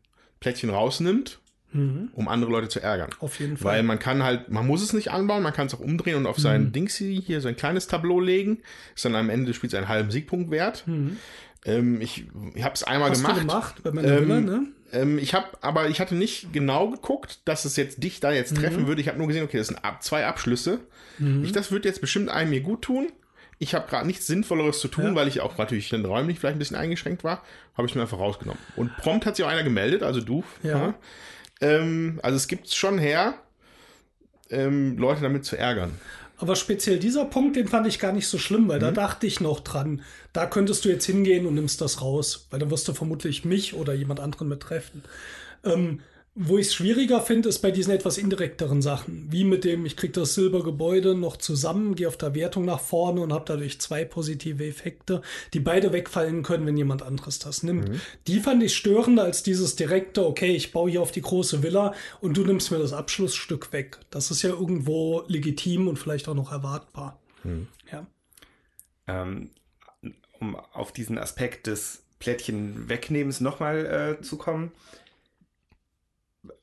Plättchen 0.40 0.70
rausnimmt, 0.70 1.40
mhm. 1.72 2.10
um 2.12 2.28
andere 2.28 2.51
Leute 2.51 2.68
zu 2.68 2.80
ärgern. 2.80 3.10
Auf 3.20 3.40
jeden 3.40 3.56
Fall. 3.56 3.74
Weil 3.74 3.82
man 3.82 3.98
kann 3.98 4.22
halt, 4.22 4.51
man 4.51 4.66
muss 4.66 4.82
es 4.82 4.93
nicht 4.93 5.10
anbauen, 5.10 5.43
man 5.43 5.52
kann 5.52 5.66
es 5.66 5.74
auch 5.74 5.80
umdrehen 5.80 6.16
und 6.16 6.26
auf 6.26 6.39
mhm. 6.39 6.43
sein 6.43 6.72
Dingsy 6.72 7.22
hier 7.24 7.40
so 7.40 7.48
ein 7.48 7.56
kleines 7.56 7.86
Tableau 7.86 8.20
legen. 8.20 8.59
Ist 8.94 9.05
dann 9.05 9.14
am 9.16 9.30
Ende 9.30 9.47
des 9.47 9.56
Spiels 9.56 9.74
einen 9.74 9.89
halben 9.89 10.10
Siegpunkt 10.10 10.51
wert. 10.51 10.86
Mhm. 10.86 11.16
Ähm, 11.64 12.01
ich 12.01 12.26
ich 12.55 12.62
habe 12.62 12.74
es 12.74 12.85
einmal 12.85 13.10
Hast 13.10 13.22
gemacht. 13.22 13.36
Du 13.36 13.47
gemacht 13.47 13.82
bei 13.82 13.90
meiner 13.90 14.18
ähm, 14.18 14.28
Villa, 14.28 14.40
ne? 14.40 14.66
Ähm, 14.93 15.18
ich 15.18 15.35
habe, 15.35 15.47
aber 15.60 15.89
ich 15.89 16.01
hatte 16.01 16.14
nicht 16.14 16.52
genau 16.52 16.90
geguckt, 16.90 17.40
dass 17.44 17.64
es 17.64 17.76
jetzt 17.76 18.02
dich 18.02 18.20
da 18.20 18.32
jetzt 18.32 18.56
treffen 18.56 18.85
mhm. 18.85 18.86
würde. 18.86 19.01
Ich 19.01 19.09
habe 19.09 19.18
nur 19.18 19.26
gesehen, 19.26 19.44
okay, 19.44 19.59
das 19.59 19.66
sind 19.66 19.85
ab, 19.85 20.02
zwei 20.02 20.26
Abschlüsse. 20.26 20.80
Mhm. 21.18 21.44
Ich, 21.44 21.52
das 21.52 21.72
wird 21.72 21.85
jetzt 21.85 22.01
bestimmt 22.01 22.30
einem 22.30 22.51
mir 22.51 22.60
gut 22.60 22.82
tun 22.82 23.09
ich 23.59 23.74
habe 23.74 23.89
gerade 23.89 24.06
nichts 24.06 24.26
Sinnvolleres 24.26 24.80
zu 24.80 24.89
tun, 24.89 25.05
ja. 25.05 25.14
weil 25.14 25.28
ich 25.28 25.40
auch 25.40 25.59
natürlich 25.59 25.89
dann 25.89 26.05
räumlich 26.05 26.39
vielleicht 26.39 26.56
ein 26.56 26.60
bisschen 26.60 26.76
eingeschränkt 26.76 27.24
war, 27.24 27.43
habe 27.76 27.89
ich 27.89 27.94
mir 27.94 28.02
einfach 28.02 28.18
rausgenommen. 28.18 28.62
Und 28.76 28.97
prompt 28.97 29.26
hat 29.26 29.36
sich 29.36 29.44
auch 29.44 29.51
einer 29.51 29.64
gemeldet, 29.64 30.02
also 30.02 30.20
du. 30.20 30.44
Ja. 30.62 30.94
Ähm, 31.60 32.20
also 32.22 32.36
es 32.36 32.47
gibt 32.47 32.72
schon 32.72 32.98
her, 32.98 33.35
ähm, 34.51 34.97
Leute 34.97 35.22
damit 35.22 35.44
zu 35.44 35.56
ärgern. 35.56 35.93
Aber 36.36 36.55
speziell 36.55 37.01
dieser 37.01 37.24
Punkt, 37.24 37.56
den 37.56 37.66
fand 37.66 37.86
ich 37.89 37.98
gar 37.98 38.12
nicht 38.12 38.28
so 38.28 38.39
schlimm, 38.39 38.68
weil 38.68 38.78
mhm. 38.78 38.82
da 38.82 38.90
dachte 38.93 39.26
ich 39.26 39.40
noch 39.40 39.60
dran, 39.60 40.02
da 40.32 40.47
könntest 40.47 40.85
du 40.85 40.89
jetzt 40.89 41.05
hingehen 41.05 41.47
und 41.47 41.55
nimmst 41.55 41.80
das 41.80 42.01
raus, 42.01 42.47
weil 42.51 42.60
dann 42.60 42.70
wirst 42.70 42.86
du 42.86 42.94
vermutlich 42.94 43.44
mich 43.44 43.74
oder 43.74 43.93
jemand 43.93 44.20
anderen 44.20 44.48
mit 44.48 44.60
treffen. 44.60 45.02
Ähm, 45.64 46.01
wo 46.40 46.56
ich 46.56 46.69
es 46.69 46.74
schwieriger 46.74 47.20
finde, 47.20 47.48
ist 47.48 47.59
bei 47.59 47.73
diesen 47.73 47.93
etwas 47.93 48.16
indirekteren 48.16 48.81
Sachen, 48.81 49.27
wie 49.28 49.43
mit 49.43 49.65
dem, 49.65 49.85
ich 49.85 49.97
kriege 49.97 50.12
das 50.12 50.35
Silbergebäude 50.35 51.16
noch 51.16 51.36
zusammen, 51.36 51.97
gehe 51.97 52.06
auf 52.06 52.16
der 52.16 52.36
Wertung 52.36 52.65
nach 52.65 52.78
vorne 52.78 53.23
und 53.23 53.32
habe 53.32 53.44
dadurch 53.44 53.81
zwei 53.81 54.05
positive 54.05 54.65
Effekte, 54.65 55.20
die 55.52 55.59
beide 55.59 55.93
wegfallen 55.93 56.44
können, 56.44 56.65
wenn 56.65 56.77
jemand 56.77 57.02
anderes 57.02 57.40
das 57.40 57.65
nimmt. 57.65 57.89
Mhm. 57.89 58.01
Die 58.28 58.39
fand 58.39 58.62
ich 58.62 58.77
störender 58.77 59.24
als 59.24 59.43
dieses 59.43 59.74
direkte, 59.74 60.24
okay, 60.24 60.55
ich 60.55 60.70
baue 60.70 60.89
hier 60.89 61.02
auf 61.02 61.10
die 61.10 61.23
große 61.23 61.65
Villa 61.65 61.93
und 62.20 62.36
du 62.36 62.44
nimmst 62.44 62.70
mir 62.70 62.78
das 62.78 62.93
Abschlussstück 62.93 63.73
weg. 63.73 63.98
Das 64.10 64.31
ist 64.31 64.43
ja 64.43 64.51
irgendwo 64.51 65.24
legitim 65.27 65.89
und 65.89 65.98
vielleicht 65.98 66.28
auch 66.28 66.35
noch 66.35 66.52
erwartbar. 66.52 67.19
Mhm. 67.43 67.66
Ja. 67.90 68.06
Ähm, 69.09 69.51
um 70.39 70.55
auf 70.55 70.93
diesen 70.93 71.19
Aspekt 71.19 71.66
des 71.66 72.05
Plättchen 72.20 72.89
wegnehmens 72.89 73.40
nochmal 73.40 74.19
äh, 74.20 74.23
zu 74.23 74.36
kommen 74.36 74.70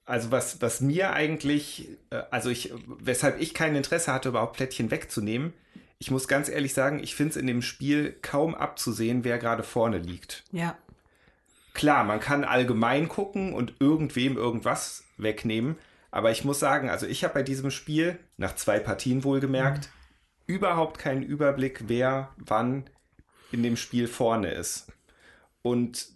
also 0.06 0.32
was, 0.32 0.62
was 0.62 0.82
mir 0.82 1.14
eigentlich, 1.14 1.90
äh, 2.12 2.22
also 2.32 2.50
ich, 2.50 2.74
weshalb 3.00 3.40
ich 3.40 3.54
kein 3.54 3.76
Interesse 3.76 4.14
hatte, 4.14 4.30
überhaupt 4.30 4.58
Plättchen 4.58 4.92
wegzunehmen, 4.92 5.54
ich 5.98 6.12
muss 6.12 6.28
ganz 6.28 6.50
ehrlich 6.50 6.74
sagen, 6.74 7.00
ich 7.02 7.16
finde 7.16 7.32
es 7.32 7.38
in 7.38 7.48
dem 7.48 7.62
Spiel 7.62 8.16
kaum 8.22 8.54
abzusehen, 8.54 9.24
wer 9.24 9.40
gerade 9.40 9.64
vorne 9.64 9.98
liegt. 9.98 10.44
Ja. 10.52 10.78
Klar, 11.74 12.04
man 12.04 12.20
kann 12.20 12.44
allgemein 12.44 13.10
gucken 13.10 13.54
und 13.54 13.76
irgendwem 13.80 14.38
irgendwas 14.38 15.04
wegnehmen, 15.18 15.78
aber 16.12 16.32
ich 16.32 16.46
muss 16.46 16.60
sagen, 16.60 16.90
also 16.90 17.06
ich 17.06 17.24
habe 17.24 17.34
bei 17.34 17.44
diesem 17.44 17.72
Spiel, 17.72 18.20
nach 18.38 18.56
zwei 18.56 18.80
Partien 18.80 19.24
wohlgemerkt, 19.24 19.90
überhaupt 20.48 21.00
keinen 21.00 21.24
Überblick, 21.24 21.84
wer 21.88 22.30
wann 22.38 22.90
in 23.52 23.64
dem 23.64 23.76
Spiel 23.78 24.08
vorne 24.08 24.52
ist. 24.52 24.88
Und 25.62 26.15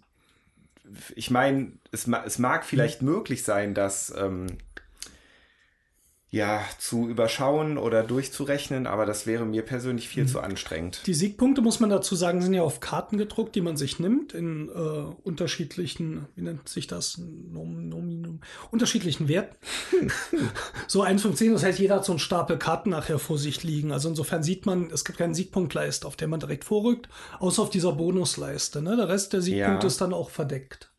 ich 1.14 1.30
meine, 1.30 1.72
es, 1.92 2.06
es 2.06 2.38
mag 2.38 2.64
vielleicht 2.64 3.02
möglich 3.02 3.42
sein, 3.42 3.74
dass 3.74 4.14
ähm, 4.16 4.46
ja, 6.32 6.64
zu 6.78 7.08
überschauen 7.08 7.76
oder 7.76 8.04
durchzurechnen, 8.04 8.86
aber 8.86 9.04
das 9.04 9.26
wäre 9.26 9.44
mir 9.44 9.62
persönlich 9.62 10.08
viel 10.08 10.24
mhm. 10.24 10.28
zu 10.28 10.40
anstrengend. 10.40 11.02
Die 11.06 11.14
Siegpunkte, 11.14 11.60
muss 11.60 11.80
man 11.80 11.90
dazu 11.90 12.14
sagen, 12.14 12.40
sind 12.40 12.54
ja 12.54 12.62
auf 12.62 12.78
Karten 12.78 13.18
gedruckt, 13.18 13.56
die 13.56 13.60
man 13.60 13.76
sich 13.76 13.98
nimmt, 13.98 14.32
in 14.32 14.68
äh, 14.68 14.72
unterschiedlichen, 15.24 16.26
wie 16.36 16.42
nennt 16.42 16.68
sich 16.68 16.86
das, 16.86 17.18
Nom, 17.18 17.88
Nominum, 17.88 18.40
unterschiedlichen 18.70 19.26
Werten. 19.26 19.56
so 20.86 21.02
1 21.02 21.20
von 21.20 21.34
10, 21.34 21.52
das 21.52 21.64
heißt, 21.64 21.80
jeder 21.80 21.96
hat 21.96 22.04
so 22.04 22.12
einen 22.12 22.20
Stapel 22.20 22.58
Karten 22.58 22.90
nachher 22.90 23.18
vor 23.18 23.36
sich 23.36 23.64
liegen. 23.64 23.90
Also 23.90 24.08
insofern 24.08 24.44
sieht 24.44 24.66
man, 24.66 24.88
es 24.92 25.04
gibt 25.04 25.18
keinen 25.18 25.34
Siegpunktleiste, 25.34 26.06
auf 26.06 26.14
der 26.14 26.28
man 26.28 26.38
direkt 26.38 26.62
vorrückt, 26.62 27.08
außer 27.40 27.60
auf 27.60 27.70
dieser 27.70 27.92
Bonusleiste. 27.92 28.82
Ne? 28.82 28.96
Der 28.96 29.08
Rest 29.08 29.32
der 29.32 29.42
Siegpunkte 29.42 29.86
ja. 29.86 29.88
ist 29.88 30.00
dann 30.00 30.14
auch 30.14 30.30
verdeckt. 30.30 30.92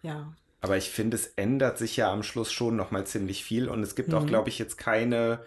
Ja, 0.00 0.34
aber 0.64 0.78
ich 0.78 0.88
finde, 0.88 1.14
es 1.18 1.26
ändert 1.36 1.76
sich 1.76 1.94
ja 1.98 2.10
am 2.10 2.22
Schluss 2.22 2.50
schon 2.50 2.74
nochmal 2.74 3.06
ziemlich 3.06 3.44
viel. 3.44 3.68
Und 3.68 3.82
es 3.82 3.94
gibt 3.94 4.08
mhm. 4.08 4.14
auch, 4.14 4.24
glaube 4.24 4.48
ich, 4.48 4.58
jetzt 4.58 4.78
keine 4.78 5.40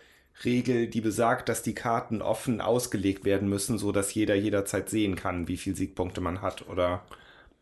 Regel, 0.46 0.86
die 0.86 1.02
besagt, 1.02 1.50
dass 1.50 1.64
die 1.64 1.74
Karten 1.74 2.22
offen 2.22 2.62
ausgelegt 2.62 3.26
werden 3.26 3.50
müssen, 3.50 3.80
so 3.80 3.92
dass 3.92 4.14
jeder 4.14 4.36
jederzeit 4.36 4.92
sehen 4.92 5.16
kann, 5.16 5.48
wie 5.48 5.58
viele 5.58 5.76
Siegpunkte 5.76 6.22
man 6.22 6.44
hat, 6.44 6.70
oder? 6.70 7.04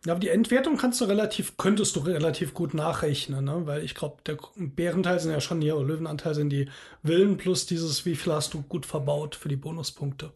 Ja, 0.06 0.12
aber 0.12 0.20
die 0.20 0.28
Entwertung 0.28 0.76
kannst 0.76 1.00
du 1.00 1.06
relativ, 1.06 1.56
könntest 1.56 1.96
du 1.96 2.02
relativ 2.02 2.54
gut 2.54 2.74
nachrechnen, 2.74 3.46
ne? 3.46 3.62
Weil 3.64 3.86
ich 3.86 3.96
glaube, 3.96 4.18
der 4.26 4.38
Bärenteil 4.58 5.22
sind 5.22 5.32
ja 5.32 5.40
schon 5.40 5.62
hier, 5.62 5.78
oder 5.78 5.88
Löwenanteil 5.88 6.36
sind 6.36 6.50
die 6.50 6.68
Willen 7.04 7.38
plus 7.38 7.66
dieses, 7.68 8.06
wie 8.06 8.16
viel 8.16 8.34
hast 8.34 8.54
du 8.54 8.64
gut 8.64 8.86
verbaut 8.86 9.34
für 9.34 9.48
die 9.48 9.56
Bonuspunkte. 9.56 10.34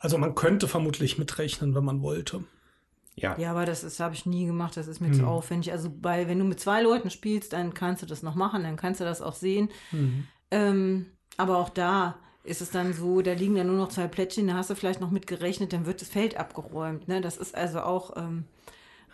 Also 0.00 0.18
man 0.18 0.34
könnte 0.34 0.68
vermutlich 0.68 1.16
mitrechnen, 1.16 1.74
wenn 1.74 1.84
man 1.84 2.02
wollte. 2.02 2.44
Ja. 3.20 3.38
Ja, 3.38 3.50
aber 3.50 3.66
das, 3.66 3.82
das 3.82 4.00
habe 4.00 4.14
ich 4.14 4.26
nie 4.26 4.46
gemacht, 4.46 4.76
das 4.76 4.86
ist 4.86 5.00
mir 5.00 5.08
mhm. 5.08 5.14
zu 5.14 5.26
aufwendig. 5.26 5.72
Also 5.72 5.90
bei, 5.90 6.28
wenn 6.28 6.38
du 6.38 6.44
mit 6.44 6.60
zwei 6.60 6.82
Leuten 6.82 7.10
spielst, 7.10 7.52
dann 7.52 7.74
kannst 7.74 8.02
du 8.02 8.06
das 8.06 8.22
noch 8.22 8.34
machen, 8.34 8.62
dann 8.62 8.76
kannst 8.76 9.00
du 9.00 9.04
das 9.04 9.20
auch 9.20 9.34
sehen. 9.34 9.68
Mhm. 9.92 10.26
Ähm, 10.50 11.06
aber 11.36 11.58
auch 11.58 11.68
da 11.68 12.16
ist 12.42 12.62
es 12.62 12.70
dann 12.70 12.92
so, 12.92 13.20
da 13.20 13.32
liegen 13.32 13.56
ja 13.56 13.64
nur 13.64 13.76
noch 13.76 13.88
zwei 13.88 14.08
Plättchen, 14.08 14.48
da 14.48 14.54
hast 14.54 14.70
du 14.70 14.74
vielleicht 14.74 15.00
noch 15.00 15.10
mitgerechnet, 15.10 15.72
dann 15.72 15.86
wird 15.86 16.00
das 16.00 16.08
Feld 16.08 16.36
abgeräumt. 16.36 17.06
Ne? 17.08 17.20
Das 17.20 17.36
ist 17.36 17.54
also 17.54 17.80
auch 17.80 18.16
ähm, 18.16 18.44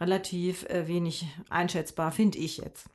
relativ 0.01 0.65
äh, 0.65 0.87
wenig 0.87 1.27
einschätzbar, 1.51 2.12
finde 2.12 2.39
ich 2.39 2.59
jetzt. 2.59 2.89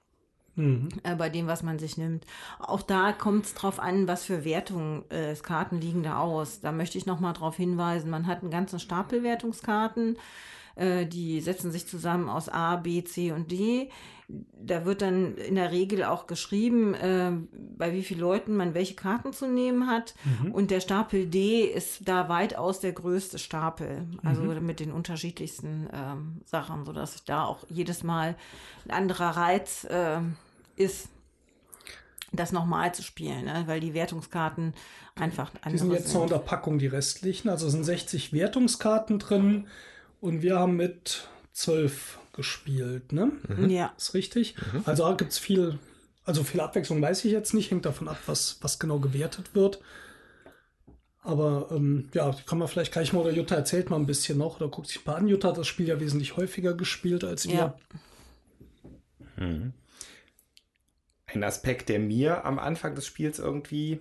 Mhm. 0.56 0.90
Äh, 1.04 1.16
bei 1.16 1.30
dem, 1.30 1.48
was 1.48 1.64
man 1.64 1.80
sich 1.80 1.98
nimmt. 1.98 2.26
Auch 2.60 2.82
da 2.82 3.14
kommt 3.14 3.46
es 3.46 3.54
drauf 3.54 3.80
an, 3.80 4.08
was 4.08 4.26
für 4.26 4.44
Wertungen 4.44 5.04
äh, 5.10 5.36
Karten 5.36 5.80
liegen 5.80 6.04
da 6.04 6.20
aus. 6.20 6.62
Da 6.62 6.72
möchte 6.72 6.98
ich 6.98 7.06
nochmal 7.06 7.34
darauf 7.34 7.56
hinweisen, 7.56 8.10
man 8.10 8.28
hat 8.28 8.42
einen 8.42 8.52
ganzen 8.52 8.80
Stapel 8.80 9.24
Wertungskarten. 9.24 10.18
Äh, 10.82 11.06
die 11.06 11.42
setzen 11.42 11.72
sich 11.72 11.88
zusammen 11.88 12.28
aus 12.28 12.50
A, 12.50 12.76
B, 12.78 13.04
C 13.04 13.32
und 13.32 13.52
D. 13.52 13.90
Da 14.28 14.86
wird 14.86 15.02
dann 15.02 15.36
in 15.36 15.56
der 15.56 15.72
Regel 15.72 16.06
auch 16.06 16.26
geschrieben, 16.26 16.94
äh, 16.96 17.32
bei 17.78 17.94
wie 17.94 18.02
vielen 18.02 18.22
Leuten 18.22 18.56
man 18.56 18.74
welche 18.74 18.96
Karten 18.96 19.34
zu 19.34 19.48
nehmen 19.48 19.88
hat. 19.88 20.16
Mhm. 20.24 20.52
Und 20.54 20.72
der 20.72 20.80
Stapel 20.80 21.28
D 21.28 21.66
ist 21.66 22.08
da 22.08 22.30
weitaus 22.30 22.80
der 22.80 22.94
größte 22.94 23.38
Stapel. 23.38 24.08
Also 24.24 24.42
mhm. 24.42 24.66
mit 24.66 24.80
den 24.80 24.92
unterschiedlichsten 24.92 25.88
ähm, 25.94 26.42
Sachen, 26.46 26.86
sodass 26.86 27.24
da 27.26 27.44
auch 27.46 27.66
jedes 27.70 28.04
Mal 28.04 28.36
ein 28.86 28.92
anderer 28.92 29.38
Reiz 29.38 29.84
äh, 29.84 30.22
ist 30.78 31.10
das 32.32 32.54
nochmal 32.54 32.94
zu 32.96 33.04
spielen, 33.04 33.46
ne? 33.46 33.64
weil 33.66 33.82
die 33.82 33.94
Wertungskarten 33.94 34.74
einfach 35.16 35.52
andere 35.62 35.72
Die 35.74 35.78
sind 35.78 35.92
jetzt 35.92 36.08
sind. 36.08 36.14
noch 36.16 36.22
unter 36.24 36.40
Packung, 36.40 36.80
die 36.80 36.88
restlichen. 36.88 37.50
Also 37.50 37.70
sind 37.70 37.84
60 37.84 38.32
Wertungskarten 38.34 39.20
drin. 39.20 39.68
Und 40.22 40.42
wir 40.42 40.58
haben 40.58 40.78
mit 40.78 41.28
zwölf 41.52 42.20
gespielt, 42.32 43.12
ne? 43.12 43.32
Mhm. 43.50 43.70
Ja. 43.70 43.94
Ist 43.98 44.14
richtig. 44.14 44.56
Mhm. 44.72 44.84
Also 44.86 45.14
gibt 45.18 45.32
es 45.32 45.40
viel, 45.40 45.80
also 46.24 46.44
viel 46.44 46.62
Abwechslung 46.62 47.02
weiß 47.02 47.26
ich 47.26 47.32
jetzt 47.32 47.54
nicht, 47.54 47.72
hängt 47.72 47.86
davon 47.86 48.08
ab, 48.08 48.18
was, 48.28 48.58
was 48.62 48.80
genau 48.80 49.00
gewertet 49.00 49.54
wird. 49.54 49.82
Aber 51.24 51.68
ähm, 51.72 52.10
ja, 52.14 52.36
kann 52.46 52.58
man 52.58 52.68
vielleicht 52.68 52.94
gleich 52.94 53.14
mal, 53.14 53.20
oder 53.20 53.32
Jutta 53.32 53.56
erzählt 53.56 53.90
mal 53.90 53.98
ein 53.98 54.06
bisschen 54.06 54.38
noch, 54.38 54.56
oder 54.56 54.70
guckt 54.70 54.88
sich 54.88 55.06
mal 55.06 55.16
an. 55.16 55.28
Jutta 55.28 55.50
hat 55.50 55.58
das 55.58 55.68
Spiel 55.68 55.88
ja 55.88 56.00
wesentlich 56.00 56.38
häufiger 56.38 56.74
gespielt 56.74 57.24
als 57.24 57.48
wir. 57.48 57.54
Ja. 57.54 57.78
Mhm. 59.38 59.74
Ein 61.28 61.44
Aspekt, 61.44 61.90
der 61.90 62.00
mir 62.00 62.46
am 62.46 62.60
Anfang 62.60 62.96
des 62.96 63.06
Spiels 63.06 63.40
irgendwie 63.40 64.00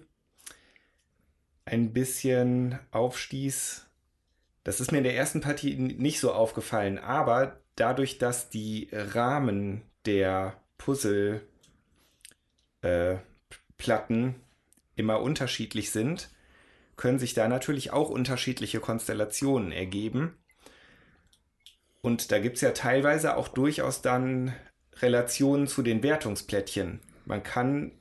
ein 1.64 1.92
bisschen 1.92 2.78
aufstieß, 2.90 3.86
das 4.64 4.80
ist 4.80 4.92
mir 4.92 4.98
in 4.98 5.04
der 5.04 5.16
ersten 5.16 5.40
Partie 5.40 5.74
nicht 5.76 6.20
so 6.20 6.32
aufgefallen, 6.32 6.98
aber 6.98 7.60
dadurch, 7.76 8.18
dass 8.18 8.50
die 8.50 8.88
Rahmen 8.92 9.82
der 10.06 10.60
Puzzleplatten 10.78 11.44
äh, 12.82 14.34
immer 14.96 15.20
unterschiedlich 15.20 15.90
sind, 15.90 16.30
können 16.96 17.18
sich 17.18 17.32
da 17.32 17.48
natürlich 17.48 17.92
auch 17.92 18.10
unterschiedliche 18.10 18.80
Konstellationen 18.80 19.72
ergeben. 19.72 20.36
Und 22.02 22.30
da 22.32 22.38
gibt 22.38 22.56
es 22.56 22.62
ja 22.62 22.72
teilweise 22.72 23.36
auch 23.36 23.48
durchaus 23.48 24.02
dann 24.02 24.54
Relationen 25.00 25.66
zu 25.66 25.82
den 25.82 26.02
Wertungsplättchen. 26.02 27.00
Man 27.24 27.42
kann 27.42 27.92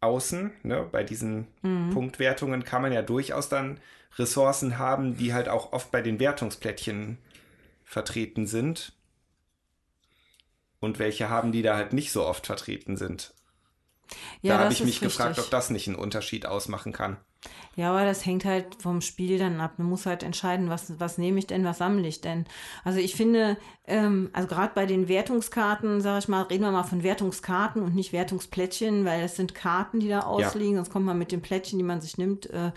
außen, 0.00 0.52
ne, 0.62 0.86
bei 0.90 1.02
diesen 1.02 1.46
mhm. 1.62 1.90
Punktwertungen 1.90 2.64
kann 2.64 2.82
man 2.82 2.92
ja 2.92 3.02
durchaus 3.02 3.48
dann 3.48 3.80
Ressourcen 4.16 4.78
haben, 4.78 5.16
die 5.16 5.34
halt 5.34 5.48
auch 5.48 5.72
oft 5.72 5.90
bei 5.90 6.02
den 6.02 6.20
Wertungsplättchen 6.20 7.18
vertreten 7.84 8.46
sind. 8.46 8.92
Und 10.80 10.98
welche 10.98 11.28
haben, 11.28 11.52
die 11.52 11.62
da 11.62 11.76
halt 11.76 11.92
nicht 11.92 12.12
so 12.12 12.24
oft 12.26 12.46
vertreten 12.46 12.96
sind. 12.96 13.34
Ja, 14.42 14.58
da 14.58 14.64
habe 14.64 14.72
ich 14.72 14.80
mich 14.80 15.00
richtig. 15.00 15.08
gefragt, 15.08 15.38
ob 15.38 15.50
das 15.50 15.70
nicht 15.70 15.88
einen 15.88 15.96
Unterschied 15.96 16.46
ausmachen 16.46 16.92
kann. 16.92 17.16
Ja, 17.76 17.90
aber 17.90 18.04
das 18.04 18.24
hängt 18.24 18.44
halt 18.44 18.66
vom 18.80 19.00
Spiel 19.00 19.38
dann 19.38 19.60
ab. 19.60 19.74
Man 19.78 19.88
muss 19.88 20.06
halt 20.06 20.22
entscheiden, 20.22 20.68
was, 20.68 20.98
was 21.00 21.18
nehme 21.18 21.38
ich 21.38 21.46
denn, 21.46 21.64
was 21.64 21.78
sammle 21.78 22.06
ich 22.06 22.20
denn. 22.20 22.44
Also 22.84 23.00
ich 23.00 23.16
finde, 23.16 23.56
ähm, 23.86 24.30
also 24.32 24.46
gerade 24.46 24.72
bei 24.74 24.86
den 24.86 25.08
Wertungskarten, 25.08 26.00
sage 26.00 26.20
ich 26.20 26.28
mal, 26.28 26.42
reden 26.42 26.62
wir 26.62 26.70
mal 26.70 26.84
von 26.84 27.02
Wertungskarten 27.02 27.82
und 27.82 27.94
nicht 27.94 28.12
Wertungsplättchen, 28.12 29.04
weil 29.04 29.22
es 29.22 29.36
sind 29.36 29.54
Karten, 29.54 29.98
die 29.98 30.08
da 30.08 30.20
ausliegen, 30.20 30.74
ja. 30.74 30.78
sonst 30.78 30.92
kommt 30.92 31.06
man 31.06 31.18
mit 31.18 31.32
den 31.32 31.42
Plättchen, 31.42 31.78
die 31.78 31.84
man 31.84 32.00
sich 32.00 32.16
nimmt, 32.16 32.48
äh, 32.50 32.70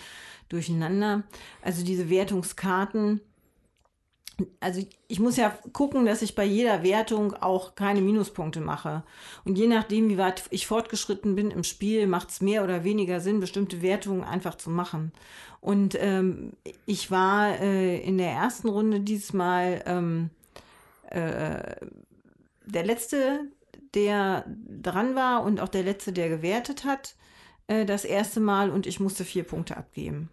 durcheinander. 0.50 1.24
Also 1.62 1.84
diese 1.84 2.10
Wertungskarten, 2.10 3.22
also 4.60 4.86
ich 5.08 5.20
muss 5.20 5.38
ja 5.38 5.58
gucken, 5.74 6.06
dass 6.06 6.22
ich 6.22 6.36
bei 6.36 6.44
jeder 6.44 6.84
Wertung 6.84 7.34
auch 7.34 7.76
keine 7.76 8.02
Minuspunkte 8.02 8.62
mache. 8.62 9.04
Und 9.46 9.58
je 9.58 9.68
nachdem, 9.68 10.10
wie 10.10 10.18
weit 10.18 10.44
ich 10.52 10.68
fortgeschritten 10.68 11.36
bin 11.36 11.52
im 11.52 11.64
Spiel, 11.64 12.08
macht 12.08 12.30
es 12.30 12.42
mehr 12.42 12.64
oder 12.64 12.84
weniger 12.84 13.20
Sinn, 13.20 13.40
bestimmte 13.40 13.82
Wertungen 13.82 14.24
einfach 14.24 14.56
zu 14.56 14.70
machen. 14.70 15.12
Und 15.60 15.96
ähm, 16.00 16.54
ich 16.86 17.10
war 17.10 17.60
äh, 17.60 17.98
in 18.00 18.18
der 18.18 18.32
ersten 18.32 18.70
Runde 18.70 19.00
diesmal 19.00 19.84
ähm, 19.86 20.30
äh, 21.10 21.76
der 22.66 22.86
letzte, 22.86 23.46
der 23.96 24.46
dran 24.82 25.16
war 25.16 25.44
und 25.44 25.60
auch 25.60 25.70
der 25.70 25.84
letzte, 25.84 26.14
der 26.14 26.30
gewertet 26.30 26.86
hat, 26.86 27.16
äh, 27.68 27.86
das 27.86 28.06
erste 28.06 28.40
Mal 28.40 28.70
und 28.70 28.86
ich 28.86 29.00
musste 29.00 29.26
vier 29.26 29.44
Punkte 29.44 29.78
abgeben 29.78 30.30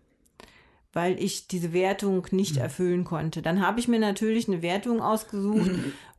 weil 0.94 1.22
ich 1.22 1.48
diese 1.48 1.72
Wertung 1.72 2.26
nicht 2.30 2.56
mhm. 2.56 2.62
erfüllen 2.62 3.04
konnte. 3.04 3.42
Dann 3.42 3.60
habe 3.60 3.80
ich 3.80 3.88
mir 3.88 3.98
natürlich 3.98 4.48
eine 4.48 4.62
Wertung 4.62 5.00
ausgesucht, 5.00 5.70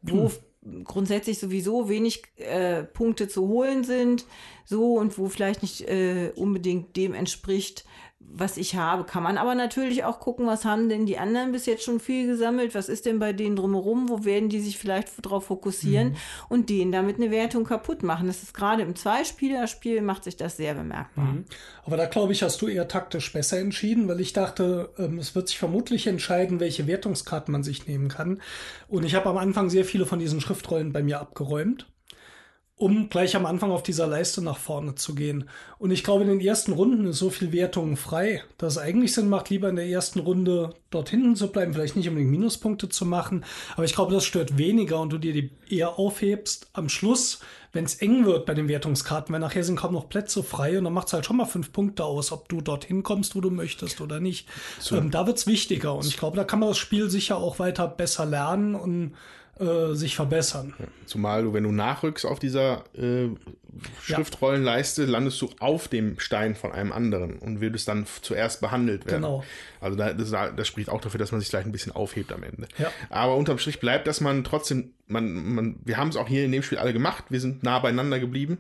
wo 0.02 0.32
grundsätzlich 0.84 1.40
sowieso 1.40 1.90
wenig 1.90 2.24
äh, 2.38 2.84
Punkte 2.84 3.28
zu 3.28 3.48
holen 3.48 3.84
sind, 3.84 4.26
so 4.66 4.96
und 4.96 5.18
wo 5.18 5.28
vielleicht 5.30 5.62
nicht 5.62 5.82
äh, 5.82 6.32
unbedingt 6.36 6.96
dem 6.96 7.14
entspricht, 7.14 7.86
was 8.32 8.58
ich 8.58 8.76
habe. 8.76 9.06
Kann 9.06 9.24
man 9.24 9.38
aber 9.38 9.56
natürlich 9.56 10.04
auch 10.04 10.20
gucken, 10.20 10.46
was 10.46 10.66
haben 10.66 10.90
denn 10.90 11.06
die 11.06 11.18
anderen 11.18 11.52
bis 11.52 11.66
jetzt 11.66 11.84
schon 11.84 12.00
viel 12.00 12.28
gesammelt, 12.28 12.76
was 12.76 12.90
ist 12.90 13.06
denn 13.06 13.20
bei 13.20 13.34
denen 13.34 13.56
drumherum, 13.56 14.10
wo 14.10 14.26
werden 14.26 14.50
die 14.50 14.60
sich 14.60 14.78
vielleicht 14.78 15.26
darauf 15.26 15.46
fokussieren 15.46 16.10
mhm. 16.10 16.16
und 16.50 16.70
denen 16.70 16.92
damit 16.92 17.18
eine 17.18 17.32
Wertung 17.32 17.64
kaputt 17.64 18.04
machen. 18.04 18.28
Das 18.28 18.44
ist 18.44 18.54
gerade 18.54 18.84
im 18.84 18.96
Zweispielerspiel 18.96 20.02
macht 20.02 20.24
sich 20.24 20.36
das 20.36 20.58
sehr 20.58 20.74
bemerkbar. 20.76 21.26
Mhm. 21.26 21.46
Aber 21.86 21.98
da 21.98 22.06
glaube 22.08 22.34
ich, 22.34 22.44
hast 22.44 22.62
du 22.62 22.68
eher 22.68 22.88
taktisch 22.88 23.32
besser 23.32 23.60
entschieden, 23.60 24.08
weil 24.08 24.20
ich 24.20 24.34
dachte, 24.34 24.90
ähm, 24.98 25.18
es 25.18 25.36
wird 25.36 25.48
sich 25.48 25.58
vermutlich 25.58 26.08
entscheiden, 26.08 26.60
welche 26.60 26.88
Wertungskarten 26.88 27.52
man 27.52 27.64
sich 27.64 27.88
nehmen 27.88 28.10
kann. 28.10 28.42
Und 28.88 29.06
ich 29.06 29.16
habe 29.16 29.30
am 29.30 29.38
Anfang 29.38 29.70
sehr 29.70 29.86
viele 29.86 30.06
von 30.06 30.20
diesen 30.20 30.42
Schriftrollen 30.42 30.92
bei 30.92 31.04
mir 31.04 31.20
abgeräumt 31.20 31.88
um 32.78 33.08
gleich 33.08 33.38
am 33.38 33.46
Anfang 33.46 33.72
auf 33.72 33.84
dieser 33.84 34.06
Leiste 34.06 34.42
nach 34.42 34.58
vorne 34.58 34.96
zu 34.96 35.16
gehen. 35.16 35.50
Und 35.78 35.92
ich 35.92 36.04
glaube, 36.04 36.24
in 36.24 36.30
den 36.30 36.42
ersten 36.42 36.74
Runden 36.74 37.08
ist 37.08 37.20
so 37.20 37.30
viel 37.30 37.54
Wertung 37.54 37.96
frei, 37.96 38.44
dass 38.58 38.74
es 38.74 38.80
eigentlich 38.80 39.14
Sinn 39.14 39.30
macht, 39.30 39.50
lieber 39.50 39.70
in 39.70 39.78
der 39.78 39.88
ersten 39.88 40.20
Runde 40.20 40.74
dort 40.90 41.08
hinten 41.08 41.38
zu 41.38 41.48
bleiben, 41.48 41.74
vielleicht 41.74 41.96
nicht 41.96 42.10
unbedingt 42.10 42.32
Minuspunkte 42.32 42.90
zu 42.90 43.06
machen. 43.06 43.46
Aber 43.76 43.86
ich 43.86 43.94
glaube, 43.94 44.14
das 44.14 44.26
stört 44.26 44.58
weniger 44.58 45.00
und 45.00 45.14
du 45.14 45.18
dir 45.18 45.32
die 45.32 45.52
eher 45.70 45.98
aufhebst 45.98 46.68
am 46.74 46.90
Schluss, 46.90 47.40
wenn 47.72 47.86
es 47.86 47.96
eng 47.96 48.26
wird 48.26 48.46
bei 48.46 48.54
den 48.54 48.68
Wertungskarten, 48.68 49.32
weil 49.32 49.40
nachher 49.40 49.64
sind 49.64 49.78
kaum 49.78 49.94
noch 49.94 50.10
Plätze 50.10 50.44
frei 50.44 50.78
und 50.78 50.84
dann 50.84 50.94
macht 50.94 51.08
es 51.08 51.14
halt 51.14 51.26
schon 51.26 51.38
mal 51.38 51.46
fünf 51.46 51.72
Punkte 51.72 52.04
aus, 52.04 52.34
ob 52.34 52.50
du 52.50 52.60
dorthin 52.60 53.04
kommst, 53.04 53.38
wo 53.38 53.42
du 53.42 53.52
möchtest 53.52 54.02
oder 54.02 54.20
nicht. 54.20 54.50
So. 54.80 54.98
Ähm, 54.98 55.12
da 55.12 55.28
wird 55.28 55.38
es 55.38 55.48
wichtiger 55.48 55.96
und 55.96 56.08
ich 56.08 56.18
glaube, 56.18 56.36
da 56.36 56.44
kann 56.44 56.60
man 56.60 56.70
das 56.70 56.78
Spiel 56.78 57.10
sicher 57.10 57.38
auch 57.38 57.58
weiter 57.58 57.88
besser 57.88 58.26
lernen 58.26 58.76
und 58.76 59.14
äh, 59.60 59.94
sich 59.94 60.16
verbessern. 60.18 60.74
Zumal 61.06 61.44
du, 61.44 61.54
wenn 61.54 61.64
du 61.64 61.72
nachrückst 61.72 62.26
auf 62.26 62.40
dieser 62.40 62.84
äh, 62.94 63.30
Schriftrollenleiste, 64.02 65.06
landest 65.06 65.42
du 65.42 65.50
auf 65.60 65.88
dem 65.88 66.20
Stein 66.20 66.56
von 66.56 66.74
einem 66.74 66.92
anderen 66.92 67.40
und 67.40 67.62
würdest 67.62 67.88
dann 67.88 68.06
zuerst 68.22 68.60
behandelt 68.60 69.06
werden. 69.06 69.22
Genau. 69.22 69.44
Also 69.80 69.98
da, 69.98 70.14
das, 70.14 70.32
das, 70.32 70.68
spricht 70.68 70.90
auch 70.90 71.00
dafür, 71.00 71.20
dass 71.20 71.32
man 71.32 71.40
sich 71.40 71.50
gleich 71.50 71.66
ein 71.66 71.72
bisschen 71.72 71.94
aufhebt 71.94 72.34
am 72.34 72.44
Ende. 72.44 72.68
Ja. 72.78 72.92
Aber 73.10 73.38
unterm 73.38 73.58
Strich 73.58 73.80
bleibt, 73.80 74.08
dass 74.08 74.20
man 74.20 74.44
trotzdem, 74.44 74.94
man, 75.08 75.34
man, 75.34 75.80
wir 75.86 75.96
haben 75.96 76.10
es 76.10 76.18
auch 76.18 76.28
hier 76.28 76.44
in 76.44 76.52
dem 76.52 76.64
Spiel 76.64 76.78
alle 76.78 76.92
gemacht, 76.92 77.26
wir 77.30 77.40
sind 77.40 77.64
nah 77.64 77.80
beieinander 77.80 78.20
geblieben. 78.20 78.58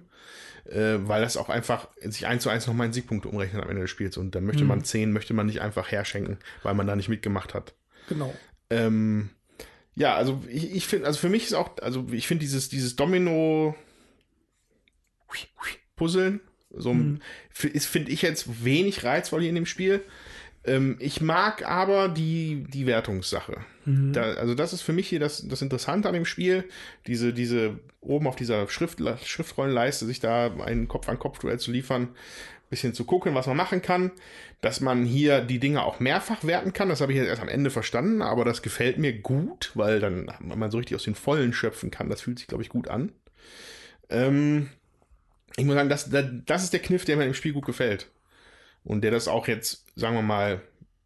Äh, 0.65 1.07
weil 1.07 1.21
das 1.21 1.37
auch 1.37 1.49
einfach 1.49 1.89
sich 2.01 2.25
eins 2.25 2.41
zu 2.41 2.49
eins 2.49 2.65
nochmal 2.65 2.87
in 2.87 2.93
Siegpunkte 2.93 3.29
umrechnet 3.29 3.61
am 3.61 3.69
Ende 3.69 3.83
des 3.83 3.91
Spiels. 3.91 4.17
Und 4.17 4.33
dann 4.33 4.45
möchte 4.45 4.63
mhm. 4.63 4.69
man 4.69 4.83
zehn, 4.83 5.11
möchte 5.11 5.35
man 5.35 5.45
nicht 5.45 5.61
einfach 5.61 5.91
herschenken, 5.91 6.37
weil 6.63 6.73
man 6.73 6.87
da 6.87 6.95
nicht 6.95 7.07
mitgemacht 7.07 7.53
hat. 7.53 7.75
Genau. 8.09 8.33
Ähm, 8.71 9.29
ja, 9.95 10.15
also 10.15 10.41
ich, 10.49 10.75
ich 10.75 10.87
finde, 10.87 11.07
also 11.07 11.19
für 11.19 11.29
mich 11.29 11.45
ist 11.45 11.53
auch, 11.53 11.77
also 11.81 12.05
ich 12.11 12.27
finde 12.27 12.41
dieses, 12.41 12.69
dieses 12.69 12.95
Domino 12.95 13.75
Puzzeln, 15.95 16.41
so 16.69 16.93
ist, 17.61 17.85
finde 17.85 18.11
ich 18.11 18.21
jetzt 18.21 18.65
wenig 18.65 19.03
reizvoll 19.05 19.41
hier 19.41 19.49
in 19.49 19.55
dem 19.55 19.65
Spiel. 19.65 20.03
Ähm, 20.65 20.97
ich 20.99 21.21
mag 21.21 21.65
aber 21.65 22.09
die, 22.09 22.65
die 22.69 22.85
Wertungssache. 22.85 23.57
Mhm. 23.85 24.11
Da, 24.11 24.33
also 24.33 24.55
das 24.55 24.73
ist 24.73 24.81
für 24.81 24.91
mich 24.91 25.07
hier 25.07 25.19
das, 25.19 25.47
das 25.47 25.61
Interessante 25.61 26.09
an 26.09 26.13
dem 26.13 26.25
Spiel. 26.25 26.65
Diese, 27.07 27.33
diese 27.33 27.79
oben 28.01 28.27
auf 28.27 28.35
dieser 28.35 28.67
Schrift, 28.67 28.99
Schriftrollenleiste 29.23 30.05
sich 30.05 30.19
da 30.19 30.51
ein 30.65 30.87
Kopf-an-Kopf-Duell 30.89 31.59
zu 31.59 31.71
liefern 31.71 32.09
bisschen 32.69 32.93
zu 32.93 33.05
gucken, 33.05 33.35
was 33.35 33.47
man 33.47 33.57
machen 33.57 33.81
kann, 33.81 34.11
dass 34.65 34.81
man 34.81 35.05
hier 35.05 35.41
die 35.41 35.59
Dinge 35.59 35.83
auch 35.83 35.99
mehrfach 35.99 36.43
werten 36.43 36.73
kann. 36.73 36.89
Das 36.89 36.99
habe 36.99 37.11
ich 37.11 37.19
jetzt 37.19 37.27
erst 37.27 37.43
am 37.43 37.49
Ende 37.49 37.69
verstanden, 37.69 38.23
aber 38.23 38.43
das 38.43 38.63
gefällt 38.63 38.97
mir 38.97 39.13
gut, 39.13 39.69
weil 39.75 39.99
dann 39.99 40.27
man 40.39 40.71
so 40.71 40.79
richtig 40.79 40.95
aus 40.95 41.03
den 41.03 41.13
Vollen 41.13 41.53
schöpfen 41.53 41.91
kann. 41.91 42.09
Das 42.09 42.21
fühlt 42.21 42.39
sich, 42.39 42.47
glaube 42.47 42.63
ich, 42.63 42.69
gut 42.69 42.87
an. 42.87 43.11
Ähm, 44.09 44.71
ich 45.55 45.65
muss 45.65 45.75
sagen, 45.75 45.89
das, 45.89 46.09
das 46.09 46.63
ist 46.63 46.73
der 46.73 46.79
Kniff, 46.79 47.05
der 47.05 47.15
mir 47.15 47.25
im 47.25 47.35
Spiel 47.35 47.53
gut 47.53 47.67
gefällt. 47.67 48.09
Und 48.83 49.03
der 49.03 49.11
das 49.11 49.27
auch 49.27 49.47
jetzt, 49.47 49.85
sagen 49.95 50.15
wir 50.15 50.23
mal, 50.23 50.63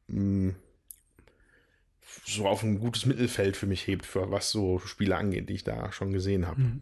mh, 0.07 0.53
hm, 0.53 0.56
so 2.26 2.48
auf 2.48 2.64
ein 2.64 2.80
gutes 2.80 3.06
Mittelfeld 3.06 3.57
für 3.57 3.68
mich 3.68 3.86
hebt, 3.88 4.06
für 4.06 4.31
was 4.31 4.52
so 4.52 4.80
Spiele 4.80 5.18
angeht, 5.18 5.49
die 5.49 5.56
ich 5.56 5.65
da 5.65 5.91
schon 5.91 6.14
gesehen 6.14 6.48
habe. 6.48 6.61
Mhm. 6.61 6.81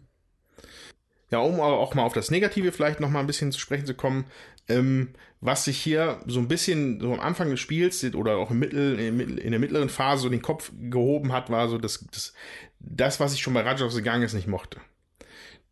Ja, 1.32 1.40
um 1.40 1.58
auch 1.58 1.94
mal 1.94 2.04
auf 2.04 2.14
das 2.14 2.30
Negative 2.30 2.70
vielleicht 2.70 3.00
noch 3.00 3.10
mal 3.10 3.18
ein 3.18 3.26
bisschen 3.26 3.50
zu 3.50 3.58
sprechen 3.58 3.84
zu 3.84 3.94
kommen, 3.94 4.26
ähm, 4.68 5.14
was 5.40 5.64
sich 5.64 5.78
hier 5.78 6.20
so 6.26 6.40
ein 6.40 6.48
bisschen 6.48 7.00
so 7.00 7.12
am 7.12 7.20
Anfang 7.20 7.50
des 7.50 7.60
Spiels 7.60 8.02
oder 8.14 8.36
auch 8.36 8.50
im 8.50 8.58
Mittel, 8.58 8.98
in 8.98 9.50
der 9.50 9.60
mittleren 9.60 9.88
Phase 9.88 10.22
so 10.22 10.28
den 10.28 10.42
Kopf 10.42 10.72
gehoben 10.80 11.32
hat, 11.32 11.50
war 11.50 11.68
so 11.68 11.78
das, 11.78 12.04
das, 12.10 12.34
das 12.80 13.20
was 13.20 13.34
ich 13.34 13.40
schon 13.40 13.54
bei 13.54 13.60
Raja 13.60 13.86
of 13.86 13.92
the 13.92 14.02
Ganges 14.02 14.34
nicht 14.34 14.48
mochte. 14.48 14.80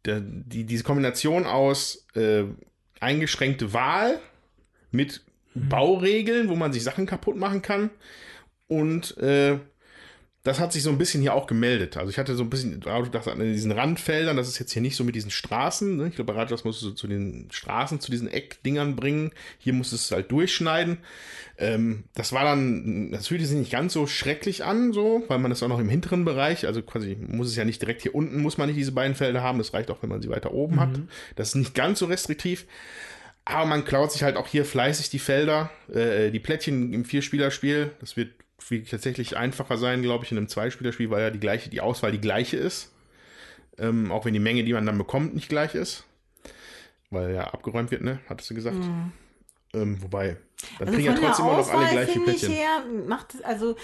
Der, 0.04 0.20
die, 0.20 0.64
diese 0.64 0.84
Kombination 0.84 1.46
aus 1.46 2.06
äh, 2.14 2.44
eingeschränkte 3.00 3.72
Wahl 3.72 4.20
mit 4.92 5.24
mhm. 5.54 5.68
Bauregeln, 5.68 6.48
wo 6.48 6.54
man 6.54 6.72
sich 6.72 6.84
Sachen 6.84 7.06
kaputt 7.06 7.36
machen 7.36 7.60
kann 7.60 7.90
und 8.68 9.16
äh, 9.18 9.58
das 10.46 10.60
hat 10.60 10.72
sich 10.72 10.84
so 10.84 10.90
ein 10.90 10.98
bisschen 10.98 11.22
hier 11.22 11.34
auch 11.34 11.48
gemeldet. 11.48 11.96
Also 11.96 12.08
ich 12.08 12.18
hatte 12.18 12.36
so 12.36 12.44
ein 12.44 12.50
bisschen, 12.50 12.78
dachte 12.78 13.32
an 13.32 13.40
diesen 13.40 13.72
Randfeldern, 13.72 14.36
das 14.36 14.46
ist 14.46 14.60
jetzt 14.60 14.70
hier 14.70 14.80
nicht 14.80 14.94
so 14.94 15.02
mit 15.02 15.16
diesen 15.16 15.32
Straßen. 15.32 15.96
Ne? 15.96 16.06
Ich 16.06 16.14
glaube, 16.14 16.32
bei 16.32 16.40
Rajas 16.40 16.62
musst 16.62 16.82
du 16.82 16.86
so 16.86 16.92
zu 16.92 17.08
den 17.08 17.48
Straßen, 17.50 17.98
zu 17.98 18.12
diesen 18.12 18.28
Eckdingern 18.28 18.94
bringen. 18.94 19.32
Hier 19.58 19.72
musst 19.72 19.90
du 19.90 19.96
es 19.96 20.12
halt 20.12 20.30
durchschneiden. 20.30 20.98
Ähm, 21.58 22.04
das 22.14 22.32
war 22.32 22.44
dann, 22.44 23.10
das 23.10 23.26
fühlte 23.26 23.44
sich 23.44 23.58
nicht 23.58 23.72
ganz 23.72 23.92
so 23.92 24.06
schrecklich 24.06 24.62
an, 24.62 24.92
so, 24.92 25.24
weil 25.26 25.40
man 25.40 25.50
das 25.50 25.64
auch 25.64 25.68
noch 25.68 25.80
im 25.80 25.88
hinteren 25.88 26.24
Bereich, 26.24 26.64
also 26.64 26.80
quasi 26.80 27.16
muss 27.16 27.48
es 27.48 27.56
ja 27.56 27.64
nicht 27.64 27.82
direkt 27.82 28.02
hier 28.02 28.14
unten, 28.14 28.40
muss 28.40 28.56
man 28.56 28.68
nicht 28.68 28.78
diese 28.78 28.92
beiden 28.92 29.16
Felder 29.16 29.42
haben. 29.42 29.58
Das 29.58 29.74
reicht 29.74 29.90
auch, 29.90 30.00
wenn 30.02 30.10
man 30.10 30.22
sie 30.22 30.28
weiter 30.28 30.52
oben 30.52 30.76
mhm. 30.76 30.80
hat. 30.80 31.00
Das 31.34 31.48
ist 31.48 31.54
nicht 31.56 31.74
ganz 31.74 31.98
so 31.98 32.06
restriktiv. 32.06 32.66
Aber 33.44 33.66
man 33.66 33.84
klaut 33.84 34.12
sich 34.12 34.22
halt 34.22 34.36
auch 34.36 34.46
hier 34.46 34.64
fleißig 34.64 35.10
die 35.10 35.18
Felder, 35.18 35.70
äh, 35.92 36.30
die 36.30 36.40
Plättchen 36.40 36.92
im 36.92 37.04
Vierspielerspiel. 37.04 37.90
Das 38.00 38.16
wird 38.16 38.30
tatsächlich 38.88 39.36
einfacher 39.36 39.78
sein, 39.78 40.02
glaube 40.02 40.24
ich, 40.24 40.32
in 40.32 40.38
einem 40.38 40.48
Zweispielerspiel, 40.48 41.10
weil 41.10 41.22
ja 41.22 41.30
die 41.30 41.40
gleiche, 41.40 41.70
die 41.70 41.80
Auswahl 41.80 42.12
die 42.12 42.20
gleiche 42.20 42.56
ist. 42.56 42.92
Ähm, 43.78 44.10
auch 44.10 44.24
wenn 44.24 44.32
die 44.32 44.40
Menge, 44.40 44.64
die 44.64 44.72
man 44.72 44.86
dann 44.86 44.98
bekommt, 44.98 45.34
nicht 45.34 45.48
gleich 45.48 45.74
ist. 45.74 46.04
Weil 47.10 47.34
ja 47.34 47.44
abgeräumt 47.44 47.90
wird, 47.90 48.02
ne? 48.02 48.20
Hattest 48.28 48.50
du 48.50 48.54
gesagt? 48.54 48.76
Mhm. 48.76 49.12
Ähm, 49.74 50.02
wobei, 50.02 50.36
dann 50.78 50.88
also 50.88 50.92
kriegen 50.92 51.06
ja 51.06 51.18
trotzdem 51.18 51.46
immer 51.46 51.56
noch 51.58 51.70
alle 51.70 51.90
gleiche 51.90 52.20
Plättchen. 52.20 52.52
Her, 52.52 52.84
macht, 53.06 53.44
also 53.44 53.76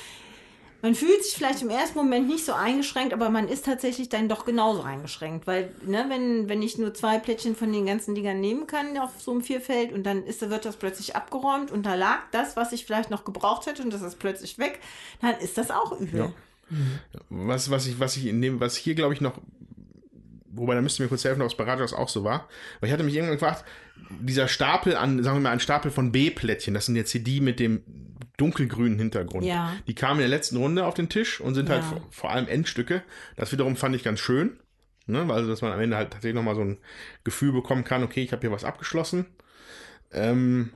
man 0.83 0.97
fühlt 0.97 1.25
sich 1.25 1.35
vielleicht 1.35 1.63
im 1.63 1.71
ersten 1.71 1.97
Moment 1.97 2.27
nicht 2.27 2.45
so 2.45 2.53
eingeschränkt, 2.53 3.15
aber 3.15 3.31
man 3.31 3.47
ist 3.47 3.65
tatsächlich 3.65 4.09
dann 4.09 4.29
doch 4.29 4.45
genauso 4.45 4.83
eingeschränkt. 4.83 5.47
Weil, 5.47 5.73
ne, 5.87 6.07
wenn, 6.09 6.49
wenn 6.49 6.61
ich 6.61 6.77
nur 6.77 6.93
zwei 6.93 7.19
Plättchen 7.19 7.55
von 7.55 7.73
den 7.73 7.87
ganzen 7.87 8.17
Dingern 8.17 8.41
nehmen 8.41 8.67
kann 8.67 8.99
auf 8.99 9.13
so 9.21 9.31
einem 9.31 9.43
Vierfeld 9.43 9.93
und 9.93 10.03
dann 10.03 10.25
ist, 10.25 10.41
wird 10.41 10.65
das 10.65 10.77
plötzlich 10.77 11.15
abgeräumt 11.15 11.71
und 11.71 11.87
da 11.87 11.95
lag 11.95 12.19
das, 12.33 12.57
was 12.57 12.73
ich 12.73 12.85
vielleicht 12.85 13.11
noch 13.11 13.25
gebraucht 13.25 13.67
hätte 13.67 13.85
und 13.85 13.93
das 13.93 14.03
ist 14.03 14.19
plötzlich 14.19 14.59
weg, 14.59 14.81
dann 15.21 15.39
ist 15.39 15.57
das 15.57 15.71
auch 15.71 15.99
übel. 15.99 16.19
Ja. 16.21 16.33
Was, 17.31 17.71
was 17.71 17.87
ich, 17.87 18.01
was 18.01 18.17
ich 18.17 18.27
in 18.27 18.43
dem, 18.43 18.59
was 18.59 18.75
hier, 18.75 18.97
glaube 18.97 19.15
ich, 19.15 19.21
noch 19.21 19.39
wobei 20.53 20.75
da 20.75 20.83
müsst 20.83 20.99
ihr 20.99 21.05
mir 21.05 21.09
kurz 21.09 21.25
helfen, 21.25 21.43
ob 21.43 21.49
es 21.49 21.57
bei 21.57 21.65
Rajas 21.65 21.93
auch 21.95 22.09
so 22.09 22.25
war. 22.25 22.49
Weil 22.81 22.89
ich 22.89 22.93
hatte 22.93 23.05
mich 23.05 23.15
irgendwann 23.15 23.39
gefragt, 23.39 23.65
dieser 24.21 24.49
Stapel 24.49 24.97
an, 24.97 25.23
sagen 25.23 25.39
wir 25.39 25.41
mal, 25.41 25.51
ein 25.51 25.61
Stapel 25.61 25.91
von 25.91 26.13
B-Plättchen, 26.13 26.75
das 26.75 26.87
sind 26.87 26.97
jetzt 26.97 27.13
hier 27.13 27.23
die 27.23 27.41
mit 27.41 27.59
dem 27.59 27.83
dunkelgrünen 28.37 28.99
Hintergrund. 28.99 29.45
Ja. 29.45 29.75
Die 29.87 29.95
kamen 29.95 30.21
in 30.21 30.29
der 30.29 30.37
letzten 30.37 30.57
Runde 30.57 30.87
auf 30.87 30.95
den 30.95 31.09
Tisch 31.09 31.41
und 31.41 31.55
sind 31.55 31.69
halt 31.69 31.83
ja. 31.83 31.91
halt 31.91 32.01
vor, 32.01 32.13
vor, 32.13 32.31
allem 32.31 32.49
Endstücke. 32.49 33.03
Das 33.37 33.53
wiederum 33.53 33.77
fand 33.77 33.95
ich 33.95 34.03
ganz 34.03 34.21
schön. 34.21 34.59
Ne? 35.07 35.27
Also, 35.33 35.49
dass 35.49 35.63
man 35.63 35.73
am 35.73 35.81
Ende 35.81 35.97
halt 35.97 36.13
tatsächlich 36.13 36.37
nochmal 36.37 36.55
so 36.55 36.63
ein 36.63 36.79
Gefühl 37.25 37.53
bekommen 37.53 37.85
kann, 37.85 38.03
okay, 38.03 38.23
ich 38.23 38.33
habe 38.33 38.41
hier 38.41 38.53
was 38.53 38.65
abgeschlossen. 38.65 39.27
Ähm, 40.13 40.73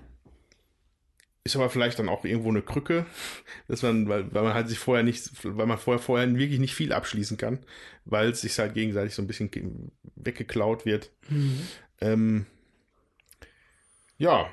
ist 1.45 1.57
aber 1.57 1.71
vielleicht 1.71 1.99
dann 1.99 2.09
auch 2.09 2.25
irgendwo 2.25 2.51
eine 2.51 2.63
Krücke, 2.63 3.07
dass 3.69 3.83
man, 3.83 4.09
weil, 4.09 4.33
weil 4.35 4.43
man 4.43 4.55
halt 4.55 4.69
sich 4.69 4.79
vorher 4.79 5.05
nicht, 5.05 5.31
weil 5.45 5.67
man 5.67 5.79
vorher 5.79 6.03
vorher 6.03 6.29
wirklich 6.37 6.61
nicht 6.61 6.75
viel 6.75 6.93
abschließen 6.93 7.37
kann, 7.37 7.61
weil 8.05 8.31
es 8.31 8.41
sich 8.43 8.59
halt 8.59 8.75
gegenseitig 8.75 9.15
so 9.15 9.23
ein 9.23 9.29
bisschen 9.29 9.93
weggeklaut 10.17 10.85
wird. 10.85 11.13
Mhm. 11.29 11.61
Ähm, 12.01 12.47
ja, 14.19 14.51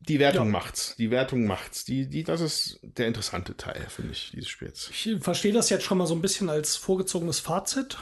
die 0.00 0.18
Wertung 0.18 0.46
ja. 0.46 0.52
macht's. 0.52 0.94
Die 0.96 1.10
Wertung 1.10 1.46
macht's. 1.46 1.84
Die, 1.84 2.08
die, 2.08 2.24
das 2.24 2.40
ist 2.40 2.80
der 2.82 3.06
interessante 3.06 3.56
Teil, 3.56 3.86
finde 3.88 4.12
ich, 4.12 4.30
dieses 4.34 4.48
Spiels. 4.48 4.90
Ich 4.90 5.16
verstehe 5.20 5.52
das 5.52 5.68
jetzt 5.68 5.84
schon 5.84 5.98
mal 5.98 6.06
so 6.06 6.14
ein 6.14 6.22
bisschen 6.22 6.48
als 6.48 6.76
vorgezogenes 6.76 7.40
Fazit. 7.40 7.98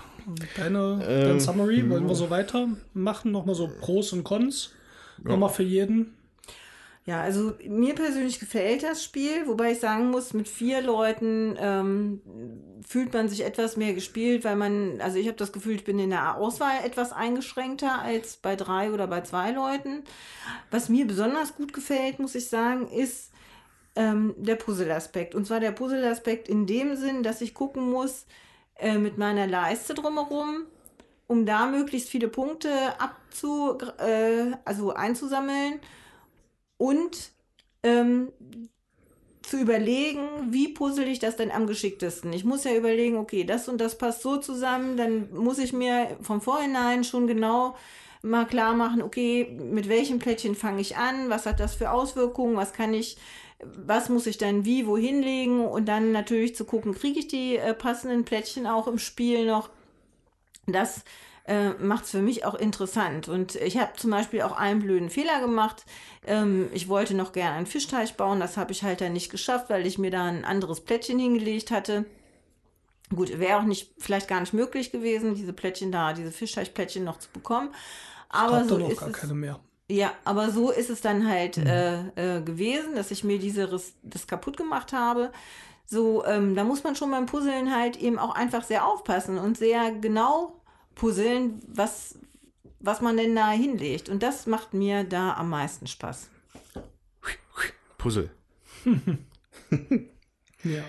Deine, 0.57 1.05
ähm, 1.09 1.29
dein 1.29 1.41
Summary, 1.41 1.89
wollen 1.91 2.07
wir 2.07 2.15
so 2.15 2.31
weitermachen? 2.31 3.33
Nochmal 3.33 3.57
so 3.57 3.69
Pros 3.81 4.13
und 4.13 4.23
Cons. 4.23 4.71
Ja. 5.25 5.31
Nochmal 5.31 5.49
für 5.49 5.65
jeden. 5.65 6.15
Ja, 7.09 7.23
also 7.23 7.55
mir 7.67 7.95
persönlich 7.95 8.39
gefällt 8.39 8.83
das 8.83 9.03
Spiel, 9.03 9.47
wobei 9.47 9.73
ich 9.73 9.81
sagen 9.81 10.11
muss, 10.11 10.35
mit 10.35 10.47
vier 10.47 10.83
Leuten 10.83 11.57
ähm, 11.59 12.21
fühlt 12.87 13.15
man 13.15 13.31
sich 13.31 13.47
etwas 13.47 13.79
mehr 13.79 13.95
gespielt, 13.95 14.45
weil 14.45 14.57
man, 14.57 15.01
also 15.01 15.17
ich 15.17 15.27
habe 15.27 15.39
das 15.39 15.55
Gefühl, 15.55 15.77
ich 15.77 15.85
bin 15.85 15.99
in 15.99 16.11
der 16.11 16.37
Auswahl 16.37 16.85
etwas 16.85 17.13
eingeschränkter 17.13 17.99
als 18.03 18.37
bei 18.37 18.57
drei 18.57 18.93
oder 18.93 19.07
bei 19.07 19.23
zwei 19.23 19.53
Leuten. 19.53 20.05
Was 20.71 20.91
mir 20.91 21.07
besonders 21.07 21.57
gut 21.57 21.73
gefällt, 21.73 22.19
muss 22.19 22.35
ich 22.35 22.51
sagen, 22.51 22.87
ist 22.89 23.33
ähm, 23.97 24.35
der 24.37 24.57
Puzzle-Aspekt. 24.57 25.35
Und 25.35 25.47
zwar 25.47 25.61
der 25.61 25.73
Puzzle-Aspekt 25.73 26.47
in 26.47 26.67
dem 26.67 26.95
Sinn, 26.95 27.23
dass 27.23 27.41
ich 27.41 27.55
gucken 27.55 27.89
muss 27.89 28.27
äh, 28.77 28.99
mit 28.99 29.17
meiner 29.17 29.47
Leiste 29.47 29.95
drumherum, 29.95 30.67
um 31.27 31.47
da 31.47 31.69
möglichst 31.69 32.11
viele 32.11 32.29
Punkte 32.29 32.71
abzu, 33.01 33.79
äh, 33.97 34.53
also 34.67 34.93
einzusammeln 34.93 35.81
und 36.79 37.33
ähm, 37.83 38.33
zu 39.43 39.59
überlegen, 39.59 40.29
wie 40.51 40.69
puzzle 40.69 41.09
ich 41.09 41.19
das 41.19 41.37
denn 41.37 41.51
am 41.51 41.67
geschicktesten. 41.67 42.33
Ich 42.33 42.45
muss 42.45 42.65
ja 42.65 42.75
überlegen, 42.75 43.17
okay, 43.17 43.45
das 43.45 43.69
und 43.69 43.81
das 43.81 43.97
passt 43.97 44.23
so 44.23 44.37
zusammen, 44.37 44.97
dann 44.97 45.33
muss 45.33 45.59
ich 45.59 45.73
mir 45.73 46.17
von 46.21 46.41
vornherein 46.41 47.05
schon 47.05 47.27
genau 47.27 47.75
mal 48.23 48.47
klar 48.47 48.75
machen, 48.75 49.01
okay, 49.01 49.57
mit 49.73 49.89
welchem 49.89 50.19
Plättchen 50.19 50.55
fange 50.55 50.81
ich 50.81 50.97
an, 50.97 51.31
was 51.31 51.47
hat 51.47 51.61
das 51.61 51.75
für 51.75 51.93
Auswirkungen, 51.93 52.57
was 52.57 52.73
kann 52.73 52.93
ich, 52.93 53.17
was 53.61 54.09
muss 54.09 54.27
ich 54.27 54.39
dann 54.39 54.65
wie, 54.65 54.87
wohin 54.87 55.23
legen 55.23 55.65
und 55.65 55.87
dann 55.87 56.13
natürlich 56.13 56.55
zu 56.55 56.65
gucken, 56.65 56.95
kriege 56.95 57.21
ich 57.21 57.29
die 57.29 57.57
äh, 57.57 57.75
passenden 57.75 58.25
Plättchen 58.25 58.67
auch 58.67 58.87
im 58.87 58.99
Spiel 58.99 59.47
noch. 59.47 59.71
Das 60.67 61.05
äh, 61.49 61.71
macht 61.83 62.05
es 62.05 62.11
für 62.13 62.21
mich 62.23 62.45
auch 62.45 62.55
interessant. 62.55 63.29
Und 63.29 63.57
ich 63.57 63.79
habe 63.79 63.93
zum 63.97 64.11
Beispiel 64.11 64.43
auch 64.43 64.53
einen 64.57 64.81
blöden 64.81 65.11
Fehler 65.11 65.41
gemacht. 65.41 65.85
Ähm, 66.27 66.69
ich 66.73 66.89
wollte 66.89 67.15
noch 67.15 67.33
gerne 67.33 67.57
einen 67.57 67.67
Fischteich 67.67 68.15
bauen, 68.17 68.39
das 68.41 68.57
habe 68.57 68.73
ich 68.73 68.83
halt 68.85 69.01
dann 69.01 69.15
nicht 69.15 69.31
geschafft, 69.31 69.71
weil 69.71 69.87
ich 69.87 69.99
mir 69.99 70.11
da 70.11 70.25
ein 70.27 70.45
anderes 70.45 70.81
Plättchen 70.83 71.19
hingelegt 71.19 71.71
hatte. 71.71 72.05
Gut, 73.15 73.39
wäre 73.39 73.59
auch 73.59 73.63
nicht, 73.65 73.95
vielleicht 73.99 74.29
gar 74.29 74.41
nicht 74.41 74.53
möglich 74.53 74.93
gewesen, 74.93 75.35
diese 75.35 75.55
Plättchen 75.55 75.91
da, 75.91 76.13
diese 76.13 76.31
Fischteichplättchen 76.31 77.05
noch 77.05 77.19
zu 77.19 77.31
bekommen. 77.33 77.75
Aber 78.29 78.65
so 78.65 78.77
noch 78.77 78.91
ist 78.91 78.99
gar 78.99 79.09
es, 79.09 79.15
keine 79.15 79.33
mehr. 79.35 79.61
ja, 79.91 80.13
aber 80.25 80.51
so 80.51 80.71
ist 80.71 80.91
es 80.91 81.01
dann 81.01 81.27
halt 81.29 81.57
Mhm. 81.57 81.67
äh, 81.67 82.37
äh, 82.39 82.43
gewesen, 82.43 82.95
dass 82.95 83.11
ich 83.11 83.25
mir 83.25 83.39
diese 83.39 83.73
Riss, 83.73 83.95
das 84.03 84.27
kaputt 84.27 84.59
gemacht 84.59 84.93
habe. 84.93 85.33
So, 85.87 86.25
ähm, 86.27 86.55
da 86.55 86.65
muss 86.65 86.85
man 86.85 86.97
schon 86.97 87.11
beim 87.11 87.25
Puzzeln 87.25 87.75
halt 87.75 87.97
eben 87.97 88.19
auch 88.19 88.35
einfach 88.35 88.63
sehr 88.65 88.87
aufpassen 88.87 89.39
und 89.39 89.57
sehr 89.57 89.91
genau 89.93 90.58
puzzeln, 90.99 91.61
was, 91.67 92.19
was 92.81 93.01
man 93.01 93.17
denn 93.17 93.35
da 93.35 93.51
hinlegt. 93.51 94.09
Und 94.09 94.23
das 94.23 94.47
macht 94.47 94.75
mir 94.75 95.05
da 95.05 95.35
am 95.35 95.49
meisten 95.49 95.87
Spaß. 95.87 96.29
Puzzle. 97.97 98.31
Ja. 100.65 100.83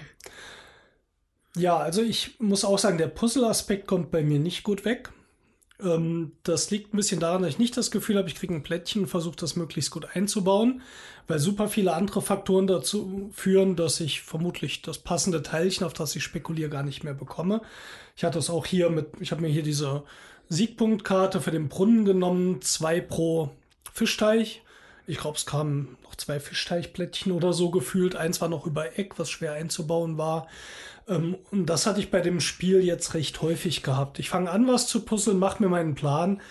Ja, 1.56 1.77
also 1.77 2.02
ich 2.02 2.40
muss 2.40 2.65
auch 2.65 2.80
sagen, 2.80 2.98
der 2.98 3.07
Puzzle-Aspekt 3.07 3.88
kommt 3.88 4.11
bei 4.11 4.23
mir 4.23 4.40
nicht 4.40 4.64
gut 4.64 4.84
weg. 4.84 5.11
Ähm, 5.81 6.34
das 6.43 6.72
liegt 6.72 6.93
ein 6.93 6.97
bisschen 6.97 7.19
daran, 7.19 7.41
dass 7.41 7.51
ich 7.51 7.60
nicht 7.60 7.77
das 7.77 7.91
Gefühl 7.91 8.18
habe, 8.18 8.27
ich 8.27 8.35
kriege 8.35 8.53
ein 8.53 8.64
Plättchen 8.64 9.03
und 9.03 9.07
versuche 9.07 9.38
das 9.38 9.56
möglichst 9.56 9.91
gut 9.91 10.07
einzubauen, 10.14 10.81
weil 11.27 11.39
super 11.39 11.69
viele 11.69 11.93
andere 11.93 12.22
Faktoren 12.22 12.68
dazu 12.68 13.30
führen, 13.34 13.76
dass 13.76 13.99
ich 13.99 14.22
vermutlich 14.22 14.81
das 14.81 14.97
passende 14.97 15.41
Teilchen, 15.41 15.85
auf 15.85 15.93
das 15.93 16.15
ich 16.15 16.23
spekuliere, 16.23 16.69
gar 16.69 16.84
nicht 16.84 17.03
mehr 17.03 17.14
bekomme. 17.14 17.61
Ich 18.15 18.23
hatte 18.23 18.39
es 18.39 18.49
auch 18.49 18.65
hier 18.65 18.89
mit, 18.89 19.07
ich 19.19 19.31
habe 19.31 19.41
mir 19.41 19.49
hier 19.49 19.64
diese 19.64 20.03
Siegpunktkarte 20.49 21.41
für 21.41 21.51
den 21.51 21.69
Brunnen 21.69 22.06
genommen, 22.06 22.61
zwei 22.61 22.99
pro 22.99 23.51
Fischteich. 23.93 24.64
Ich 25.07 25.18
glaube, 25.18 25.38
es 25.38 25.45
kamen 25.45 25.97
noch 26.03 26.15
zwei 26.15 26.39
Fischteichplättchen 26.39 27.31
oder 27.31 27.53
so 27.53 27.72
gefühlt. 27.72 28.15
Eins 28.15 28.41
war 28.41 28.47
noch 28.47 28.65
über 28.65 28.97
Eck, 28.99 29.18
was 29.18 29.30
schwer 29.30 29.53
einzubauen 29.53 30.18
war. 30.18 30.47
Ähm, 31.10 31.36
und 31.52 31.65
das 31.65 31.86
hatte 31.86 31.99
ich 31.99 32.11
bei 32.11 32.22
dem 32.22 32.40
Spiel 32.40 32.81
jetzt 32.81 33.14
recht 33.14 33.41
häufig 33.41 33.84
gehabt. 33.84 34.19
Ich 34.19 34.30
fange 34.30 34.52
an, 34.52 34.68
was 34.68 34.88
zu 34.88 35.02
puzzeln, 35.02 35.40
mache 35.40 35.61
mir 35.61 35.69
meinen 35.69 35.95
Plan 35.95 36.41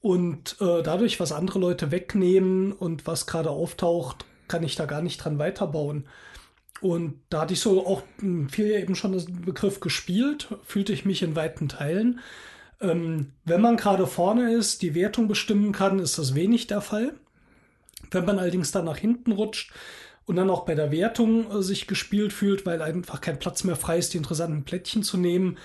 und 0.00 0.56
äh, 0.60 0.82
dadurch, 0.82 1.20
was 1.20 1.32
andere 1.32 1.58
Leute 1.58 1.90
wegnehmen 1.90 2.72
und 2.72 3.06
was 3.06 3.26
gerade 3.26 3.50
auftaucht, 3.50 4.24
kann 4.48 4.62
ich 4.62 4.76
da 4.76 4.86
gar 4.86 5.02
nicht 5.02 5.18
dran 5.18 5.38
weiterbauen. 5.38 6.06
Und 6.80 7.20
da 7.30 7.42
hatte 7.42 7.54
ich 7.54 7.60
so 7.60 7.86
auch 7.86 8.02
mh, 8.20 8.48
viel 8.50 8.70
eben 8.70 8.94
schon 8.94 9.12
den 9.12 9.42
Begriff 9.42 9.80
gespielt, 9.80 10.48
fühlte 10.64 10.92
ich 10.92 11.04
mich 11.04 11.22
in 11.22 11.36
weiten 11.36 11.68
Teilen. 11.68 12.20
Ähm, 12.80 13.32
wenn 13.44 13.60
man 13.60 13.76
gerade 13.76 14.06
vorne 14.06 14.52
ist, 14.52 14.82
die 14.82 14.94
Wertung 14.94 15.28
bestimmen 15.28 15.72
kann, 15.72 15.98
ist 15.98 16.18
das 16.18 16.34
wenig 16.34 16.66
der 16.66 16.82
Fall. 16.82 17.14
Wenn 18.10 18.26
man 18.26 18.38
allerdings 18.38 18.70
dann 18.72 18.84
nach 18.84 18.98
hinten 18.98 19.32
rutscht 19.32 19.72
und 20.26 20.36
dann 20.36 20.50
auch 20.50 20.64
bei 20.64 20.74
der 20.74 20.90
Wertung 20.90 21.50
äh, 21.50 21.62
sich 21.62 21.86
gespielt 21.86 22.32
fühlt, 22.32 22.66
weil 22.66 22.82
einfach 22.82 23.20
kein 23.20 23.38
Platz 23.38 23.64
mehr 23.64 23.76
frei 23.76 23.98
ist, 23.98 24.12
die 24.12 24.18
interessanten 24.18 24.64
Plättchen 24.64 25.02
zu 25.02 25.16
nehmen, 25.16 25.58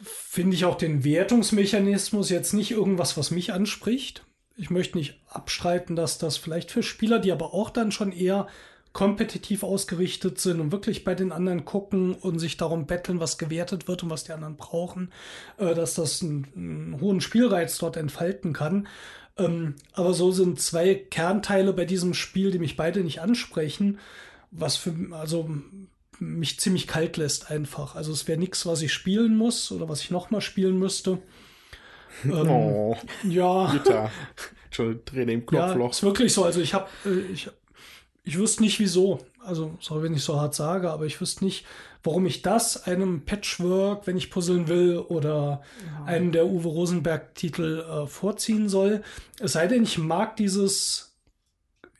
finde 0.00 0.54
ich 0.54 0.64
auch 0.64 0.76
den 0.76 1.04
Wertungsmechanismus 1.04 2.30
jetzt 2.30 2.52
nicht 2.52 2.70
irgendwas, 2.70 3.16
was 3.16 3.30
mich 3.30 3.52
anspricht. 3.52 4.24
Ich 4.56 4.70
möchte 4.70 4.98
nicht 4.98 5.20
abstreiten, 5.28 5.96
dass 5.96 6.18
das 6.18 6.36
vielleicht 6.36 6.70
für 6.70 6.82
Spieler, 6.82 7.18
die 7.18 7.32
aber 7.32 7.54
auch 7.54 7.70
dann 7.70 7.92
schon 7.92 8.12
eher 8.12 8.48
kompetitiv 8.92 9.62
ausgerichtet 9.62 10.40
sind 10.40 10.60
und 10.60 10.72
wirklich 10.72 11.04
bei 11.04 11.14
den 11.14 11.30
anderen 11.30 11.64
gucken 11.64 12.14
und 12.14 12.38
sich 12.38 12.56
darum 12.56 12.86
betteln, 12.86 13.20
was 13.20 13.38
gewertet 13.38 13.86
wird 13.86 14.02
und 14.02 14.10
was 14.10 14.24
die 14.24 14.32
anderen 14.32 14.56
brauchen, 14.56 15.12
äh, 15.58 15.74
dass 15.74 15.94
das 15.94 16.22
einen, 16.22 16.46
einen 16.56 17.00
hohen 17.00 17.20
Spielreiz 17.20 17.78
dort 17.78 17.96
entfalten 17.96 18.52
kann. 18.52 18.88
Ähm, 19.38 19.74
aber 19.92 20.14
so 20.14 20.32
sind 20.32 20.60
zwei 20.60 20.94
Kernteile 20.94 21.72
bei 21.72 21.84
diesem 21.84 22.12
Spiel, 22.14 22.50
die 22.50 22.58
mich 22.58 22.76
beide 22.76 23.00
nicht 23.00 23.20
ansprechen, 23.20 23.98
was 24.50 24.76
für 24.76 24.94
also 25.12 25.48
mich 26.18 26.58
ziemlich 26.58 26.86
kalt 26.88 27.16
lässt 27.16 27.50
einfach. 27.50 27.94
Also 27.94 28.12
es 28.12 28.26
wäre 28.26 28.38
nichts, 28.38 28.66
was 28.66 28.82
ich 28.82 28.92
spielen 28.92 29.36
muss 29.36 29.70
oder 29.70 29.88
was 29.88 30.00
ich 30.02 30.10
nochmal 30.10 30.40
spielen 30.40 30.78
müsste. 30.78 31.18
Ähm, 32.24 32.48
Oh, 32.48 32.96
Ja, 33.28 33.70
Gitter. 33.72 34.10
Schon 34.70 35.04
Träne 35.04 35.32
im 35.32 35.40
ja, 35.40 35.46
Knopfloch. 35.46 35.90
ist 35.92 36.02
wirklich 36.02 36.32
so. 36.32 36.44
Also 36.44 36.60
ich 36.60 36.74
habe, 36.74 36.88
ich, 37.32 37.48
ich 38.24 38.36
wüsste 38.38 38.62
nicht 38.62 38.80
wieso. 38.80 39.20
Also 39.48 39.76
sorry, 39.80 40.04
wenn 40.04 40.14
ich 40.14 40.22
so 40.22 40.40
hart 40.40 40.54
sage, 40.54 40.90
aber 40.90 41.06
ich 41.06 41.20
wüsste 41.20 41.44
nicht, 41.44 41.64
warum 42.02 42.26
ich 42.26 42.42
das 42.42 42.84
einem 42.84 43.24
Patchwork, 43.24 44.06
wenn 44.06 44.16
ich 44.16 44.30
puzzeln 44.30 44.68
will, 44.68 44.98
oder 44.98 45.62
einem 46.06 46.32
der 46.32 46.46
Uwe 46.46 46.68
Rosenberg-Titel 46.68 47.80
äh, 47.80 48.06
vorziehen 48.06 48.68
soll. 48.68 49.02
Es 49.40 49.52
sei 49.52 49.66
denn, 49.66 49.82
ich 49.82 49.98
mag 49.98 50.36
dieses, 50.36 51.16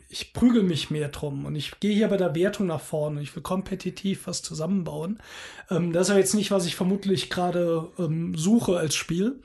ich 0.08 0.32
prügel 0.32 0.62
mich 0.62 0.90
mehr 0.90 1.08
drum 1.08 1.44
und 1.44 1.56
ich 1.56 1.80
gehe 1.80 1.94
hier 1.94 2.08
bei 2.08 2.16
der 2.16 2.34
Wertung 2.34 2.66
nach 2.66 2.80
vorne. 2.80 3.20
Ich 3.22 3.34
will 3.34 3.42
kompetitiv 3.42 4.26
was 4.26 4.42
zusammenbauen. 4.42 5.18
Ähm, 5.70 5.92
das 5.92 6.08
ist 6.08 6.12
ja 6.12 6.18
jetzt 6.18 6.34
nicht, 6.34 6.50
was 6.50 6.66
ich 6.66 6.76
vermutlich 6.76 7.30
gerade 7.30 7.88
ähm, 7.98 8.34
suche 8.36 8.78
als 8.78 8.94
Spiel. 8.94 9.40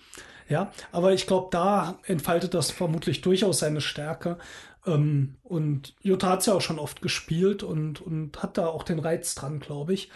Ja, 0.50 0.72
aber 0.92 1.14
ich 1.14 1.26
glaube, 1.26 1.48
da 1.52 1.98
entfaltet 2.06 2.54
das 2.54 2.70
vermutlich 2.70 3.22
durchaus 3.22 3.60
seine 3.60 3.80
Stärke. 3.82 4.38
Ähm, 4.86 5.36
und 5.44 5.96
Jutta 6.02 6.30
hat 6.30 6.40
es 6.42 6.46
ja 6.48 6.54
auch 6.54 6.62
schon 6.62 6.80
oft 6.80 7.02
gespielt 7.02 7.64
und, 7.64 8.02
und 8.02 8.42
hat 8.44 8.58
da 8.58 8.68
auch 8.68 8.84
den 8.84 9.00
Reiz 9.00 9.36
dran, 9.36 9.60
glaube 9.60 9.94
ich. 9.94 10.10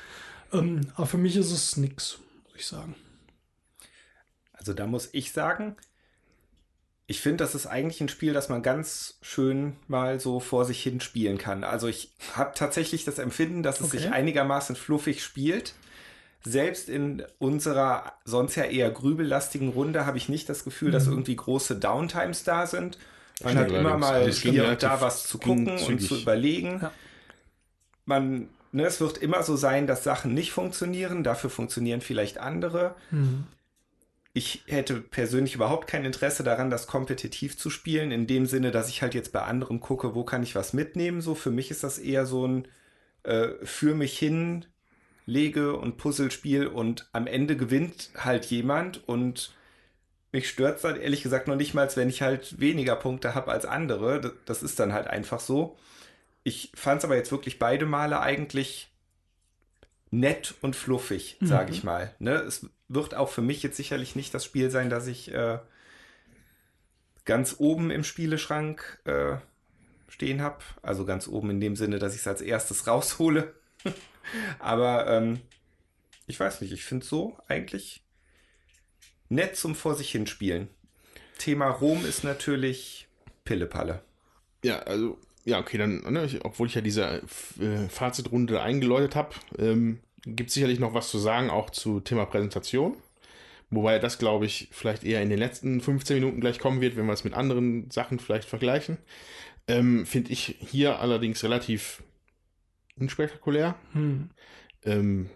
Ähm, 0.53 0.81
aber 0.95 1.07
für 1.07 1.17
mich 1.17 1.35
ist 1.35 1.51
es 1.51 1.77
nix, 1.77 2.19
muss 2.45 2.55
ich 2.55 2.65
sagen. 2.65 2.95
Also 4.53 4.73
da 4.73 4.87
muss 4.87 5.09
ich 5.13 5.31
sagen, 5.31 5.75
ich 7.05 7.21
finde, 7.21 7.37
das 7.37 7.55
ist 7.55 7.67
eigentlich 7.67 8.01
ein 8.01 8.09
Spiel, 8.09 8.33
das 8.33 8.49
man 8.49 8.61
ganz 8.61 9.17
schön 9.21 9.77
mal 9.87 10.19
so 10.19 10.41
vor 10.41 10.65
sich 10.65 10.83
hin 10.83 10.99
spielen 10.99 11.37
kann. 11.37 11.63
Also 11.63 11.87
ich 11.87 12.11
habe 12.33 12.51
tatsächlich 12.53 13.05
das 13.05 13.17
Empfinden, 13.19 13.63
dass 13.63 13.79
es 13.79 13.87
Okay. 13.87 13.97
sich 13.99 14.11
einigermaßen 14.11 14.75
fluffig 14.75 15.23
spielt. 15.23 15.73
Selbst 16.43 16.89
in 16.89 17.23
unserer 17.39 18.13
sonst 18.25 18.55
ja 18.55 18.65
eher 18.65 18.91
grübellastigen 18.91 19.69
Runde 19.69 20.05
habe 20.05 20.17
ich 20.17 20.27
nicht 20.29 20.49
das 20.49 20.63
Gefühl, 20.65 20.91
dass 20.91 21.07
irgendwie 21.07 21.35
große 21.35 21.77
Downtimes 21.77 22.43
da 22.43 22.67
sind. 22.67 22.97
Man 23.43 23.53
Stimmt 23.53 23.71
hat 23.71 23.79
immer 23.79 24.03
allerdings. 24.03 24.43
mal 24.43 24.51
hier 24.51 24.67
und 24.67 24.83
da 24.83 25.01
was 25.01 25.27
zu 25.27 25.37
gucken 25.37 25.69
und 25.69 25.79
zügig. 25.79 26.07
zu 26.07 26.17
überlegen. 26.17 26.79
Ja. 26.81 26.91
Man, 28.05 28.49
ne, 28.71 28.85
es 28.85 28.99
wird 28.99 29.17
immer 29.19 29.43
so 29.43 29.55
sein, 29.55 29.85
dass 29.85 30.03
Sachen 30.03 30.33
nicht 30.33 30.51
funktionieren. 30.51 31.23
Dafür 31.23 31.49
funktionieren 31.49 32.01
vielleicht 32.01 32.39
andere. 32.39 32.95
Ich 34.33 34.63
hätte 34.67 35.01
persönlich 35.01 35.55
überhaupt 35.55 35.87
kein 35.87 36.05
Interesse 36.05 36.43
daran, 36.43 36.69
das 36.69 36.87
kompetitiv 36.87 37.57
zu 37.57 37.69
spielen, 37.69 38.11
in 38.11 38.27
dem 38.27 38.45
Sinne, 38.45 38.71
dass 38.71 38.89
ich 38.89 39.01
halt 39.01 39.13
jetzt 39.13 39.31
bei 39.33 39.41
anderen 39.41 39.79
gucke, 39.79 40.15
wo 40.15 40.23
kann 40.23 40.43
ich 40.43 40.55
was 40.55 40.73
mitnehmen. 40.73 41.21
So, 41.21 41.35
für 41.35 41.51
mich 41.51 41.69
ist 41.71 41.83
das 41.83 41.97
eher 41.99 42.25
so 42.25 42.47
ein 42.47 42.67
äh, 43.23 43.49
für 43.63 43.93
mich 43.93 44.17
hin 44.17 44.65
lege 45.25 45.75
und 45.75 45.97
Puzzlespiel 45.97 46.67
und 46.67 47.09
am 47.11 47.27
Ende 47.27 47.57
gewinnt 47.57 48.11
halt 48.15 48.45
jemand 48.45 49.07
und 49.07 49.53
mich 50.37 50.49
stört 50.49 50.83
dann 50.83 50.99
ehrlich 51.01 51.23
gesagt 51.23 51.47
noch 51.47 51.55
nicht 51.55 51.73
mal, 51.73 51.89
wenn 51.95 52.09
ich 52.09 52.21
halt 52.21 52.59
weniger 52.59 52.95
Punkte 52.95 53.33
habe 53.35 53.51
als 53.51 53.65
andere. 53.65 54.35
Das- 54.45 54.63
ist 54.63 54.79
dann 54.79 54.93
halt 54.93 55.07
einfach 55.07 55.39
so. 55.39 55.77
Ich 56.43 56.71
fand 56.75 56.99
es 56.99 57.05
aber 57.05 57.15
jetzt 57.15 57.31
wirklich 57.31 57.59
beide 57.59 57.85
Male 57.85 58.19
eigentlich 58.19 58.89
nett 60.11 60.53
und 60.61 60.75
fluffig, 60.75 61.37
sage 61.41 61.71
ich 61.73 61.83
mal. 61.83 62.13
Ne? 62.19 62.35
Es 62.35 62.65
wird 62.87 63.13
auch 63.15 63.29
für 63.29 63.41
mich 63.41 63.61
jetzt 63.63 63.75
sicherlich 63.77 64.15
nicht 64.15 64.33
das 64.33 64.45
Spiel 64.45 64.69
sein, 64.71 64.89
dass 64.89 65.07
ich 65.07 65.33
äh, 65.33 65.59
ganz 67.25 67.55
oben 67.57 67.91
im 67.91 68.03
Spieleschrank 68.05 68.99
äh, 69.05 69.35
stehen 70.07 70.41
habe. 70.41 70.59
Also 70.81 71.05
ganz 71.05 71.27
oben 71.27 71.49
in 71.49 71.59
dem 71.59 71.75
Sinne, 71.75 71.99
dass 71.99 72.13
ich 72.13 72.21
es 72.21 72.27
als 72.27 72.41
erstes 72.41 72.87
raushole. 72.87 73.53
aber 74.59 75.07
ähm, 75.07 75.41
ich 76.27 76.39
weiß 76.39 76.61
nicht, 76.61 76.71
ich 76.71 76.85
finde 76.85 77.03
es 77.03 77.09
so 77.09 77.37
eigentlich 77.47 78.03
nett 79.29 79.55
zum 79.55 79.75
Vor 79.75 79.95
sich 79.95 80.11
hinspielen. 80.11 80.69
Thema 81.37 81.69
Rom 81.69 82.05
ist 82.05 82.23
natürlich 82.23 83.07
Pillepalle. 83.45 84.01
Ja, 84.63 84.79
also, 84.79 85.17
ja, 85.45 85.59
okay, 85.59 85.77
dann, 85.77 86.01
ne, 86.11 86.25
ich, 86.25 86.43
obwohl 86.43 86.67
ich 86.67 86.75
ja 86.75 86.81
diese 86.81 87.21
äh, 87.59 87.87
Fazitrunde 87.89 88.61
eingeläutet 88.61 89.15
habe, 89.15 89.35
ähm, 89.57 89.99
gibt 90.25 90.49
es 90.49 90.55
sicherlich 90.55 90.79
noch 90.79 90.93
was 90.93 91.09
zu 91.09 91.19
sagen, 91.19 91.49
auch 91.49 91.69
zu 91.69 91.99
Thema 91.99 92.25
Präsentation. 92.25 92.97
Wobei 93.69 93.99
das, 93.99 94.17
glaube 94.17 94.45
ich, 94.45 94.69
vielleicht 94.71 95.03
eher 95.03 95.21
in 95.21 95.29
den 95.29 95.39
letzten 95.39 95.81
15 95.81 96.19
Minuten 96.19 96.39
gleich 96.39 96.59
kommen 96.59 96.81
wird, 96.81 96.95
wenn 96.95 97.05
wir 97.05 97.13
es 97.13 97.23
mit 97.23 97.33
anderen 97.33 97.91
Sachen 97.91 98.19
vielleicht 98.19 98.47
vergleichen. 98.47 98.97
Ähm, 99.67 100.05
Finde 100.05 100.31
ich 100.31 100.55
hier 100.59 100.99
allerdings 100.99 101.43
relativ 101.43 102.01
unspektakulär. 102.97 103.75
Hm. 103.91 104.29
Ähm, 104.85 105.29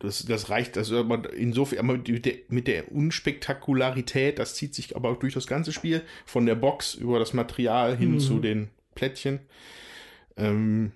das, 0.00 0.24
das 0.24 0.48
reicht, 0.48 0.78
also 0.78 0.98
aber 0.98 1.32
insofern, 1.32 1.78
aber 1.80 1.98
mit 1.98 2.24
der, 2.24 2.34
mit 2.48 2.66
der 2.68 2.92
Unspektakularität, 2.92 4.38
das 4.38 4.54
zieht 4.54 4.74
sich 4.74 4.94
aber 4.94 5.10
auch 5.10 5.18
durch 5.18 5.34
das 5.34 5.46
ganze 5.46 5.72
Spiel, 5.72 6.02
von 6.24 6.46
der 6.46 6.54
Box 6.54 6.94
über 6.94 7.18
das 7.18 7.32
Material 7.32 7.96
hin 7.96 8.12
Mhm. 8.12 8.20
zu 8.20 8.38
den 8.38 8.68
Plättchen. 8.94 9.40
Ähm, 10.36 10.92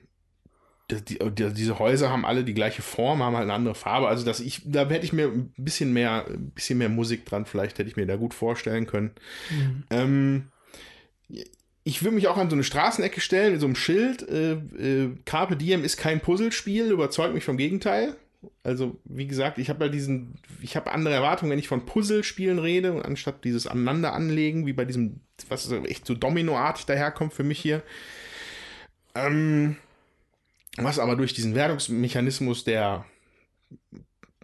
die, 0.91 1.19
die, 1.19 1.53
diese 1.55 1.79
Häuser 1.79 2.11
haben 2.11 2.25
alle 2.25 2.45
die 2.45 2.55
gleiche 2.55 2.83
Form, 2.83 3.23
haben 3.23 3.35
halt 3.35 3.45
eine 3.45 3.55
andere 3.55 3.75
Farbe. 3.75 4.09
Also 4.09 4.25
dass 4.25 4.41
ich, 4.41 4.63
da 4.65 4.89
hätte 4.89 5.05
ich 5.05 5.13
mir 5.13 5.29
ein 5.29 5.53
bisschen 5.57 5.93
mehr, 5.93 6.27
ein 6.29 6.51
bisschen 6.51 6.79
mehr 6.79 6.89
Musik 6.89 7.25
dran, 7.25 7.47
vielleicht 7.47 7.79
hätte 7.79 7.89
ich 7.89 7.97
mir 7.97 8.07
da 8.07 8.17
gut 8.17 8.35
vorstellen 8.35 8.87
können. 8.87 9.13
Mhm. 9.51 9.85
Ähm, 9.91 10.49
ich 11.85 12.03
würde 12.03 12.15
mich 12.15 12.29
auch 12.29 12.37
an 12.37 12.51
so 12.51 12.55
eine 12.55 12.63
Straßenecke 12.65 13.21
stellen, 13.21 13.53
mit 13.53 13.61
so 13.61 13.67
einem 13.67 13.75
Schild. 13.75 14.29
Äh, 14.29 14.53
äh, 14.53 15.11
Carpe 15.25 15.57
Diem 15.57 15.83
ist 15.83 15.97
kein 15.97 16.21
Puzzlespiel, 16.21 16.91
überzeugt 16.91 17.35
mich 17.35 17.45
vom 17.45 17.57
Gegenteil. 17.57 18.17
Also, 18.65 18.99
wie 19.05 19.27
gesagt, 19.27 19.59
ich 19.59 19.69
habe 19.69 19.85
ja 19.85 19.91
diesen, 19.91 20.35
ich 20.61 20.77
habe 20.77 20.93
andere 20.93 21.15
Erwartungen, 21.15 21.53
wenn 21.53 21.59
ich 21.59 21.69
von 21.69 21.87
Puzzlespielen 21.87 22.59
rede, 22.59 23.05
anstatt 23.05 23.45
dieses 23.45 23.67
Aneinander 23.67 24.15
anlegen, 24.15 24.67
wie 24.67 24.73
bei 24.73 24.85
diesem, 24.85 25.21
was 25.49 25.71
echt 25.71 26.07
so 26.07 26.15
dominoartig 26.15 26.87
daherkommt 26.87 27.35
für 27.35 27.45
mich 27.45 27.61
hier. 27.61 27.83
Ähm, 29.15 29.77
was 30.77 30.99
aber 30.99 31.17
durch 31.17 31.35
diesen 31.35 31.55
Wertungsmechanismus, 31.55 32.65
der 32.65 33.05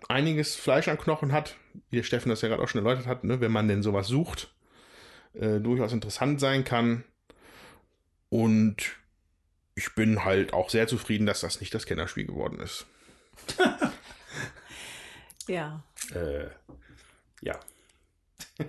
einiges 0.08 0.54
Fleisch 0.54 0.88
am 0.88 0.98
Knochen 0.98 1.32
hat, 1.32 1.56
wie 1.90 1.96
der 1.96 2.04
Steffen 2.04 2.28
das 2.28 2.42
ja 2.42 2.48
gerade 2.48 2.62
auch 2.62 2.68
schon 2.68 2.84
erläutert 2.84 3.06
hat, 3.06 3.24
ne, 3.24 3.40
wenn 3.40 3.52
man 3.52 3.68
denn 3.68 3.82
sowas 3.82 4.08
sucht, 4.08 4.52
äh, 5.34 5.58
durchaus 5.60 5.92
interessant 5.92 6.40
sein 6.40 6.64
kann. 6.64 7.04
Und 8.30 8.96
ich 9.74 9.94
bin 9.94 10.24
halt 10.24 10.52
auch 10.52 10.70
sehr 10.70 10.86
zufrieden, 10.86 11.26
dass 11.26 11.40
das 11.40 11.60
nicht 11.60 11.74
das 11.74 11.86
Kennerspiel 11.86 12.26
geworden 12.26 12.60
ist. 12.60 12.86
ja. 15.48 15.82
Äh, 16.14 16.46
ja. 17.42 17.58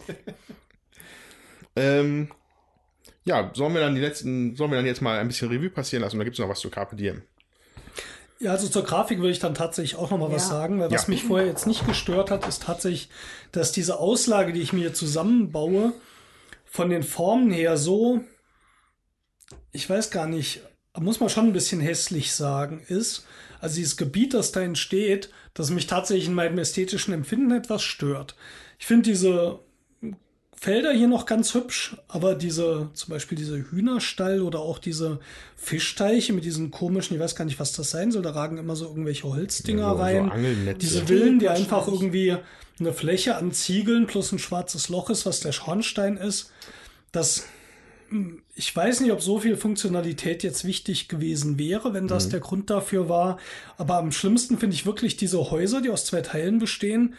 ähm, 1.76 2.31
ja, 3.26 3.51
sollen 3.53 3.73
wir 3.73 3.81
dann 3.81 3.95
die 3.95 4.01
letzten, 4.01 4.56
sollen 4.56 4.72
wir 4.72 4.77
dann 4.77 4.85
jetzt 4.85 5.01
mal 5.01 5.19
ein 5.19 5.27
bisschen 5.27 5.49
Revue 5.49 5.69
passieren 5.69 6.03
lassen? 6.03 6.18
Da 6.18 6.23
gibt 6.23 6.35
es 6.35 6.39
noch 6.39 6.49
was 6.49 6.60
zu 6.60 6.69
Carpe 6.69 6.95
Diem. 6.95 7.22
Ja, 8.39 8.51
also 8.51 8.69
zur 8.69 8.84
Grafik 8.84 9.19
würde 9.19 9.31
ich 9.31 9.39
dann 9.39 9.53
tatsächlich 9.53 9.97
auch 9.97 10.11
noch 10.11 10.18
mal 10.18 10.30
ja. 10.30 10.35
was 10.35 10.47
sagen, 10.47 10.80
weil 10.80 10.89
was 10.89 11.03
ja. 11.03 11.10
mich 11.10 11.23
vorher 11.26 11.45
jetzt 11.45 11.68
nicht 11.68 11.85
gestört 11.85 12.31
hat, 12.31 12.47
ist 12.47 12.64
tatsächlich, 12.64 13.10
dass 13.51 13.73
diese 13.73 13.99
Auslage, 13.99 14.53
die 14.53 14.61
ich 14.61 14.72
mir 14.72 14.93
zusammenbaue, 14.93 15.93
von 16.65 16.89
den 16.89 17.03
Formen 17.03 17.51
her 17.51 17.76
so, 17.76 18.23
ich 19.72 19.89
weiß 19.89 20.10
gar 20.11 20.27
nicht, 20.27 20.61
muss 20.99 21.19
man 21.19 21.30
schon 21.30 21.47
ein 21.47 21.53
bisschen 21.53 21.81
hässlich 21.81 22.34
sagen, 22.34 22.81
ist, 22.88 23.26
also 23.59 23.76
dieses 23.76 23.97
Gebiet, 23.97 24.34
das 24.34 24.51
da 24.51 24.61
entsteht, 24.61 25.30
das 25.53 25.69
mich 25.69 25.88
tatsächlich 25.88 26.27
in 26.27 26.34
meinem 26.34 26.57
ästhetischen 26.57 27.13
Empfinden 27.13 27.51
etwas 27.51 27.84
stört. 27.84 28.35
Ich 28.77 28.85
finde 28.85 29.09
diese 29.09 29.59
Felder 30.61 30.91
hier 30.91 31.07
noch 31.07 31.26
ganz 31.26 31.53
hübsch, 31.53 31.95
aber 32.09 32.35
diese, 32.35 32.89
zum 32.93 33.13
Beispiel 33.13 33.38
diese 33.38 33.71
Hühnerstall 33.71 34.41
oder 34.41 34.59
auch 34.59 34.77
diese 34.77 35.19
Fischteiche 35.55 36.34
mit 36.34 36.43
diesen 36.43 36.69
komischen, 36.69 37.15
ich 37.15 37.21
weiß 37.21 37.35
gar 37.35 37.45
nicht, 37.45 37.61
was 37.61 37.71
das 37.71 37.91
sein 37.91 38.11
soll, 38.11 38.23
da 38.23 38.31
ragen 38.31 38.57
immer 38.57 38.76
so 38.76 38.85
irgendwelche 38.85 39.23
Holzdinger 39.23 39.84
ja, 39.84 39.91
so, 39.91 40.01
rein. 40.01 40.31
So 40.65 40.73
diese 40.73 41.05
Villen, 41.05 41.39
die 41.39 41.47
einfach 41.47 41.88
irgendwie 41.88 42.35
eine 42.77 42.91
Fläche 42.91 43.38
an 43.38 43.53
Ziegeln 43.53 44.05
plus 44.05 44.34
ein 44.34 44.39
schwarzes 44.39 44.89
Loch 44.89 45.09
ist, 45.09 45.26
was 45.26 45.39
der 45.39 45.53
Schornstein 45.53 46.17
ist. 46.17 46.51
Das, 47.13 47.45
ich 48.56 48.76
weiß 48.76 49.02
nicht, 49.02 49.11
ob 49.11 49.22
so 49.22 49.40
viel 49.40 49.56
Funktionalität 49.57 50.44
jetzt 50.44 50.65
wichtig 50.65 51.07
gewesen 51.07 51.60
wäre, 51.60 51.94
wenn 51.94 52.07
das 52.07 52.27
mhm. 52.27 52.31
der 52.31 52.40
Grund 52.40 52.69
dafür 52.69 53.10
war. 53.10 53.38
Aber 53.77 53.98
am 53.98 54.11
schlimmsten 54.11 54.57
finde 54.57 54.76
ich 54.76 54.86
wirklich 54.86 55.18
diese 55.18 55.52
Häuser, 55.52 55.81
die 55.81 55.90
aus 55.90 56.06
zwei 56.06 56.22
Teilen 56.22 56.60
bestehen 56.60 57.15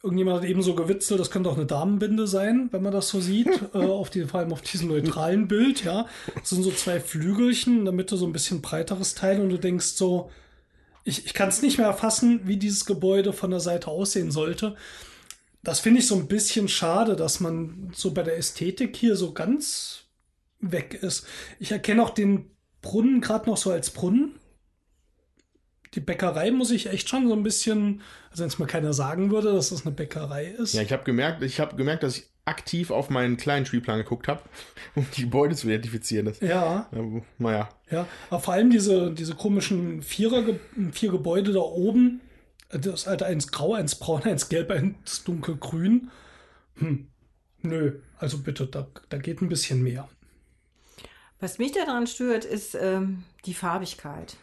Irgendjemand 0.00 0.42
hat 0.42 0.48
eben 0.48 0.62
so 0.62 0.76
gewitzelt, 0.76 1.18
das 1.18 1.32
könnte 1.32 1.50
auch 1.50 1.56
eine 1.56 1.66
Damenbinde 1.66 2.28
sein, 2.28 2.68
wenn 2.70 2.82
man 2.82 2.92
das 2.92 3.08
so 3.08 3.20
sieht, 3.20 3.48
äh, 3.74 3.78
auf 3.78 4.10
die, 4.10 4.26
vor 4.26 4.40
allem 4.40 4.52
auf 4.52 4.62
diesem 4.62 4.88
neutralen 4.88 5.48
Bild, 5.48 5.84
ja. 5.84 6.06
Das 6.36 6.50
sind 6.50 6.62
so 6.62 6.70
zwei 6.70 7.00
Flügelchen, 7.00 7.80
in 7.80 7.84
der 7.84 7.92
Mitte 7.92 8.16
so 8.16 8.24
ein 8.24 8.32
bisschen 8.32 8.62
breiteres 8.62 9.14
Teil 9.14 9.40
und 9.40 9.50
du 9.50 9.58
denkst 9.58 9.86
so, 9.86 10.30
ich, 11.02 11.26
ich 11.26 11.34
kann 11.34 11.48
es 11.48 11.62
nicht 11.62 11.78
mehr 11.78 11.88
erfassen, 11.88 12.42
wie 12.44 12.58
dieses 12.58 12.84
Gebäude 12.84 13.32
von 13.32 13.50
der 13.50 13.60
Seite 13.60 13.88
aussehen 13.88 14.30
sollte. 14.30 14.76
Das 15.64 15.80
finde 15.80 15.98
ich 15.98 16.06
so 16.06 16.14
ein 16.14 16.28
bisschen 16.28 16.68
schade, 16.68 17.16
dass 17.16 17.40
man 17.40 17.90
so 17.92 18.12
bei 18.12 18.22
der 18.22 18.36
Ästhetik 18.36 18.96
hier 18.96 19.16
so 19.16 19.32
ganz 19.32 20.04
weg 20.60 20.94
ist. 20.94 21.26
Ich 21.58 21.72
erkenne 21.72 22.02
auch 22.02 22.10
den 22.10 22.50
Brunnen 22.82 23.20
gerade 23.20 23.48
noch 23.48 23.56
so 23.56 23.70
als 23.70 23.90
Brunnen 23.90 24.38
die 25.94 26.00
Bäckerei 26.00 26.50
muss 26.50 26.70
ich 26.70 26.86
echt 26.86 27.08
schon 27.08 27.28
so 27.28 27.34
ein 27.34 27.42
bisschen, 27.42 28.02
also 28.30 28.42
wenn 28.42 28.48
es 28.48 28.58
mir 28.58 28.66
keiner 28.66 28.92
sagen 28.92 29.30
würde, 29.30 29.52
dass 29.52 29.70
das 29.70 29.86
eine 29.86 29.94
Bäckerei 29.94 30.46
ist. 30.46 30.74
Ja, 30.74 30.82
ich 30.82 30.92
habe 30.92 31.04
gemerkt, 31.04 31.42
ich 31.42 31.60
habe 31.60 31.76
gemerkt, 31.76 32.02
dass 32.02 32.18
ich 32.18 32.26
aktiv 32.44 32.90
auf 32.90 33.10
meinen 33.10 33.36
kleinen 33.36 33.66
Spielplan 33.66 33.98
geguckt 33.98 34.28
habe, 34.28 34.42
um 34.94 35.06
die 35.16 35.22
Gebäude 35.22 35.54
zu 35.54 35.66
identifizieren. 35.66 36.26
Das, 36.26 36.40
ja. 36.40 36.88
Naja. 37.38 37.68
Ja, 37.90 38.06
aber 38.30 38.40
vor 38.40 38.54
allem 38.54 38.70
diese, 38.70 39.12
diese 39.12 39.34
komischen 39.34 40.02
Vierer, 40.02 40.44
vier 40.92 41.10
Gebäude 41.10 41.52
da 41.52 41.60
oben, 41.60 42.20
das 42.70 43.06
halt 43.06 43.22
eins 43.22 43.50
grau, 43.50 43.74
eins 43.74 43.96
braun, 43.96 44.22
eins 44.24 44.48
gelb, 44.48 44.70
eins 44.70 45.24
dunkelgrün. 45.24 46.10
Hm. 46.76 47.08
Nö, 47.60 47.98
also 48.18 48.38
bitte, 48.38 48.66
da, 48.66 48.86
da 49.08 49.18
geht 49.18 49.42
ein 49.42 49.48
bisschen 49.48 49.82
mehr. 49.82 50.08
Was 51.40 51.58
mich 51.58 51.72
daran 51.72 52.06
stört, 52.06 52.44
ist 52.44 52.74
ähm, 52.74 53.24
die 53.44 53.54
Farbigkeit. 53.54 54.36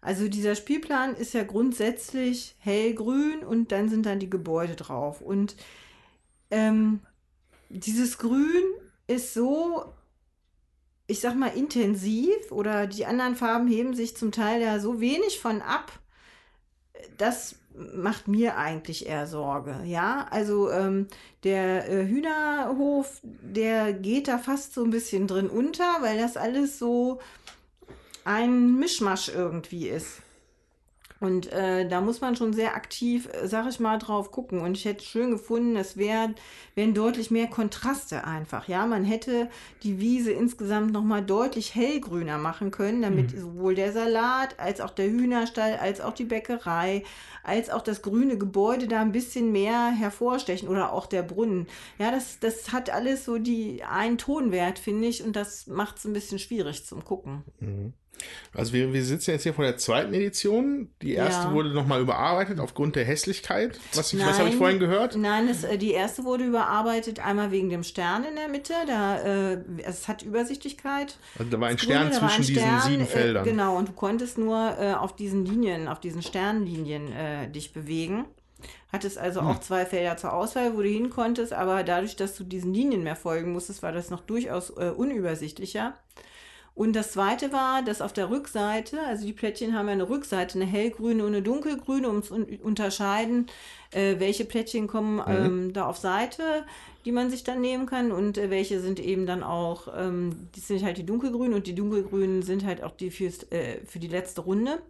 Also 0.00 0.28
dieser 0.28 0.54
Spielplan 0.54 1.14
ist 1.14 1.34
ja 1.34 1.42
grundsätzlich 1.42 2.54
hellgrün 2.58 3.44
und 3.44 3.72
dann 3.72 3.88
sind 3.88 4.06
dann 4.06 4.18
die 4.18 4.30
Gebäude 4.30 4.76
drauf. 4.76 5.20
Und 5.20 5.56
ähm, 6.50 7.00
dieses 7.68 8.18
Grün 8.18 8.64
ist 9.06 9.34
so, 9.34 9.92
ich 11.06 11.20
sag 11.20 11.34
mal, 11.34 11.48
intensiv 11.48 12.50
oder 12.50 12.86
die 12.86 13.04
anderen 13.04 13.36
Farben 13.36 13.68
heben 13.68 13.94
sich 13.94 14.16
zum 14.16 14.32
Teil 14.32 14.62
ja 14.62 14.78
so 14.78 15.00
wenig 15.00 15.40
von 15.40 15.60
ab. 15.60 15.92
Das 17.18 17.56
macht 17.74 18.28
mir 18.28 18.56
eigentlich 18.56 19.06
eher 19.06 19.26
Sorge. 19.26 19.80
Ja, 19.84 20.26
also 20.30 20.70
ähm, 20.70 21.06
der 21.44 21.88
äh, 21.88 22.06
Hühnerhof, 22.06 23.20
der 23.22 23.92
geht 23.92 24.28
da 24.28 24.38
fast 24.38 24.74
so 24.74 24.84
ein 24.84 24.90
bisschen 24.90 25.26
drin 25.26 25.48
unter, 25.48 25.98
weil 26.00 26.18
das 26.18 26.36
alles 26.36 26.78
so 26.78 27.20
ein 28.24 28.78
Mischmasch 28.78 29.28
irgendwie 29.28 29.88
ist. 29.88 30.22
Und 31.20 31.52
äh, 31.52 31.86
da 31.86 32.00
muss 32.00 32.22
man 32.22 32.34
schon 32.34 32.54
sehr 32.54 32.74
aktiv, 32.74 33.28
äh, 33.28 33.46
sag 33.46 33.68
ich 33.68 33.78
mal, 33.78 33.98
drauf 33.98 34.30
gucken. 34.30 34.62
Und 34.62 34.76
ich 34.76 34.86
hätte 34.86 35.04
schön 35.04 35.30
gefunden, 35.30 35.76
es 35.76 35.98
wär, 35.98 36.30
wären 36.74 36.94
deutlich 36.94 37.30
mehr 37.30 37.46
Kontraste 37.46 38.24
einfach. 38.24 38.68
Ja, 38.68 38.86
man 38.86 39.04
hätte 39.04 39.50
die 39.82 40.00
Wiese 40.00 40.32
insgesamt 40.32 40.92
nochmal 40.92 41.22
deutlich 41.22 41.74
hellgrüner 41.74 42.38
machen 42.38 42.70
können, 42.70 43.02
damit 43.02 43.34
mhm. 43.34 43.40
sowohl 43.40 43.74
der 43.74 43.92
Salat 43.92 44.58
als 44.58 44.80
auch 44.80 44.90
der 44.90 45.10
Hühnerstall, 45.10 45.76
als 45.76 46.00
auch 46.00 46.14
die 46.14 46.24
Bäckerei, 46.24 47.04
als 47.44 47.68
auch 47.68 47.82
das 47.82 48.00
grüne 48.00 48.38
Gebäude 48.38 48.88
da 48.88 49.02
ein 49.02 49.12
bisschen 49.12 49.52
mehr 49.52 49.90
hervorstechen 49.90 50.68
oder 50.68 50.90
auch 50.92 51.04
der 51.04 51.22
Brunnen. 51.22 51.66
Ja, 51.98 52.10
das, 52.10 52.38
das 52.40 52.72
hat 52.72 52.88
alles 52.88 53.26
so 53.26 53.36
die 53.36 53.84
einen 53.84 54.16
Tonwert, 54.16 54.78
finde 54.78 55.08
ich, 55.08 55.22
und 55.22 55.36
das 55.36 55.66
macht 55.66 55.98
es 55.98 56.06
ein 56.06 56.14
bisschen 56.14 56.38
schwierig 56.38 56.86
zum 56.86 57.04
Gucken. 57.04 57.42
Mhm. 57.60 57.92
Also 58.52 58.72
wir, 58.72 58.92
wir 58.92 59.04
sitzen 59.04 59.30
jetzt 59.30 59.44
hier 59.44 59.54
vor 59.54 59.64
der 59.64 59.76
zweiten 59.76 60.12
Edition. 60.12 60.90
Die 61.02 61.14
erste 61.14 61.48
ja. 61.48 61.52
wurde 61.52 61.72
nochmal 61.72 62.00
überarbeitet 62.00 62.58
aufgrund 62.58 62.96
der 62.96 63.04
Hässlichkeit. 63.04 63.78
Was, 63.94 64.18
was 64.18 64.38
habe 64.38 64.48
ich 64.48 64.56
vorhin 64.56 64.80
gehört? 64.80 65.16
Nein, 65.16 65.48
es, 65.48 65.62
äh, 65.62 65.78
die 65.78 65.92
erste 65.92 66.24
wurde 66.24 66.44
überarbeitet 66.44 67.24
einmal 67.24 67.52
wegen 67.52 67.70
dem 67.70 67.84
Stern 67.84 68.24
in 68.24 68.34
der 68.34 68.48
Mitte. 68.48 68.74
Da, 68.86 69.52
äh, 69.52 69.58
es 69.84 70.08
hat 70.08 70.22
Übersichtlichkeit. 70.22 71.16
Also 71.38 71.50
da 71.50 71.60
war 71.60 71.68
ein 71.68 71.78
Stern 71.78 72.08
Grüne, 72.08 72.18
zwischen 72.18 72.42
ein 72.42 72.44
Stern, 72.44 72.76
diesen 72.76 72.90
sieben 72.90 73.02
äh, 73.02 73.06
Feldern. 73.06 73.46
Äh, 73.46 73.50
genau, 73.50 73.76
und 73.76 73.88
du 73.88 73.92
konntest 73.92 74.38
nur 74.38 74.76
äh, 74.78 74.94
auf 74.94 75.14
diesen 75.14 75.46
Linien, 75.46 75.86
auf 75.86 76.00
diesen 76.00 76.22
Sternlinien 76.22 77.12
äh, 77.12 77.48
dich 77.48 77.72
bewegen. 77.72 78.24
Hattest 78.92 79.16
also 79.16 79.40
hm. 79.40 79.46
auch 79.46 79.60
zwei 79.60 79.86
Felder 79.86 80.16
zur 80.16 80.32
Auswahl, 80.32 80.76
wo 80.76 80.82
du 80.82 80.88
hin 80.88 81.10
konntest, 81.10 81.52
aber 81.52 81.84
dadurch, 81.84 82.16
dass 82.16 82.34
du 82.34 82.42
diesen 82.42 82.74
Linien 82.74 83.04
mehr 83.04 83.14
folgen 83.14 83.52
musstest, 83.52 83.84
war 83.84 83.92
das 83.92 84.10
noch 84.10 84.20
durchaus 84.20 84.70
unübersichtlicher. 84.70 85.94
Und 86.80 86.96
das 86.96 87.12
zweite 87.12 87.52
war, 87.52 87.82
dass 87.82 88.00
auf 88.00 88.14
der 88.14 88.30
Rückseite, 88.30 89.02
also 89.02 89.26
die 89.26 89.34
Plättchen 89.34 89.74
haben 89.74 89.88
ja 89.88 89.92
eine 89.92 90.08
Rückseite, 90.08 90.58
eine 90.58 90.64
hellgrüne 90.64 91.22
und 91.22 91.34
eine 91.34 91.42
dunkelgrüne, 91.42 92.08
um 92.08 92.22
zu 92.22 92.36
unterscheiden, 92.62 93.48
äh, 93.90 94.18
welche 94.18 94.46
Plättchen 94.46 94.86
kommen 94.86 95.16
mhm. 95.16 95.24
ähm, 95.28 95.72
da 95.74 95.84
auf 95.84 95.98
Seite, 95.98 96.64
die 97.04 97.12
man 97.12 97.28
sich 97.28 97.44
dann 97.44 97.60
nehmen 97.60 97.84
kann 97.84 98.12
und 98.12 98.38
äh, 98.38 98.48
welche 98.48 98.80
sind 98.80 98.98
eben 98.98 99.26
dann 99.26 99.42
auch, 99.42 99.88
ähm, 99.94 100.48
die 100.54 100.60
sind 100.60 100.82
halt 100.82 100.96
die 100.96 101.04
dunkelgrünen 101.04 101.52
und 101.52 101.66
die 101.66 101.74
dunkelgrünen 101.74 102.40
sind 102.40 102.64
halt 102.64 102.82
auch 102.82 102.92
die 102.92 103.10
fürs, 103.10 103.42
äh, 103.52 103.84
für 103.84 103.98
die 103.98 104.08
letzte 104.08 104.40
Runde. 104.40 104.80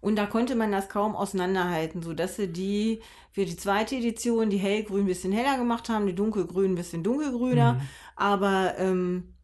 Und 0.00 0.16
da 0.16 0.26
konnte 0.26 0.56
man 0.56 0.72
das 0.72 0.88
kaum 0.88 1.14
auseinanderhalten, 1.14 2.02
sodass 2.02 2.34
sie 2.34 2.48
die 2.48 3.00
für 3.30 3.44
die 3.44 3.56
zweite 3.56 3.94
Edition 3.94 4.50
die 4.50 4.56
hellgrün 4.56 5.04
ein 5.04 5.06
bisschen 5.06 5.30
heller 5.30 5.56
gemacht 5.56 5.88
haben, 5.88 6.08
die 6.08 6.16
dunkelgrün 6.16 6.72
ein 6.72 6.74
bisschen 6.74 7.04
dunkelgrüner. 7.04 7.74
Mhm. 7.74 7.80
Aber 8.16 8.74
ähm, 8.76 9.34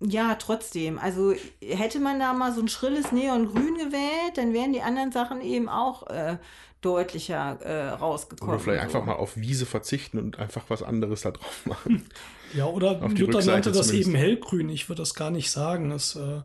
ja, 0.00 0.34
trotzdem. 0.36 0.98
Also 0.98 1.34
hätte 1.60 1.98
man 2.00 2.18
da 2.20 2.32
mal 2.32 2.52
so 2.54 2.60
ein 2.60 2.68
schrilles 2.68 3.12
Neongrün 3.12 3.74
gewählt, 3.76 4.36
dann 4.36 4.52
wären 4.52 4.72
die 4.72 4.82
anderen 4.82 5.12
Sachen 5.12 5.40
eben 5.40 5.68
auch 5.68 6.06
äh, 6.08 6.36
deutlicher 6.80 7.60
äh, 7.62 7.88
rausgekommen. 7.90 8.54
Oder 8.54 8.62
vielleicht 8.62 8.82
einfach 8.82 9.04
mal 9.04 9.14
auf 9.14 9.36
Wiese 9.36 9.66
verzichten 9.66 10.18
und 10.18 10.38
einfach 10.38 10.64
was 10.68 10.82
anderes 10.82 11.22
da 11.22 11.30
drauf 11.32 11.66
machen. 11.66 12.06
Ja, 12.54 12.64
oder 12.64 12.98
Luther 13.08 13.44
nannte 13.44 13.72
das 13.72 13.90
eben 13.90 14.14
hellgrün. 14.14 14.70
Ich 14.70 14.88
würde 14.88 15.02
das 15.02 15.12
gar 15.12 15.30
nicht 15.30 15.50
sagen. 15.50 15.90
Das, 15.90 16.16
äh, 16.16 16.40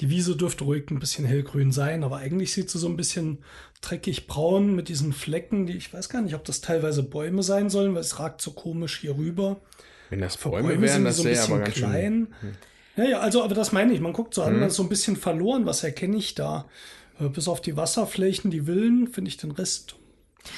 Die 0.00 0.08
Wiese 0.08 0.34
dürfte 0.34 0.64
ruhig 0.64 0.90
ein 0.90 0.98
bisschen 0.98 1.26
hellgrün 1.26 1.72
sein, 1.72 2.04
aber 2.04 2.16
eigentlich 2.16 2.54
sieht 2.54 2.70
sie 2.70 2.78
so 2.78 2.88
ein 2.88 2.96
bisschen 2.96 3.44
dreckig 3.82 4.26
braun 4.26 4.74
mit 4.74 4.88
diesen 4.88 5.12
Flecken, 5.12 5.66
die 5.66 5.76
ich 5.76 5.92
weiß 5.92 6.08
gar 6.08 6.22
nicht, 6.22 6.34
ob 6.34 6.44
das 6.46 6.62
teilweise 6.62 7.02
Bäume 7.02 7.42
sein 7.42 7.68
sollen, 7.68 7.92
weil 7.94 8.00
es 8.00 8.18
ragt 8.18 8.40
so 8.40 8.52
komisch 8.52 9.00
hier 9.00 9.14
rüber. 9.18 9.60
Wenn 10.08 10.20
das 10.20 10.36
Für 10.36 10.48
Bäume, 10.48 10.80
wären, 10.80 11.04
das 11.04 11.18
so 11.18 11.22
ein 11.24 11.28
wäre 11.28 11.42
aber 11.44 11.58
bisschen 11.58 11.64
ganz 11.64 11.74
klein. 11.76 12.34
schön. 12.40 12.50
Ja, 12.50 12.56
ja, 12.96 13.20
also, 13.20 13.42
aber 13.42 13.54
das 13.54 13.72
meine 13.72 13.92
ich. 13.92 14.00
Man 14.00 14.12
guckt 14.12 14.34
so 14.34 14.42
an, 14.42 14.56
Mhm. 14.56 14.60
das 14.60 14.72
ist 14.72 14.76
so 14.76 14.82
ein 14.82 14.88
bisschen 14.88 15.16
verloren. 15.16 15.66
Was 15.66 15.82
erkenne 15.84 16.16
ich 16.16 16.34
da? 16.34 16.66
Äh, 17.20 17.28
Bis 17.28 17.48
auf 17.48 17.60
die 17.60 17.76
Wasserflächen, 17.76 18.50
die 18.50 18.62
Villen, 18.62 19.08
finde 19.08 19.28
ich 19.28 19.36
den 19.36 19.50
Rest 19.52 19.96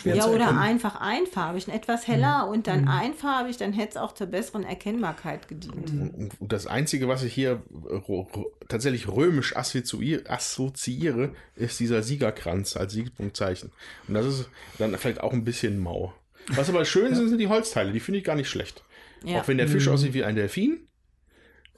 schwer 0.01 0.17
Ja, 0.17 0.27
oder 0.29 0.59
einfach 0.59 1.01
einfarbig, 1.01 1.69
etwas 1.69 2.09
heller 2.09 2.49
und 2.49 2.67
dann 2.67 2.89
einfarbig, 2.89 3.59
dann 3.59 3.73
hätte 3.75 3.91
es 3.91 3.97
auch 3.99 4.15
zur 4.15 4.29
besseren 4.29 4.65
Erkennbarkeit 4.65 5.47
gedient. 5.47 5.91
Und, 5.91 6.41
und 6.41 6.53
das 6.53 6.67
Einzige, 6.67 7.07
was 7.07 7.23
ich 7.23 7.35
hier 7.35 7.63
äh, 7.91 8.25
tatsächlich 8.69 9.09
römisch 9.09 9.55
assoziiere, 9.57 11.33
ist 11.55 11.81
dieser 11.81 12.03
Siegerkranz 12.03 12.77
als 12.77 12.95
Siegpunktzeichen. 12.95 13.73
Und 14.09 14.15
das 14.15 14.27
ist 14.27 14.49
dann 14.79 14.97
vielleicht 14.97 15.21
auch 15.21 15.33
ein 15.33 15.45
bisschen 15.45 15.79
mau. 15.79 16.15
Was 16.49 16.69
aber 16.69 16.85
schön 16.85 17.15
sind, 17.15 17.29
sind 17.29 17.39
die 17.39 17.49
Holzteile. 17.49 17.93
Die 17.93 18.01
finde 18.01 18.19
ich 18.19 18.25
gar 18.25 18.37
nicht 18.37 18.49
schlecht. 18.49 18.83
Ja. 19.25 19.41
Auch 19.41 19.49
wenn 19.49 19.59
der 19.59 19.69
Fisch 19.69 19.89
aussieht 19.89 20.13
wie 20.15 20.25
ein 20.25 20.35
Delfin. 20.35 20.87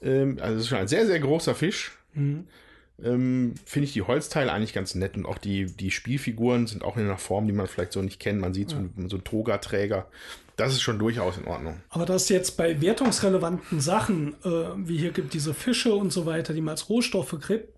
Ähm, 0.01 0.37
also 0.41 0.55
es 0.57 0.61
ist 0.63 0.67
schon 0.69 0.77
ein 0.79 0.87
sehr, 0.87 1.05
sehr 1.05 1.19
großer 1.19 1.55
Fisch. 1.55 1.91
Ähm, 2.15 3.53
finde 3.65 3.85
ich 3.85 3.93
die 3.93 4.01
Holzteile 4.01 4.51
eigentlich 4.51 4.73
ganz 4.73 4.95
nett. 4.95 5.15
Und 5.17 5.25
auch 5.25 5.37
die, 5.37 5.65
die 5.67 5.91
Spielfiguren 5.91 6.65
sind 6.67 6.83
auch 6.83 6.97
in 6.97 7.03
einer 7.03 7.17
Form, 7.17 7.45
die 7.45 7.53
man 7.53 7.67
vielleicht 7.67 7.93
so 7.93 8.01
nicht 8.01 8.19
kennt. 8.19 8.39
Man 8.41 8.53
sieht 8.53 8.71
so, 8.71 8.77
einen- 8.77 9.09
so 9.09 9.17
einen 9.17 9.23
Toga-Träger. 9.23 10.07
Das 10.55 10.73
ist 10.73 10.81
schon 10.81 10.97
durchaus 10.97 11.37
in 11.37 11.45
Ordnung. 11.45 11.79
Aber 11.89 12.07
dass 12.07 12.23
es 12.23 12.29
jetzt 12.29 12.57
bei 12.57 12.81
wertungsrelevanten 12.81 13.79
Sachen, 13.79 14.33
äh, 14.43 14.47
wie 14.77 14.97
hier 14.97 15.11
gibt 15.11 15.35
diese 15.35 15.53
Fische 15.53 15.93
und 15.93 16.11
so 16.11 16.25
weiter, 16.25 16.53
die 16.55 16.61
man 16.61 16.71
als 16.71 16.89
Rohstoffe 16.89 17.35
kriegt, 17.39 17.69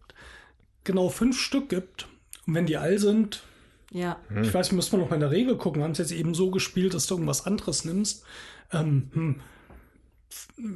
genau 0.85 1.09
fünf 1.09 1.37
Stück 1.37 1.67
gibt. 1.67 2.07
Und 2.47 2.55
wenn 2.55 2.65
die 2.65 2.77
all 2.77 2.97
sind, 2.97 3.43
Ja. 3.91 4.17
ich 4.41 4.53
weiß, 4.53 4.71
müssen 4.71 4.93
wir 4.93 4.99
noch 4.99 5.09
mal 5.09 5.15
in 5.15 5.19
der 5.21 5.31
Regel 5.31 5.57
gucken, 5.57 5.81
wir 5.81 5.83
haben 5.83 5.91
es 5.91 5.97
jetzt 5.97 6.13
eben 6.13 6.33
so 6.33 6.49
gespielt, 6.51 6.93
dass 6.93 7.07
du 7.07 7.15
irgendwas 7.15 7.45
anderes 7.45 7.83
nimmst. 7.83 8.23
Ähm, 8.71 9.09
hm, 9.13 9.41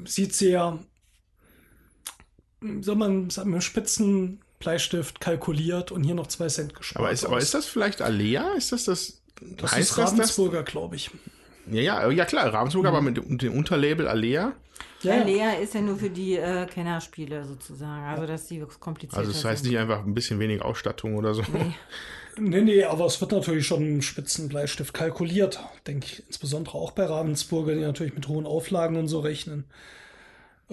sieht 0.05 0.33
sehr, 0.33 0.79
soll 2.81 2.95
man 2.95 3.30
sagen, 3.30 3.49
mit 3.49 3.56
einem 3.56 3.61
spitzen 3.61 4.40
Bleistift 4.60 5.19
kalkuliert 5.19 5.91
und 5.91 6.03
hier 6.03 6.15
noch 6.15 6.27
zwei 6.27 6.48
Cent 6.48 6.73
gespart. 6.73 7.03
Aber 7.03 7.11
ist, 7.11 7.26
aber 7.26 7.38
ist 7.38 7.53
das 7.53 7.65
vielleicht 7.65 8.02
Alea? 8.02 8.53
Ist 8.56 8.72
das 8.72 8.85
das? 8.85 9.22
das 9.57 9.73
heißt 9.73 9.91
ist? 9.91 9.98
Ravensburger, 9.98 10.64
glaube 10.64 10.95
ich. 10.95 11.11
Ja, 11.69 11.81
ja, 11.81 12.10
ja 12.10 12.26
klar, 12.26 12.53
Ravensburg, 12.53 12.85
aber 12.85 13.02
mit 13.02 13.18
dem, 13.18 13.38
dem 13.38 13.53
Unterlabel 13.53 14.07
Alea. 14.07 14.53
Ja, 15.02 15.15
Ja, 15.15 15.15
ja. 15.18 15.23
Lea 15.23 15.64
ist 15.64 15.73
ja 15.73 15.81
nur 15.81 15.98
für 15.98 16.10
die 16.10 16.35
äh, 16.35 16.65
Kennerspiele 16.65 17.45
sozusagen. 17.45 18.06
Also, 18.06 18.26
dass 18.26 18.48
die 18.48 18.64
komplizierter 18.80 19.19
Also 19.19 19.31
das 19.31 19.44
heißt 19.44 19.64
sind. 19.64 19.72
nicht 19.72 19.80
einfach 19.80 20.06
ein 20.06 20.14
bisschen 20.14 20.40
wenig 20.40 20.61
Ausstattung 20.61 21.15
oder 21.15 21.34
so. 21.34 21.44
Nee, 22.38 22.61
nee, 22.61 22.84
aber 22.84 23.06
es 23.06 23.19
wird 23.19 23.31
natürlich 23.31 23.68
schon 23.68 23.81
im 23.81 24.02
Spitzenbleistift 24.02 24.94
kalkuliert, 24.94 25.60
denke 25.88 26.06
ich. 26.06 26.23
Insbesondere 26.27 26.77
auch 26.77 26.91
bei 26.91 27.06
Ravensburger, 27.06 27.73
die 27.76 27.81
natürlich 27.81 28.15
mit 28.15 28.27
hohen 28.27 28.45
Auflagen 28.45 28.95
und 28.95 29.07
so 29.07 29.19
rechnen. 29.19 29.65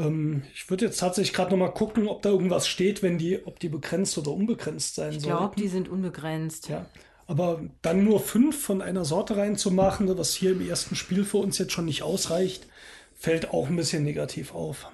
Ähm, 0.00 0.42
ich 0.54 0.70
würde 0.70 0.86
jetzt 0.86 0.98
tatsächlich 0.98 1.34
gerade 1.34 1.50
noch 1.50 1.58
mal 1.58 1.72
gucken, 1.72 2.08
ob 2.08 2.22
da 2.22 2.30
irgendwas 2.30 2.66
steht, 2.66 3.02
wenn 3.02 3.18
die, 3.18 3.44
ob 3.46 3.60
die 3.60 3.68
begrenzt 3.68 4.16
oder 4.18 4.30
unbegrenzt 4.32 4.94
sein 4.94 5.12
Ich 5.12 5.20
sollen. 5.20 5.36
glaube, 5.36 5.56
die 5.56 5.68
sind 5.68 5.88
unbegrenzt. 5.88 6.68
Ja. 6.68 6.86
Aber 7.26 7.62
dann 7.82 8.04
nur 8.04 8.18
fünf 8.20 8.60
von 8.60 8.82
einer 8.82 9.04
Sorte 9.04 9.36
reinzumachen, 9.36 10.16
was 10.18 10.34
hier 10.34 10.52
im 10.52 10.66
ersten 10.66 10.96
Spiel 10.96 11.24
für 11.24 11.36
uns 11.36 11.58
jetzt 11.58 11.72
schon 11.72 11.84
nicht 11.84 12.02
ausreicht, 12.02 12.66
fällt 13.14 13.50
auch 13.50 13.68
ein 13.68 13.76
bisschen 13.76 14.02
negativ 14.02 14.54
auf. 14.54 14.90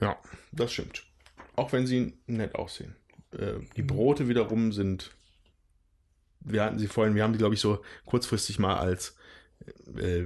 Ja, 0.00 0.16
das 0.50 0.72
stimmt. 0.72 1.04
Auch 1.54 1.72
wenn 1.72 1.86
sie 1.86 2.14
nett 2.26 2.54
aussehen. 2.54 2.96
Äh, 3.32 3.60
die 3.76 3.82
Brote 3.82 4.28
wiederum 4.28 4.72
sind. 4.72 5.12
Wir 6.40 6.64
hatten 6.64 6.78
sie 6.78 6.88
vorhin, 6.88 7.14
wir 7.14 7.22
haben 7.22 7.32
die, 7.32 7.38
glaube 7.38 7.54
ich, 7.54 7.60
so 7.60 7.82
kurzfristig 8.04 8.58
mal 8.58 8.76
als, 8.78 9.10
äh, 9.10 9.12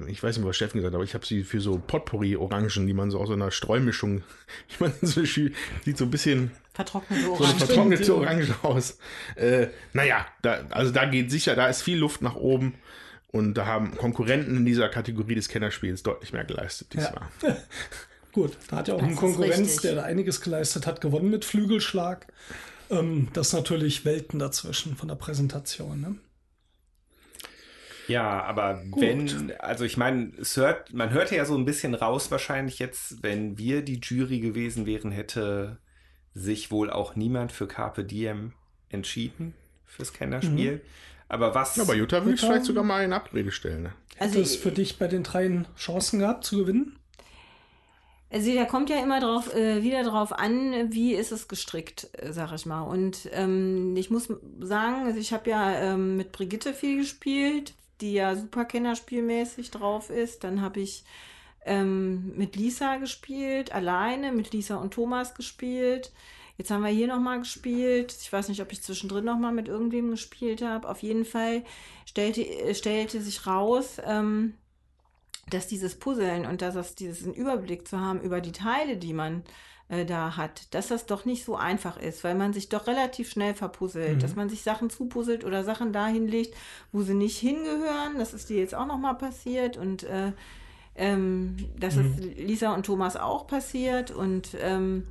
ich 0.08 0.22
weiß 0.22 0.36
nicht, 0.36 0.46
was 0.46 0.56
Steffen 0.56 0.78
gesagt 0.78 0.92
hat, 0.92 0.96
aber 0.96 1.04
ich 1.04 1.14
habe 1.14 1.26
sie 1.26 1.42
für 1.42 1.60
so 1.60 1.78
Potpourri-Orangen, 1.78 2.86
die 2.86 2.92
man 2.94 3.10
so 3.10 3.18
aus 3.18 3.28
so 3.28 3.34
einer 3.34 3.50
Streumischung, 3.50 4.22
ich 4.68 4.80
meine, 4.80 4.94
so 5.02 5.24
sieht 5.24 5.54
so 5.96 6.04
ein 6.04 6.10
bisschen 6.10 6.52
Vertrocknete 6.74 7.22
so 7.22 7.34
eine 7.34 7.40
Orange. 7.42 7.64
vertrocknete 7.64 8.04
ja. 8.04 8.14
Orange 8.14 8.54
aus. 8.62 8.98
Äh, 9.34 9.68
naja, 9.92 10.26
da, 10.42 10.66
also 10.70 10.92
da 10.92 11.06
geht 11.06 11.30
sicher, 11.30 11.54
da 11.56 11.68
ist 11.68 11.82
viel 11.82 11.98
Luft 11.98 12.22
nach 12.22 12.36
oben. 12.36 12.74
Und 13.32 13.54
da 13.54 13.66
haben 13.66 13.96
Konkurrenten 13.96 14.56
in 14.56 14.64
dieser 14.64 14.88
Kategorie 14.88 15.34
des 15.34 15.48
Kennerspiels 15.48 16.02
deutlich 16.02 16.32
mehr 16.32 16.44
geleistet 16.44 16.92
diesmal. 16.94 17.28
Gut, 18.32 18.56
da 18.68 18.76
hat 18.76 18.88
ja 18.88 18.94
auch 18.94 19.00
Das 19.00 19.08
ein 19.08 19.16
Konkurrenz, 19.16 19.58
richtig. 19.58 19.80
der 19.82 19.94
da 19.96 20.02
einiges 20.04 20.40
geleistet 20.40 20.86
hat, 20.86 21.00
gewonnen 21.00 21.30
mit 21.30 21.44
Flügelschlag. 21.44 22.26
Ähm, 22.88 23.28
das 23.32 23.48
ist 23.48 23.52
natürlich 23.54 24.04
Welten 24.04 24.38
dazwischen 24.38 24.96
von 24.96 25.08
der 25.08 25.16
Präsentation. 25.16 26.00
Ne? 26.00 26.16
Ja, 28.08 28.42
aber 28.42 28.82
wenn, 28.96 29.52
also 29.58 29.84
ich 29.84 29.96
meine, 29.96 30.32
es 30.40 30.56
hört, 30.56 30.92
man 30.92 31.10
hörte 31.10 31.36
ja 31.36 31.44
so 31.44 31.56
ein 31.56 31.64
bisschen 31.64 31.94
raus 31.94 32.30
wahrscheinlich 32.30 32.78
jetzt, 32.78 33.22
wenn 33.22 33.58
wir 33.58 33.82
die 33.82 34.00
Jury 34.00 34.40
gewesen 34.40 34.86
wären, 34.86 35.10
hätte 35.10 35.78
sich 36.34 36.70
wohl 36.70 36.90
auch 36.90 37.16
niemand 37.16 37.52
für 37.52 37.66
Carpe 37.66 38.04
Diem 38.04 38.52
entschieden 38.90 39.54
fürs 39.84 40.12
Kennerspiel. 40.12 40.82
Aber 41.28 41.54
was? 41.54 41.76
Ja, 41.76 41.82
aber 41.82 41.94
Jutta 41.94 42.24
will 42.24 42.36
vielleicht 42.36 42.64
sogar 42.64 42.84
mal 42.84 43.02
in 43.02 43.12
Abrede 43.12 43.50
stellen. 43.50 43.84
Ne? 43.84 43.92
Also, 44.18 44.38
Hat 44.38 44.44
es 44.44 44.56
für 44.56 44.70
dich 44.70 44.98
bei 44.98 45.08
den 45.08 45.22
dreien 45.22 45.66
Chancen 45.76 46.20
gehabt 46.20 46.44
zu 46.44 46.58
gewinnen? 46.58 46.98
Also 48.30 48.52
da 48.54 48.64
kommt 48.64 48.90
ja 48.90 49.02
immer 49.02 49.20
drauf, 49.20 49.54
äh, 49.54 49.82
wieder 49.82 50.02
drauf 50.02 50.32
an, 50.32 50.92
wie 50.92 51.14
ist 51.14 51.30
es 51.30 51.46
gestrickt, 51.46 52.08
äh, 52.12 52.32
sag 52.32 52.52
ich 52.52 52.66
mal. 52.66 52.82
Und 52.82 53.28
ähm, 53.32 53.96
ich 53.96 54.10
muss 54.10 54.28
sagen, 54.60 55.06
also 55.06 55.18
ich 55.18 55.32
habe 55.32 55.48
ja 55.48 55.72
ähm, 55.72 56.16
mit 56.16 56.32
Brigitte 56.32 56.74
viel 56.74 56.98
gespielt, 56.98 57.74
die 58.00 58.14
ja 58.14 58.36
super 58.36 58.64
kennerspielmäßig 58.64 59.70
drauf 59.70 60.10
ist. 60.10 60.44
Dann 60.44 60.60
habe 60.60 60.80
ich 60.80 61.04
ähm, 61.64 62.36
mit 62.36 62.56
Lisa 62.56 62.96
gespielt, 62.96 63.72
alleine, 63.72 64.32
mit 64.32 64.52
Lisa 64.52 64.76
und 64.76 64.94
Thomas 64.94 65.34
gespielt. 65.34 66.12
Jetzt 66.58 66.70
haben 66.70 66.82
wir 66.82 66.90
hier 66.90 67.08
nochmal 67.08 67.40
gespielt. 67.40 68.16
Ich 68.20 68.32
weiß 68.32 68.48
nicht, 68.48 68.62
ob 68.62 68.72
ich 68.72 68.82
zwischendrin 68.82 69.24
nochmal 69.24 69.52
mit 69.52 69.68
irgendwem 69.68 70.10
gespielt 70.10 70.62
habe. 70.62 70.88
Auf 70.88 71.02
jeden 71.02 71.24
Fall 71.24 71.64
stellte, 72.06 72.42
äh, 72.42 72.74
stellte 72.74 73.20
sich 73.20 73.46
raus, 73.46 74.00
ähm, 74.04 74.54
dass 75.50 75.66
dieses 75.66 75.98
Puzzeln 75.98 76.46
und 76.46 76.62
dass 76.62 76.74
das 76.74 76.94
diesen 76.94 77.34
Überblick 77.34 77.86
zu 77.86 78.00
haben 78.00 78.20
über 78.20 78.40
die 78.40 78.52
Teile, 78.52 78.96
die 78.96 79.12
man 79.12 79.44
äh, 79.88 80.04
da 80.04 80.36
hat, 80.36 80.74
dass 80.74 80.88
das 80.88 81.06
doch 81.06 81.24
nicht 81.24 81.44
so 81.44 81.56
einfach 81.56 81.96
ist, 81.96 82.24
weil 82.24 82.34
man 82.34 82.52
sich 82.52 82.68
doch 82.68 82.86
relativ 82.86 83.30
schnell 83.30 83.54
verpuzzelt, 83.54 84.22
dass 84.22 84.34
man 84.34 84.48
sich 84.48 84.62
Sachen 84.62 84.90
zupuzzelt 84.90 85.44
oder 85.44 85.62
Sachen 85.62 85.92
dahin 85.92 86.26
legt, 86.26 86.54
wo 86.92 87.02
sie 87.02 87.14
nicht 87.14 87.38
hingehören. 87.38 88.18
Das 88.18 88.34
ist 88.34 88.48
dir 88.48 88.58
jetzt 88.58 88.74
auch 88.74 88.86
nochmal 88.86 89.14
passiert 89.14 89.76
und 89.76 90.02
äh, 90.04 90.32
ähm, 90.96 91.56
das 91.78 91.96
ist 91.96 92.18
Lisa 92.18 92.74
und 92.74 92.86
Thomas 92.86 93.16
auch 93.16 93.46
passiert 93.46 94.10
und 94.10 94.56
ähm, 94.60 95.06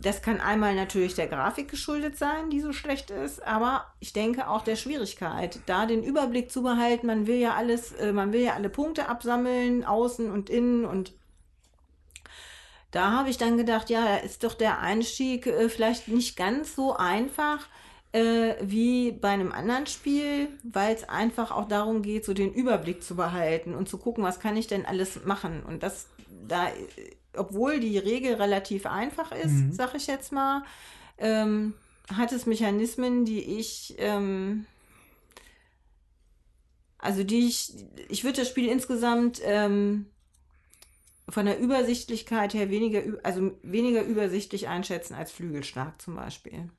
das 0.00 0.22
kann 0.22 0.40
einmal 0.40 0.74
natürlich 0.74 1.14
der 1.14 1.26
Grafik 1.26 1.68
geschuldet 1.68 2.16
sein, 2.16 2.50
die 2.50 2.60
so 2.60 2.72
schlecht 2.72 3.10
ist, 3.10 3.44
aber 3.44 3.86
ich 4.00 4.12
denke 4.12 4.48
auch 4.48 4.62
der 4.62 4.76
Schwierigkeit, 4.76 5.60
da 5.66 5.86
den 5.86 6.02
Überblick 6.02 6.50
zu 6.50 6.62
behalten. 6.62 7.06
Man 7.06 7.26
will 7.26 7.38
ja 7.38 7.54
alles, 7.54 7.92
äh, 7.92 8.12
man 8.12 8.32
will 8.32 8.42
ja 8.42 8.54
alle 8.54 8.68
Punkte 8.68 9.08
absammeln, 9.08 9.84
außen 9.84 10.30
und 10.30 10.50
innen 10.50 10.84
und 10.84 11.14
da 12.90 13.12
habe 13.12 13.30
ich 13.30 13.38
dann 13.38 13.56
gedacht, 13.56 13.90
ja, 13.90 14.04
da 14.04 14.16
ist 14.16 14.44
doch 14.44 14.54
der 14.54 14.80
Einstieg 14.80 15.46
äh, 15.46 15.68
vielleicht 15.68 16.08
nicht 16.08 16.36
ganz 16.36 16.74
so 16.74 16.96
einfach 16.96 17.66
äh, 18.12 18.54
wie 18.62 19.12
bei 19.12 19.28
einem 19.28 19.52
anderen 19.52 19.86
Spiel, 19.86 20.48
weil 20.62 20.94
es 20.94 21.08
einfach 21.08 21.50
auch 21.50 21.68
darum 21.68 22.02
geht, 22.02 22.24
so 22.24 22.32
den 22.32 22.52
Überblick 22.52 23.02
zu 23.02 23.16
behalten 23.16 23.74
und 23.74 23.88
zu 23.88 23.98
gucken, 23.98 24.24
was 24.24 24.40
kann 24.40 24.56
ich 24.56 24.66
denn 24.66 24.86
alles 24.86 25.24
machen. 25.24 25.62
Und 25.62 25.82
das 25.82 26.06
da, 26.46 26.68
äh, 26.68 26.72
obwohl 27.34 27.78
die 27.78 27.98
Regel 27.98 28.34
relativ 28.34 28.86
einfach 28.86 29.32
ist, 29.32 29.74
sag 29.74 29.94
ich 29.94 30.06
jetzt 30.06 30.32
mal, 30.32 30.64
ähm, 31.18 31.74
hat 32.12 32.32
es 32.32 32.46
Mechanismen, 32.46 33.24
die 33.24 33.58
ich 33.58 33.94
ähm, 33.98 34.66
also 36.98 37.22
die 37.22 37.46
ich, 37.46 37.72
ich 38.08 38.24
würde 38.24 38.40
das 38.40 38.48
Spiel 38.48 38.68
insgesamt 38.68 39.40
ähm, 39.44 40.06
von 41.28 41.46
der 41.46 41.58
Übersichtlichkeit 41.58 42.54
her 42.54 42.70
weniger, 42.70 43.02
also 43.22 43.52
weniger 43.62 44.02
übersichtlich 44.02 44.68
einschätzen 44.68 45.14
als 45.14 45.30
Flügelschlag 45.30 46.00
zum 46.00 46.16
Beispiel. 46.16 46.70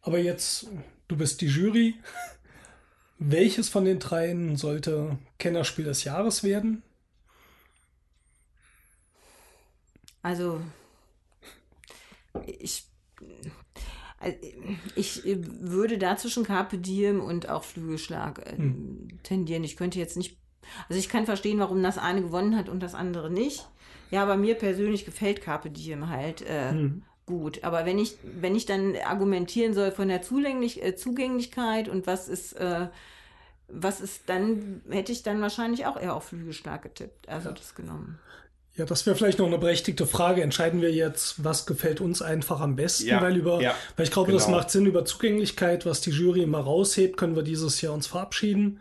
Aber 0.00 0.18
jetzt, 0.18 0.66
du 1.08 1.16
bist 1.16 1.40
die 1.40 1.46
Jury. 1.46 1.94
Welches 3.18 3.68
von 3.68 3.84
den 3.84 4.00
dreien 4.00 4.56
sollte 4.56 5.18
Kennerspiel 5.38 5.84
des 5.84 6.02
Jahres 6.02 6.42
werden? 6.42 6.82
Also 10.22 10.60
ich, 12.46 12.84
also 14.18 14.38
ich 14.96 15.22
würde 15.24 15.98
da 15.98 16.16
zwischen 16.16 16.44
Carpe 16.44 16.78
Diem 16.78 17.20
und 17.20 17.48
auch 17.48 17.64
Flügelschlag 17.64 18.40
äh, 18.40 18.56
tendieren. 19.22 19.64
Ich 19.64 19.76
könnte 19.76 19.98
jetzt 19.98 20.16
nicht, 20.16 20.38
also 20.88 20.98
ich 20.98 21.08
kann 21.08 21.26
verstehen, 21.26 21.58
warum 21.58 21.82
das 21.82 21.98
eine 21.98 22.22
gewonnen 22.22 22.56
hat 22.56 22.68
und 22.68 22.82
das 22.82 22.94
andere 22.94 23.30
nicht. 23.30 23.66
Ja, 24.10 24.22
aber 24.22 24.36
mir 24.36 24.54
persönlich 24.56 25.04
gefällt 25.04 25.42
Carpe 25.42 25.70
Diem 25.70 26.08
halt 26.10 26.42
äh, 26.42 26.72
Mhm. 26.72 27.02
gut. 27.26 27.64
Aber 27.64 27.86
wenn 27.86 27.98
ich, 27.98 28.16
wenn 28.22 28.54
ich 28.54 28.66
dann 28.66 28.94
argumentieren 28.96 29.74
soll 29.74 29.90
von 29.90 30.08
der 30.08 30.22
Zulänglich 30.22 30.82
äh, 30.82 30.96
Zugänglichkeit 30.96 31.88
und 31.88 32.06
was 32.06 32.28
ist, 32.28 32.52
äh, 32.54 32.88
was 33.68 34.00
ist 34.00 34.22
dann, 34.26 34.82
hätte 34.90 35.12
ich 35.12 35.22
dann 35.22 35.40
wahrscheinlich 35.40 35.86
auch 35.86 35.98
eher 35.98 36.14
auf 36.14 36.24
Flügelschlag 36.24 36.82
getippt. 36.82 37.28
Also 37.28 37.50
das 37.52 37.74
genommen. 37.74 38.18
Ja, 38.76 38.86
das 38.86 39.04
wäre 39.04 39.16
vielleicht 39.16 39.38
noch 39.38 39.46
eine 39.46 39.58
berechtigte 39.58 40.06
Frage. 40.06 40.42
Entscheiden 40.42 40.80
wir 40.80 40.92
jetzt, 40.92 41.44
was 41.44 41.66
gefällt 41.66 42.00
uns 42.00 42.22
einfach 42.22 42.60
am 42.60 42.74
besten? 42.76 43.06
Ja, 43.06 43.20
weil 43.20 43.36
über, 43.36 43.60
ja, 43.60 43.74
weil 43.96 44.04
ich 44.04 44.12
glaube, 44.12 44.32
das 44.32 44.46
genau. 44.46 44.58
macht 44.58 44.70
Sinn 44.70 44.86
über 44.86 45.04
Zugänglichkeit, 45.04 45.84
was 45.84 46.00
die 46.00 46.10
Jury 46.10 46.42
immer 46.42 46.60
raushebt, 46.60 47.18
können 47.18 47.36
wir 47.36 47.42
dieses 47.42 47.80
Jahr 47.82 47.92
uns 47.92 48.06
verabschieden. 48.06 48.80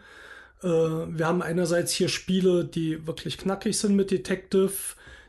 Äh, 0.63 0.67
wir 0.67 1.27
haben 1.27 1.41
einerseits 1.41 1.91
hier 1.91 2.09
Spiele, 2.09 2.65
die 2.65 3.05
wirklich 3.07 3.37
knackig 3.37 3.77
sind 3.77 3.95
mit 3.95 4.11
Detective. 4.11 4.71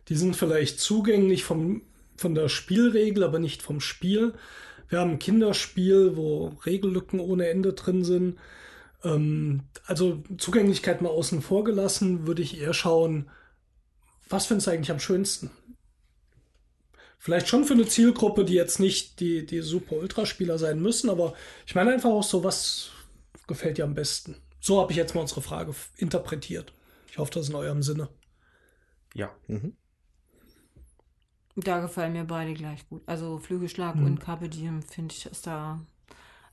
Die 0.09 0.17
sind 0.17 0.37
vielleicht 0.37 0.81
zugänglich 0.81 1.45
vom, 1.45 1.83
von 2.17 2.35
der 2.35 2.49
Spielregel, 2.49 3.25
aber 3.25 3.39
nicht 3.39 3.63
vom 3.63 3.81
Spiel. 3.81 4.35
Wir 4.89 5.01
haben 5.01 5.13
ein 5.13 5.19
Kinderspiel, 5.19 6.17
wo 6.17 6.49
Regellücken 6.67 7.21
ohne 7.21 7.49
Ende 7.49 7.73
drin 7.73 8.05
sind. 8.05 8.39
Ähm, 9.05 9.63
also 9.87 10.23
Zugänglichkeit 10.39 11.03
mal 11.03 11.09
außen 11.09 11.43
vor 11.43 11.65
gelassen, 11.65 12.27
würde 12.27 12.43
ich 12.43 12.61
eher 12.61 12.75
schauen, 12.75 13.31
was 14.29 14.47
findest 14.47 14.67
du 14.67 14.71
eigentlich 14.71 14.91
am 14.91 15.01
schönsten? 15.01 15.51
Vielleicht 17.19 17.49
schon 17.49 17.65
für 17.65 17.75
eine 17.75 17.87
Zielgruppe, 17.87 18.45
die 18.45 18.55
jetzt 18.55 18.81
nicht 18.81 19.21
die, 19.21 19.47
die 19.47 19.61
super 19.61 19.97
Ultraspieler 19.97 20.59
sein 20.59 20.81
müssen, 20.81 21.09
aber 21.09 21.35
ich 21.67 21.75
meine 21.75 21.93
einfach 21.93 22.11
auch 22.11 22.25
so, 22.25 22.43
was 22.43 22.91
gefällt 23.47 23.79
dir 23.79 23.85
am 23.85 23.95
besten? 23.95 24.37
So 24.65 24.81
habe 24.81 24.93
ich 24.93 24.97
jetzt 24.97 25.15
mal 25.17 25.23
unsere 25.23 25.43
Frage 25.43 25.75
interpretiert. 25.97 26.73
Ich 27.11 27.19
hoffe, 27.19 27.33
das 27.33 27.43
ist 27.45 27.49
in 27.49 27.57
eurem 27.57 27.83
Sinne. 27.83 28.09
Ja. 29.13 29.29
Da 31.57 31.81
gefallen 31.81 32.13
mir 32.13 32.23
beide 32.25 32.55
gleich 32.55 32.89
gut. 32.89 33.03
Also 33.07 33.39
Flügelschlag 33.41 33.97
Mhm. 33.97 34.07
und 34.07 34.21
Carpe 34.21 34.49
Diem 34.49 34.81
finde 34.83 35.15
ich 35.15 35.27
ist 35.27 35.49
da. 35.49 35.81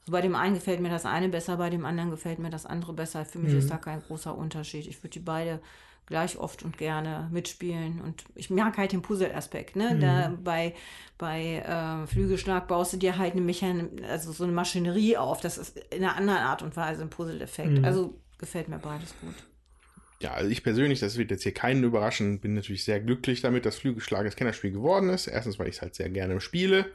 Also 0.02 0.12
bei 0.12 0.22
dem 0.22 0.34
einen 0.34 0.56
gefällt 0.56 0.80
mir 0.82 0.90
das 0.90 1.06
eine 1.06 1.30
besser, 1.30 1.58
bei 1.58 1.70
dem 1.70 1.86
anderen 1.86 2.10
gefällt 2.10 2.40
mir 2.40 2.50
das 2.50 2.66
andere 2.66 2.94
besser. 2.94 3.26
Für 3.26 3.38
mich 3.38 3.54
Mhm. 3.54 3.60
ist 3.60 3.70
da 3.70 3.78
kein 3.78 4.02
großer 4.02 4.36
Unterschied. 4.36 4.88
Ich 4.88 4.98
würde 5.04 5.10
die 5.12 5.20
beide 5.20 5.62
gleich 6.10 6.38
oft 6.38 6.64
und 6.64 6.78
gerne 6.78 7.30
mitspielen. 7.32 8.02
Und 8.02 8.24
ich 8.36 8.50
mag 8.50 8.78
halt 8.78 8.92
den 8.92 9.02
Puzzle-Aspekt. 9.02 9.76
Ne? 9.76 9.98
Da 10.00 10.30
Mhm. 10.30 10.44
bei 10.44 10.76
bei 11.18 11.56
äh, 11.58 12.08
Flügelschlag 12.08 12.68
baust 12.68 12.94
du 12.94 12.98
dir 12.98 13.18
halt 13.18 13.34
eine 13.34 13.42
Mechan 13.42 14.02
also 14.10 14.32
so 14.32 14.44
eine 14.44 14.54
Maschinerie 14.54 15.18
auf. 15.18 15.40
Das 15.42 15.58
ist 15.58 15.78
in 15.94 16.04
einer 16.04 16.16
anderen 16.16 16.40
Art 16.40 16.62
und 16.62 16.76
Weise 16.76 17.02
ein 17.04 17.10
Puzzle-Effekt. 17.10 17.80
Mhm. 17.80 17.86
Also 17.86 18.20
gefällt 18.38 18.70
mir 18.70 18.80
beides 18.80 19.14
gut. 19.22 19.36
Ja, 20.22 20.34
also 20.34 20.50
ich 20.50 20.64
persönlich, 20.64 21.00
das 21.00 21.18
wird 21.18 21.32
jetzt 21.32 21.44
hier 21.44 21.54
keinen 21.54 21.84
überraschen, 21.84 22.40
bin 22.40 22.54
natürlich 22.54 22.84
sehr 22.84 23.00
glücklich 23.00 23.42
damit, 23.42 23.66
dass 23.66 23.78
Flügelschlag 23.78 24.26
das 24.26 24.36
Kennerspiel 24.36 24.72
geworden 24.72 25.10
ist. 25.10 25.28
Erstens, 25.28 25.60
weil 25.60 25.70
ich 25.70 25.76
es 25.76 25.82
halt 25.82 25.96
sehr 25.96 26.10
gerne 26.10 26.42
spiele. 26.42 26.92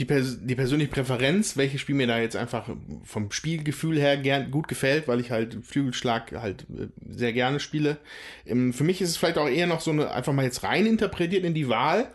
Die, 0.00 0.06
Pers 0.06 0.38
die 0.40 0.54
persönliche 0.54 0.90
Präferenz, 0.90 1.56
welches 1.56 1.82
Spiel 1.82 1.94
mir 1.94 2.06
da 2.06 2.18
jetzt 2.18 2.34
einfach 2.34 2.68
vom 3.04 3.30
Spielgefühl 3.30 4.00
her 4.00 4.16
gern, 4.16 4.50
gut 4.50 4.66
gefällt, 4.66 5.06
weil 5.06 5.20
ich 5.20 5.30
halt 5.30 5.58
Flügelschlag 5.62 6.32
halt 6.32 6.62
äh, 6.70 6.88
sehr 7.08 7.32
gerne 7.32 7.60
spiele. 7.60 7.98
Ähm, 8.46 8.72
für 8.72 8.82
mich 8.82 9.02
ist 9.02 9.10
es 9.10 9.18
vielleicht 9.18 9.38
auch 9.38 9.48
eher 9.48 9.66
noch 9.66 9.80
so 9.80 9.90
eine, 9.90 10.10
einfach 10.10 10.32
mal 10.32 10.44
jetzt 10.44 10.64
rein 10.64 10.86
interpretiert 10.86 11.44
in 11.44 11.54
die 11.54 11.68
Wahl. 11.68 12.10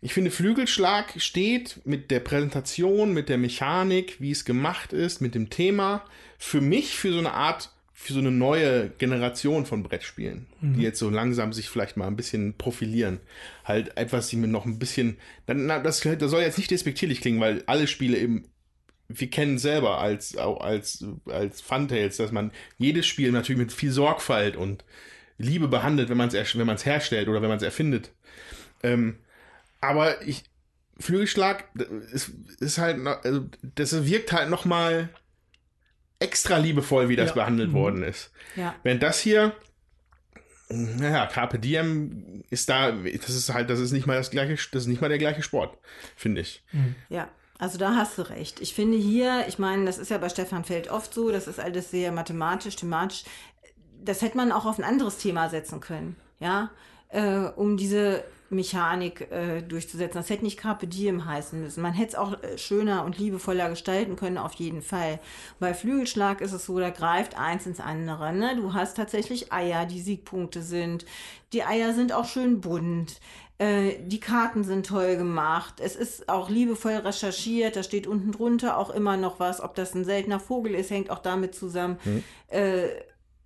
Ich 0.00 0.14
finde, 0.14 0.30
Flügelschlag 0.30 1.20
steht 1.20 1.80
mit 1.84 2.10
der 2.10 2.20
Präsentation, 2.20 3.12
mit 3.12 3.28
der 3.28 3.36
Mechanik, 3.36 4.16
wie 4.18 4.30
es 4.30 4.46
gemacht 4.46 4.94
ist, 4.94 5.20
mit 5.20 5.34
dem 5.34 5.50
Thema, 5.50 6.02
für 6.38 6.62
mich 6.62 6.96
für 6.96 7.12
so 7.12 7.18
eine 7.18 7.34
Art, 7.34 7.70
für 8.02 8.14
so 8.14 8.18
eine 8.18 8.30
neue 8.30 8.88
Generation 8.96 9.66
von 9.66 9.82
Brettspielen, 9.82 10.46
die 10.62 10.82
jetzt 10.82 10.98
so 10.98 11.10
langsam 11.10 11.52
sich 11.52 11.68
vielleicht 11.68 11.98
mal 11.98 12.06
ein 12.06 12.16
bisschen 12.16 12.54
profilieren. 12.54 13.20
Halt 13.62 13.94
etwas, 13.98 14.28
die 14.28 14.36
mir 14.36 14.48
noch 14.48 14.64
ein 14.64 14.78
bisschen, 14.78 15.18
na, 15.46 15.78
das, 15.80 16.00
das 16.00 16.30
soll 16.30 16.40
jetzt 16.40 16.56
nicht 16.56 16.70
despektierlich 16.70 17.20
klingen, 17.20 17.40
weil 17.40 17.62
alle 17.66 17.86
Spiele 17.86 18.16
eben, 18.16 18.46
wir 19.08 19.28
kennen 19.28 19.58
selber 19.58 19.98
als, 19.98 20.34
als, 20.34 21.04
als 21.26 21.60
Funtails, 21.60 22.16
dass 22.16 22.32
man 22.32 22.52
jedes 22.78 23.06
Spiel 23.06 23.32
natürlich 23.32 23.60
mit 23.60 23.72
viel 23.72 23.90
Sorgfalt 23.90 24.56
und 24.56 24.82
Liebe 25.36 25.68
behandelt, 25.68 26.08
wenn 26.08 26.16
man 26.16 26.28
es 26.28 26.54
wenn 26.56 26.66
man 26.66 26.76
es 26.76 26.86
herstellt 26.86 27.28
oder 27.28 27.42
wenn 27.42 27.50
man 27.50 27.58
es 27.58 27.62
erfindet. 27.62 28.12
Ähm, 28.82 29.18
aber 29.82 30.26
ich 30.26 30.44
Flügelschlag 30.98 31.64
ist, 32.12 32.32
ist 32.60 32.78
halt 32.78 33.06
also 33.06 33.46
das 33.74 34.06
wirkt 34.06 34.32
halt 34.32 34.48
noch 34.48 34.64
mal 34.64 35.10
extra 36.20 36.58
liebevoll, 36.58 37.08
wie 37.08 37.16
das 37.16 37.30
Ja. 37.30 37.34
behandelt 37.34 37.70
Mhm. 37.70 37.74
worden 37.74 38.02
ist. 38.04 38.30
Ja. 38.56 38.74
Während 38.82 39.02
das 39.02 39.18
hier 39.20 39.52
naja, 40.72 41.26
Carpe 41.26 41.58
Diem 41.58 42.44
ist 42.48 42.68
da, 42.68 42.92
das 42.92 43.30
ist 43.30 43.52
halt, 43.52 43.70
das 43.70 43.80
ist 43.80 43.90
nicht 43.90 44.06
mal 44.06 44.16
das 44.16 44.30
gleiche, 44.30 44.54
das 44.54 44.82
ist 44.82 44.86
nicht 44.86 45.00
mal 45.00 45.08
der 45.08 45.18
gleiche 45.18 45.42
Sport, 45.42 45.76
finde 46.14 46.42
ich. 46.42 46.62
Ja, 47.08 47.28
also 47.58 47.76
da 47.76 47.96
hast 47.96 48.16
du 48.18 48.22
recht. 48.30 48.60
Ich 48.60 48.72
finde 48.72 48.96
hier, 48.96 49.46
ich 49.48 49.58
meine, 49.58 49.84
das 49.84 49.98
ist 49.98 50.12
ja 50.12 50.18
bei 50.18 50.28
Stefan 50.28 50.64
Feld 50.64 50.88
oft 50.88 51.12
so, 51.12 51.32
das 51.32 51.48
ist 51.48 51.58
alles 51.58 51.90
sehr 51.90 52.12
mathematisch, 52.12 52.76
thematisch. 52.76 53.24
Das 54.04 54.22
hätte 54.22 54.36
man 54.36 54.52
auch 54.52 54.64
auf 54.64 54.78
ein 54.78 54.84
anderes 54.84 55.18
Thema 55.18 55.48
setzen 55.50 55.80
können, 55.80 56.14
ja, 56.38 56.70
äh, 57.08 57.48
um 57.56 57.76
diese 57.76 58.22
Mechanik 58.50 59.30
äh, 59.30 59.62
durchzusetzen. 59.62 60.18
Das 60.18 60.28
hätte 60.28 60.44
nicht 60.44 60.58
Carpe 60.58 60.86
Diem 60.86 61.24
heißen 61.24 61.60
müssen. 61.60 61.82
Man 61.82 61.92
hätte 61.92 62.10
es 62.10 62.14
auch 62.16 62.42
äh, 62.42 62.58
schöner 62.58 63.04
und 63.04 63.16
liebevoller 63.16 63.70
gestalten 63.70 64.16
können, 64.16 64.38
auf 64.38 64.54
jeden 64.54 64.82
Fall. 64.82 65.20
Bei 65.60 65.72
Flügelschlag 65.72 66.40
ist 66.40 66.52
es 66.52 66.66
so, 66.66 66.78
da 66.78 66.90
greift 66.90 67.38
eins 67.38 67.66
ins 67.66 67.80
andere. 67.80 68.32
Ne? 68.32 68.56
Du 68.56 68.74
hast 68.74 68.96
tatsächlich 68.96 69.52
Eier, 69.52 69.86
die 69.86 70.00
Siegpunkte 70.00 70.62
sind. 70.62 71.06
Die 71.52 71.64
Eier 71.64 71.94
sind 71.94 72.12
auch 72.12 72.26
schön 72.26 72.60
bunt. 72.60 73.20
Äh, 73.58 73.98
die 74.04 74.20
Karten 74.20 74.64
sind 74.64 74.86
toll 74.86 75.16
gemacht. 75.16 75.74
Es 75.78 75.94
ist 75.94 76.28
auch 76.28 76.50
liebevoll 76.50 76.94
recherchiert. 76.94 77.76
Da 77.76 77.84
steht 77.84 78.08
unten 78.08 78.32
drunter 78.32 78.78
auch 78.78 78.90
immer 78.90 79.16
noch 79.16 79.38
was. 79.38 79.60
Ob 79.60 79.76
das 79.76 79.94
ein 79.94 80.04
seltener 80.04 80.40
Vogel 80.40 80.74
ist, 80.74 80.90
hängt 80.90 81.10
auch 81.10 81.20
damit 81.20 81.54
zusammen. 81.54 81.98
Äh, 82.48 82.88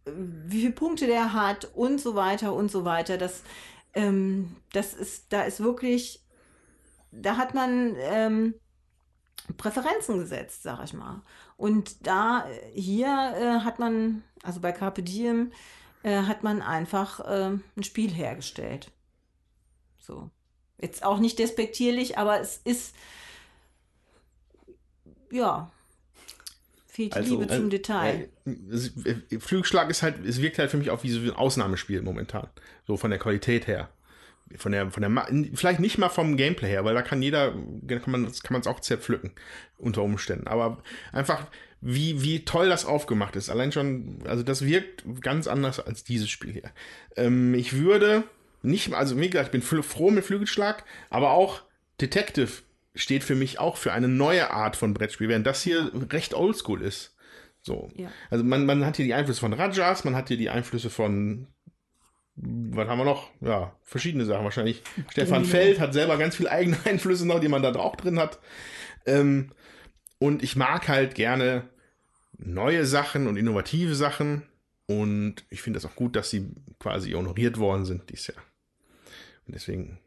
wie 0.07 0.61
viele 0.61 0.73
Punkte 0.73 1.07
der 1.07 1.33
hat 1.33 1.69
und 1.75 2.01
so 2.01 2.15
weiter 2.15 2.55
und 2.55 2.71
so 2.71 2.85
weiter. 2.85 3.19
Das, 3.19 3.43
ähm, 3.95 4.57
das 4.73 4.95
ist, 4.95 5.33
da 5.33 5.43
ist 5.43 5.61
wirklich, 5.61 6.23
da 7.13 7.37
hat 7.37 7.55
man 7.55 7.95
ähm, 7.99 8.55
Präferenzen 9.57 10.19
gesetzt, 10.19 10.63
sag 10.63 10.83
ich 10.85 10.93
mal. 10.93 11.23
Und 11.57 12.07
da 12.07 12.49
äh, 12.49 12.81
hier 12.81 13.09
äh, 13.09 13.65
hat 13.65 13.79
man, 13.79 14.23
also 14.43 14.61
bei 14.61 14.73
Carpe 14.73 15.03
Diem, 15.03 15.53
äh, 16.03 16.23
hat 16.23 16.43
man 16.43 16.63
einfach 16.63 17.21
äh, 17.21 17.59
ein 17.77 17.83
Spiel 17.83 18.11
hergestellt. 18.11 18.91
So. 19.99 20.31
Jetzt 20.81 21.05
auch 21.05 21.19
nicht 21.19 21.39
despektierlich, 21.39 22.19
aber 22.19 22.41
es 22.41 22.59
ist, 22.59 22.95
ja, 25.31 25.71
fehlt 26.95 27.15
Also, 27.15 27.41
Liebe 27.41 27.53
zum 27.53 27.71
Detail. 27.71 28.29
Äh, 28.47 29.11
äh, 29.35 29.41
Flügelschlag 29.41 29.91
ist 29.91 30.03
halt, 30.03 30.25
es 30.25 30.41
wirkt 30.41 30.59
halt 30.59 30.71
für 30.71 30.77
mich 30.77 30.91
auch 30.91 31.03
wie 31.03 31.11
so 31.11 31.21
ein 31.21 31.31
Ausnahmespiel 31.31 32.03
momentan. 32.03 32.49
So 32.87 32.97
von 32.97 33.11
der 33.11 33.19
Qualität 33.19 33.67
her. 33.67 33.89
Von 34.57 34.73
der, 34.73 34.91
von 34.91 35.01
der, 35.01 35.11
Ma- 35.11 35.29
vielleicht 35.55 35.81
nicht 35.81 35.99
mal 35.99 36.11
vom 36.11 36.37
Gameplay 36.37 36.69
her, 36.69 36.85
weil 36.85 36.95
da 36.95 37.03
kann 37.03 37.21
jeder, 37.23 37.53
kann 37.89 38.03
man, 38.07 38.25
das 38.25 38.43
kann 38.43 38.53
man 38.53 38.61
es 38.61 38.67
auch 38.67 38.79
zerpflücken 38.79 39.33
unter 39.79 40.03
Umständen. 40.03 40.47
Aber 40.47 40.83
einfach, 41.13 41.47
wie, 41.81 42.23
wie 42.23 42.45
toll 42.45 42.69
das 42.69 42.85
aufgemacht 42.85 43.35
ist. 43.37 43.51
Allein 43.51 43.73
schon, 43.73 44.19
also 44.27 44.43
das 44.43 44.65
wirkt 44.65 45.05
ganz 45.21 45.49
anders 45.49 45.81
als 45.81 46.05
dieses 46.05 46.31
Spiel 46.31 46.53
hier. 46.53 46.71
Ähm, 47.17 47.55
ich 47.55 47.73
würde 47.73 48.23
nicht, 48.63 48.93
also 48.95 49.19
wie 49.19 49.29
gesagt, 49.29 49.49
ich 49.55 49.61
bin 49.61 49.83
froh 49.83 50.11
mit 50.11 50.25
Flügelschlag, 50.25 50.85
aber 51.11 51.33
auch 51.33 51.63
Detective 52.01 52.53
steht 52.95 53.25
für 53.25 53.35
mich 53.35 53.59
auch 53.59 53.77
für 53.77 53.93
eine 53.93 54.09
neue 54.09 54.51
Art 54.51 54.77
von 54.77 54.95
Brettspiel, 54.95 55.29
während 55.29 55.47
das 55.47 55.63
hier 55.63 55.91
recht 56.11 56.35
oldschool 56.35 56.83
ist. 56.83 57.17
So. 57.63 57.91
Ja. 57.97 58.11
Also 58.31 58.45
man, 58.45 58.67
man 58.67 58.85
hat 58.85 58.97
hier 58.97 59.07
die 59.07 59.15
Einflüsse 59.15 59.41
von 59.41 59.53
Rajas, 59.53 60.05
man 60.05 60.15
hat 60.15 60.29
hier 60.29 60.37
die 60.37 60.51
Einflüsse 60.51 60.91
von 60.91 61.49
was 62.37 62.89
haben 62.89 62.99
wir 62.99 63.05
noch? 63.05 63.31
Ja, 63.41 63.77
verschiedene 63.83 64.25
Sachen 64.25 64.45
wahrscheinlich. 64.45 64.83
Stefan 65.11 65.45
Feld 65.45 65.79
hat 65.79 65.93
selber 65.93 66.19
ganz 66.19 66.37
viele 66.37 66.51
eigene 66.51 66.77
Einflüsse 66.85 67.27
noch, 67.27 67.41
die 67.41 67.49
man 67.49 67.63
da 67.63 67.73
auch 67.77 67.97
drin 67.97 68.19
hat. 68.19 68.41
Ähm, 69.07 69.53
und 70.19 70.43
ich 70.43 70.57
mag 70.57 70.89
halt 70.89 71.15
gerne 71.15 71.69
neue 72.37 72.87
Sachen 72.87 73.29
und 73.29 73.37
innovative 73.37 73.95
Sachen. 73.95 74.43
Und 74.87 75.45
ich 75.49 75.63
finde 75.63 75.79
das 75.79 75.89
auch 75.89 75.95
gut, 75.95 76.17
dass 76.17 76.31
sie 76.31 76.51
quasi 76.79 77.13
honoriert 77.13 77.59
worden 77.59 77.85
sind 77.85 78.11
dieses 78.11 78.29
Jahr. 78.29 78.43
Und 79.47 79.55
deswegen, 79.55 79.99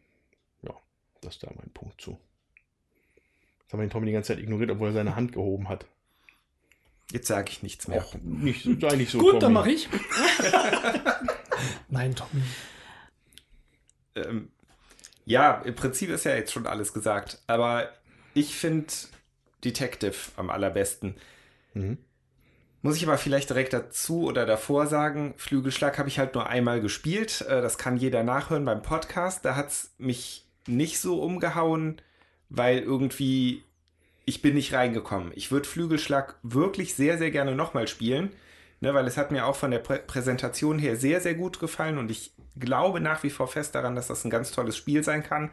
ja, 0.63 0.73
das 1.21 1.35
ist 1.35 1.43
da 1.43 1.51
mein 1.55 1.71
Punkt 1.73 2.01
zu. 2.01 2.19
Jetzt 3.67 3.73
haben 3.73 3.81
wir 3.81 3.87
den 3.87 3.89
Tommy 3.89 4.05
die 4.05 4.13
ganze 4.13 4.33
Zeit 4.33 4.41
ignoriert, 4.41 4.71
obwohl 4.71 4.87
er 4.87 4.93
seine 4.93 5.17
Hand 5.17 5.33
gehoben 5.33 5.67
hat. 5.67 5.85
Jetzt 7.11 7.27
sage 7.27 7.51
ich 7.51 7.63
nichts 7.63 7.89
mehr. 7.89 8.01
Auch 8.01 8.15
nicht, 8.23 8.65
sei 8.79 8.95
nicht 8.95 9.11
so 9.11 9.17
Gut, 9.17 9.33
dann 9.33 9.39
Tommy. 9.41 9.53
mache 9.55 9.71
ich. 9.71 9.89
Nein, 11.89 12.15
Tommy. 12.15 12.43
Ähm, 14.15 14.51
ja, 15.25 15.61
im 15.65 15.75
Prinzip 15.75 16.09
ist 16.09 16.23
ja 16.23 16.33
jetzt 16.33 16.53
schon 16.53 16.65
alles 16.65 16.93
gesagt, 16.93 17.41
aber 17.47 17.89
ich 18.33 18.55
finde 18.55 18.87
Detective 19.65 20.15
am 20.37 20.49
allerbesten. 20.49 21.15
Mhm. 21.73 21.97
Muss 22.81 22.95
ich 22.95 23.05
aber 23.05 23.17
vielleicht 23.17 23.49
direkt 23.49 23.73
dazu 23.73 24.23
oder 24.23 24.45
davor 24.45 24.87
sagen, 24.87 25.33
Flügelschlag 25.35 25.99
habe 25.99 26.07
ich 26.07 26.19
halt 26.19 26.35
nur 26.35 26.47
einmal 26.47 26.79
gespielt. 26.79 27.41
Äh, 27.41 27.61
das 27.61 27.77
kann 27.77 27.97
jeder 27.97 28.23
nachhören 28.23 28.63
beim 28.63 28.81
Podcast. 28.81 29.43
Da 29.43 29.57
hat 29.57 29.67
es 29.67 29.93
mich 29.97 30.45
nicht 30.67 31.01
so 31.01 31.21
umgehauen, 31.21 32.01
weil 32.49 32.79
irgendwie 32.79 33.63
ich 34.25 34.41
bin 34.41 34.55
nicht 34.55 34.73
reingekommen. 34.73 35.31
Ich 35.35 35.51
würde 35.51 35.67
Flügelschlag 35.67 36.35
wirklich 36.43 36.95
sehr, 36.95 37.17
sehr 37.17 37.31
gerne 37.31 37.55
nochmal 37.55 37.87
spielen, 37.87 38.33
ne, 38.81 38.93
weil 38.93 39.07
es 39.07 39.15
hat 39.15 39.31
mir 39.31 39.45
auch 39.45 39.55
von 39.55 39.71
der 39.71 39.79
Prä 39.79 39.99
Präsentation 39.99 40.79
her 40.79 40.97
sehr, 40.97 41.21
sehr 41.21 41.33
gut 41.33 41.59
gefallen 41.59 41.97
und 41.97 42.11
ich 42.11 42.33
glaube 42.57 42.99
nach 42.99 43.23
wie 43.23 43.29
vor 43.29 43.47
fest 43.47 43.73
daran, 43.73 43.95
dass 43.95 44.07
das 44.07 44.25
ein 44.25 44.29
ganz 44.29 44.51
tolles 44.51 44.75
Spiel 44.75 45.01
sein 45.03 45.23
kann. 45.23 45.49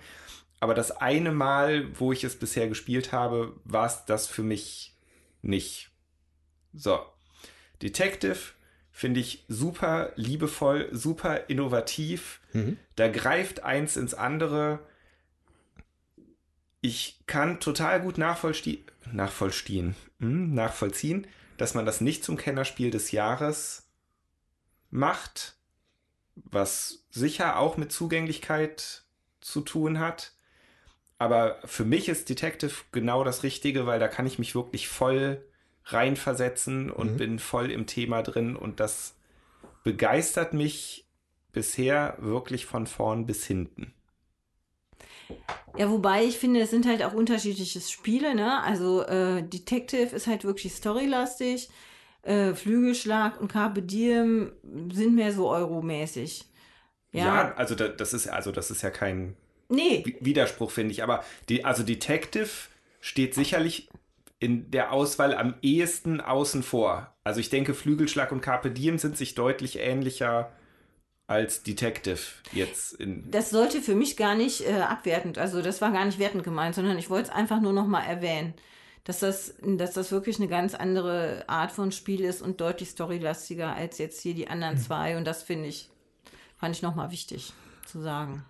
Aber 0.59 0.75
das 0.75 0.91
eine 0.91 1.31
Mal, 1.31 1.87
wo 1.99 2.13
ich 2.13 2.25
es 2.25 2.37
bisher 2.37 2.69
gespielt 2.69 3.13
habe, 3.13 3.55
war 3.65 3.87
es 3.87 4.07
das 4.07 4.27
für 4.27 4.43
mich 4.43 4.97
nicht. 5.41 5.91
So. 6.73 6.99
Detective 7.81 8.39
finde 8.91 9.21
ich 9.21 9.45
super 9.47 10.13
liebevoll, 10.17 10.89
super 10.91 11.49
innovativ. 11.49 12.41
Mhm. 12.53 12.79
Da 12.97 13.09
greift 13.09 13.63
eins 13.63 13.97
ins 13.97 14.15
andere 14.15 14.81
ich 16.85 17.19
kann 17.27 17.61
total 17.61 18.03
gut 18.03 18.19
nachvollziehen, 18.19 18.85
nachvollziehen, 19.11 19.97
hm, 20.21 20.53
nachvollziehen, 20.53 21.27
dass 21.57 21.73
man 21.73 21.87
das 21.87 22.03
nicht 22.03 22.23
zum 22.23 22.37
Kennerspiel 22.37 22.91
des 22.91 23.11
Jahres 23.11 23.89
macht, 24.91 25.57
was 26.35 27.07
sicher 27.11 27.59
auch 27.59 27.79
mit 27.79 27.91
Zugänglichkeit 27.91 29.05
zu 29.41 29.63
tun 29.63 29.99
hat. 29.99 30.33
Aber 31.17 31.59
für 31.65 31.87
mich 31.87 32.11
ist 32.11 32.29
Detective 32.29 32.75
genau 32.93 33.25
das 33.25 33.45
Richtige, 33.45 33.87
weil 33.87 33.99
da 33.99 34.09
kann 34.09 34.27
ich 34.27 34.39
mich 34.39 34.55
wirklich 34.55 34.87
voll 34.87 35.43
reinversetzen 35.87 36.91
und 36.91 37.13
mhm. 37.13 37.17
bin 37.17 37.39
voll 37.39 37.71
im 37.71 37.87
Thema 37.87 38.21
drin 38.23 38.57
und 38.57 38.79
das 38.79 39.15
begeistert 39.85 40.53
mich 40.53 41.09
bisher 41.51 42.17
wirklich 42.19 42.67
von 42.67 42.87
vorn 42.87 43.25
bis 43.25 43.47
hinten. 43.47 43.95
Ja, 45.77 45.91
wobei 45.91 46.25
ich 46.25 46.39
finde, 46.39 46.61
es 46.61 46.71
sind 46.71 46.87
halt 46.87 47.03
auch 47.03 47.15
unterschiedliche 47.15 47.81
Spiele, 47.81 48.35
ne? 48.35 48.63
Also 48.63 49.03
äh, 49.03 49.43
Detective 49.43 50.15
ist 50.15 50.27
halt 50.27 50.45
wirklich 50.45 50.73
storylastig, 50.73 51.69
äh, 52.23 52.55
Flügelschlag 52.55 53.41
und 53.41 53.49
Carpe 53.49 53.83
Diem 53.83 54.53
sind 54.93 55.15
mehr 55.15 55.33
so 55.33 55.51
euromäßig. 55.51 56.45
Ja, 57.13 57.25
ja 57.25 57.55
also 57.55 57.75
da, 57.75 57.89
das 57.89 58.13
ist 58.13 58.29
also 58.29 58.53
das 58.53 58.71
ist 58.71 58.83
ja 58.83 58.91
kein 58.91 59.37
nee. 59.69 60.05
Widerspruch, 60.21 60.71
finde 60.71 60.93
ich. 60.93 61.03
Aber 61.03 61.25
die, 61.49 61.65
also 61.65 61.83
Detective 61.83 62.49
steht 63.01 63.35
sicherlich 63.35 63.89
in 64.41 64.71
der 64.71 64.93
Auswahl 64.93 65.35
am 65.35 65.55
ehesten 65.63 66.21
außen 66.21 66.63
vor. 66.63 67.15
Also 67.25 67.41
ich 67.41 67.51
denke, 67.51 67.75
Flügelschlag 67.75 68.33
und 68.33 68.41
Carpe 68.41 68.71
Diem 68.71 68.99
sind 68.99 69.17
sich 69.17 69.35
deutlich 69.35 69.79
ähnlicher 69.79 70.53
als 71.27 71.63
Detective 71.63 72.21
jetzt 72.53 72.95
in. 72.95 73.31
Das 73.31 73.51
sollte 73.51 73.81
für 73.81 73.95
mich 73.95 74.17
gar 74.17 74.35
nicht 74.35 74.67
äh, 74.67 74.81
abwertend, 74.81 75.39
also 75.39 75.63
das 75.63 75.81
war 75.81 75.91
gar 75.91 76.05
nicht 76.05 76.19
wertend 76.19 76.45
gemeint, 76.45 76.75
sondern 76.75 76.99
ich 76.99 77.11
wollte 77.11 77.31
es 77.31 77.35
einfach 77.35 77.61
nur 77.61 77.73
nochmal 77.73 78.07
erwähnen, 78.07 78.55
dass 79.05 79.21
das, 79.21 79.55
dass 79.63 79.95
das 79.95 80.13
wirklich 80.13 80.39
eine 80.39 80.49
ganz 80.49 80.75
andere 80.75 81.45
Art 81.47 81.73
von 81.73 81.93
Spiel 81.93 82.23
ist 82.25 82.43
und 82.43 82.61
deutlich 82.61 82.91
storylastiger 82.91 83.75
als 83.75 83.99
jetzt 83.99 84.21
hier 84.21 84.35
die 84.35 84.49
anderen 84.49 84.77
mhm. 84.77 84.81
zwei. 84.81 85.17
Und 85.17 85.25
das 85.25 85.43
finde 85.43 85.69
ich, 85.69 85.91
fand 86.57 86.75
ich 86.75 86.83
nochmal 86.83 87.11
wichtig 87.11 87.53
zu 87.87 88.01
sagen. 88.01 88.45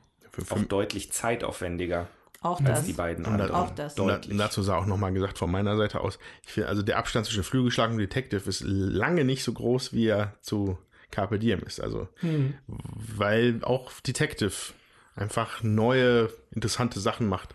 Auch 0.51 0.63
deutlich 0.65 1.13
zeitaufwendiger. 1.13 2.09
Auch 2.41 2.61
als 2.61 2.81
das. 2.81 2.85
die 2.85 2.93
beiden 2.93 3.25
und, 3.25 3.41
auch 3.53 3.71
das. 3.71 3.99
Und, 3.99 4.29
und 4.29 4.37
dazu 4.37 4.63
sei 4.63 4.75
auch 4.75 4.85
nochmal 4.85 5.13
gesagt 5.13 5.39
von 5.39 5.51
meiner 5.51 5.77
Seite 5.77 6.01
aus, 6.01 6.19
ich 6.45 6.53
finde, 6.53 6.69
also 6.69 6.83
der 6.83 6.99
Abstand 6.99 7.25
zwischen 7.25 7.43
Flügelschlag 7.43 7.91
und 7.91 7.97
Detective 7.97 8.49
ist 8.49 8.61
lange 8.61 9.25
nicht 9.25 9.43
so 9.43 9.55
groß, 9.55 9.95
wie 9.95 10.09
er 10.09 10.35
zu 10.43 10.77
Carpe 11.15 11.39
Diem 11.39 11.61
ist. 11.61 11.81
Also, 11.81 12.09
hm. 12.17 12.55
weil 12.67 13.63
auch 13.63 13.93
Detective 14.01 14.53
einfach 15.17 15.63
neue, 15.63 16.31
interessante 16.51 17.01
Sachen 17.01 17.29
macht, 17.29 17.55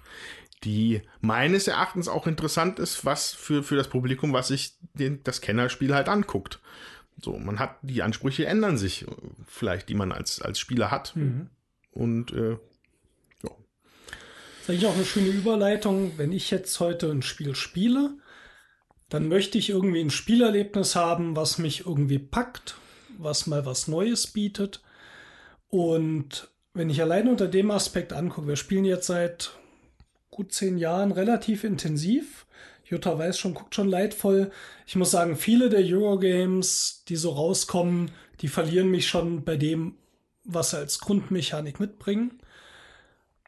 die 0.64 1.02
meines 1.22 1.68
Erachtens 1.68 2.07
auch 2.07 2.27
interessant 2.27 2.80
ist, 2.80 3.06
was 3.06 3.34
für, 3.34 3.64
für 3.64 3.76
das 3.76 3.90
Publikum, 3.90 4.34
was 4.34 4.49
sich 4.49 4.73
den, 4.94 5.23
das 5.23 5.41
Kennerspiel 5.41 5.94
halt 5.94 6.10
anguckt. 6.10 6.60
So, 7.22 7.38
man 7.38 7.60
hat, 7.60 7.77
die 7.81 8.02
Ansprüche 8.02 8.45
ändern 8.45 8.77
sich 8.77 9.06
vielleicht, 9.48 9.90
die 9.90 9.94
man 9.94 10.11
als, 10.11 10.41
als 10.41 10.60
Spieler 10.60 10.91
hat. 10.91 11.15
Mhm. 11.15 11.49
Und 11.91 12.31
äh, 12.31 12.52
ja. 12.52 12.57
Das 13.41 14.61
ist 14.61 14.69
eigentlich 14.69 14.86
auch 14.86 14.95
eine 14.95 15.06
schöne 15.06 15.30
Überleitung. 15.30 16.14
Wenn 16.18 16.31
ich 16.31 16.49
jetzt 16.52 16.80
heute 16.80 17.11
ein 17.11 17.22
Spiel 17.22 17.56
spiele, 17.56 18.18
dann 19.10 19.27
möchte 19.27 19.57
ich 19.57 19.69
irgendwie 19.69 20.02
ein 20.02 20.11
Spielerlebnis 20.11 20.95
haben, 20.95 21.36
was 21.36 21.57
mich 21.57 21.86
irgendwie 21.86 22.19
packt, 22.19 22.76
was 23.18 23.48
mal 23.48 23.65
was 23.65 23.88
Neues 23.88 24.27
bietet. 24.27 24.81
Und 25.69 26.49
wenn 26.73 26.90
ich 26.90 27.02
allein 27.02 27.27
unter 27.27 27.48
dem 27.48 27.72
Aspekt 27.72 28.14
angucke, 28.14 28.48
wir 28.48 28.56
spielen 28.56 28.86
jetzt 28.86 29.07
seit 29.07 29.52
gut 30.30 30.53
zehn 30.53 30.77
Jahren 30.77 31.11
relativ 31.11 31.64
intensiv. 31.64 32.45
Jutta 32.86 33.18
weiß 33.18 33.38
schon, 33.38 33.53
guckt 33.53 33.76
schon 33.76 33.90
leidvoll. 33.90 34.52
Ich 34.88 34.95
muss 34.95 35.11
sagen, 35.11 35.36
viele 35.36 35.69
der 35.69 35.84
Eurogames, 35.84 37.03
die 37.07 37.18
so 37.18 37.31
rauskommen, 37.31 38.11
die 38.41 38.48
verlieren 38.48 38.90
mich 38.90 39.07
schon 39.07 39.44
bei 39.44 39.57
dem, 39.57 39.95
was 40.44 40.72
sie 40.72 40.77
als 40.77 40.99
Grundmechanik 40.99 41.80
mitbringen. 41.80 42.40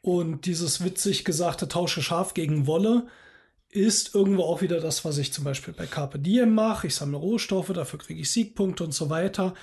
Und 0.01 0.45
dieses 0.45 0.83
witzig 0.83 1.25
gesagte 1.25 1.67
Tausche 1.67 2.01
Schaf 2.01 2.33
gegen 2.33 2.67
Wolle 2.67 3.07
ist 3.71 4.13
irgendwo 4.13 4.43
auch 4.43 4.61
wieder 4.61 4.79
das, 4.79 5.05
was 5.05 5.17
ich 5.17 5.33
zum 5.33 5.43
Beispiel 5.43 5.73
bei 5.73 5.85
Carpe 5.85 6.19
Diem 6.19 6.53
mache. 6.53 6.87
Ich 6.87 6.95
sammle 6.95 7.17
Rohstoffe, 7.17 7.71
dafür 7.73 7.99
kriege 7.99 8.21
ich 8.21 8.31
Siegpunkte 8.31 8.83
und 8.83 8.93
so 8.93 9.09
weiter. 9.09 9.53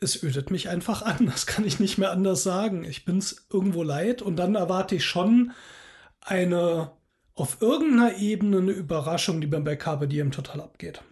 Es 0.00 0.22
ödet 0.22 0.50
mich 0.50 0.68
einfach 0.68 1.02
an, 1.02 1.26
das 1.26 1.46
kann 1.46 1.64
ich 1.64 1.80
nicht 1.80 1.98
mehr 1.98 2.10
anders 2.10 2.42
sagen. 2.42 2.84
Ich 2.84 3.04
bin 3.04 3.18
es 3.18 3.46
irgendwo 3.52 3.82
leid 3.82 4.22
und 4.22 4.36
dann 4.36 4.56
erwarte 4.56 4.96
ich 4.96 5.04
schon 5.04 5.52
eine 6.20 6.92
auf 7.34 7.62
irgendeiner 7.62 8.18
Ebene 8.18 8.58
eine 8.58 8.72
Überraschung, 8.72 9.40
die 9.40 9.46
mir 9.46 9.60
bei 9.60 9.76
Carpe 9.76 10.06
Diem 10.06 10.32
total 10.32 10.60
abgeht. 10.60 11.02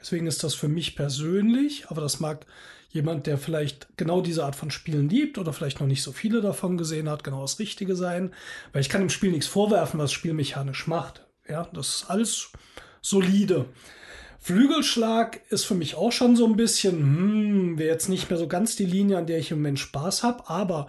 Deswegen 0.00 0.26
ist 0.26 0.42
das 0.42 0.54
für 0.54 0.68
mich 0.68 0.96
persönlich, 0.96 1.88
aber 1.88 2.00
das 2.00 2.20
mag 2.20 2.46
jemand, 2.88 3.26
der 3.26 3.38
vielleicht 3.38 3.88
genau 3.96 4.22
diese 4.22 4.44
Art 4.44 4.56
von 4.56 4.70
Spielen 4.70 5.08
liebt 5.08 5.36
oder 5.36 5.52
vielleicht 5.52 5.80
noch 5.80 5.86
nicht 5.86 6.02
so 6.02 6.12
viele 6.12 6.40
davon 6.40 6.78
gesehen 6.78 7.08
hat, 7.08 7.22
genau 7.22 7.42
das 7.42 7.58
Richtige 7.58 7.94
sein. 7.94 8.32
Weil 8.72 8.80
ich 8.80 8.88
kann 8.88 9.02
dem 9.02 9.10
Spiel 9.10 9.30
nichts 9.30 9.46
vorwerfen, 9.46 10.00
was 10.00 10.12
spielmechanisch 10.12 10.86
macht. 10.86 11.26
Ja, 11.50 11.68
das 11.72 11.88
ist 11.88 12.04
alles 12.10 12.52
solide. 13.02 13.66
Flügelschlag 14.38 15.40
ist 15.50 15.64
für 15.64 15.74
mich 15.74 15.96
auch 15.96 16.12
schon 16.12 16.36
so 16.36 16.46
ein 16.46 16.56
bisschen, 16.56 16.98
hm, 16.98 17.78
wäre 17.78 17.90
jetzt 17.90 18.08
nicht 18.08 18.30
mehr 18.30 18.38
so 18.38 18.46
ganz 18.46 18.76
die 18.76 18.86
Linie, 18.86 19.18
an 19.18 19.26
der 19.26 19.38
ich 19.38 19.50
im 19.50 19.58
Moment 19.58 19.80
Spaß 19.80 20.22
habe, 20.22 20.48
aber 20.48 20.86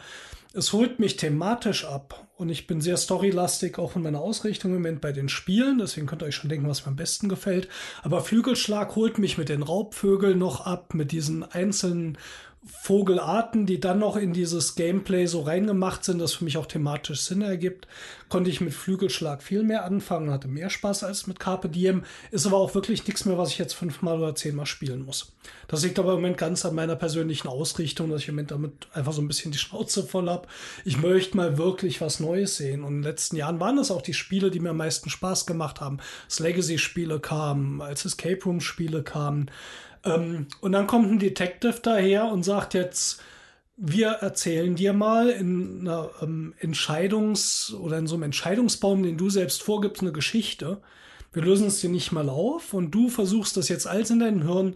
es 0.54 0.72
holt 0.72 1.00
mich 1.00 1.16
thematisch 1.16 1.86
ab 1.86 2.28
und 2.36 2.50
ich 2.50 2.68
bin 2.68 2.80
sehr 2.80 2.98
storylastig 2.98 3.80
auch 3.80 3.96
in 3.96 4.04
meiner 4.04 4.22
Ausrichtung 4.22 4.72
im 4.72 4.78
Moment 4.78 5.02
bei 5.02 5.12
den 5.12 5.30
Spielen, 5.30 5.80
deswegen 5.80 6.06
könnt 6.06 6.22
ihr 6.22 6.28
euch 6.28 6.36
schon 6.36 6.50
denken, 6.50 6.68
was 6.68 6.86
mir 6.86 6.90
am 6.90 6.96
besten 6.96 7.28
gefällt. 7.28 7.68
Aber 8.04 8.22
Flügelschlag 8.22 8.96
holt 8.96 9.18
mich 9.18 9.38
mit 9.38 9.50
den 9.50 9.64
Raubvögeln 9.64 10.38
noch 10.38 10.66
ab, 10.66 10.94
mit 10.94 11.12
diesen 11.12 11.44
einzelnen 11.44 12.18
Vogelarten, 12.64 13.66
die 13.66 13.80
dann 13.80 13.98
noch 13.98 14.16
in 14.16 14.34
dieses 14.34 14.76
Gameplay 14.76 15.26
so 15.26 15.42
reingemacht 15.42 16.04
sind, 16.04 16.20
das 16.20 16.34
für 16.34 16.44
mich 16.44 16.60
auch 16.60 16.68
thematisch 16.68 17.22
Sinn 17.22 17.42
ergibt, 17.42 17.88
konnte 18.30 18.52
ich 18.52 18.62
mit 18.62 18.74
Flügelschlag 18.74 19.42
viel 19.42 19.64
mehr 19.64 19.84
anfangen, 19.84 20.30
hatte 20.30 20.48
mehr 20.48 20.70
Spaß 20.70 21.04
als 21.04 21.26
mit 21.26 21.40
Carpe 21.40 21.70
Diem, 21.70 22.04
ist 22.30 22.46
aber 22.46 22.58
auch 22.58 22.76
wirklich 22.76 23.08
nichts 23.08 23.26
mehr, 23.26 23.40
was 23.40 23.50
ich 23.50 23.58
jetzt 23.58 23.74
fünfmal 23.74 24.20
oder 24.20 24.36
zehnmal 24.36 24.68
spielen 24.68 25.06
muss. 25.06 25.34
Das 25.68 25.84
liegt 25.84 25.98
aber 25.98 26.12
im 26.12 26.18
Moment 26.18 26.38
ganz 26.38 26.64
an 26.64 26.76
meiner 26.76 26.96
persönlichen 26.96 27.48
Ausrichtung, 27.48 28.12
dass 28.12 28.22
ich 28.22 28.28
im 28.28 28.36
Moment 28.36 28.52
damit 28.52 28.88
einfach 28.94 29.14
so 29.14 29.24
ein 29.24 29.28
bisschen 29.28 29.52
die 29.52 29.58
Schnauze 29.58 30.04
voll 30.04 30.30
habe. 30.30 30.48
Ich 30.86 31.00
möchte 31.00 31.38
mal 31.38 31.58
wirklich 31.58 32.00
was 32.00 32.20
Neues 32.20 32.58
sehen 32.58 32.84
und 32.84 32.90
in 32.90 33.02
den 33.02 33.10
letzten 33.10 33.38
Jahren 33.38 33.60
waren 33.60 33.78
das 33.78 33.90
auch 33.90 34.04
die 34.04 34.14
Spiele, 34.14 34.52
die 34.52 34.60
mir 34.60 34.70
am 34.70 34.78
meisten 34.78 35.10
Spaß 35.10 35.48
gemacht 35.48 35.82
haben. 35.82 35.98
Als 36.26 36.40
Legacy-Spiele 36.40 37.20
kamen, 37.20 37.82
als 37.82 38.06
Escape 38.06 38.44
Room-Spiele 38.46 39.02
kamen, 39.02 39.50
ähm, 40.04 40.48
und 40.62 40.72
dann 40.72 40.88
kommt 40.88 41.12
ein 41.12 41.20
Detective 41.20 41.80
daher 41.82 42.26
und 42.26 42.44
sagt 42.44 42.74
jetzt, 42.74 43.22
wir 43.78 44.10
erzählen 44.10 44.76
dir 44.76 44.94
mal 44.94 45.30
in 45.30 45.82
einer 45.82 46.12
ähm, 46.22 46.54
Entscheidungs- 46.62 47.74
oder 47.74 47.98
in 47.98 48.08
so 48.08 48.16
einem 48.16 48.24
Entscheidungsbaum, 48.24 49.04
den 49.04 49.18
du 49.18 49.30
selbst 49.30 49.64
vorgibst, 49.64 50.02
eine 50.02 50.12
Geschichte. 50.12 50.82
Wir 51.34 51.42
lösen 51.42 51.68
es 51.68 51.82
dir 51.82 51.90
nicht 51.90 52.12
mal 52.12 52.30
auf 52.30 52.74
und 52.74 52.92
du 52.92 53.10
versuchst 53.10 53.58
das 53.58 53.70
jetzt 53.70 53.88
alles 53.88 54.10
in 54.10 54.20
deinem 54.20 54.44
Hirn 54.44 54.76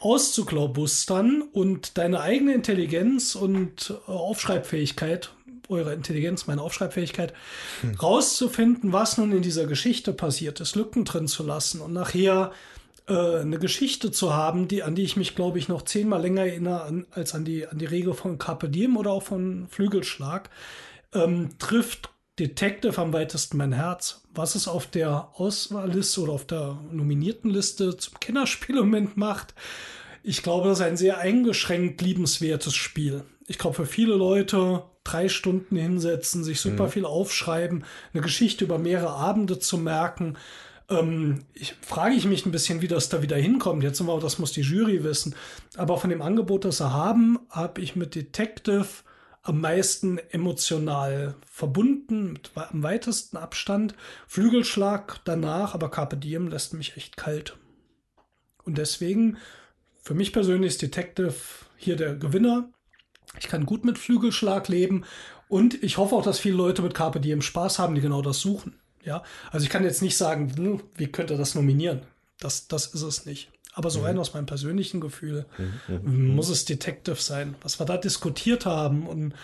auszuklaubustern 0.00 1.42
und 1.42 1.96
deine 1.96 2.20
eigene 2.20 2.54
Intelligenz 2.54 3.34
und 3.34 3.90
äh, 4.08 4.10
Aufschreibfähigkeit, 4.10 5.30
eure 5.68 5.94
Intelligenz, 5.94 6.46
meine 6.46 6.62
Aufschreibfähigkeit, 6.62 7.34
hm. 7.82 7.94
rauszufinden, 7.94 8.92
was 8.92 9.18
nun 9.18 9.32
in 9.32 9.42
dieser 9.42 9.66
Geschichte 9.66 10.12
passiert 10.12 10.60
ist, 10.60 10.76
Lücken 10.76 11.04
drin 11.04 11.28
zu 11.28 11.42
lassen 11.42 11.80
und 11.80 11.92
nachher 11.92 12.52
äh, 13.08 13.40
eine 13.40 13.58
Geschichte 13.58 14.10
zu 14.10 14.34
haben, 14.34 14.68
die, 14.68 14.82
an 14.82 14.94
die 14.94 15.02
ich 15.02 15.16
mich, 15.16 15.34
glaube 15.34 15.58
ich, 15.58 15.68
noch 15.68 15.82
zehnmal 15.82 16.22
länger 16.22 16.42
erinnere 16.42 16.82
an, 16.82 17.06
als 17.10 17.34
an 17.34 17.44
die, 17.44 17.66
an 17.66 17.78
die 17.78 17.86
Regel 17.86 18.14
von 18.14 18.38
Carpe 18.38 18.68
Diem 18.68 18.96
oder 18.96 19.10
auch 19.10 19.22
von 19.22 19.66
Flügelschlag, 19.68 20.50
ähm, 21.14 21.50
trifft 21.58 22.10
Detective 22.38 23.00
am 23.00 23.12
weitesten 23.12 23.56
mein 23.56 23.72
Herz. 23.72 24.22
Was 24.34 24.54
es 24.54 24.68
auf 24.68 24.86
der 24.86 25.30
Auswahlliste 25.34 26.20
oder 26.20 26.32
auf 26.32 26.46
der 26.46 26.78
nominierten 26.92 27.50
Liste 27.50 27.96
zum 27.96 28.20
Kinderspielmoment 28.20 29.16
macht, 29.16 29.54
ich 30.22 30.42
glaube, 30.42 30.68
das 30.68 30.80
ist 30.80 30.84
ein 30.84 30.96
sehr 30.96 31.18
eingeschränkt 31.18 32.02
liebenswertes 32.02 32.74
Spiel. 32.74 33.24
Ich 33.46 33.58
glaube, 33.58 33.76
für 33.76 33.86
viele 33.86 34.14
Leute 34.14 34.82
drei 35.04 35.28
Stunden 35.28 35.76
hinsetzen, 35.76 36.44
sich 36.44 36.60
super 36.60 36.84
mhm. 36.84 36.90
viel 36.90 37.04
aufschreiben, 37.06 37.84
eine 38.12 38.22
Geschichte 38.22 38.64
über 38.64 38.78
mehrere 38.78 39.14
Abende 39.14 39.58
zu 39.58 39.78
merken. 39.78 40.36
Ähm, 40.88 41.44
ich 41.54 41.74
frage 41.82 42.14
ich 42.14 42.24
mich 42.24 42.46
ein 42.46 42.52
bisschen, 42.52 42.80
wie 42.80 42.88
das 42.88 43.08
da 43.08 43.22
wieder 43.22 43.36
hinkommt. 43.36 43.82
Jetzt 43.82 43.98
sind 43.98 44.06
wir, 44.06 44.18
das 44.20 44.38
muss 44.38 44.52
die 44.52 44.62
Jury 44.62 45.04
wissen. 45.04 45.34
Aber 45.76 45.98
von 45.98 46.10
dem 46.10 46.22
Angebot, 46.22 46.64
das 46.64 46.78
sie 46.78 46.92
haben, 46.92 47.38
habe 47.50 47.80
ich 47.80 47.96
mit 47.96 48.14
Detective 48.14 48.86
am 49.42 49.60
meisten 49.60 50.18
emotional 50.30 51.34
verbunden, 51.46 52.32
mit 52.32 52.50
am 52.54 52.82
weitesten 52.82 53.36
Abstand. 53.36 53.94
Flügelschlag 54.26 55.20
danach, 55.24 55.74
aber 55.74 55.90
Carpe 55.90 56.16
Diem 56.16 56.48
lässt 56.48 56.74
mich 56.74 56.96
echt 56.96 57.16
kalt. 57.16 57.56
Und 58.64 58.76
deswegen, 58.76 59.38
für 60.02 60.14
mich 60.14 60.32
persönlich 60.32 60.72
ist 60.72 60.82
Detective 60.82 61.34
hier 61.76 61.96
der 61.96 62.14
Gewinner. 62.14 62.68
Ich 63.38 63.48
kann 63.48 63.66
gut 63.66 63.84
mit 63.84 63.98
Flügelschlag 63.98 64.68
leben 64.68 65.04
und 65.48 65.82
ich 65.82 65.96
hoffe 65.96 66.14
auch, 66.14 66.22
dass 66.22 66.38
viele 66.38 66.56
Leute 66.56 66.82
mit 66.82 66.94
Carpe 66.94 67.20
Diem 67.20 67.40
Spaß 67.40 67.78
haben, 67.78 67.94
die 67.94 68.00
genau 68.00 68.20
das 68.20 68.40
suchen. 68.40 68.78
Ja, 69.08 69.22
also 69.50 69.64
ich 69.64 69.70
kann 69.70 69.84
jetzt 69.84 70.02
nicht 70.02 70.18
sagen, 70.18 70.52
hm, 70.54 70.82
wie 70.94 71.06
könnte 71.06 71.38
das 71.38 71.54
nominieren? 71.54 72.02
Das, 72.40 72.68
das 72.68 72.88
ist 72.88 73.02
es 73.02 73.24
nicht. 73.24 73.50
Aber 73.72 73.88
so 73.88 74.00
mhm. 74.00 74.04
rein 74.04 74.18
aus 74.18 74.34
meinem 74.34 74.44
persönlichen 74.44 75.00
Gefühl 75.00 75.46
mhm, 75.56 75.72
mhm, 75.88 76.28
mhm. 76.28 76.36
muss 76.36 76.50
es 76.50 76.66
Detective 76.66 77.16
sein. 77.16 77.54
Was 77.62 77.80
wir 77.80 77.86
da 77.86 77.96
diskutiert 77.96 78.66
haben 78.66 79.06
und, 79.06 79.34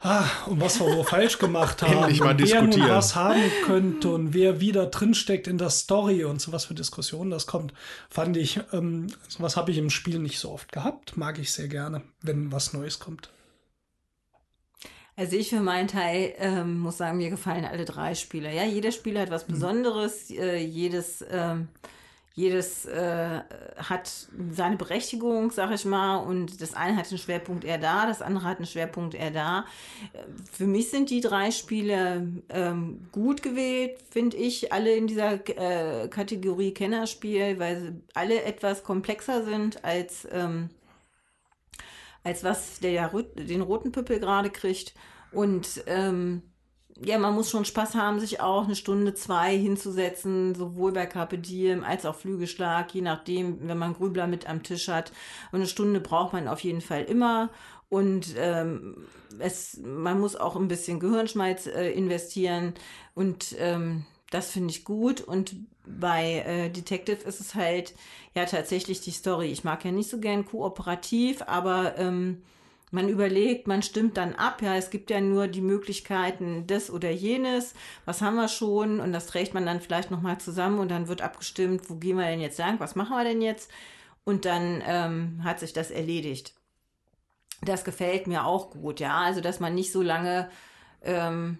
ah, 0.00 0.26
und 0.46 0.60
was 0.60 0.78
wir 0.80 0.92
so 0.92 1.02
falsch 1.02 1.38
gemacht 1.38 1.80
haben. 1.82 1.94
Endlich 1.94 2.20
mal 2.20 2.32
und 2.32 2.40
diskutieren. 2.40 2.72
Wer 2.72 2.78
nun 2.78 2.90
was 2.90 3.14
haben 3.14 3.42
könnte 3.64 4.10
und 4.10 4.34
wer 4.34 4.60
wieder 4.60 4.84
drinsteckt 4.84 5.46
in 5.46 5.56
der 5.56 5.70
Story 5.70 6.24
und 6.24 6.42
so 6.42 6.52
was 6.52 6.66
für 6.66 6.74
Diskussionen 6.74 7.30
das 7.30 7.46
kommt, 7.46 7.72
fand 8.10 8.36
ich, 8.36 8.60
ähm, 8.74 9.06
was 9.38 9.56
habe 9.56 9.70
ich 9.70 9.78
im 9.78 9.88
Spiel 9.88 10.18
nicht 10.18 10.38
so 10.38 10.50
oft 10.50 10.72
gehabt. 10.72 11.16
Mag 11.16 11.38
ich 11.38 11.52
sehr 11.52 11.68
gerne, 11.68 12.02
wenn 12.20 12.52
was 12.52 12.74
Neues 12.74 12.98
kommt. 12.98 13.30
Also 15.18 15.34
ich 15.34 15.50
für 15.50 15.60
meinen 15.60 15.88
Teil 15.88 16.32
ähm, 16.38 16.78
muss 16.78 16.98
sagen, 16.98 17.18
mir 17.18 17.28
gefallen 17.28 17.64
alle 17.64 17.84
drei 17.84 18.14
Spiele. 18.14 18.54
Ja, 18.54 18.64
jeder 18.64 18.92
Spieler 18.92 19.22
hat 19.22 19.32
was 19.32 19.48
mhm. 19.48 19.52
Besonderes, 19.54 20.30
äh, 20.30 20.58
jedes 20.58 21.24
ähm, 21.28 21.66
jedes 22.38 22.86
äh, 22.86 23.40
hat 23.76 24.28
seine 24.52 24.76
Berechtigung, 24.76 25.50
sag 25.50 25.72
ich 25.74 25.84
mal, 25.84 26.18
und 26.18 26.62
das 26.62 26.72
eine 26.72 26.96
hat 26.96 27.08
einen 27.08 27.18
Schwerpunkt 27.18 27.64
eher 27.64 27.78
da, 27.78 28.06
das 28.06 28.22
andere 28.22 28.44
hat 28.44 28.58
einen 28.58 28.66
Schwerpunkt 28.66 29.14
eher 29.16 29.32
da. 29.32 29.64
Für 30.52 30.68
mich 30.68 30.88
sind 30.88 31.10
die 31.10 31.20
drei 31.20 31.50
Spiele 31.50 32.28
ähm, 32.48 33.08
gut 33.10 33.42
gewählt, 33.42 33.98
finde 34.08 34.36
ich, 34.36 34.72
alle 34.72 34.94
in 34.94 35.08
dieser 35.08 35.32
äh, 35.48 36.06
Kategorie 36.06 36.72
Kennerspiel, 36.72 37.58
weil 37.58 37.80
sie 37.80 37.92
alle 38.14 38.44
etwas 38.44 38.84
komplexer 38.84 39.44
sind 39.44 39.84
als, 39.84 40.28
ähm, 40.30 40.70
als 42.28 42.44
was 42.44 42.80
der 42.80 43.08
den 43.08 43.62
roten 43.62 43.90
Püppel 43.90 44.20
gerade 44.20 44.50
kriegt. 44.50 44.94
Und 45.32 45.82
ähm, 45.86 46.42
ja, 47.00 47.18
man 47.18 47.34
muss 47.34 47.50
schon 47.50 47.64
Spaß 47.64 47.94
haben, 47.94 48.20
sich 48.20 48.40
auch 48.40 48.64
eine 48.64 48.74
Stunde, 48.74 49.14
zwei 49.14 49.56
hinzusetzen, 49.56 50.54
sowohl 50.54 50.92
bei 50.92 51.06
Carpe 51.06 51.38
Diem 51.38 51.84
als 51.84 52.04
auch 52.04 52.14
Flügelschlag, 52.14 52.92
je 52.92 53.02
nachdem, 53.02 53.68
wenn 53.68 53.78
man 53.78 53.94
Grübler 53.94 54.26
mit 54.26 54.48
am 54.48 54.62
Tisch 54.62 54.88
hat. 54.88 55.12
Und 55.52 55.60
eine 55.60 55.68
Stunde 55.68 56.00
braucht 56.00 56.32
man 56.32 56.48
auf 56.48 56.60
jeden 56.60 56.80
Fall 56.80 57.04
immer. 57.04 57.50
Und 57.88 58.34
ähm, 58.36 59.06
es, 59.38 59.78
man 59.82 60.20
muss 60.20 60.36
auch 60.36 60.56
ein 60.56 60.68
bisschen 60.68 61.00
Gehirnschmalz 61.00 61.66
äh, 61.66 61.90
investieren. 61.92 62.74
Und 63.14 63.54
ähm, 63.58 64.04
das 64.30 64.50
finde 64.50 64.70
ich 64.70 64.84
gut. 64.84 65.20
Und 65.20 65.56
bei 65.86 66.44
äh, 66.46 66.70
Detective 66.70 67.26
ist 67.26 67.40
es 67.40 67.54
halt 67.54 67.94
ja 68.34 68.44
tatsächlich 68.44 69.00
die 69.00 69.10
Story. 69.10 69.46
Ich 69.46 69.64
mag 69.64 69.84
ja 69.84 69.90
nicht 69.90 70.10
so 70.10 70.18
gern 70.18 70.44
kooperativ, 70.44 71.42
aber 71.42 71.96
ähm, 71.98 72.42
man 72.90 73.08
überlegt, 73.08 73.66
man 73.66 73.82
stimmt 73.82 74.16
dann 74.16 74.34
ab, 74.34 74.62
ja, 74.62 74.74
es 74.74 74.90
gibt 74.90 75.10
ja 75.10 75.20
nur 75.20 75.46
die 75.46 75.60
Möglichkeiten 75.60 76.66
das 76.66 76.90
oder 76.90 77.10
jenes, 77.10 77.74
was 78.06 78.22
haben 78.22 78.36
wir 78.36 78.48
schon 78.48 79.00
und 79.00 79.12
das 79.12 79.26
trägt 79.26 79.52
man 79.52 79.66
dann 79.66 79.80
vielleicht 79.80 80.10
nochmal 80.10 80.38
zusammen 80.38 80.78
und 80.78 80.90
dann 80.90 81.08
wird 81.08 81.20
abgestimmt, 81.20 81.90
wo 81.90 81.96
gehen 81.96 82.16
wir 82.16 82.24
denn 82.24 82.40
jetzt 82.40 82.58
lang, 82.58 82.80
was 82.80 82.96
machen 82.96 83.16
wir 83.16 83.24
denn 83.24 83.42
jetzt 83.42 83.70
und 84.24 84.44
dann 84.46 84.82
ähm, 84.86 85.40
hat 85.44 85.60
sich 85.60 85.72
das 85.72 85.90
erledigt. 85.90 86.54
Das 87.62 87.84
gefällt 87.84 88.26
mir 88.26 88.46
auch 88.46 88.70
gut, 88.70 89.00
ja, 89.00 89.18
also 89.18 89.40
dass 89.40 89.60
man 89.60 89.74
nicht 89.74 89.92
so 89.92 90.00
lange, 90.00 90.48
ähm, 91.02 91.58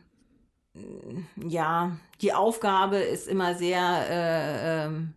ja, 1.36 1.96
die 2.20 2.32
Aufgabe 2.32 2.98
ist 2.98 3.28
immer 3.28 3.54
sehr, 3.54 4.06
äh, 4.10 4.86
ähm, 4.86 5.14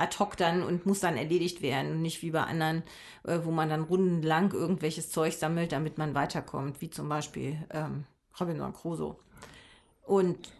ad 0.00 0.18
hoc 0.18 0.36
dann 0.36 0.62
und 0.62 0.86
muss 0.86 1.00
dann 1.00 1.16
erledigt 1.16 1.62
werden 1.62 2.02
nicht 2.02 2.22
wie 2.22 2.30
bei 2.30 2.42
anderen, 2.42 2.82
äh, 3.24 3.40
wo 3.44 3.50
man 3.50 3.68
dann 3.68 3.82
rundenlang 3.82 4.52
irgendwelches 4.52 5.10
Zeug 5.10 5.34
sammelt, 5.34 5.72
damit 5.72 5.98
man 5.98 6.14
weiterkommt, 6.14 6.80
wie 6.80 6.90
zum 6.90 7.08
Beispiel 7.08 7.58
ähm, 7.70 8.04
Robinson 8.40 8.72
Crusoe. 8.72 9.16
Und 10.02 10.50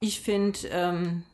ich 0.00 0.20
finde, 0.20 0.58
ähm, 0.70 1.24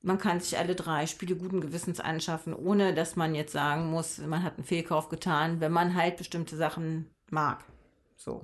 man 0.00 0.18
kann 0.18 0.40
sich 0.40 0.58
alle 0.58 0.74
drei 0.74 1.06
Spiele 1.06 1.36
guten 1.36 1.60
Gewissens 1.60 2.00
anschaffen, 2.00 2.54
ohne 2.54 2.94
dass 2.94 3.14
man 3.14 3.34
jetzt 3.34 3.52
sagen 3.52 3.90
muss, 3.90 4.18
man 4.18 4.42
hat 4.42 4.56
einen 4.56 4.64
Fehlkauf 4.64 5.08
getan, 5.08 5.60
wenn 5.60 5.72
man 5.72 5.94
halt 5.94 6.16
bestimmte 6.16 6.56
Sachen 6.56 7.10
mag. 7.30 7.64
So. 8.16 8.42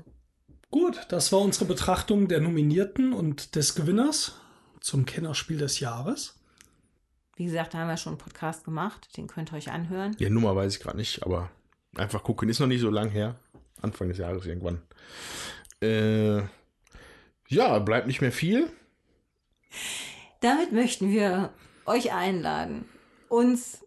Gut, 0.71 1.07
das 1.09 1.33
war 1.33 1.41
unsere 1.41 1.65
Betrachtung 1.65 2.29
der 2.29 2.41
Nominierten 2.41 3.13
und 3.15 3.57
des 3.57 3.75
Gewinners 3.75 4.39
zum 4.81 5.07
Kennerspiel 5.07 5.59
des 5.59 5.81
Jahres. 5.81 6.39
Wie 7.37 7.47
gesagt, 7.47 7.73
da 7.73 7.79
haben 7.79 7.89
wir 7.89 7.97
schon 7.97 8.15
einen 8.15 8.19
Podcast 8.19 8.65
gemacht, 8.65 9.17
den 9.17 9.29
könnt 9.29 9.53
ihr 9.53 9.57
euch 9.57 9.71
anhören. 9.71 10.15
Ja, 10.19 10.29
Nummer 10.29 10.55
weiß 10.55 10.75
ich 10.75 10.81
gerade 10.81 10.99
nicht, 10.99 11.25
aber 11.25 11.51
einfach 11.97 12.23
gucken, 12.23 12.49
ist 12.49 12.61
noch 12.61 12.67
nicht 12.67 12.81
so 12.81 12.91
lang 12.91 13.09
her. 13.11 13.37
Anfang 13.81 14.09
des 14.09 14.19
Jahres 14.19 14.45
irgendwann. 14.45 14.83
Äh, 15.81 16.43
ja, 17.49 17.79
bleibt 17.79 18.07
nicht 18.07 18.21
mehr 18.21 18.33
viel. 18.33 18.69
Damit 20.41 20.73
möchten 20.73 21.11
wir 21.11 21.53
euch 21.87 22.13
einladen, 22.13 22.85
uns 23.29 23.85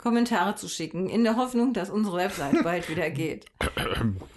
Kommentare 0.00 0.54
zu 0.54 0.68
schicken, 0.68 1.08
in 1.10 1.24
der 1.24 1.36
Hoffnung, 1.36 1.74
dass 1.74 1.90
unsere 1.90 2.16
Website 2.16 2.62
bald 2.64 2.88
wieder 2.88 3.10
geht. 3.10 3.46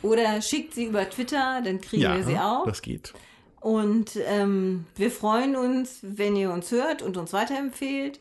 Oder 0.02 0.42
schickt 0.42 0.74
sie 0.74 0.86
über 0.86 1.10
Twitter, 1.10 1.62
dann 1.64 1.80
kriegen 1.80 2.04
ja, 2.04 2.18
wir 2.18 2.24
sie 2.26 2.38
auch. 2.38 2.66
Das 2.66 2.82
geht. 2.82 3.14
Und 3.62 4.18
ähm, 4.28 4.86
wir 4.96 5.10
freuen 5.10 5.56
uns, 5.56 6.00
wenn 6.02 6.36
ihr 6.36 6.52
uns 6.52 6.70
hört 6.72 7.02
und 7.02 7.16
uns 7.16 7.32
weiterempfehlt 7.32 8.20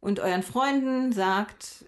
und 0.00 0.18
euren 0.18 0.42
Freunden 0.42 1.12
sagt, 1.12 1.84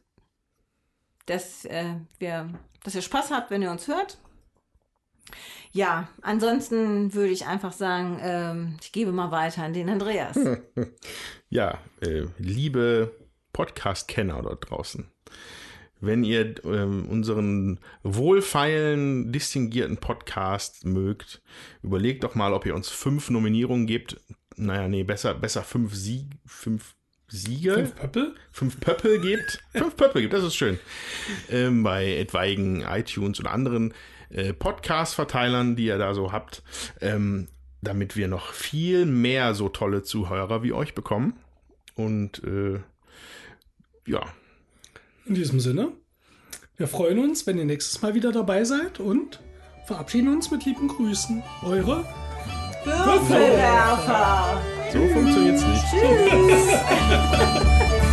dass, 1.24 1.65
äh, 1.65 1.94
wir, 2.19 2.51
dass 2.82 2.94
ihr 2.94 3.01
Spaß 3.01 3.31
habt, 3.31 3.51
wenn 3.51 3.62
ihr 3.62 3.70
uns 3.70 3.89
hört. 3.89 4.19
Ja, 5.73 6.09
ansonsten 6.20 7.15
würde 7.15 7.32
ich 7.32 7.47
einfach 7.47 7.73
sagen, 7.73 8.19
ähm, 8.20 8.77
ich 8.82 8.93
gebe 8.93 9.12
mal 9.12 9.31
weiter 9.31 9.62
an 9.62 9.73
den 9.73 9.89
Andreas. 9.89 10.39
ja, 11.48 11.78
äh, 12.02 12.27
liebe 12.39 13.24
Podcast-Kenner 13.55 14.43
dort 14.43 14.69
draußen, 14.69 15.07
wenn 16.01 16.23
ihr 16.23 16.63
ähm, 16.65 17.07
unseren 17.09 17.81
wohlfeilen, 18.03 19.33
distinguierten 19.33 19.97
Podcast 19.97 20.85
mögt, 20.85 21.41
überlegt 21.83 22.25
doch 22.25 22.35
mal, 22.35 22.53
ob 22.53 22.67
ihr 22.67 22.75
uns 22.75 22.91
fünf 22.91 23.31
Nominierungen 23.31 23.87
gebt. 23.87 24.21
Naja, 24.57 24.87
nee, 24.89 25.05
besser, 25.05 25.33
besser 25.33 25.63
fünf 25.63 25.95
Sieg, 25.95 26.27
fünf 26.45 26.95
Siege. 27.29 27.75
Fünf 27.75 27.95
Pöppel? 27.97 28.35
Fünf 28.53 28.81
Pöppel 28.81 29.21
gibt. 29.21 29.61
Fünf 29.73 29.97
Pöppel 29.97 30.23
gibt, 30.23 30.35
das 30.35 30.45
ist 30.45 30.57
schön. 30.57 30.79
Ähm, 31.51 31.83
bei 31.83 32.17
etwaigen 32.17 32.83
iTunes 32.83 33.41
und 33.41 33.47
anderen 33.47 33.95
äh, 34.29 34.53
Podcast-Verteilern, 34.53 35.75
die 35.75 35.87
ihr 35.87 35.99
da 35.99 36.13
so 36.13 36.33
habt, 36.33 36.63
ähm, 37.01 37.49
damit 37.81 38.17
wir 38.17 38.29
noch 38.29 38.53
viel 38.53 39.07
mehr 39.07 39.55
so 39.55 39.69
tolle 39.69 40.03
Zuhörer 40.03 40.63
wie 40.63 40.73
euch 40.73 40.95
bekommen. 40.95 41.39
Und 41.95 42.43
äh, 42.45 42.81
ja. 44.07 44.21
In 45.27 45.35
diesem 45.35 45.61
Sinne, 45.61 45.93
wir 46.77 46.89
freuen 46.89 47.19
uns, 47.19 47.47
wenn 47.47 47.59
ihr 47.59 47.65
nächstes 47.65 48.03
Mal 48.03 48.15
wieder 48.15 48.33
dabei 48.33 48.65
seid 48.65 49.01
und 49.01 49.41
verabschieden 49.87 50.29
uns 50.29 50.51
mit 50.51 50.65
lieben 50.65 50.89
Grüßen. 50.89 51.43
Eure 51.63 52.05
Würfelwerfer! 52.85 54.61
So 54.93 55.09
funktioniert 55.09 55.57
es 55.57 55.67
nicht. 55.67 55.85
Tschüss. 55.91 56.79